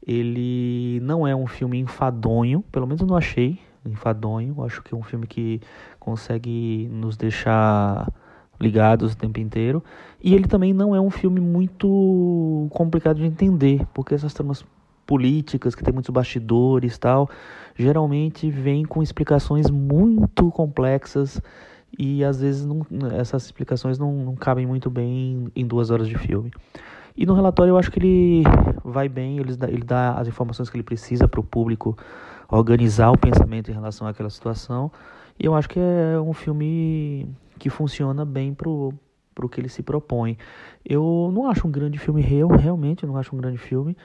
Ele 0.06 1.00
não 1.02 1.26
é 1.26 1.34
um 1.34 1.46
filme 1.46 1.78
enfadonho, 1.78 2.62
pelo 2.70 2.86
menos 2.86 3.00
eu 3.00 3.06
não 3.06 3.16
achei 3.16 3.58
enfadonho. 3.84 4.62
Acho 4.62 4.82
que 4.82 4.94
é 4.94 4.96
um 4.96 5.02
filme 5.02 5.26
que 5.26 5.60
consegue 5.98 6.88
nos 6.92 7.16
deixar 7.16 8.12
ligados 8.60 9.14
o 9.14 9.16
tempo 9.16 9.40
inteiro. 9.40 9.82
E 10.22 10.34
ele 10.34 10.46
também 10.46 10.72
não 10.72 10.94
é 10.94 11.00
um 11.00 11.10
filme 11.10 11.40
muito 11.40 12.68
complicado 12.70 13.16
de 13.16 13.24
entender, 13.24 13.84
porque 13.92 14.14
essas 14.14 14.32
tramas 14.32 14.64
políticas, 15.06 15.74
que 15.74 15.84
tem 15.84 15.94
muitos 15.94 16.10
bastidores 16.10 16.98
tal, 16.98 17.30
geralmente 17.76 18.50
vêm 18.50 18.84
com 18.84 19.02
explicações 19.02 19.70
muito 19.70 20.50
complexas 20.50 21.40
e 21.98 22.24
às 22.24 22.40
vezes 22.40 22.66
não- 22.66 22.84
essas 23.12 23.44
explicações 23.44 23.98
não, 23.98 24.12
não 24.12 24.34
cabem 24.34 24.66
muito 24.66 24.90
bem 24.90 25.46
em 25.54 25.66
duas 25.66 25.90
horas 25.90 26.08
de 26.08 26.18
filme. 26.18 26.50
E 27.16 27.24
no 27.24 27.34
relatório 27.34 27.70
eu 27.70 27.78
acho 27.78 27.90
que 27.90 27.98
ele 27.98 28.42
vai 28.84 29.08
bem, 29.08 29.38
ele 29.38 29.56
dá, 29.56 29.68
ele 29.68 29.84
dá 29.84 30.12
as 30.12 30.28
informações 30.28 30.68
que 30.68 30.76
ele 30.76 30.82
precisa 30.82 31.26
para 31.26 31.40
o 31.40 31.44
público 31.44 31.96
organizar 32.48 33.10
o 33.10 33.18
pensamento 33.18 33.70
em 33.70 33.74
relação 33.74 34.06
àquela 34.06 34.28
situação. 34.28 34.92
E 35.38 35.46
eu 35.46 35.54
acho 35.54 35.68
que 35.68 35.78
é 35.78 36.20
um 36.20 36.32
filme 36.32 37.28
que 37.58 37.70
funciona 37.70 38.24
bem 38.24 38.52
pro, 38.52 38.92
para 39.34 39.46
o 39.46 39.48
que 39.48 39.60
ele 39.60 39.68
se 39.68 39.82
propõe. 39.82 40.36
Eu 40.84 41.30
não 41.32 41.48
acho 41.48 41.66
um 41.66 41.70
grande 41.70 41.98
filme, 41.98 42.24
eu 42.30 42.48
realmente 42.48 43.06
não 43.06 43.16
acho 43.16 43.34
um 43.34 43.38
grande 43.38 43.58
filme, 43.58 43.96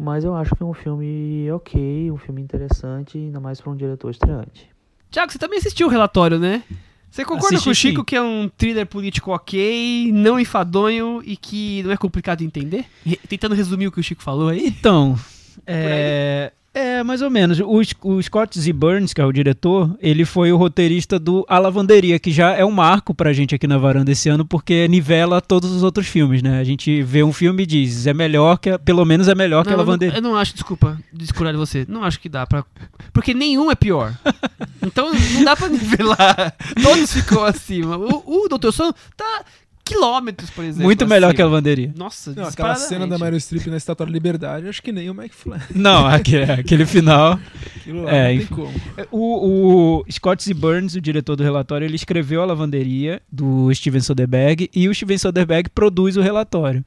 mas 0.00 0.24
eu 0.24 0.34
acho 0.34 0.56
que 0.56 0.62
é 0.62 0.66
um 0.66 0.72
filme 0.74 1.50
ok, 1.52 2.10
um 2.10 2.16
filme 2.16 2.40
interessante, 2.40 3.18
ainda 3.18 3.38
mais 3.38 3.60
para 3.60 3.70
um 3.70 3.76
diretor 3.76 4.10
estreante. 4.10 4.68
Tiago, 5.10 5.30
você 5.30 5.38
também 5.38 5.58
assistiu 5.58 5.86
o 5.86 5.90
relatório, 5.90 6.38
né? 6.38 6.62
Você 7.10 7.24
concorda 7.24 7.56
Assisti 7.56 7.64
com 7.64 7.70
o 7.70 7.74
Chico 7.74 8.00
sim. 8.00 8.04
que 8.04 8.16
é 8.16 8.22
um 8.22 8.48
thriller 8.48 8.86
político 8.86 9.32
ok, 9.32 10.10
não 10.12 10.38
enfadonho 10.38 11.20
e 11.24 11.36
que 11.36 11.82
não 11.82 11.90
é 11.90 11.96
complicado 11.96 12.38
de 12.38 12.44
entender? 12.44 12.86
Re- 13.04 13.18
Tentando 13.28 13.54
resumir 13.54 13.88
o 13.88 13.92
que 13.92 13.98
o 13.98 14.02
Chico 14.02 14.22
falou 14.22 14.48
aí. 14.48 14.68
Então, 14.68 15.18
é, 15.66 16.52
é 16.72 17.02
mais 17.02 17.20
ou 17.22 17.28
menos. 17.30 17.58
O, 17.60 17.80
o 18.04 18.22
Scott 18.22 18.58
Z. 18.58 18.72
Burns, 18.72 19.12
que 19.12 19.20
é 19.20 19.24
o 19.24 19.32
diretor, 19.32 19.96
ele 20.00 20.24
foi 20.24 20.52
o 20.52 20.56
roteirista 20.56 21.18
do 21.18 21.44
A 21.48 21.58
Lavanderia, 21.58 22.18
que 22.18 22.30
já 22.30 22.52
é 22.52 22.64
um 22.64 22.70
marco 22.70 23.12
pra 23.14 23.32
gente 23.32 23.54
aqui 23.54 23.66
na 23.66 23.76
varanda 23.78 24.12
esse 24.12 24.28
ano, 24.28 24.44
porque 24.44 24.86
nivela 24.88 25.40
todos 25.40 25.70
os 25.72 25.82
outros 25.82 26.06
filmes, 26.06 26.42
né? 26.42 26.60
A 26.60 26.64
gente 26.64 27.02
vê 27.02 27.22
um 27.24 27.32
filme 27.32 27.64
e 27.64 27.66
diz, 27.66 28.06
é 28.06 28.14
melhor 28.14 28.58
que, 28.58 28.70
a- 28.70 28.78
pelo 28.78 29.04
menos 29.04 29.26
é 29.28 29.34
melhor 29.34 29.62
que 29.64 29.70
a 29.70 29.72
Não, 29.72 29.80
eu, 29.80 29.84
não, 29.84 29.90
Lavanderia. 29.92 30.16
eu 30.18 30.22
não 30.22 30.36
acho, 30.36 30.54
desculpa, 30.54 30.98
discordar 31.12 31.52
de 31.52 31.58
você. 31.58 31.84
Não 31.88 32.04
acho 32.04 32.20
que 32.20 32.28
dá 32.28 32.46
pra. 32.46 32.64
Porque 33.12 33.34
nenhum 33.34 33.70
é 33.70 33.74
pior. 33.74 34.14
Então 34.82 35.12
não 35.12 35.44
dá 35.44 35.54
pra 35.54 35.68
nivelar. 35.68 36.54
Todos 36.82 37.12
ficam 37.12 37.44
acima. 37.44 37.98
O, 37.98 38.44
o 38.44 38.48
Dr. 38.48 38.70
Sono 38.72 38.94
tá 39.14 39.44
quilômetros, 39.94 40.50
por 40.50 40.64
exemplo. 40.64 40.84
Muito 40.84 41.06
melhor 41.06 41.28
acima. 41.28 41.34
que 41.34 41.42
a 41.42 41.44
Lavanderia. 41.46 41.92
Nossa, 41.96 42.32
Não, 42.34 42.44
aquela 42.44 42.74
cena 42.76 43.06
da. 43.06 43.18
Meryl 43.18 43.38
Streep 43.40 43.66
na 43.66 43.76
Estátua 43.76 44.06
da 44.06 44.12
Liberdade, 44.12 44.68
acho 44.68 44.82
que 44.82 44.92
nem 44.92 45.10
o 45.10 45.14
McFly. 45.14 45.60
Não, 45.74 46.06
aquele, 46.06 46.50
aquele 46.50 46.86
final. 46.86 47.38
Aquilo 47.76 48.02
lá 48.04 48.12
É, 48.12 48.22
não 48.22 48.28
tem 48.28 48.36
enfim. 48.38 48.54
como. 48.54 48.72
O, 49.10 49.98
o 50.00 50.04
Scott 50.10 50.42
Z. 50.44 50.54
Burns, 50.54 50.94
o 50.94 51.00
diretor 51.00 51.36
do 51.36 51.42
relatório, 51.42 51.84
ele 51.84 51.96
escreveu 51.96 52.42
a 52.42 52.44
lavanderia 52.46 53.20
do 53.30 53.72
Steven 53.74 54.00
Soderbergh 54.00 54.68
e 54.74 54.88
o 54.88 54.94
Steven 54.94 55.18
Soderbergh 55.18 55.68
produz 55.74 56.16
o 56.16 56.20
relatório. 56.20 56.84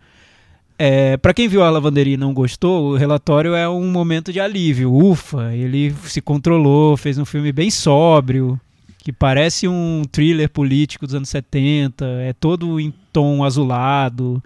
É, 0.77 1.17
para 1.17 1.33
quem 1.33 1.47
viu 1.47 1.61
a 1.63 1.69
lavanderia 1.69 2.15
e 2.15 2.17
não 2.17 2.33
gostou, 2.33 2.91
o 2.91 2.97
relatório 2.97 3.53
é 3.53 3.69
um 3.69 3.89
momento 3.91 4.33
de 4.33 4.39
alívio. 4.39 4.91
Ufa, 4.93 5.53
ele 5.53 5.93
se 6.05 6.19
controlou, 6.19 6.97
fez 6.97 7.17
um 7.17 7.25
filme 7.25 7.51
bem 7.51 7.69
sóbrio, 7.69 8.59
que 9.03 9.11
parece 9.11 9.67
um 9.67 10.03
thriller 10.09 10.49
político 10.49 11.05
dos 11.05 11.13
anos 11.13 11.27
70, 11.27 12.05
é 12.21 12.31
todo 12.31 12.79
em 12.79 12.89
tom 13.11 13.43
azulado, 13.43 14.41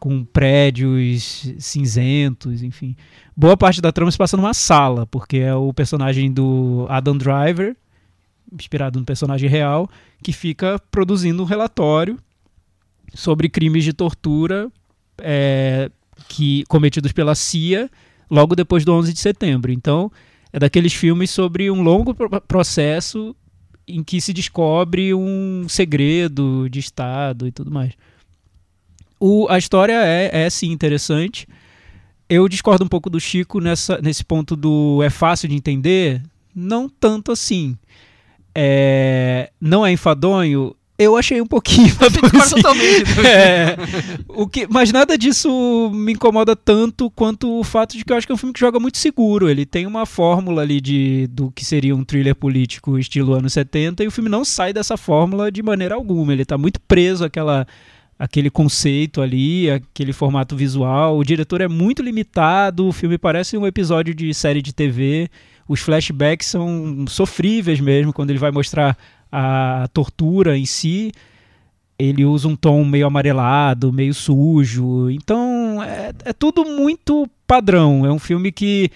com 0.00 0.24
prédios 0.24 1.52
cinzentos, 1.58 2.62
enfim. 2.62 2.96
Boa 3.36 3.54
parte 3.54 3.82
da 3.82 3.92
trama 3.92 4.10
se 4.10 4.16
passa 4.16 4.34
numa 4.34 4.54
sala, 4.54 5.06
porque 5.06 5.36
é 5.36 5.54
o 5.54 5.74
personagem 5.74 6.32
do 6.32 6.86
Adam 6.88 7.18
Driver, 7.18 7.76
inspirado 8.50 8.98
no 8.98 9.04
personagem 9.04 9.46
real, 9.46 9.90
que 10.22 10.32
fica 10.32 10.80
produzindo 10.90 11.42
um 11.42 11.46
relatório 11.46 12.18
sobre 13.12 13.50
crimes 13.50 13.84
de 13.84 13.92
tortura 13.92 14.72
é, 15.18 15.90
que 16.28 16.64
cometidos 16.66 17.12
pela 17.12 17.34
CIA 17.34 17.90
logo 18.30 18.56
depois 18.56 18.86
do 18.86 18.94
11 18.94 19.12
de 19.12 19.18
setembro. 19.18 19.70
Então, 19.70 20.10
é 20.50 20.58
daqueles 20.58 20.94
filmes 20.94 21.28
sobre 21.28 21.70
um 21.70 21.82
longo 21.82 22.14
pro- 22.14 22.40
processo 22.40 23.36
em 23.88 24.02
que 24.04 24.20
se 24.20 24.32
descobre 24.32 25.14
um 25.14 25.66
segredo 25.68 26.68
de 26.70 26.78
Estado 26.78 27.46
e 27.46 27.52
tudo 27.52 27.70
mais. 27.70 27.92
O- 29.18 29.46
a 29.48 29.58
história 29.58 29.94
é, 30.04 30.44
é 30.44 30.50
sim 30.50 30.70
interessante. 30.70 31.46
Eu 32.28 32.48
discordo 32.48 32.84
um 32.84 32.88
pouco 32.88 33.08
do 33.08 33.18
Chico 33.18 33.60
nessa, 33.60 33.98
nesse 34.02 34.24
ponto 34.24 34.54
do 34.54 35.02
é 35.02 35.10
fácil 35.10 35.48
de 35.48 35.54
entender. 35.56 36.22
Não 36.54 36.88
tanto 36.88 37.32
assim. 37.32 37.76
É, 38.54 39.50
não 39.60 39.84
é 39.86 39.92
enfadonho. 39.92 40.74
Eu 40.98 41.16
achei 41.16 41.40
um 41.40 41.46
pouquinho. 41.46 41.94
Assim. 42.00 42.18
É, 43.28 43.76
o 44.28 44.48
que, 44.48 44.66
mas 44.68 44.90
nada 44.90 45.16
disso 45.16 45.90
me 45.94 46.12
incomoda 46.12 46.56
tanto 46.56 47.10
quanto 47.10 47.60
o 47.60 47.62
fato 47.62 47.96
de 47.96 48.04
que 48.04 48.12
eu 48.12 48.16
acho 48.16 48.26
que 48.26 48.32
é 48.32 48.34
um 48.34 48.38
filme 48.38 48.52
que 48.52 48.58
joga 48.58 48.80
muito 48.80 48.98
seguro. 48.98 49.48
Ele 49.48 49.64
tem 49.64 49.86
uma 49.86 50.04
fórmula 50.04 50.62
ali 50.62 50.80
de, 50.80 51.28
do 51.28 51.50
que 51.52 51.64
seria 51.64 51.94
um 51.94 52.04
thriller 52.04 52.34
político 52.34 52.98
estilo 52.98 53.34
anos 53.34 53.52
70 53.52 54.02
e 54.02 54.06
o 54.08 54.10
filme 54.10 54.28
não 54.28 54.44
sai 54.44 54.72
dessa 54.72 54.96
fórmula 54.96 55.52
de 55.52 55.62
maneira 55.62 55.94
alguma. 55.94 56.32
Ele 56.32 56.42
está 56.42 56.58
muito 56.58 56.80
preso 56.80 57.24
àquela, 57.24 57.66
àquele 58.18 58.50
conceito 58.50 59.20
ali, 59.20 59.70
aquele 59.70 60.12
formato 60.12 60.56
visual. 60.56 61.16
O 61.16 61.24
diretor 61.24 61.60
é 61.60 61.68
muito 61.68 62.02
limitado, 62.02 62.88
o 62.88 62.92
filme 62.92 63.18
parece 63.18 63.56
um 63.56 63.66
episódio 63.66 64.14
de 64.14 64.34
série 64.34 64.62
de 64.62 64.74
TV. 64.74 65.30
Os 65.68 65.80
flashbacks 65.80 66.48
são 66.48 67.04
sofríveis 67.06 67.78
mesmo 67.78 68.12
quando 68.12 68.30
ele 68.30 68.38
vai 68.38 68.50
mostrar 68.50 68.96
a 69.30 69.88
tortura 69.92 70.56
em 70.56 70.66
si 70.66 71.12
ele 71.98 72.24
usa 72.24 72.46
um 72.46 72.54
tom 72.54 72.84
meio 72.84 73.06
amarelado, 73.06 73.92
meio 73.92 74.14
sujo. 74.14 75.10
Então 75.10 75.82
é, 75.82 76.12
é 76.26 76.32
tudo 76.32 76.64
muito 76.64 77.28
padrão. 77.46 78.06
É 78.06 78.12
um 78.12 78.18
filme 78.18 78.52
que 78.52 78.90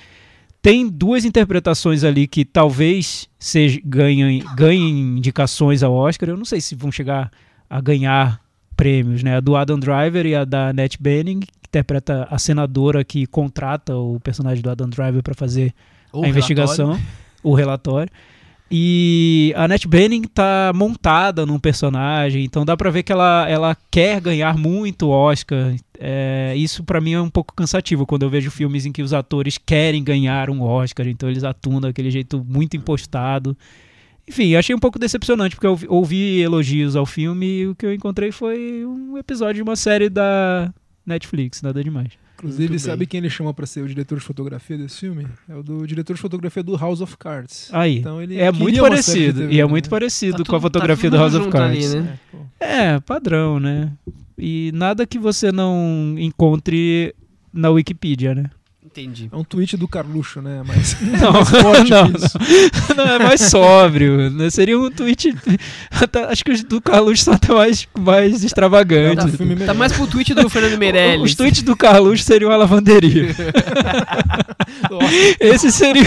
tem 0.63 0.89
duas 0.89 1.25
interpretações 1.25 2.05
ali 2.05 2.29
que 2.29 2.45
talvez 2.45 3.29
seja, 3.39 3.81
ganhem, 3.85 4.45
ganhem 4.55 5.19
indicações 5.19 5.83
ao 5.83 5.93
Oscar. 5.93 6.29
Eu 6.29 6.37
não 6.37 6.45
sei 6.45 6.61
se 6.61 6.77
vão 6.77 6.93
chegar 6.93 7.31
a 7.69 7.81
ganhar 7.81 8.41
prêmios, 8.77 9.23
né? 9.25 9.37
A 9.37 9.41
do 9.41 9.57
Adam 9.57 9.79
Driver 9.79 10.25
e 10.25 10.37
a 10.37 10.45
da 10.45 10.69
Annette 10.69 11.03
Bening, 11.03 11.41
que 11.41 11.69
interpreta 11.69 12.29
a 12.31 12.39
senadora 12.39 13.03
que 13.03 13.27
contrata 13.27 13.97
o 13.97 14.21
personagem 14.21 14.63
do 14.63 14.71
Adam 14.71 14.89
Driver 14.89 15.23
para 15.23 15.35
fazer 15.35 15.75
Ou 16.13 16.25
a 16.25 16.29
investigação, 16.29 17.01
o 17.43 17.53
relatório. 17.53 18.13
E 18.75 19.53
a 19.55 19.65
Annette 19.65 19.87
Bening 19.87 20.23
tá 20.23 20.73
montada 20.75 21.45
num 21.45 21.59
personagem, 21.59 22.43
então 22.43 22.65
dá 22.65 22.75
pra 22.75 22.89
ver 22.89 23.03
que 23.03 23.13
ela, 23.13 23.47
ela 23.47 23.77
quer 23.91 24.19
ganhar 24.19 24.57
muito 24.57 25.11
Oscar. 25.11 25.75
É, 26.01 26.55
isso 26.57 26.83
pra 26.83 26.99
mim 26.99 27.13
é 27.13 27.21
um 27.21 27.29
pouco 27.29 27.55
cansativo 27.55 28.07
quando 28.07 28.23
eu 28.23 28.31
vejo 28.31 28.51
filmes 28.51 28.87
em 28.87 28.91
que 28.91 29.03
os 29.03 29.13
atores 29.13 29.59
querem 29.59 30.03
ganhar 30.03 30.49
um 30.49 30.63
Oscar, 30.63 31.07
então 31.07 31.29
eles 31.29 31.45
atuam 31.45 31.83
daquele 31.83 32.11
jeito 32.11 32.43
muito 32.49 32.75
impostado. 32.75 33.55
Enfim, 34.27 34.55
achei 34.55 34.75
um 34.75 34.79
pouco 34.79 34.99
decepcionante, 34.99 35.55
porque 35.55 35.67
eu 35.67 35.79
ouvi 35.89 36.41
elogios 36.41 36.97
ao 36.97 37.05
filme 37.05 37.47
e 37.47 37.67
o 37.67 37.75
que 37.75 37.85
eu 37.85 37.93
encontrei 37.93 38.33
foi 38.33 38.87
um 38.87 39.19
episódio 39.19 39.57
de 39.57 39.63
uma 39.63 39.77
série 39.77 40.09
da 40.09 40.73
Netflix, 41.05 41.61
nada 41.61 41.85
demais. 41.85 42.22
Inclusive, 42.43 42.71
Muito 42.71 42.81
sabe 42.83 42.97
bem. 42.99 43.07
quem 43.07 43.19
ele 43.19 43.31
chamou 43.31 43.55
pra 43.55 43.67
ser 43.67 43.83
o 43.83 43.87
diretor 43.89 44.19
de 44.19 44.25
fotografia 44.25 44.77
desse 44.77 44.99
filme? 44.99 45.29
É 45.49 45.55
o 45.55 45.63
do 45.63 45.87
diretor 45.87 46.15
de 46.17 46.21
fotografia 46.21 46.61
do 46.61 46.77
House 46.77 47.01
of 47.01 47.17
Cards. 47.17 47.69
Aí, 47.73 47.99
Então 47.99 48.21
ele 48.21 48.37
é 48.37 48.51
muito 48.51 48.81
parecido, 48.81 49.43
TV, 49.43 49.55
e 49.55 49.61
é 49.61 49.65
né? 49.65 49.71
muito 49.71 49.89
parecido 49.89 50.33
Tá 50.33 50.51
com 50.51 50.57
a 50.57 50.59
tudo- 50.59 50.73
tá 50.73 50.79
fotografia 50.81 51.09
todo 51.11 51.19
do 51.19 51.21
House 51.23 51.35
of 51.35 51.45
junto 51.45 51.57
ali, 51.57 51.81
Cards. 51.81 51.95
né? 51.95 52.19
É. 52.59 52.83
É, 52.95 53.01
padrão, 53.01 53.61
né? 53.61 53.93
E 54.37 54.73
nada 54.75 55.07
que 55.07 55.21
você 55.21 55.53
não 55.53 56.17
encontre 56.19 57.15
na 57.53 57.71
Wikipedia, 57.71 58.35
né? 58.35 58.47
Entendi. 58.85 59.29
É 59.33 59.37
um 59.37 59.45
tweet 59.45 59.77
do 59.77 59.87
Carluxo, 59.87 60.43
né? 60.43 60.63
Mas 60.67 60.97
Não, 61.01 61.33
mais 61.33 61.49
forte 61.63 61.91
não, 61.91 62.11
que 62.13 62.19
isso. 62.19 62.39
não, 62.97 63.05
é 63.07 63.19
mais 63.21 63.41
sóbrio. 63.43 64.29
né? 64.29 64.51
Seria 64.51 64.79
um 64.79 64.91
tweet. 64.91 65.35
acho 66.29 66.45
que 66.45 66.51
os 66.51 66.63
do 66.65 66.81
Carluxo 66.81 67.25
são 67.25 67.35
até 67.35 67.55
mais, 67.55 67.87
mais 67.99 68.43
É 68.43 68.47
extravagantes. 68.47 69.37
filme 69.37 69.55
melhor. 69.55 69.67
Tá 69.67 69.75
mais 69.75 69.93
pro 69.93 70.07
tweet 70.07 70.35
do 70.35 70.49
Fernando 70.51 70.77
Meirelles. 70.79 71.31
Os 71.31 71.35
tweets 71.37 71.63
do 71.63 71.77
Carluxo 71.77 72.25
seriam 72.25 72.51
a 72.51 72.57
lavanderia. 72.57 73.35
Esse 75.41 75.71
seria 75.71 76.03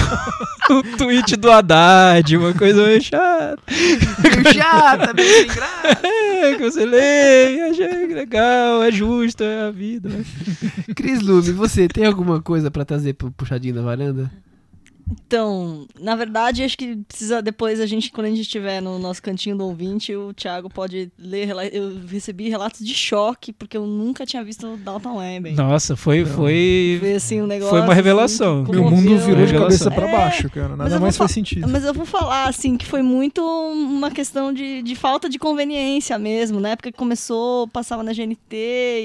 o 0.70 0.98
tweet 0.98 1.36
do 1.36 1.52
Haddad, 1.52 2.38
uma 2.38 2.54
coisa 2.54 2.86
meio 2.86 3.02
chata. 3.02 3.58
Meio 3.68 4.54
chata, 4.54 5.14
meio 5.14 5.34
sem 5.34 5.48
graça. 5.48 6.08
É, 6.08 6.56
que 6.56 6.64
você 6.64 6.86
lê, 6.86 7.74
que 8.08 8.14
legal, 8.14 8.84
é 8.84 8.92
justo, 8.92 9.44
é 9.44 9.68
a 9.68 9.72
vida. 9.72 10.10
Cris 10.96 11.22
Lume, 11.22 11.52
você 11.52 11.88
tem 11.88 12.06
alguma 12.06 12.42
coisa 12.42 12.70
pra 12.70 12.86
trazer 12.86 13.14
pro 13.14 13.32
puxadinho 13.32 13.76
da 13.76 13.82
varanda? 13.82 14.32
Então, 15.10 15.86
na 16.00 16.16
verdade, 16.16 16.64
acho 16.64 16.78
que 16.78 16.96
precisa 17.08 17.42
depois 17.42 17.80
a 17.80 17.86
gente, 17.86 18.12
quando 18.12 18.28
a 18.28 18.30
gente 18.30 18.42
estiver 18.42 18.82
no 18.82 18.98
nosso 19.00 19.22
cantinho 19.22 19.56
do 19.58 19.66
ouvinte, 19.66 20.16
o 20.16 20.34
Thiago 20.34 20.70
pode 20.70 21.12
ler. 21.18 21.50
Eu 21.72 22.00
recebi 22.08 22.50
relatos 22.50 22.86
de 22.86 22.94
choque, 22.94 23.54
porque 23.54 23.78
eu 23.78 23.86
nunca 23.86 24.26
tinha 24.26 24.44
visto 24.44 24.66
o 24.68 24.78
Dalton 24.78 25.18
Webber. 25.18 25.56
Nossa, 25.56 25.96
foi. 25.96 26.26
foi... 26.26 26.98
Foi 27.00 27.14
assim 27.14 27.42
um 27.42 27.48
negócio. 27.48 27.72
Foi 27.72 27.82
uma 27.82 27.94
revelação. 27.94 28.64
assim, 28.64 28.72
meu 28.72 28.84
mundo 28.84 28.96
comoveu. 29.04 29.20
virou 29.20 29.46
de 29.46 29.52
Revelação. 29.54 29.62
cabeça 29.88 29.92
pra 29.92 30.08
É, 30.08 30.12
baixo, 30.12 30.50
cara. 30.50 30.70
mas 30.70 30.78
Nada 30.78 30.96
eu 30.96 31.00
mais 31.02 31.16
vou 31.18 31.26
faz 31.26 31.32
sentido. 31.32 31.68
Mas 31.68 31.84
eu 31.84 31.94
vou 31.94 32.06
falar, 32.06 32.48
assim, 32.48 32.78
que 32.78 32.86
foi 32.86 33.02
muito 33.02 33.42
uma 33.44 34.10
questão 34.12 34.52
de, 34.54 34.82
de 34.82 34.96
falta 34.96 35.30
de 35.30 35.38
conveniência 35.38 36.18
mesmo. 36.18 36.60
Na 36.60 36.70
época 36.70 36.92
que 36.92 36.98
começou, 36.98 37.68
passava 37.68 38.04
na 38.04 38.12
GNT, 38.14 38.56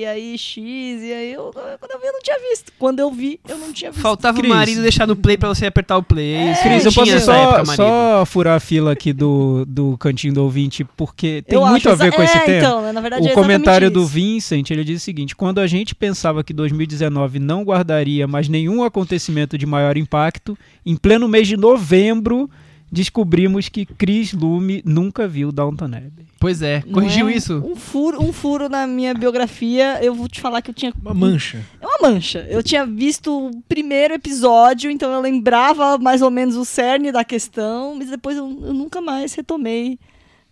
e 0.00 0.06
aí 0.06 0.38
X, 0.38 0.56
e 1.02 1.12
aí 1.12 1.32
eu, 1.32 1.50
quando 1.52 1.92
eu 1.92 2.00
vi, 2.00 2.06
eu 2.06 2.12
não 2.12 2.20
tinha 2.20 2.38
visto. 2.50 2.72
Quando 2.78 3.00
eu 3.00 3.10
vi, 3.10 3.40
eu 3.48 3.58
não 3.58 3.72
tinha 3.72 3.90
visto. 3.90 4.02
Faltava 4.02 4.38
Cris. 4.38 4.50
o 4.50 4.54
marido 4.54 4.82
deixar 4.82 5.06
no 5.06 5.16
play 5.16 5.36
pra 5.36 5.48
você 5.48 5.66
apertar 5.66 5.89
o 5.96 6.02
play. 6.02 6.34
É, 6.34 6.54
Cris, 6.62 6.84
eu 6.84 6.92
posso 6.92 7.20
só, 7.20 7.32
época, 7.32 7.64
só 7.76 8.24
furar 8.26 8.56
a 8.56 8.60
fila 8.60 8.92
aqui 8.92 9.12
do, 9.12 9.64
do 9.66 9.96
cantinho 9.98 10.34
do 10.34 10.42
ouvinte, 10.42 10.84
porque 10.96 11.42
tem 11.46 11.58
Eu 11.58 11.66
muito 11.66 11.88
a 11.88 11.94
ver 11.94 12.12
com 12.12 12.22
esse 12.22 12.36
é, 12.36 12.40
tema. 12.40 12.58
Então, 12.58 12.92
na 12.92 13.00
verdade, 13.00 13.28
é 13.28 13.30
o 13.30 13.34
comentário 13.34 13.86
exatamente 13.86 13.92
do. 13.92 14.06
Vincent, 14.06 14.70
ele 14.70 14.84
diz 14.84 15.00
o 15.00 15.04
seguinte: 15.04 15.36
quando 15.36 15.60
a 15.60 15.66
gente 15.66 15.94
pensava 15.94 16.42
que 16.42 16.52
2019 16.52 17.38
não 17.38 17.62
guardaria 17.62 18.26
mais 18.26 18.48
nenhum 18.48 18.82
acontecimento 18.82 19.56
de 19.56 19.66
maior 19.66 19.96
impacto, 19.96 20.56
em 20.84 20.96
pleno 20.96 21.28
mês 21.28 21.46
de 21.46 21.56
novembro 21.56 22.50
descobrimos 22.90 23.68
que 23.68 23.86
Chris 23.86 24.32
Lume 24.32 24.82
nunca 24.84 25.28
viu 25.28 25.52
Downton 25.52 25.86
Abbey. 25.86 26.26
Pois 26.38 26.62
é, 26.62 26.80
corrigiu 26.80 27.28
é 27.28 27.34
isso? 27.34 27.58
Um 27.58 27.76
furo, 27.76 28.22
um 28.22 28.32
furo 28.32 28.68
na 28.68 28.86
minha 28.86 29.12
biografia. 29.14 30.02
Eu 30.02 30.14
vou 30.14 30.26
te 30.26 30.40
falar 30.40 30.62
que 30.62 30.70
eu 30.70 30.74
tinha. 30.74 30.92
Uma 31.00 31.14
mancha. 31.14 31.64
É 31.80 31.86
uma 31.86 32.10
mancha. 32.10 32.46
Eu 32.48 32.62
tinha 32.62 32.86
visto 32.86 33.48
o 33.48 33.62
primeiro 33.68 34.14
episódio, 34.14 34.90
então 34.90 35.12
eu 35.12 35.20
lembrava 35.20 35.98
mais 35.98 36.22
ou 36.22 36.30
menos 36.30 36.56
o 36.56 36.64
cerne 36.64 37.12
da 37.12 37.24
questão, 37.24 37.94
mas 37.94 38.08
depois 38.08 38.36
eu, 38.36 38.44
eu 38.44 38.72
nunca 38.72 39.00
mais 39.00 39.34
retomei 39.34 39.98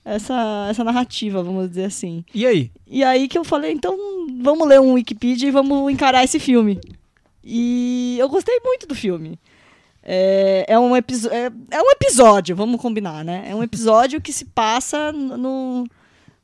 essa, 0.04 0.68
essa 0.70 0.84
narrativa, 0.84 1.42
vamos 1.42 1.68
dizer 1.68 1.84
assim. 1.84 2.24
E 2.34 2.46
aí? 2.46 2.70
E 2.86 3.02
aí 3.02 3.28
que 3.28 3.38
eu 3.38 3.44
falei, 3.44 3.72
então 3.72 3.96
vamos 4.42 4.66
ler 4.68 4.80
um 4.80 4.92
Wikipedia 4.92 5.48
e 5.48 5.52
vamos 5.52 5.92
encarar 5.92 6.24
esse 6.24 6.38
filme. 6.38 6.78
E 7.42 8.16
eu 8.18 8.28
gostei 8.28 8.60
muito 8.64 8.86
do 8.86 8.94
filme. 8.94 9.38
É, 10.10 10.64
é, 10.66 10.78
um, 10.78 10.96
é, 10.96 11.02
é 11.70 11.82
um 11.82 11.90
episódio, 11.90 12.56
vamos 12.56 12.80
combinar, 12.80 13.22
né? 13.22 13.44
É 13.46 13.54
um 13.54 13.62
episódio 13.62 14.22
que 14.22 14.32
se 14.32 14.46
passa 14.46 15.12
no, 15.12 15.86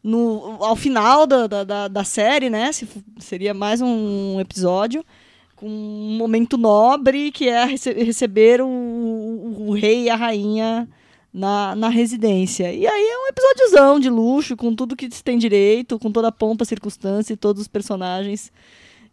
no, 0.02 0.58
ao 0.60 0.76
final 0.76 1.26
da, 1.26 1.46
da, 1.46 1.88
da, 1.88 2.04
série, 2.04 2.50
né? 2.50 2.70
Se 2.72 2.86
seria 3.18 3.54
mais 3.54 3.80
um 3.80 4.38
episódio 4.38 5.02
com 5.56 5.66
um 5.66 6.18
momento 6.18 6.58
nobre 6.58 7.30
que 7.32 7.48
é 7.48 7.64
rece- 7.64 7.94
receber 7.94 8.60
o, 8.60 8.66
o, 8.68 9.68
o 9.68 9.72
rei 9.72 10.02
e 10.02 10.10
a 10.10 10.16
rainha 10.16 10.86
na, 11.32 11.74
na 11.74 11.88
residência. 11.88 12.70
E 12.70 12.86
aí 12.86 13.06
é 13.08 13.18
um 13.18 13.28
episódiozão 13.28 13.98
de 13.98 14.10
luxo, 14.10 14.58
com 14.58 14.74
tudo 14.74 14.94
que 14.94 15.10
se 15.10 15.24
tem 15.24 15.38
direito, 15.38 15.98
com 15.98 16.12
toda 16.12 16.28
a 16.28 16.32
pompa, 16.32 16.66
circunstância 16.66 17.32
e 17.32 17.36
todos 17.36 17.62
os 17.62 17.68
personagens 17.68 18.52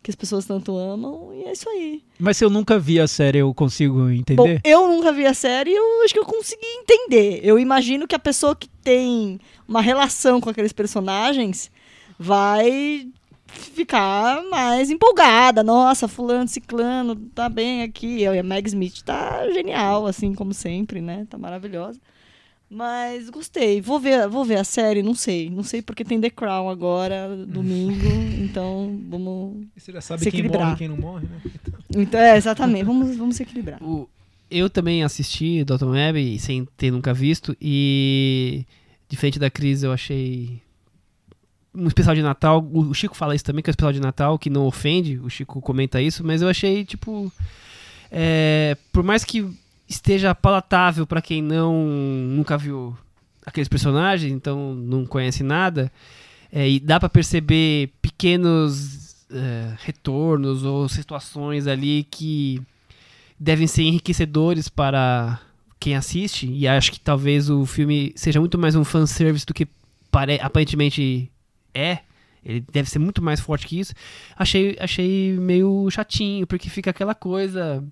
que 0.03 0.09
as 0.09 0.15
pessoas 0.15 0.45
tanto 0.45 0.75
amam. 0.75 1.31
E 1.33 1.43
é 1.43 1.51
isso 1.51 1.69
aí. 1.69 2.03
Mas 2.19 2.37
se 2.37 2.45
eu 2.45 2.49
nunca 2.49 2.79
vi 2.79 2.99
a 2.99 3.07
série, 3.07 3.39
eu 3.39 3.53
consigo 3.53 3.99
Bom, 3.99 4.09
entender? 4.09 4.61
eu 4.63 4.87
nunca 4.87 5.11
vi 5.11 5.25
a 5.25 5.33
série 5.33 5.71
e 5.71 5.75
eu 5.75 6.03
acho 6.03 6.13
que 6.13 6.19
eu 6.19 6.25
consegui 6.25 6.65
entender. 6.65 7.39
Eu 7.43 7.59
imagino 7.59 8.07
que 8.07 8.15
a 8.15 8.19
pessoa 8.19 8.55
que 8.55 8.67
tem 8.83 9.39
uma 9.67 9.81
relação 9.81 10.41
com 10.41 10.49
aqueles 10.49 10.73
personagens 10.73 11.69
vai 12.17 13.07
ficar 13.47 14.43
mais 14.49 14.89
empolgada. 14.89 15.63
Nossa, 15.63 16.07
fulano, 16.07 16.47
ciclano, 16.47 17.15
tá 17.35 17.47
bem 17.49 17.83
aqui. 17.83 18.19
E 18.19 18.27
a 18.27 18.43
Meg 18.43 18.67
Smith 18.67 19.01
tá 19.03 19.47
genial, 19.51 20.07
assim 20.07 20.33
como 20.33 20.53
sempre, 20.53 21.01
né? 21.01 21.27
Tá 21.29 21.37
maravilhosa. 21.37 21.99
Mas 22.73 23.29
gostei. 23.29 23.81
Vou 23.81 23.99
ver, 23.99 24.29
vou 24.29 24.45
ver 24.45 24.55
a 24.57 24.63
série, 24.63 25.03
não 25.03 25.13
sei. 25.13 25.49
Não 25.49 25.61
sei 25.61 25.81
porque 25.81 26.05
tem 26.05 26.21
The 26.21 26.29
Crown 26.29 26.69
agora, 26.69 27.35
domingo. 27.45 28.07
então, 28.41 28.97
vamos. 29.09 29.65
E 29.75 29.79
você 29.81 29.91
já 29.91 29.99
sabe 29.99 30.23
Se 30.23 30.31
quem 30.31 30.39
equilibrar. 30.39 30.63
morre 30.67 30.75
e 30.75 30.77
quem 30.77 30.87
não 30.87 30.95
morre, 30.97 31.27
né? 31.27 31.41
Então, 31.93 32.17
é, 32.17 32.37
exatamente. 32.37 32.85
Vamos, 32.85 33.17
vamos 33.17 33.35
se 33.35 33.43
equilibrar. 33.43 33.83
O- 33.83 34.07
eu 34.49 34.69
também 34.69 35.03
assisti 35.03 35.63
Dalton 35.65 35.89
Web 35.91 36.39
sem 36.39 36.65
ter 36.77 36.91
nunca 36.91 37.13
visto 37.13 37.55
e 37.61 38.65
diferente 39.09 39.37
da 39.39 39.49
Cris 39.49 39.83
eu 39.83 39.91
achei 39.93 40.61
um 41.75 41.87
especial 41.87 42.13
de 42.15 42.21
Natal, 42.21 42.61
o 42.73 42.89
o 42.89 42.93
Chico 42.93 43.15
fala 43.15 43.33
isso 43.35 43.45
também 43.45 43.61
que 43.63 43.69
é 43.69 43.71
um 43.71 43.73
especial 43.73 43.93
de 43.93 43.99
Natal 44.01 44.37
que 44.39 44.49
não 44.49 44.65
ofende, 44.65 45.17
o 45.19 45.29
Chico 45.29 45.61
comenta 45.61 46.01
isso, 46.01 46.21
mas 46.25 46.41
eu 46.41 46.49
achei 46.49 46.83
tipo 46.83 47.31
é, 48.11 48.75
por 48.91 49.03
mais 49.03 49.23
que 49.23 49.45
esteja 49.91 50.33
palatável 50.33 51.05
pra 51.05 51.21
quem 51.21 51.41
não 51.41 51.73
nunca 51.75 52.57
viu 52.57 52.97
aqueles 53.45 53.67
personagens, 53.67 54.31
então 54.31 54.73
não 54.73 55.05
conhece 55.05 55.43
nada, 55.43 55.91
é, 56.51 56.69
e 56.69 56.79
dá 56.79 56.99
pra 56.99 57.09
perceber 57.09 57.91
pequenos 58.01 59.25
é, 59.31 59.73
retornos 59.83 60.63
ou 60.63 60.87
situações 60.87 61.67
ali 61.67 62.07
que 62.09 62.61
devem 63.39 63.67
ser 63.67 63.83
enriquecedores 63.83 64.69
para 64.69 65.39
quem 65.79 65.95
assiste, 65.95 66.47
e 66.47 66.67
acho 66.67 66.91
que 66.91 66.99
talvez 66.99 67.49
o 67.49 67.65
filme 67.65 68.13
seja 68.15 68.39
muito 68.39 68.57
mais 68.57 68.75
um 68.75 68.83
fanservice 68.83 69.45
do 69.45 69.53
que 69.53 69.67
pare 70.11 70.39
aparentemente 70.41 71.29
é. 71.73 71.99
Ele 72.43 72.63
deve 72.71 72.89
ser 72.89 72.97
muito 72.97 73.21
mais 73.21 73.39
forte 73.39 73.67
que 73.67 73.79
isso. 73.79 73.93
Achei, 74.35 74.75
achei 74.79 75.33
meio 75.33 75.87
chatinho, 75.91 76.47
porque 76.47 76.69
fica 76.71 76.89
aquela 76.89 77.13
coisa 77.13 77.83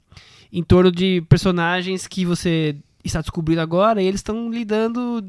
em 0.51 0.63
torno 0.63 0.91
de 0.91 1.21
personagens 1.29 2.07
que 2.07 2.25
você 2.25 2.75
está 3.03 3.21
descobrindo 3.21 3.61
agora 3.61 4.01
e 4.01 4.05
eles 4.05 4.19
estão 4.19 4.49
lidando 4.51 5.23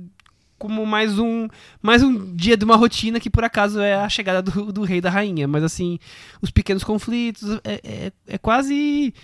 como 0.59 0.85
mais 0.85 1.19
um 1.19 1.49
mais 1.81 2.03
um 2.03 2.35
dia 2.37 2.55
de 2.57 2.65
uma 2.65 2.77
rotina 2.77 3.19
que 3.19 3.31
por 3.31 3.43
acaso 3.45 3.81
é 3.81 3.95
a 3.95 4.09
chegada 4.09 4.43
do, 4.43 4.71
do 4.73 4.83
rei 4.83 4.99
e 4.99 5.01
da 5.01 5.09
rainha. 5.11 5.49
Mas 5.49 5.63
assim, 5.65 5.99
os 6.43 6.51
pequenos 6.51 6.85
conflitos 6.85 7.59
é, 7.65 7.81
é, 7.83 8.13
é 8.27 8.39
quase. 8.39 9.15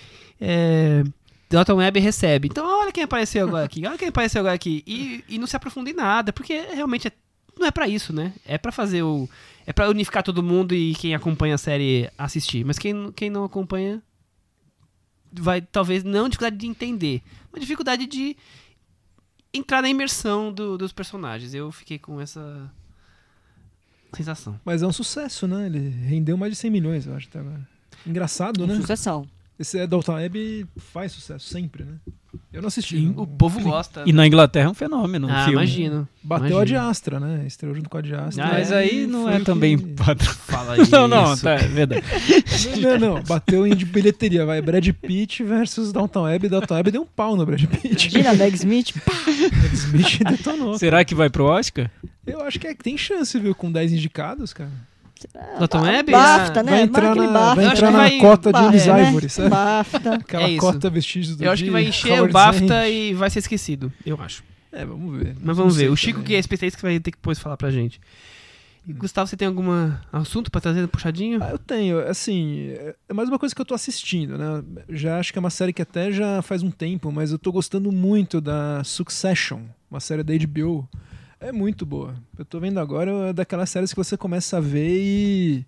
É, 0.40 1.02
Dalton 1.51 1.77
Web 1.77 2.01
recebe. 2.01 2.48
Então, 2.48 2.66
olha 2.81 2.90
quem 2.90 3.05
apareceu 3.05 3.47
agora 3.47 3.64
aqui, 3.66 3.86
olha 3.86 3.97
quem 3.98 4.09
apareceu 4.09 4.40
agora 4.40 4.55
aqui. 4.55 4.82
E, 4.86 5.23
e 5.28 5.39
não 5.39 5.47
se 5.47 5.56
aprofunda 5.56 5.89
em 5.90 5.94
nada, 5.94 6.32
porque 6.32 6.55
realmente 6.74 7.06
é- 7.09 7.12
não 7.59 7.66
é 7.66 7.70
pra 7.70 7.86
isso, 7.89 8.12
né? 8.12 8.32
É 8.44 8.59
pra 8.59 8.73
fazer 8.73 9.02
o. 9.02 9.28
É 9.66 9.73
pra 9.73 9.89
unificar 9.89 10.23
todo 10.23 10.43
mundo 10.43 10.74
e 10.74 10.94
quem 10.94 11.14
acompanha 11.14 11.55
a 11.55 11.59
série 11.59 12.09
assistir. 12.18 12.64
Mas 12.64 12.78
quem, 12.78 13.12
quem 13.12 13.31
não 13.31 13.44
acompanha 13.44 14.02
vai 15.32 15.61
talvez 15.61 16.03
não 16.05 16.28
dificuldade 16.28 16.57
de 16.57 16.66
entender, 16.66 17.23
mas 17.53 17.61
dificuldade 17.61 18.07
de 18.07 18.36
entrar 19.53 19.82
na 19.82 19.89
imersão 19.89 20.53
do- 20.53 20.77
dos 20.78 20.93
personagens. 20.93 21.55
Eu 21.55 21.70
fiquei 21.73 21.98
com 21.98 22.20
essa 22.20 22.70
sensação. 24.15 24.59
Mas 24.65 24.82
é 24.82 24.86
um 24.86 24.93
sucesso, 24.93 25.47
né? 25.47 25.66
Ele 25.66 25.89
rendeu 25.89 26.36
mais 26.36 26.53
de 26.53 26.59
100 26.59 26.70
milhões, 26.70 27.07
eu 27.07 27.15
acho, 27.15 27.28
até 27.28 27.39
agora. 27.40 27.66
Engraçado, 28.07 28.66
né? 28.66 28.77
Sucessão. 28.77 29.28
Esse 29.59 29.78
é 29.78 29.86
Dalton 29.86 30.15
Web 30.15 30.66
faz 30.77 31.12
sucesso 31.12 31.47
sempre, 31.48 31.85
né? 31.85 31.98
Eu 32.52 32.60
não 32.60 32.68
assisti. 32.68 32.98
não. 33.00 33.22
O 33.22 33.26
povo 33.26 33.60
gosta. 33.60 34.02
E 34.06 34.12
na 34.12 34.26
Inglaterra 34.26 34.66
é 34.66 34.70
um 34.70 34.74
fenômeno, 34.74 35.28
um 35.28 35.30
ah, 35.30 35.44
filme. 35.44 35.52
imagino. 35.52 36.08
Bateu 36.22 36.58
a 36.58 36.64
de 36.64 36.72
imagino. 36.72 36.90
Astra, 36.90 37.20
né? 37.20 37.44
Estreou 37.46 37.74
junto 37.74 37.88
com 37.88 37.98
a 37.98 38.00
de 38.00 38.14
Astra. 38.14 38.44
Ah, 38.44 38.52
Mas 38.52 38.72
é? 38.72 38.78
aí 38.78 39.06
não 39.06 39.28
é 39.28 39.40
também 39.40 39.78
que- 39.78 39.84
padrão. 39.94 40.32
Fala 40.32 40.80
isso. 40.80 40.90
Não, 40.96 41.06
não, 41.08 41.36
tá, 41.36 41.52
é 41.52 41.68
verdade. 41.68 42.02
Não, 42.80 42.98
não, 42.98 43.14
não. 43.16 43.22
Bateu 43.22 43.66
em 43.66 43.74
de 43.74 43.84
bilheteria. 43.84 44.44
Vai 44.46 44.60
Brad 44.62 44.88
Pitt 44.88 45.42
versus 45.44 45.92
Downton 45.92 46.22
Web. 46.22 46.48
Downton 46.48 46.74
Web 46.74 46.90
deu 46.90 47.02
um 47.02 47.06
pau 47.06 47.36
no 47.36 47.44
Brad 47.44 47.64
Pitt. 47.64 48.08
Imagina, 48.08 48.34
Meg 48.34 48.54
Smith. 48.54 48.92
pá, 49.04 49.12
Brad 49.24 49.72
Smith 49.72 50.18
detonou. 50.30 50.78
Será 50.78 51.04
que 51.04 51.14
vai 51.14 51.28
pro 51.28 51.44
Oscar? 51.44 51.90
Eu 52.26 52.40
acho 52.40 52.58
que 52.58 52.66
é, 52.66 52.74
tem 52.74 52.96
chance, 52.96 53.38
viu? 53.38 53.54
Com 53.54 53.70
10 53.70 53.92
indicados, 53.92 54.52
cara. 54.52 54.70
Dalton 55.59 55.82
Web? 55.82 56.11
BAFTA, 56.12 56.62
né? 56.62 56.70
Vai 56.73 56.82
entrar 56.82 57.15
na, 57.15 57.27
BAFTA. 57.32 57.55
vai 57.55 57.65
entrar 57.66 57.77
que 57.77 57.93
na 57.93 57.98
vai- 57.98 58.19
cota 58.19 58.48
de 58.53 58.53
BAFTA, 58.53 58.73
Miss 58.73 58.86
né? 58.86 59.09
Ivory, 59.09 59.28
sabe? 59.28 59.48
BAFTA. 59.51 60.15
Aquela 60.15 60.43
É 60.44 60.51
isso. 60.51 60.61
cota 60.61 60.90
vestígios 60.90 61.36
do 61.36 61.44
Eu 61.44 61.51
acho 61.53 61.65
que 61.65 61.70
vai 61.70 61.85
encher 61.85 62.23
o 62.23 62.28
BAFTA 62.28 62.89
e 62.89 63.15
vai 63.15 63.31
ser 63.31 63.39
esquecido. 63.40 63.93
Eu 64.05 64.20
acho. 64.20 64.43
É, 64.73 64.85
vamos 64.85 65.19
ver. 65.19 65.35
Mas 65.43 65.57
vamos 65.57 65.77
ver. 65.77 65.90
O 65.90 65.97
Chico, 65.97 66.15
também. 66.19 66.27
que 66.28 66.35
é 66.35 66.39
especialista, 66.39 66.77
que 66.77 66.82
vai 66.82 66.98
ter 67.01 67.11
que 67.11 67.16
depois 67.19 67.39
falar 67.39 67.57
pra 67.57 67.70
gente. 67.70 68.01
Gustavo, 68.89 69.27
você 69.27 69.36
tem 69.36 69.48
algum 69.48 69.65
assunto 70.12 70.48
pra 70.48 70.61
trazer 70.61 70.86
puxadinho? 70.86 71.43
Ah, 71.43 71.51
eu 71.51 71.59
tenho, 71.59 71.98
assim, 72.07 72.69
é 73.09 73.12
mais 73.12 73.28
uma 73.28 73.36
coisa 73.36 73.53
que 73.53 73.61
eu 73.61 73.65
tô 73.65 73.74
assistindo, 73.74 74.39
né? 74.39 74.62
Já 74.89 75.19
acho 75.19 75.32
que 75.32 75.39
é 75.39 75.40
uma 75.40 75.51
série 75.51 75.73
que 75.73 75.82
até 75.82 76.12
já 76.12 76.40
faz 76.40 76.62
um 76.62 76.70
tempo, 76.70 77.11
mas 77.11 77.32
eu 77.32 77.39
tô 77.39 77.51
gostando 77.51 77.90
muito 77.90 78.40
da 78.40 78.85
Succession, 78.85 79.62
uma 79.90 79.98
série 79.98 80.23
da 80.23 80.32
HBO. 80.35 80.89
É 81.38 81.52
muito 81.52 81.84
boa. 81.84 82.14
Eu 82.38 82.44
tô 82.44 82.58
vendo 82.58 82.80
agora 82.80 83.28
é 83.28 83.32
daquelas 83.32 83.68
séries 83.70 83.92
que 83.92 83.96
você 83.96 84.16
começa 84.16 84.56
a 84.56 84.60
ver 84.60 84.98
e 84.98 85.66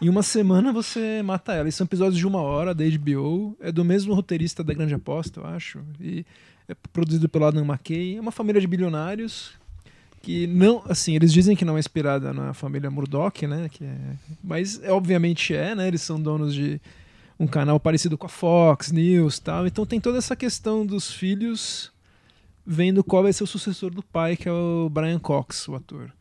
em 0.00 0.08
uma 0.08 0.22
semana 0.22 0.72
você 0.72 1.22
mata 1.22 1.52
ela. 1.52 1.68
E 1.68 1.72
são 1.72 1.84
episódios 1.84 2.18
de 2.18 2.26
uma 2.26 2.40
hora 2.40 2.74
da 2.74 2.84
HBO. 2.84 3.56
É 3.60 3.70
do 3.70 3.84
mesmo 3.84 4.14
roteirista 4.14 4.64
da 4.64 4.72
Grande 4.72 4.94
Aposta, 4.94 5.40
eu 5.40 5.46
acho. 5.46 5.80
E 6.00 6.24
é 6.68 6.74
produzido 6.92 7.28
pelo 7.28 7.44
Adam 7.44 7.64
McKay. 7.64 8.16
É 8.16 8.20
uma 8.20 8.32
família 8.32 8.60
de 8.60 8.66
bilionários 8.66 9.52
que 10.22 10.46
não, 10.46 10.82
assim, 10.88 11.16
eles 11.16 11.32
dizem 11.32 11.56
que 11.56 11.64
não 11.64 11.76
é 11.76 11.80
inspirada 11.80 12.32
na 12.32 12.54
família 12.54 12.90
Murdoch, 12.90 13.46
né? 13.46 13.68
Que 13.68 13.84
é, 13.84 13.96
mas 14.42 14.80
é, 14.82 14.90
obviamente 14.92 15.54
é, 15.54 15.74
né? 15.74 15.88
Eles 15.88 16.00
são 16.00 16.20
donos 16.20 16.54
de 16.54 16.80
um 17.38 17.46
canal 17.46 17.78
parecido 17.80 18.16
com 18.16 18.26
a 18.26 18.30
Fox 18.30 18.92
News, 18.92 19.40
tal. 19.40 19.66
Então 19.66 19.84
tem 19.84 20.00
toda 20.00 20.18
essa 20.18 20.36
questão 20.36 20.86
dos 20.86 21.12
filhos 21.12 21.91
vendo 22.64 23.02
qual 23.02 23.22
vai 23.22 23.32
ser 23.32 23.44
o 23.44 23.46
sucessor 23.46 23.90
do 23.90 24.02
pai, 24.02 24.36
que 24.36 24.48
é 24.48 24.52
o 24.52 24.88
Brian 24.90 25.18
Cox, 25.18 25.68
o 25.68 25.74
ator. 25.74 26.12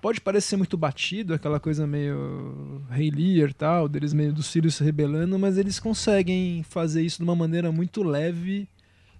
Pode 0.00 0.20
parecer 0.20 0.56
muito 0.56 0.76
batido, 0.76 1.32
aquela 1.32 1.60
coisa 1.60 1.86
meio 1.86 2.82
Rei 2.90 3.10
Lear, 3.10 3.54
tal, 3.54 3.88
deles 3.88 4.12
meio 4.12 4.32
dos 4.32 4.50
filhos 4.50 4.74
se 4.74 4.82
rebelando, 4.82 5.38
mas 5.38 5.56
eles 5.56 5.78
conseguem 5.78 6.64
fazer 6.64 7.02
isso 7.02 7.18
de 7.18 7.24
uma 7.24 7.36
maneira 7.36 7.70
muito 7.70 8.02
leve 8.02 8.68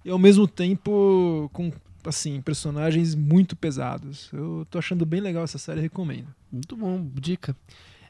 e 0.03 0.09
ao 0.09 0.19
mesmo 0.19 0.45
tempo 0.45 1.49
com 1.53 1.71
assim, 2.05 2.41
personagens 2.41 3.15
muito 3.15 3.55
pesados. 3.55 4.29
Eu 4.33 4.67
tô 4.69 4.77
achando 4.77 5.05
bem 5.05 5.21
legal 5.21 5.43
essa 5.43 5.57
série, 5.57 5.79
recomendo. 5.79 6.27
Muito 6.51 6.75
bom, 6.75 7.09
dica. 7.15 7.55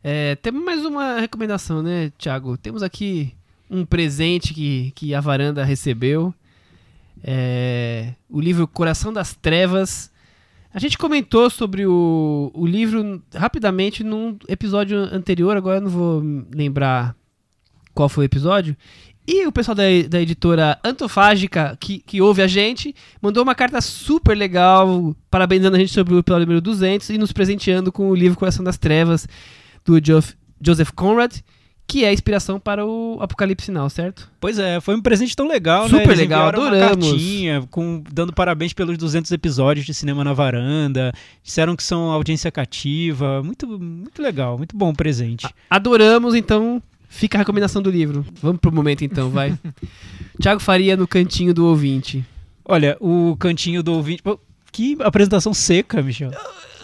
É, 0.03 0.35
temos 0.35 0.63
mais 0.65 0.83
uma 0.83 1.19
recomendação, 1.19 1.83
né, 1.83 2.11
Thiago? 2.17 2.57
Temos 2.57 2.83
aqui 2.83 3.33
um 3.69 3.85
presente 3.85 4.53
que, 4.53 4.91
que 4.95 5.13
a 5.13 5.21
varanda 5.21 5.63
recebeu. 5.63 6.33
É, 7.23 8.13
o 8.29 8.41
livro 8.41 8.67
Coração 8.67 9.13
das 9.13 9.33
Trevas. 9.33 10.11
A 10.73 10.79
gente 10.79 10.97
comentou 10.97 11.49
sobre 11.49 11.85
o, 11.85 12.51
o 12.53 12.65
livro 12.65 13.21
rapidamente 13.33 14.03
num 14.03 14.37
episódio 14.47 14.97
anterior, 14.97 15.55
agora 15.55 15.77
eu 15.77 15.81
não 15.81 15.89
vou 15.89 16.23
lembrar 16.53 17.15
qual 17.93 18.09
foi 18.09 18.25
o 18.25 18.27
episódio. 18.27 18.75
E 19.25 19.47
o 19.47 19.51
pessoal 19.53 19.75
da, 19.75 19.83
da 20.09 20.21
editora 20.21 20.77
Antofágica, 20.83 21.77
que, 21.79 21.99
que 21.99 22.21
ouve 22.21 22.41
a 22.41 22.47
gente, 22.47 22.93
mandou 23.21 23.41
uma 23.41 23.55
carta 23.55 23.79
super 23.79 24.35
legal, 24.35 25.15
parabenizando 25.31 25.77
a 25.77 25.79
gente 25.79 25.93
sobre 25.93 26.13
o 26.13 26.19
episódio 26.19 26.45
número 26.45 26.59
200 26.59 27.09
e 27.09 27.17
nos 27.17 27.31
presenteando 27.31 27.89
com 27.89 28.09
o 28.09 28.15
livro 28.15 28.37
Coração 28.37 28.65
das 28.65 28.77
Trevas, 28.77 29.25
do 29.85 29.93
Joseph 30.59 30.91
Conrad, 30.91 31.37
que 31.87 32.03
é 32.03 32.09
a 32.09 32.13
inspiração 32.13 32.59
para 32.59 32.85
o 32.85 33.17
Apocalipse 33.21 33.65
Sinal, 33.65 33.89
certo? 33.89 34.29
Pois 34.39 34.57
é, 34.57 34.79
foi 34.79 34.95
um 34.95 35.01
presente 35.01 35.35
tão 35.35 35.47
legal, 35.47 35.83
né? 35.83 35.89
Super 35.89 36.07
Eles 36.07 36.17
legal, 36.17 36.47
adoramos. 36.47 37.05
Uma 37.05 37.13
cartinha 37.13 37.67
com, 37.69 38.03
dando 38.11 38.33
parabéns 38.33 38.73
pelos 38.73 38.97
200 38.97 39.31
episódios 39.31 39.85
de 39.85 39.93
Cinema 39.93 40.23
na 40.23 40.33
Varanda. 40.33 41.11
Disseram 41.43 41.75
que 41.75 41.83
são 41.83 42.11
audiência 42.11 42.51
cativa. 42.51 43.43
Muito, 43.43 43.67
muito 43.79 44.21
legal, 44.21 44.57
muito 44.57 44.75
bom 44.75 44.89
o 44.89 44.95
presente. 44.95 45.47
Adoramos, 45.69 46.33
então 46.33 46.81
fica 47.09 47.37
a 47.37 47.39
recomendação 47.39 47.81
do 47.81 47.91
livro. 47.91 48.25
Vamos 48.41 48.59
pro 48.59 48.71
momento 48.71 49.03
então, 49.03 49.29
vai. 49.29 49.57
Tiago 50.41 50.59
Faria 50.59 50.97
no 50.97 51.07
cantinho 51.07 51.53
do 51.53 51.65
ouvinte. 51.67 52.25
Olha, 52.65 52.97
o 52.99 53.35
cantinho 53.37 53.83
do 53.83 53.93
ouvinte. 53.93 54.23
Que 54.71 54.97
apresentação 55.01 55.53
seca, 55.53 56.01
Michel. 56.01 56.31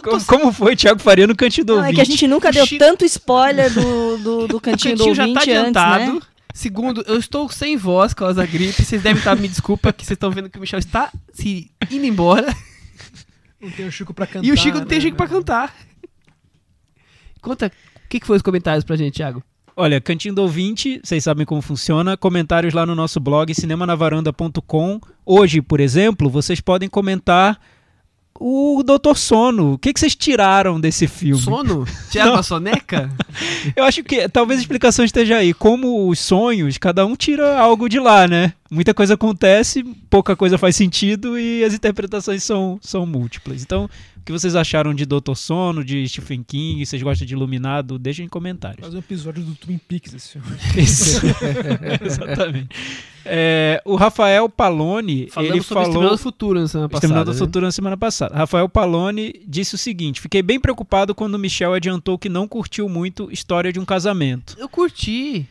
Como, 0.02 0.24
como 0.24 0.52
foi 0.52 0.74
Thiago 0.76 1.00
Faria 1.00 1.26
no 1.26 1.34
cantinho 1.36 1.64
do 1.66 1.72
Não, 1.74 1.80
é 1.80 1.82
ouvinte? 1.88 1.96
que 1.96 2.00
a 2.00 2.04
gente 2.04 2.26
nunca 2.26 2.50
deu 2.52 2.66
Chico- 2.66 2.78
tanto 2.84 3.04
spoiler 3.04 3.72
do, 3.72 4.18
do, 4.18 4.48
do 4.48 4.56
O 4.58 4.60
cantinho, 4.60 4.96
cantinho 4.96 4.96
do 4.96 5.14
já 5.14 5.22
ouvinte 5.24 5.34
tá 5.34 5.40
adiantado. 5.42 6.02
antes, 6.04 6.14
né? 6.14 6.20
Segundo, 6.52 7.04
eu 7.06 7.16
estou 7.18 7.48
sem 7.48 7.76
voz 7.76 8.12
por 8.12 8.20
causa 8.20 8.34
da 8.34 8.46
gripe. 8.46 8.82
Vocês 8.84 9.00
devem 9.02 9.18
estar, 9.18 9.36
me 9.36 9.46
desculpa, 9.46 9.92
que 9.92 10.04
vocês 10.04 10.16
estão 10.16 10.30
vendo 10.30 10.50
que 10.50 10.58
o 10.58 10.60
Michel 10.60 10.78
está 10.80 11.10
se 11.32 11.70
indo 11.90 12.04
embora. 12.04 12.52
Não 13.60 13.70
tem 13.70 13.86
o 13.86 13.92
Chico 13.92 14.12
pra 14.12 14.26
cantar. 14.26 14.44
e 14.46 14.50
o 14.50 14.56
Chico 14.56 14.78
não 14.78 14.86
tem 14.86 14.98
né, 14.98 15.04
Chico 15.04 15.16
pra 15.16 15.28
cantar. 15.28 15.74
Conta, 17.40 17.66
o 18.04 18.08
que, 18.08 18.20
que 18.20 18.26
foi 18.26 18.36
os 18.36 18.42
comentários 18.42 18.84
pra 18.84 18.96
gente, 18.96 19.14
Thiago? 19.14 19.42
Olha, 19.76 20.00
Cantinho 20.00 20.34
do 20.34 20.42
Ouvinte, 20.42 21.00
vocês 21.02 21.22
sabem 21.24 21.46
como 21.46 21.62
funciona. 21.62 22.16
Comentários 22.16 22.74
lá 22.74 22.84
no 22.84 22.94
nosso 22.94 23.18
blog 23.20 23.54
cinemanavaranda.com. 23.54 25.00
Hoje, 25.24 25.62
por 25.62 25.80
exemplo, 25.80 26.28
vocês 26.28 26.60
podem 26.60 26.88
comentar 26.88 27.58
o 28.38 28.82
Doutor 28.82 29.18
Sono. 29.18 29.74
O 29.74 29.78
que, 29.78 29.92
que 29.92 30.00
vocês 30.00 30.14
tiraram 30.14 30.80
desse 30.80 31.06
filme? 31.06 31.40
Sono? 31.40 31.84
Não. 32.14 32.34
a 32.34 32.42
soneca? 32.42 33.10
Eu 33.76 33.84
acho 33.84 34.02
que 34.02 34.28
talvez 34.28 34.58
a 34.58 34.62
explicação 34.62 35.04
esteja 35.04 35.36
aí. 35.36 35.52
Como 35.52 36.08
os 36.08 36.18
sonhos, 36.18 36.78
cada 36.78 37.04
um 37.04 37.14
tira 37.14 37.58
algo 37.58 37.88
de 37.88 37.98
lá, 37.98 38.26
né? 38.26 38.54
Muita 38.70 38.94
coisa 38.94 39.14
acontece, 39.14 39.82
pouca 40.08 40.36
coisa 40.36 40.56
faz 40.56 40.76
sentido 40.76 41.38
e 41.38 41.64
as 41.64 41.74
interpretações 41.74 42.42
são, 42.42 42.78
são 42.80 43.04
múltiplas. 43.04 43.62
Então, 43.62 43.90
o 44.20 44.24
que 44.24 44.32
vocês 44.32 44.54
acharam 44.54 44.92
de 44.92 45.06
Doutor 45.06 45.34
Sono, 45.34 45.82
de 45.82 46.06
Stephen 46.06 46.42
King? 46.42 46.84
Vocês 46.84 47.02
gostam 47.02 47.26
de 47.26 47.32
Iluminado? 47.32 47.98
Deixem 47.98 48.26
em 48.26 48.28
comentários. 48.28 48.80
Faz 48.80 48.94
um 48.94 48.98
episódio 48.98 49.42
do 49.42 49.54
Twin 49.54 49.78
Peaks 49.78 50.12
esse 50.12 50.32
filme. 50.32 50.46
Isso. 50.76 51.20
Exatamente. 52.04 52.68
É, 53.24 53.82
o 53.84 53.96
Rafael 53.96 54.48
Palone, 54.48 55.28
Falamos 55.30 55.54
ele 55.54 55.62
sobre 55.62 55.74
falou... 55.74 55.88
Exterminador 55.88 56.16
do 56.16 56.22
Futuro 56.22 56.60
na 56.60 56.68
semana 56.68 56.88
passada. 56.88 57.06
Exterminador 57.06 57.34
do 57.34 57.40
né? 57.40 57.46
Futuro 57.46 57.66
na 57.66 57.72
semana 57.72 57.96
passada. 57.96 58.36
Rafael 58.36 58.68
Palone 58.68 59.34
disse 59.46 59.74
o 59.74 59.78
seguinte: 59.78 60.20
Fiquei 60.20 60.42
bem 60.42 60.60
preocupado 60.60 61.14
quando 61.14 61.34
o 61.34 61.38
Michel 61.38 61.72
adiantou 61.72 62.18
que 62.18 62.28
não 62.28 62.46
curtiu 62.46 62.88
muito 62.88 63.30
História 63.32 63.72
de 63.72 63.80
um 63.80 63.84
Casamento. 63.84 64.54
Eu 64.58 64.68
curti. 64.68 65.46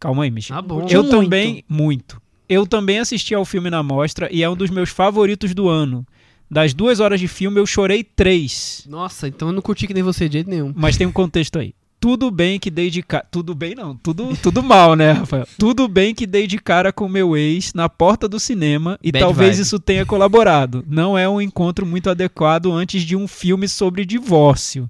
Calma 0.00 0.24
aí, 0.24 0.30
Michel. 0.30 0.56
Ah, 0.56 0.62
bom. 0.62 0.86
Eu 0.88 1.02
muito. 1.02 1.10
também, 1.10 1.64
muito. 1.68 2.20
Eu 2.48 2.66
também 2.66 2.98
assisti 2.98 3.34
ao 3.34 3.44
filme 3.44 3.70
na 3.70 3.82
mostra 3.82 4.28
e 4.30 4.42
é 4.42 4.48
um 4.48 4.56
dos 4.56 4.70
meus 4.70 4.90
favoritos 4.90 5.54
do 5.54 5.68
ano. 5.68 6.06
Das 6.50 6.74
duas 6.74 7.00
horas 7.00 7.18
de 7.18 7.26
filme, 7.28 7.58
eu 7.58 7.66
chorei 7.66 8.04
três. 8.04 8.84
Nossa, 8.88 9.26
então 9.28 9.48
eu 9.48 9.52
não 9.52 9.62
curti 9.62 9.86
que 9.86 9.94
nem 9.94 10.02
você 10.02 10.28
de 10.28 10.34
jeito 10.34 10.50
nenhum. 10.50 10.72
Mas 10.76 10.96
tem 10.96 11.06
um 11.06 11.12
contexto 11.12 11.58
aí. 11.58 11.74
Tudo 11.98 12.30
bem 12.30 12.60
que 12.60 12.70
dei 12.70 12.90
de 12.90 13.02
cara. 13.02 13.26
Tudo 13.30 13.54
bem, 13.54 13.74
não. 13.74 13.96
Tudo, 13.96 14.36
tudo 14.36 14.62
mal, 14.62 14.94
né, 14.94 15.12
Rafael? 15.12 15.48
Tudo 15.58 15.88
bem 15.88 16.14
que 16.14 16.26
dei 16.26 16.46
de 16.46 16.58
cara 16.58 16.92
com 16.92 17.08
meu 17.08 17.34
ex 17.34 17.72
na 17.72 17.88
porta 17.88 18.28
do 18.28 18.38
cinema 18.38 18.98
e 19.02 19.10
Bad 19.10 19.24
talvez 19.24 19.56
vibe. 19.56 19.62
isso 19.62 19.80
tenha 19.80 20.04
colaborado. 20.04 20.84
Não 20.86 21.16
é 21.16 21.26
um 21.26 21.40
encontro 21.40 21.86
muito 21.86 22.10
adequado 22.10 22.70
antes 22.70 23.02
de 23.04 23.16
um 23.16 23.26
filme 23.26 23.66
sobre 23.66 24.04
divórcio. 24.04 24.88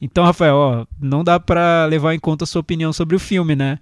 Então, 0.00 0.24
Rafael, 0.24 0.56
ó, 0.56 0.86
não 1.00 1.22
dá 1.22 1.38
pra 1.38 1.86
levar 1.86 2.14
em 2.14 2.18
conta 2.18 2.42
a 2.42 2.46
sua 2.46 2.60
opinião 2.62 2.92
sobre 2.92 3.14
o 3.14 3.20
filme, 3.20 3.54
né? 3.54 3.78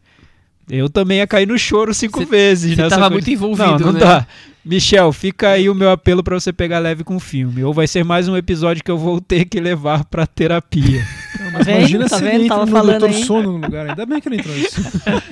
Eu 0.71 0.89
também 0.89 1.19
ia 1.19 1.27
cair 1.27 1.47
no 1.47 1.59
choro 1.59 1.95
cinco 1.95 2.19
Cê- 2.21 2.25
vezes, 2.27 2.71
Você 2.77 2.77
tava 2.83 2.97
coisa. 2.97 3.11
muito 3.11 3.31
envolvido, 3.31 3.71
Não, 3.71 3.79
não 3.79 3.93
né? 3.93 4.01
dá. 4.01 4.27
Michel, 4.65 5.13
fica 5.13 5.51
aí 5.51 5.71
o 5.71 5.75
meu 5.75 5.91
apelo 5.91 6.23
pra 6.23 6.39
você 6.39 6.53
pegar 6.53 6.79
leve 6.79 7.03
com 7.03 7.17
o 7.17 7.21
filme. 7.21 7.65
Ou 7.65 7.73
vai 7.73 7.87
ser 7.87 8.05
mais 8.05 8.29
um 8.29 8.37
episódio 8.37 8.85
que 8.85 8.91
eu 8.91 8.99
vou 8.99 9.19
ter 9.19 9.47
que 9.47 9.59
levar 9.61 10.05
pra 10.05 10.27
terapia. 10.27 11.03
Mas 11.59 11.67
vendo? 11.67 11.79
imagina 11.79 12.09
Tá 12.09 12.17
se 12.19 12.25
vendo? 12.25 12.35
ele 12.35 12.45
entra 12.45 12.57
Tava 12.57 12.67
no 12.67 12.73
falando 12.73 12.99
Doutor 13.01 13.17
aí. 13.17 13.25
Sono 13.25 13.53
no 13.53 13.59
lugar. 13.67 13.89
Ainda 13.91 14.07
bem 14.07 14.21
que 14.21 14.29
ele 14.29 14.37
entrou 14.37 14.55
nisso. 14.57 14.81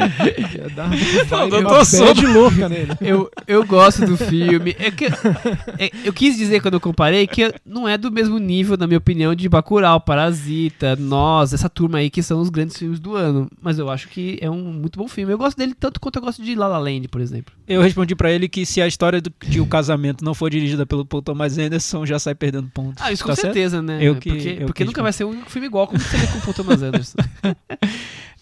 Ia 0.54 0.68
dar 0.70 0.86
uma 0.86 1.48
Doutor 1.48 1.84
Sono. 1.86 2.06
bad 2.06 2.26
louca 2.26 2.68
nele. 2.68 2.92
Eu, 3.00 3.30
eu 3.46 3.64
gosto 3.64 4.04
do 4.06 4.16
filme. 4.16 4.74
É 4.78 4.90
que, 4.90 5.06
é- 5.06 5.90
eu 6.04 6.12
quis 6.12 6.36
dizer 6.36 6.60
quando 6.60 6.74
eu 6.74 6.80
comparei 6.80 7.26
que 7.26 7.52
não 7.64 7.88
é 7.88 7.96
do 7.96 8.10
mesmo 8.10 8.38
nível, 8.38 8.76
na 8.76 8.86
minha 8.86 8.98
opinião, 8.98 9.34
de 9.34 9.48
Bacurau, 9.48 10.00
Parasita, 10.00 10.96
Nós, 10.96 11.52
essa 11.52 11.68
turma 11.68 11.98
aí 11.98 12.10
que 12.10 12.22
são 12.22 12.40
os 12.40 12.48
grandes 12.48 12.76
filmes 12.76 12.98
do 13.00 13.14
ano. 13.16 13.48
Mas 13.60 13.78
eu 13.78 13.88
acho 13.90 14.08
que 14.08 14.38
é 14.40 14.50
um 14.50 14.62
muito 14.72 14.98
bom 14.98 15.08
filme. 15.08 15.32
Eu 15.32 15.38
gosto 15.38 15.56
dele 15.56 15.74
tanto 15.78 16.00
quanto 16.00 16.16
eu 16.16 16.22
gosto 16.22 16.42
de 16.42 16.54
La 16.54 16.66
La 16.68 16.78
Land, 16.78 17.08
por 17.08 17.20
exemplo. 17.20 17.54
Eu 17.66 17.82
respondi 17.82 18.14
pra 18.14 18.30
ele 18.30 18.48
que 18.48 18.64
se 18.64 18.80
a 18.80 18.86
história 18.86 19.20
do, 19.20 19.32
de 19.46 19.60
O 19.60 19.66
Casamento 19.66 20.24
não 20.24 20.34
for 20.34 20.50
dirigida 20.50 20.86
pelo 20.86 21.04
Paul 21.04 21.22
Thomas 21.22 21.58
Anderson, 21.58 22.06
já 22.06 22.18
sai 22.18 22.34
perdendo 22.34 22.68
pontos. 22.72 23.02
Ah, 23.04 23.12
isso 23.12 23.22
com 23.22 23.28
Tá 23.30 23.36
certo? 23.36 23.54
certeza, 23.54 23.82
né? 23.82 23.98
Eu 24.00 24.16
que- 24.16 24.30
porque 24.30 24.48
eu 24.48 24.66
porque 24.66 24.82
que 24.82 24.84
nunca 24.84 25.02
vai 25.02 25.12
ser 25.12 25.24
um 25.24 25.42
filme 25.46 25.66
igual 25.66 25.86
como 25.86 25.98
seria 26.16 26.40
com 26.40 26.50
o 26.50 26.54
Thomas 26.54 26.82
Anderson. 26.82 27.18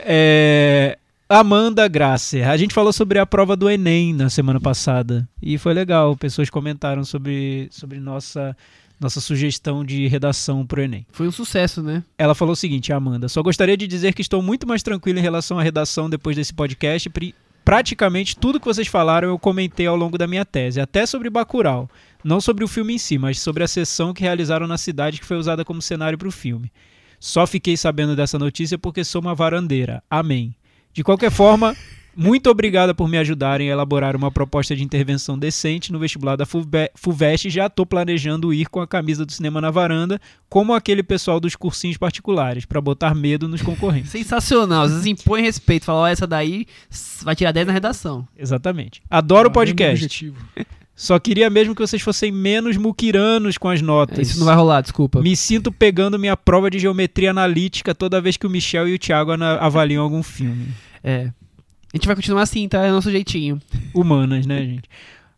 É, 0.06 0.98
Amanda 1.28 1.88
Grasser. 1.88 2.48
A 2.48 2.56
gente 2.56 2.74
falou 2.74 2.92
sobre 2.92 3.18
a 3.18 3.24
prova 3.24 3.56
do 3.56 3.70
Enem 3.70 4.12
na 4.12 4.28
semana 4.28 4.60
passada. 4.60 5.26
E 5.40 5.56
foi 5.56 5.72
legal. 5.72 6.16
Pessoas 6.16 6.50
comentaram 6.50 7.04
sobre, 7.04 7.68
sobre 7.70 7.98
nossa, 8.00 8.56
nossa 9.00 9.20
sugestão 9.20 9.84
de 9.84 10.06
redação 10.06 10.66
pro 10.66 10.82
Enem. 10.82 11.06
Foi 11.10 11.26
um 11.26 11.32
sucesso, 11.32 11.82
né? 11.82 12.02
Ela 12.18 12.34
falou 12.34 12.52
o 12.52 12.56
seguinte, 12.56 12.92
Amanda. 12.92 13.28
Só 13.28 13.42
gostaria 13.42 13.76
de 13.76 13.86
dizer 13.86 14.14
que 14.14 14.22
estou 14.22 14.42
muito 14.42 14.66
mais 14.66 14.82
tranquilo 14.82 15.18
em 15.18 15.22
relação 15.22 15.58
à 15.58 15.62
redação 15.62 16.10
depois 16.10 16.36
desse 16.36 16.52
podcast. 16.52 17.10
Praticamente 17.64 18.36
tudo 18.36 18.60
que 18.60 18.66
vocês 18.66 18.88
falaram 18.88 19.28
eu 19.28 19.38
comentei 19.38 19.86
ao 19.86 19.96
longo 19.96 20.18
da 20.18 20.26
minha 20.26 20.44
tese, 20.44 20.80
até 20.80 21.06
sobre 21.06 21.30
Bacurau. 21.30 21.88
Não 22.22 22.40
sobre 22.40 22.62
o 22.62 22.68
filme 22.68 22.94
em 22.94 22.98
si, 22.98 23.16
mas 23.16 23.40
sobre 23.40 23.64
a 23.64 23.68
sessão 23.68 24.12
que 24.12 24.22
realizaram 24.22 24.66
na 24.66 24.76
cidade 24.76 25.18
que 25.18 25.26
foi 25.26 25.38
usada 25.38 25.64
como 25.64 25.80
cenário 25.80 26.18
para 26.18 26.28
o 26.28 26.32
filme. 26.32 26.70
Só 27.26 27.46
fiquei 27.46 27.74
sabendo 27.74 28.14
dessa 28.14 28.38
notícia 28.38 28.76
porque 28.76 29.02
sou 29.02 29.18
uma 29.22 29.34
varandeira. 29.34 30.02
Amém. 30.10 30.54
De 30.92 31.02
qualquer 31.02 31.30
forma, 31.30 31.74
muito 32.14 32.50
obrigada 32.50 32.94
por 32.94 33.08
me 33.08 33.16
ajudarem 33.16 33.70
a 33.70 33.72
elaborar 33.72 34.14
uma 34.14 34.30
proposta 34.30 34.76
de 34.76 34.84
intervenção 34.84 35.38
decente 35.38 35.90
no 35.90 35.98
vestibular 35.98 36.36
da 36.36 36.44
FUVE- 36.44 36.90
FUVEST. 36.94 37.48
Já 37.48 37.64
estou 37.68 37.86
planejando 37.86 38.52
ir 38.52 38.68
com 38.68 38.78
a 38.78 38.86
camisa 38.86 39.24
do 39.24 39.32
cinema 39.32 39.58
na 39.58 39.70
varanda, 39.70 40.20
como 40.50 40.74
aquele 40.74 41.02
pessoal 41.02 41.40
dos 41.40 41.56
cursinhos 41.56 41.96
particulares, 41.96 42.66
para 42.66 42.78
botar 42.78 43.14
medo 43.14 43.48
nos 43.48 43.62
concorrentes. 43.62 44.10
Sensacional. 44.10 44.82
Às 44.82 44.90
vezes 44.90 45.06
impõe 45.06 45.40
respeito. 45.40 45.86
Fala, 45.86 46.00
ó, 46.00 46.06
essa 46.06 46.26
daí 46.26 46.66
vai 47.22 47.34
tirar 47.34 47.52
10 47.52 47.66
na 47.68 47.72
redação. 47.72 48.28
Exatamente. 48.36 49.00
Adoro 49.08 49.48
o 49.48 49.50
vendo 49.50 49.54
podcast. 49.54 49.94
objetivo. 50.04 50.36
Só 50.96 51.18
queria 51.18 51.50
mesmo 51.50 51.74
que 51.74 51.80
vocês 51.80 52.00
fossem 52.00 52.30
menos 52.30 52.76
muquiranos 52.76 53.58
com 53.58 53.68
as 53.68 53.82
notas. 53.82 54.18
É, 54.18 54.22
Isso 54.22 54.38
não 54.38 54.46
vai 54.46 54.54
rolar, 54.54 54.80
desculpa. 54.80 55.20
Me 55.20 55.34
sinto 55.34 55.72
pegando 55.72 56.18
minha 56.18 56.36
prova 56.36 56.70
de 56.70 56.78
geometria 56.78 57.30
analítica 57.30 57.94
toda 57.94 58.20
vez 58.20 58.36
que 58.36 58.46
o 58.46 58.50
Michel 58.50 58.88
e 58.88 58.94
o 58.94 58.98
Thiago 58.98 59.32
avaliam 59.32 60.02
algum 60.02 60.22
filme. 60.22 60.68
É. 61.02 61.32
A 61.92 61.96
gente 61.96 62.06
vai 62.06 62.14
continuar 62.14 62.42
assim, 62.42 62.68
tá? 62.68 62.84
É 62.84 62.90
nosso 62.90 63.10
jeitinho. 63.10 63.60
Humanas, 63.92 64.46
né, 64.46 64.58
gente? 64.60 64.88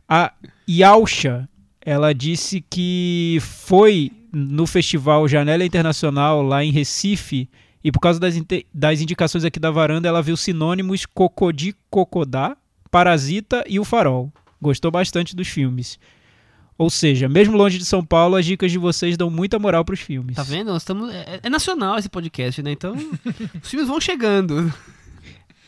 A 0.09 0.33
Yausha, 0.69 1.49
ela 1.81 2.13
disse 2.13 2.65
que 2.69 3.39
foi 3.41 4.13
no 4.33 4.67
festival 4.67 5.27
Janela 5.27 5.65
Internacional 5.65 6.43
lá 6.43 6.63
em 6.63 6.71
Recife 6.71 7.49
e 7.83 7.91
por 7.91 8.01
causa 8.01 8.21
das, 8.21 8.35
das 8.75 9.01
indicações 9.01 9.45
aqui 9.45 9.61
da 9.61 9.71
varanda, 9.71 10.09
ela 10.09 10.21
viu 10.21 10.37
sinônimos 10.37 11.07
Cocodi 11.07 11.75
Cocodá, 11.89 12.57
Parasita 12.91 13.65
e 13.69 13.79
O 13.79 13.85
Farol. 13.85 14.33
Gostou 14.67 14.91
bastante 14.91 15.37
dos 15.37 15.47
filmes. 15.47 15.97
Ou 16.77 16.91
seja, 16.91 17.29
mesmo 17.29 17.57
longe 17.57 17.79
de 17.79 17.85
São 17.85 18.05
Paulo, 18.05 18.35
as 18.35 18.45
dicas 18.45 18.73
de 18.73 18.79
vocês 18.79 19.17
dão 19.17 19.31
muita 19.31 19.61
moral 19.61 19.85
pros 19.85 20.01
filmes. 20.01 20.35
Tá 20.35 20.43
vendo? 20.43 20.73
Nós 20.73 20.83
estamos. 20.83 21.15
É, 21.15 21.39
é 21.45 21.49
nacional 21.49 21.97
esse 21.97 22.09
podcast, 22.09 22.61
né? 22.63 22.73
Então, 22.73 22.95
os 23.63 23.71
filmes 23.71 23.87
vão 23.89 24.01
chegando. 24.01 24.73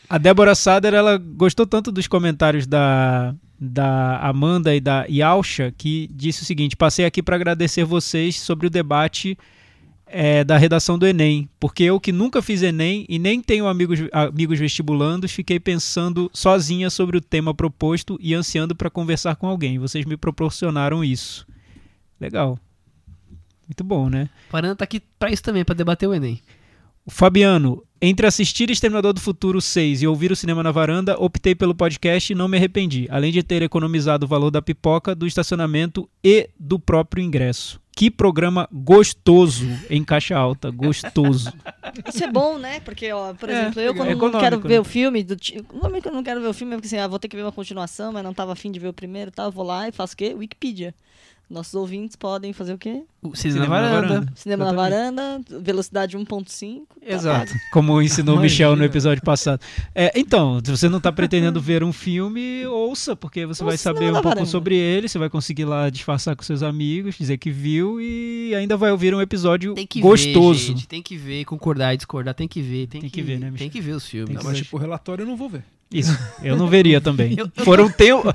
A 0.09 0.17
Débora 0.17 0.53
Sader, 0.53 0.93
ela 0.93 1.17
gostou 1.17 1.65
tanto 1.65 1.93
dos 1.93 2.07
comentários 2.07 2.67
da, 2.67 3.33
da 3.57 4.19
Amanda 4.19 4.75
e 4.75 4.81
da 4.81 5.05
Yausha 5.09 5.73
que 5.77 6.09
disse 6.11 6.43
o 6.43 6.45
seguinte: 6.45 6.75
passei 6.75 7.05
aqui 7.05 7.23
para 7.23 7.37
agradecer 7.37 7.85
vocês 7.85 8.37
sobre 8.37 8.67
o 8.67 8.69
debate 8.69 9.37
é, 10.11 10.43
da 10.43 10.57
redação 10.57 10.97
do 10.97 11.07
Enem, 11.07 11.47
porque 11.59 11.83
eu 11.83 11.99
que 11.99 12.11
nunca 12.11 12.41
fiz 12.41 12.63
Enem 12.63 13.05
e 13.07 13.19
nem 13.19 13.41
tenho 13.41 13.67
amigos, 13.67 13.99
amigos 14.11 14.59
vestibulandos, 14.59 15.31
fiquei 15.31 15.59
pensando 15.59 16.29
sozinha 16.33 16.89
sobre 16.89 17.17
o 17.17 17.21
tema 17.21 17.53
proposto 17.53 18.17
e 18.21 18.33
ansiando 18.33 18.75
para 18.75 18.89
conversar 18.89 19.35
com 19.35 19.47
alguém. 19.47 19.77
Vocês 19.77 20.05
me 20.05 20.17
proporcionaram 20.17 21.03
isso. 21.03 21.47
Legal. 22.19 22.59
Muito 23.67 23.83
bom, 23.83 24.09
né? 24.09 24.29
Parando 24.49 24.77
tá 24.77 24.83
aqui 24.83 25.01
pra 25.19 25.31
isso 25.31 25.43
também, 25.43 25.63
pra 25.63 25.75
debater 25.75 26.09
o 26.09 26.13
Enem. 26.13 26.41
O 27.09 27.11
Fabiano, 27.11 27.81
Entre 27.99 28.27
assistir 28.27 28.69
Exterminador 28.69 29.13
do 29.13 29.19
Futuro 29.19 29.59
6 29.59 30.03
e 30.03 30.07
ouvir 30.07 30.31
o 30.31 30.35
Cinema 30.35 30.61
na 30.61 30.69
Varanda, 30.71 31.19
optei 31.19 31.55
pelo 31.55 31.73
podcast 31.73 32.31
e 32.31 32.35
não 32.35 32.47
me 32.47 32.55
arrependi, 32.55 33.07
além 33.09 33.31
de 33.31 33.41
ter 33.41 33.63
economizado 33.63 34.27
o 34.27 34.29
valor 34.29 34.51
da 34.51 34.61
pipoca, 34.61 35.15
do 35.15 35.25
estacionamento 35.25 36.07
e 36.23 36.51
do 36.59 36.77
próprio 36.79 37.23
ingresso. 37.23 37.81
Que 37.97 38.11
programa 38.11 38.69
gostoso 38.71 39.65
em 39.89 40.03
caixa 40.03 40.37
alta, 40.37 40.69
gostoso. 40.69 41.51
Isso 42.07 42.23
é 42.23 42.31
bom, 42.31 42.59
né? 42.59 42.79
Porque, 42.81 43.11
ó, 43.11 43.33
por 43.33 43.49
É, 43.49 43.53
exemplo, 43.63 43.81
eu 43.81 43.91
é 43.91 44.15
quando 44.15 44.33
não 44.33 44.39
quero 44.39 44.57
né? 44.61 44.67
ver 44.69 44.79
o 44.79 44.83
filme, 44.83 45.23
do 45.23 45.35
ti- 45.35 45.61
não 45.73 45.93
é 45.95 45.99
que 45.99 46.07
eu 46.07 46.13
não 46.13 46.23
quero 46.23 46.39
ver 46.39 46.47
o 46.47 46.53
filme, 46.53 46.73
é 46.73 46.77
porque 46.77 46.87
assim, 46.87 46.99
ah, 46.99 47.07
vou 47.07 47.17
ter 47.17 47.27
que 47.27 47.35
ver 47.35 47.41
uma 47.41 47.51
continuação, 47.51 48.13
mas 48.13 48.23
não 48.23 48.35
tava 48.35 48.53
afim 48.53 48.71
de 48.71 48.79
ver 48.79 48.87
o 48.89 48.93
primeiro, 48.93 49.31
tá? 49.31 49.45
Eu 49.45 49.51
vou 49.51 49.65
lá 49.65 49.87
e 49.87 49.91
faço 49.91 50.13
o 50.13 50.17
quê? 50.17 50.35
Wikipedia. 50.37 50.93
Nossos 51.49 51.73
ouvintes 51.73 52.15
podem 52.15 52.53
fazer 52.53 52.73
o 52.73 52.77
quê? 52.77 53.01
O 53.23 53.35
Cinema, 53.35 53.65
na 53.81 53.89
varanda. 53.89 54.31
Cinema 54.35 54.65
na 54.65 54.71
varanda, 54.71 55.41
velocidade 55.61 56.15
1.5. 56.15 56.81
tá 56.87 56.95
Exato. 57.01 57.51
Como 57.73 57.99
ensinou 58.01 58.37
o. 58.37 58.39
Michel 58.39 58.75
no 58.75 58.83
episódio 58.83 59.23
passado. 59.23 59.59
É, 59.95 60.11
então, 60.15 60.61
se 60.63 60.69
você 60.69 60.87
não 60.87 60.99
está 60.99 61.11
pretendendo 61.11 61.59
ver 61.59 61.83
um 61.83 61.91
filme, 61.91 62.65
ouça, 62.67 63.15
porque 63.15 63.47
você 63.47 63.63
vai 63.63 63.77
saber 63.77 63.97
Cinema 63.99 64.19
um 64.19 64.21
pouco 64.21 64.35
Varanda. 64.35 64.49
sobre 64.51 64.75
ele, 64.77 65.09
você 65.09 65.17
vai 65.17 65.27
conseguir 65.29 65.65
lá 65.65 65.89
disfarçar 65.89 66.35
com 66.35 66.43
seus 66.43 66.61
amigos, 66.61 67.15
dizer 67.17 67.37
que 67.39 67.49
viu 67.49 67.99
e 67.99 68.53
ainda 68.55 68.77
vai 68.77 68.91
ouvir 68.91 69.15
um 69.15 69.19
episódio 69.21 69.73
Tem 69.73 69.87
que 69.87 70.01
gostoso. 70.01 70.59
ver, 70.59 70.65
gente. 70.73 70.87
Tem 70.87 71.01
que 71.01 71.17
ver, 71.17 71.45
concordar 71.45 71.95
e 71.95 71.97
discordar. 71.97 72.35
Tem 72.35 72.47
que 72.47 72.61
ver. 72.61 72.85
Tem, 72.85 73.01
Tem 73.01 73.09
que 73.09 73.21
ver, 73.23 73.39
né, 73.39 73.47
Tem 73.47 73.51
Michel? 73.53 73.69
que 73.71 73.81
ver 73.81 73.93
os 73.93 74.05
filmes. 74.05 74.35
Não, 74.35 74.43
mas 74.43 74.57
tipo, 74.59 74.77
o 74.77 74.79
relatório 74.79 75.23
eu 75.23 75.27
não 75.27 75.35
vou 75.35 75.49
ver. 75.49 75.63
Isso, 75.91 76.15
eu 76.43 76.55
não 76.55 76.67
veria 76.67 77.01
também. 77.01 77.33
Eu- 77.35 77.49
eu 77.57 77.65
Foram 77.65 77.89
tempo. 77.91 78.31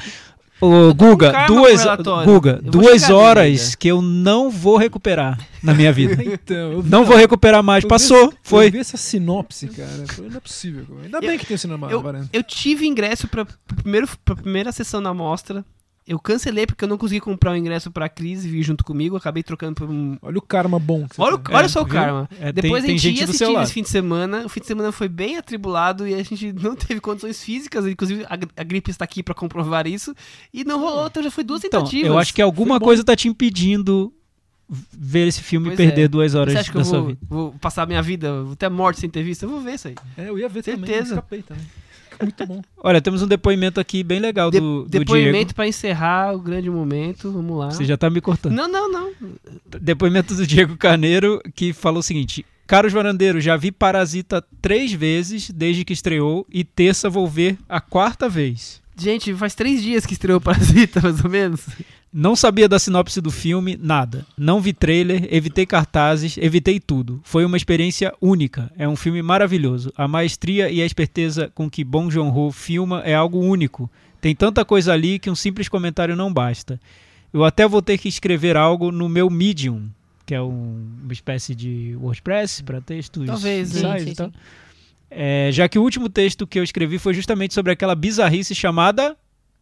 Ô, 0.61 0.69
com 0.69 0.95
Guga, 0.95 1.47
duas. 1.47 1.83
Guga, 2.25 2.61
Eu 2.65 2.71
duas 2.71 3.11
horas 3.11 3.75
que 3.75 3.89
eu 3.89 4.01
não 4.01 4.49
vou 4.51 4.77
recuperar 4.77 5.39
na 5.63 5.75
minha 5.75 5.93
vida. 5.93 6.15
Então, 6.25 6.73
eu 6.73 6.83
vi, 6.83 6.91
Não 6.91 7.05
vou 7.05 7.17
recuperar 7.17 7.63
mais. 7.63 7.83
eu 7.83 7.89
vi 7.89 7.91
Passou, 7.91 8.29
essa- 8.29 8.37
foi. 8.43 8.67
Eu 8.69 8.73
vi 8.73 8.79
essa 8.79 8.97
sinopse, 8.97 9.69
cara. 9.69 10.05
eu 10.19 10.31
Não 10.31 10.37
é 10.37 10.41
possível. 10.41 10.87
Ainda 11.03 11.21
bem 11.21 11.39
que 11.39 11.47
tem 11.47 11.55
o 11.57 11.59
cinema 11.59 11.89
Eu, 11.91 12.03
eu 12.33 12.43
tive 12.43 12.87
ingresso 12.87 13.27
pra, 13.29 13.45
pro 13.45 13.77
primeiro, 13.83 14.09
pra 14.25 14.37
primeira 14.37 14.71
sessão 14.73 15.03
da 15.03 15.13
mostra. 15.13 15.65
Eu 16.07 16.19
cancelei 16.19 16.67
porque 16.67 16.85
eu 16.85 16.89
não 16.89 16.99
consegui 16.99 17.19
comprar 17.21 17.53
o 17.53 17.57
ingresso 17.57 17.91
pra 17.91 18.11
Cris 18.11 18.45
vir 18.45 18.63
junto 18.63 18.85
comigo. 18.85 19.17
Acabei 19.17 19.43
trocando 19.43 19.75
por 19.75 19.89
um. 19.89 20.19
Olha 20.21 20.37
o 20.37 20.43
karma 20.43 20.79
bom 20.79 21.07
Olha, 21.17 21.37
o- 21.37 21.39
tem. 21.39 21.57
olha 21.57 21.67
só 21.67 21.81
o 21.81 21.85
viu? 21.87 21.95
karma. 21.95 22.29
É, 22.39 22.53
Depois 22.53 22.85
tem 22.85 22.91
a 22.91 22.99
gente 22.99 23.03
gente 23.09 23.19
ia 23.21 23.25
assistir 23.25 23.59
esse 23.63 23.73
fim 23.73 23.83
de 23.83 23.89
semana. 23.89 24.45
O 24.45 24.49
fim 24.51 24.61
de 24.61 24.67
semana 24.67 24.93
foi 24.93 25.09
bem 25.09 25.39
atribulado 25.39 26.07
e 26.07 26.13
a 26.15 26.23
gente 26.23 26.53
não 26.61 26.77
teve 26.77 27.01
condições 27.01 27.43
físicas. 27.43 27.87
Inclusive, 27.87 28.25
a, 28.25 28.35
a 28.35 28.63
gripe 28.65 28.91
está 28.91 29.03
aqui 29.03 29.23
pra 29.23 29.35
comprovar 29.35 29.87
isso. 29.87 30.15
E 30.53 30.63
não 30.63 30.79
rolou, 30.79 31.07
então 31.07 31.23
já 31.23 31.31
foi 31.31 31.43
duas 31.43 31.65
Então, 31.65 31.81
tentativas. 31.81 32.07
eu 32.07 32.19
acho 32.19 32.35
que 32.35 32.43
alguma 32.43 32.79
coisa 32.79 33.03
tá 33.03 33.17
te 33.17 33.27
impedindo 33.27 34.13
ver 34.69 35.27
esse 35.29 35.43
filme 35.43 35.69
Pois 35.69 35.79
e 35.79 35.83
perder 35.87 36.03
é. 36.03 36.09
duas 36.09 36.35
horas 36.35 36.53
Você 36.53 36.59
acha 36.59 36.71
que 36.73 36.77
da 36.79 36.85
eu 36.85 36.91
vou, 36.91 37.07
vida. 37.07 37.19
vou 37.29 37.53
passar 37.61 37.83
a 37.83 37.87
minha 37.87 38.03
vida 38.03 38.31
até 38.53 38.69
morte 38.69 39.01
sem 39.01 39.09
ter 39.09 39.23
visto? 39.23 39.45
Eu 39.45 39.49
vou 39.49 39.61
ver 39.63 39.75
isso 39.75 39.89
aí. 39.89 39.95
É, 40.19 40.29
eu 40.29 40.39
ia 40.39 40.49
ver 40.51 40.63
também. 40.63 40.85
Certeza. 40.85 41.11
Escapei 41.15 41.43
também. 41.43 41.65
Muito 42.21 42.47
bom. 42.47 42.63
Olha, 42.79 43.01
temos 43.01 43.23
um 43.23 43.27
depoimento 43.27 43.81
aqui 43.81 44.03
bem 44.03 44.19
legal 44.21 44.51
De- 44.51 44.61
do, 44.61 44.83
do 44.85 44.89
depoimento 44.89 45.33
Diego. 45.39 45.55
pra 45.55 45.67
encerrar 45.69 46.35
o 46.35 46.39
grande 46.39 46.71
momento. 46.71 47.31
Vamos 47.31 47.59
lá. 47.59 47.71
Você 47.71 47.85
já 47.85 47.97
tá 47.97 48.09
me 48.11 48.21
cortando. 48.21 48.53
Não, 48.53 48.69
não, 48.69 48.91
não. 48.91 49.11
Depoimento 49.81 50.35
do 50.35 50.47
Diego 50.47 50.77
Carneiro, 50.77 51.41
que 51.55 51.73
falou 51.73 52.01
o 52.01 52.03
seguinte: 52.03 52.45
Caros 52.67 52.93
varandeiros, 52.93 53.43
já 53.45 53.57
vi 53.57 53.71
Parasita 53.73 54.43
três 54.63 54.93
vezes 54.93 55.51
desde 55.51 55.85
que 55.85 55.93
estreou 55.93 56.47
e 56.51 56.65
terça 56.65 57.11
vou 57.11 57.27
ver 57.29 57.59
a 57.69 57.81
quarta 57.81 58.29
vez. 58.29 58.83
Gente, 58.97 59.35
faz 59.35 59.55
três 59.57 59.83
dias 59.83 60.07
que 60.07 60.13
estreou 60.13 60.41
Parasita, 60.41 61.01
mais 61.03 61.23
ou 61.25 61.29
menos. 61.31 61.67
Não 62.17 62.37
sabia 62.37 62.69
da 62.69 62.79
sinopse 62.79 63.21
do 63.21 63.33
filme, 63.33 63.77
nada. 63.77 64.25
Não 64.39 64.61
vi 64.61 64.73
trailer, 64.73 65.27
evitei 65.35 65.67
cartazes, 65.67 66.37
evitei 66.39 66.79
tudo. 66.79 67.21
Foi 67.25 67.45
uma 67.45 67.57
experiência 67.57 68.15
única. 68.21 68.71
É 68.79 68.89
um 68.89 68.95
filme 68.95 69.21
maravilhoso. 69.21 69.93
A 69.97 70.07
maestria 70.07 70.71
e 70.71 70.81
a 70.81 70.87
esperteza 70.87 71.51
com 71.57 71.69
que 71.69 71.83
Bong 71.83 72.13
Joon-ho 72.15 72.53
filma 72.53 73.03
é 73.05 73.17
algo 73.17 73.41
único. 73.41 73.91
Tem 74.21 74.33
tanta 74.33 74.65
coisa 74.65 74.93
ali 74.93 75.19
que 75.19 75.29
um 75.29 75.35
simples 75.35 75.69
comentário 75.69 76.15
não 76.15 76.33
basta. 76.33 76.81
Eu 77.33 77.43
até 77.43 77.67
vou 77.67 77.83
ter 77.83 77.99
que 77.99 78.09
escrever 78.09 78.57
algo 78.57 78.93
no 78.93 79.09
meu 79.09 79.29
Medium, 79.29 79.89
que 80.25 80.37
é 80.37 80.41
um- 80.41 80.87
uma 81.03 81.13
espécie 81.13 81.53
de 81.53 81.97
WordPress 82.01 82.63
para 82.63 82.81
textos, 82.81 83.27
Talvez, 83.27 83.71
sim, 83.71 83.79
ensaios 83.79 84.05
sim, 84.05 84.15
sim. 84.15 84.33
É, 85.11 85.51
já 85.53 85.69
que 85.69 85.81
o 85.81 85.83
último 85.83 86.09
texto 86.09 86.47
que 86.47 86.61
eu 86.61 86.63
escrevi 86.63 86.97
foi 86.99 87.13
justamente 87.13 87.55
sobre 87.55 87.73
aquela 87.73 87.95
bizarrice 87.97 88.55
chamada 88.55 89.17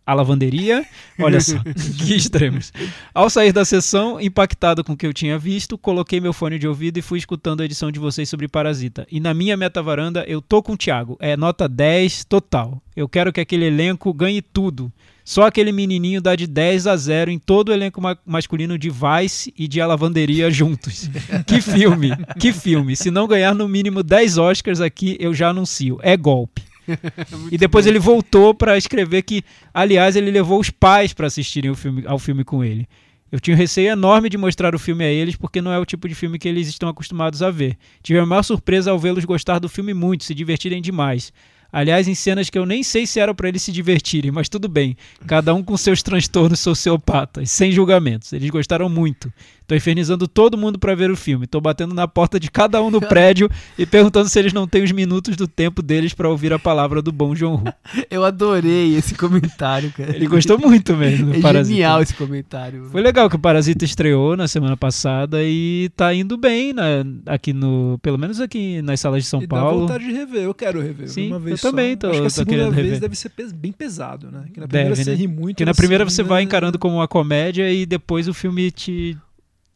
a 0.06 0.14
lavanderia. 0.14 0.84
Olha 1.18 1.40
só, 1.40 1.58
que 1.98 2.14
extremos. 2.14 2.72
Ao 3.14 3.30
sair 3.30 3.52
da 3.52 3.64
sessão, 3.64 4.20
impactado 4.20 4.82
com 4.82 4.92
o 4.92 4.96
que 4.96 5.06
eu 5.06 5.12
tinha 5.12 5.38
visto, 5.38 5.78
coloquei 5.78 6.20
meu 6.20 6.32
fone 6.32 6.58
de 6.58 6.66
ouvido 6.66 6.98
e 6.98 7.02
fui 7.02 7.18
escutando 7.18 7.60
a 7.60 7.64
edição 7.64 7.90
de 7.90 7.98
vocês 7.98 8.28
sobre 8.28 8.48
Parasita. 8.48 9.06
E 9.10 9.20
na 9.20 9.32
minha 9.32 9.56
meta-varanda, 9.56 10.24
eu 10.26 10.40
tô 10.42 10.62
com 10.62 10.72
o 10.72 10.76
Thiago. 10.76 11.16
É 11.20 11.36
nota 11.36 11.68
10 11.68 12.24
total. 12.24 12.82
Eu 12.96 13.08
quero 13.08 13.32
que 13.32 13.40
aquele 13.40 13.66
elenco 13.66 14.12
ganhe 14.12 14.42
tudo. 14.42 14.92
Só 15.24 15.46
aquele 15.46 15.70
menininho 15.70 16.20
dá 16.20 16.34
de 16.34 16.48
10 16.48 16.88
a 16.88 16.96
0 16.96 17.30
em 17.30 17.38
todo 17.38 17.68
o 17.68 17.72
elenco 17.72 18.00
ma- 18.00 18.18
masculino 18.26 18.76
de 18.76 18.90
Vice 18.90 19.54
e 19.56 19.68
de 19.68 19.80
A 19.80 19.86
Lavanderia 19.86 20.50
juntos. 20.50 21.08
que 21.46 21.60
filme, 21.60 22.10
que 22.40 22.52
filme. 22.52 22.96
Se 22.96 23.08
não 23.08 23.28
ganhar 23.28 23.54
no 23.54 23.68
mínimo 23.68 24.02
10 24.02 24.36
Oscars 24.38 24.80
aqui, 24.80 25.16
eu 25.20 25.32
já 25.32 25.50
anuncio. 25.50 26.00
É 26.02 26.16
golpe. 26.16 26.64
e 27.50 27.59
depois 27.59 27.86
ele 27.86 27.98
voltou 27.98 28.54
pra 28.54 28.76
escrever 28.76 29.22
que, 29.22 29.44
aliás, 29.72 30.16
ele 30.16 30.30
levou 30.30 30.60
os 30.60 30.70
pais 30.70 31.12
pra 31.12 31.26
assistirem 31.26 31.70
o 31.70 31.74
filme, 31.74 32.04
ao 32.06 32.18
filme 32.18 32.44
com 32.44 32.64
ele. 32.64 32.86
Eu 33.30 33.40
tinha 33.40 33.54
um 33.54 33.59
receio 33.59 33.90
enorme 33.90 34.28
de 34.28 34.36
mostrar 34.36 34.74
o 34.74 34.78
filme 34.78 35.04
a 35.04 35.09
eles, 35.10 35.36
porque 35.36 35.62
não 35.62 35.72
é 35.72 35.78
o 35.78 35.86
tipo 35.86 36.06
de 36.06 36.14
filme 36.14 36.38
que 36.38 36.46
eles 36.46 36.68
estão 36.68 36.88
acostumados 36.88 37.42
a 37.42 37.50
ver. 37.50 37.78
Tive 38.02 38.18
a 38.18 38.26
maior 38.26 38.42
surpresa 38.42 38.90
ao 38.90 38.98
vê-los 38.98 39.24
gostar 39.24 39.59
do 39.59 39.70
filme 39.70 39.94
muito, 39.94 40.24
se 40.24 40.34
divertirem 40.34 40.82
demais. 40.82 41.32
Aliás, 41.72 42.06
em 42.06 42.14
cenas 42.14 42.50
que 42.50 42.59
eu 42.59 42.66
nem 42.66 42.82
sei 42.82 43.06
se 43.06 43.18
eram 43.18 43.34
pra 43.34 43.48
eles 43.48 43.62
se 43.62 43.72
divertirem, 43.72 44.30
mas 44.30 44.50
tudo 44.50 44.68
bem. 44.68 44.94
Cada 45.26 45.54
um 45.54 45.62
com 45.62 45.74
seus 45.78 46.02
transtornos 46.02 46.60
sociopatas, 46.60 47.50
sem 47.50 47.72
julgamentos. 47.72 48.34
Eles 48.34 48.50
gostaram 48.50 48.90
muito. 48.90 49.32
Tô 49.72 49.76
infernizando 49.76 50.28
todo 50.28 50.58
mundo 50.58 50.78
pra 50.78 50.94
ver 50.94 51.10
o 51.10 51.16
filme. 51.16 51.46
Tô 51.46 51.58
batendo 51.58 51.94
na 51.94 52.06
porta 52.06 52.38
de 52.38 52.50
cada 52.50 52.82
um 52.82 52.90
no 52.90 53.00
prédio 53.00 53.48
e 53.78 53.86
perguntando 53.86 54.28
se 54.28 54.38
eles 54.38 54.52
não 54.52 54.66
têm 54.68 54.82
os 54.84 54.92
minutos 54.92 55.34
do 55.34 55.48
tempo 55.48 55.80
deles 55.80 56.12
pra 56.12 56.28
ouvir 56.28 56.52
a 56.52 56.58
palavra 56.58 57.00
do 57.00 57.10
bom 57.10 57.34
John 57.34 57.52
Woo. 57.54 57.64
Eu 58.10 58.22
adorei 58.22 58.94
esse 58.94 59.14
comentário, 59.14 59.90
cara. 59.96 60.14
Ele 60.14 60.26
gostou 60.26 60.58
muito 60.58 60.94
mesmo 60.94 61.32
do 61.32 61.38
É 61.38 61.40
Parasita. 61.40 61.74
genial 61.74 62.02
esse 62.02 62.12
comentário. 62.12 62.84
Foi 62.90 63.00
legal 63.00 63.30
que 63.30 63.36
o 63.36 63.38
Parasita 63.38 63.82
estreou 63.86 64.36
na 64.36 64.46
semana 64.46 64.76
passada 64.76 65.38
e 65.42 65.90
tá 65.96 66.12
indo 66.12 66.36
bem 66.36 66.74
né, 66.74 67.02
aqui 67.24 67.54
no. 67.54 67.98
Pelo 68.02 68.18
menos 68.18 68.40
aqui 68.42 68.82
nas 68.82 69.00
salas 69.00 69.22
de 69.22 69.28
São 69.30 69.40
e 69.42 69.46
dá 69.46 69.56
Paulo. 69.56 69.80
vontade 69.80 70.04
de 70.04 70.12
rever. 70.12 70.42
Eu 70.42 70.52
quero 70.52 70.82
rever. 70.82 71.08
Sim, 71.08 71.28
uma 71.28 71.38
vez 71.38 71.64
eu 71.64 71.70
também 71.70 71.92
só. 71.94 71.96
tô- 72.00 72.06
Acho 72.08 72.16
que 72.16 72.20
tô 72.20 72.26
a 72.26 72.30
segunda 72.30 72.56
querendo 72.58 72.74
vez 72.74 72.86
rever. 72.88 73.00
deve 73.00 73.16
ser 73.16 73.32
bem 73.54 73.72
pesado, 73.72 74.30
né? 74.30 74.44
Que 74.52 74.60
na 74.60 74.66
Deve, 74.66 74.84
primeira 74.90 74.96
você 74.96 75.10
né? 75.12 75.16
ri 75.16 75.26
muito. 75.26 75.46
Porque 75.54 75.64
na 75.64 75.72
primeira 75.74 76.04
você 76.04 76.22
vai 76.22 76.42
encarando 76.42 76.78
como 76.78 76.96
uma 76.96 77.08
comédia 77.08 77.72
e 77.72 77.86
depois 77.86 78.28
o 78.28 78.34
filme 78.34 78.70
te, 78.70 79.16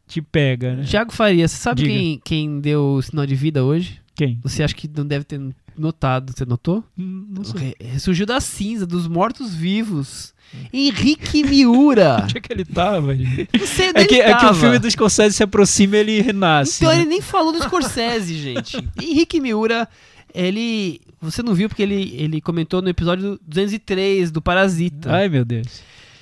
te 0.07 0.21
pega, 0.21 0.75
né? 0.75 0.83
Tiago 0.83 1.11
Faria, 1.11 1.47
você 1.47 1.57
sabe 1.57 1.81
Diga. 1.83 1.93
quem, 1.93 2.21
quem 2.23 2.59
deu 2.59 2.93
o 2.95 3.01
sinal 3.01 3.25
de 3.25 3.35
vida 3.35 3.63
hoje? 3.63 3.99
Quem? 4.15 4.39
Você 4.43 4.63
acha 4.63 4.73
que 4.73 4.89
não 4.95 5.05
deve 5.05 5.25
ter 5.25 5.39
notado? 5.77 6.33
Você 6.35 6.43
notou? 6.45 6.83
Hum, 6.97 7.27
Não 7.29 7.43
sei. 7.43 7.75
Re- 7.79 7.87
Ressurgiu 7.91 8.25
da 8.25 8.39
cinza, 8.41 8.85
dos 8.87 9.07
mortos-vivos. 9.07 10.33
Henrique 10.73 11.43
Miura. 11.43 12.21
Onde 12.23 12.37
é 12.37 12.41
que 12.41 12.51
ele 12.53 12.65
tava? 12.65 13.15
gente? 13.15 13.49
Não 13.59 13.67
sei 13.67 13.89
É 13.93 14.05
que, 14.05 14.15
é 14.21 14.33
que 14.35 14.45
o 14.45 14.53
filme 14.53 14.79
do 14.79 14.89
Scorsese 14.89 15.35
se 15.35 15.43
aproxima 15.43 15.97
e 15.97 15.99
ele 15.99 16.21
renasce. 16.21 16.77
Então 16.83 16.89
né? 16.95 17.01
ele 17.01 17.09
nem 17.09 17.21
falou 17.21 17.51
do 17.51 17.61
Scorsese, 17.61 18.33
gente. 18.39 18.77
Henrique 19.01 19.39
Miura, 19.39 19.87
ele. 20.33 21.01
Você 21.21 21.43
não 21.43 21.53
viu 21.53 21.67
porque 21.67 21.83
ele, 21.83 22.15
ele 22.17 22.39
comentou 22.41 22.81
no 22.81 22.89
episódio 22.89 23.39
203 23.45 24.31
do 24.31 24.41
Parasita. 24.41 25.11
Ai, 25.11 25.27
meu 25.29 25.43
Deus. 25.43 25.81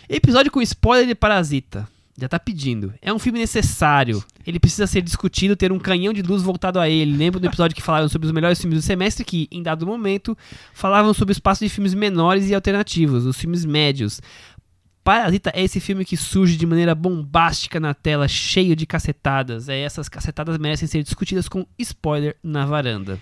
Episódio 0.10 0.52
com 0.52 0.62
spoiler 0.62 1.08
de 1.08 1.16
Parasita. 1.16 1.88
Já 2.18 2.30
tá 2.30 2.40
pedindo. 2.40 2.94
É 3.02 3.12
um 3.14 3.20
filme 3.20 3.40
necessário. 3.40 4.24
Ele 4.48 4.58
precisa 4.58 4.88
ser 4.88 5.02
discutido, 5.02 5.56
ter 5.56 5.72
um 5.72 5.80
canhão 5.80 6.14
de 6.14 6.22
luz 6.22 6.42
voltado 6.42 6.80
a 6.80 6.90
ele. 6.90 7.16
Lembra 7.16 7.42
do 7.42 7.48
episódio 7.48 7.76
que 7.76 7.82
falaram 7.82 8.08
sobre 8.08 8.26
os 8.26 8.32
melhores 8.32 8.60
filmes 8.60 8.80
do 8.80 8.86
semestre, 8.86 9.26
que, 9.26 9.50
em 9.52 9.62
dado 9.62 9.86
momento, 9.86 10.38
falavam 10.74 11.14
sobre 11.14 11.32
o 11.32 11.36
espaço 11.36 11.64
de 11.64 11.70
filmes 11.70 11.94
menores 11.94 12.50
e 12.50 12.56
alternativos, 12.56 13.26
os 13.26 13.38
filmes 13.38 13.66
médios. 13.66 14.22
Parasita 15.04 15.52
é 15.54 15.62
esse 15.62 15.80
filme 15.80 16.06
que 16.06 16.16
surge 16.16 16.56
de 16.56 16.66
maneira 16.66 16.96
bombástica 16.96 17.80
na 17.80 17.94
tela, 17.94 18.28
cheio 18.28 18.76
de 18.76 18.86
cacetadas. 18.86 19.68
É, 19.68 19.82
essas 19.82 20.08
cacetadas 20.08 20.58
merecem 20.58 20.88
ser 20.88 21.04
discutidas 21.04 21.50
com 21.50 21.66
spoiler 21.78 22.38
na 22.42 22.66
varanda. 22.66 23.20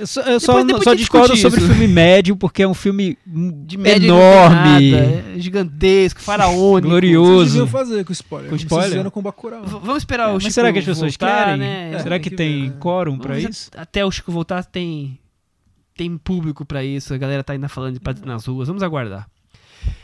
Eu 0.00 0.06
só, 0.06 0.20
eu 0.22 0.38
só, 0.40 0.62
depois 0.62 0.84
só 0.84 0.90
a 0.90 0.92
gente 0.92 1.00
discordo 1.00 1.36
sobre 1.36 1.60
o 1.60 1.66
filme 1.66 1.88
médio, 1.88 2.36
porque 2.36 2.62
é 2.62 2.68
um 2.68 2.74
filme 2.74 3.16
De 3.26 3.78
médio 3.78 4.06
enorme. 4.08 4.90
nada, 4.90 5.04
é 5.36 5.38
gigantesco, 5.38 6.20
faraônico. 6.20 6.88
Glorioso. 6.88 7.58
Vocês 7.60 7.70
fazer 7.70 8.04
com 8.04 8.12
spoiler. 8.12 8.50
Com 8.50 8.56
spoiler? 8.56 9.10
Com 9.10 9.22
Bacurau. 9.22 9.62
V- 9.64 9.78
Vamos 9.82 9.98
esperar 9.98 10.28
o 10.30 10.34
Mas 10.34 10.42
Chico 10.42 10.52
será 10.54 10.72
que 10.72 10.78
as 10.78 10.84
pessoas 10.84 11.12
voltar, 11.16 11.44
querem? 11.44 11.58
né? 11.60 11.92
É, 11.94 11.98
Será 12.00 12.16
tem 12.16 12.20
que 12.22 12.30
que 12.30 12.36
tem 12.36 12.70
ver, 12.70 12.76
quórum 12.78 13.18
pra 13.18 13.38
isso? 13.38 13.70
Até 13.76 14.04
o 14.04 14.10
Chico 14.10 14.30
voltar 14.30 14.62
tem 14.64 15.18
tem 15.96 16.16
público 16.16 16.64
pra 16.64 16.82
isso, 16.84 17.12
a 17.14 17.18
galera 17.18 17.44
tá 17.44 17.52
ainda 17.52 17.68
falando 17.68 17.94
de 17.94 18.00
Parasita 18.00 18.26
nas 18.26 18.44
ruas, 18.46 18.66
vamos 18.68 18.82
aguardar. 18.82 19.26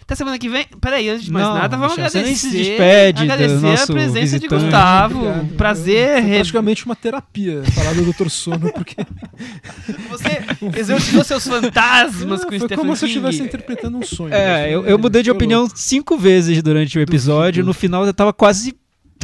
Até 0.08 0.14
semana 0.14 0.38
que 0.38 0.48
vem. 0.48 0.64
Peraí, 0.80 1.06
antes 1.10 1.26
de 1.26 1.30
mais 1.30 1.44
Não, 1.46 1.52
nada, 1.54 1.76
vamos 1.76 1.92
Michel, 1.98 2.08
você 2.10 2.22
nem 2.22 2.32
agradecer. 2.32 2.48
se 2.50 2.56
despede 2.56 3.26
do 3.26 3.30
agradecer 3.30 3.66
a 3.82 3.86
presença 3.86 4.14
de 4.14 4.20
visitante. 4.48 4.62
Gustavo. 4.64 5.18
Obrigado. 5.18 5.48
Prazer. 5.54 6.22
Re- 6.22 6.34
praticamente 6.36 6.86
uma 6.86 6.96
terapia 6.96 7.62
falar 7.74 7.92
do 7.94 8.10
Dr. 8.10 8.30
Sono, 8.30 8.72
porque 8.72 8.96
Você 10.08 10.40
exercitou 10.78 11.22
seus 11.24 11.46
fantasmas 11.46 12.42
com 12.42 12.48
foi 12.48 12.58
Stephen 12.58 12.76
como 12.78 12.96
se 12.96 13.04
eu 13.04 13.08
King. 13.08 13.18
estivesse 13.20 13.42
interpretando 13.46 13.98
um 13.98 14.02
sonho. 14.02 14.32
É, 14.32 14.72
eu, 14.74 14.86
eu 14.86 14.98
mudei 14.98 15.22
de 15.22 15.30
opinião 15.30 15.68
cinco 15.74 16.16
vezes 16.16 16.62
durante 16.62 16.98
o 16.98 17.02
episódio. 17.02 17.62
No 17.62 17.74
final 17.74 18.06
eu 18.06 18.14
tava 18.14 18.32
quase 18.32 18.74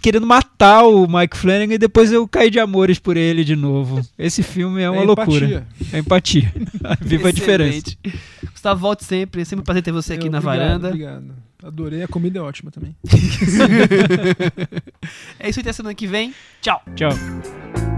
querendo 0.03 0.27
matar 0.27 0.85
o 0.85 1.07
Mike 1.07 1.37
Flanagan 1.37 1.75
e 1.75 1.79
depois 1.79 2.13
eu 2.13 2.27
caí 2.29 2.51
de 2.51 2.59
amores 2.61 2.99
por 2.99 3.17
ele 3.17 3.43
de 3.45 3.57
novo. 3.57 4.01
Esse 4.19 4.43
filme 4.43 4.83
é 4.83 4.91
uma 4.91 5.03
É 5.03 5.05
loucura. 5.05 5.47
empatia. 5.47 5.67
É 5.93 5.99
empatia. 5.99 6.53
Viva 7.01 7.29
a 7.29 7.33
diferença. 7.33 7.97
Gustavo, 8.53 8.81
volte 8.81 9.05
sempre. 9.05 9.43
É 9.43 9.45
sempre 9.45 9.63
um 9.63 9.65
prazer 9.65 9.83
ter 9.83 9.93
você 9.93 10.15
aqui 10.15 10.27
Eu- 10.27 10.31
na 10.33 10.39
obrigado, 10.39 10.59
varanda. 10.59 10.89
Obrigado. 10.89 11.25
Adorei, 11.63 12.03
a 12.03 12.09
comida 12.09 12.39
é 12.41 12.43
ótima 12.43 12.71
também. 12.71 12.95
É 15.39 15.49
isso 15.49 15.59
aí, 15.59 15.63
até 15.63 15.73
semana 15.73 15.95
que 15.95 16.07
vem. 16.07 16.35
Tchau. 16.61 16.83
Tchau. 16.95 17.94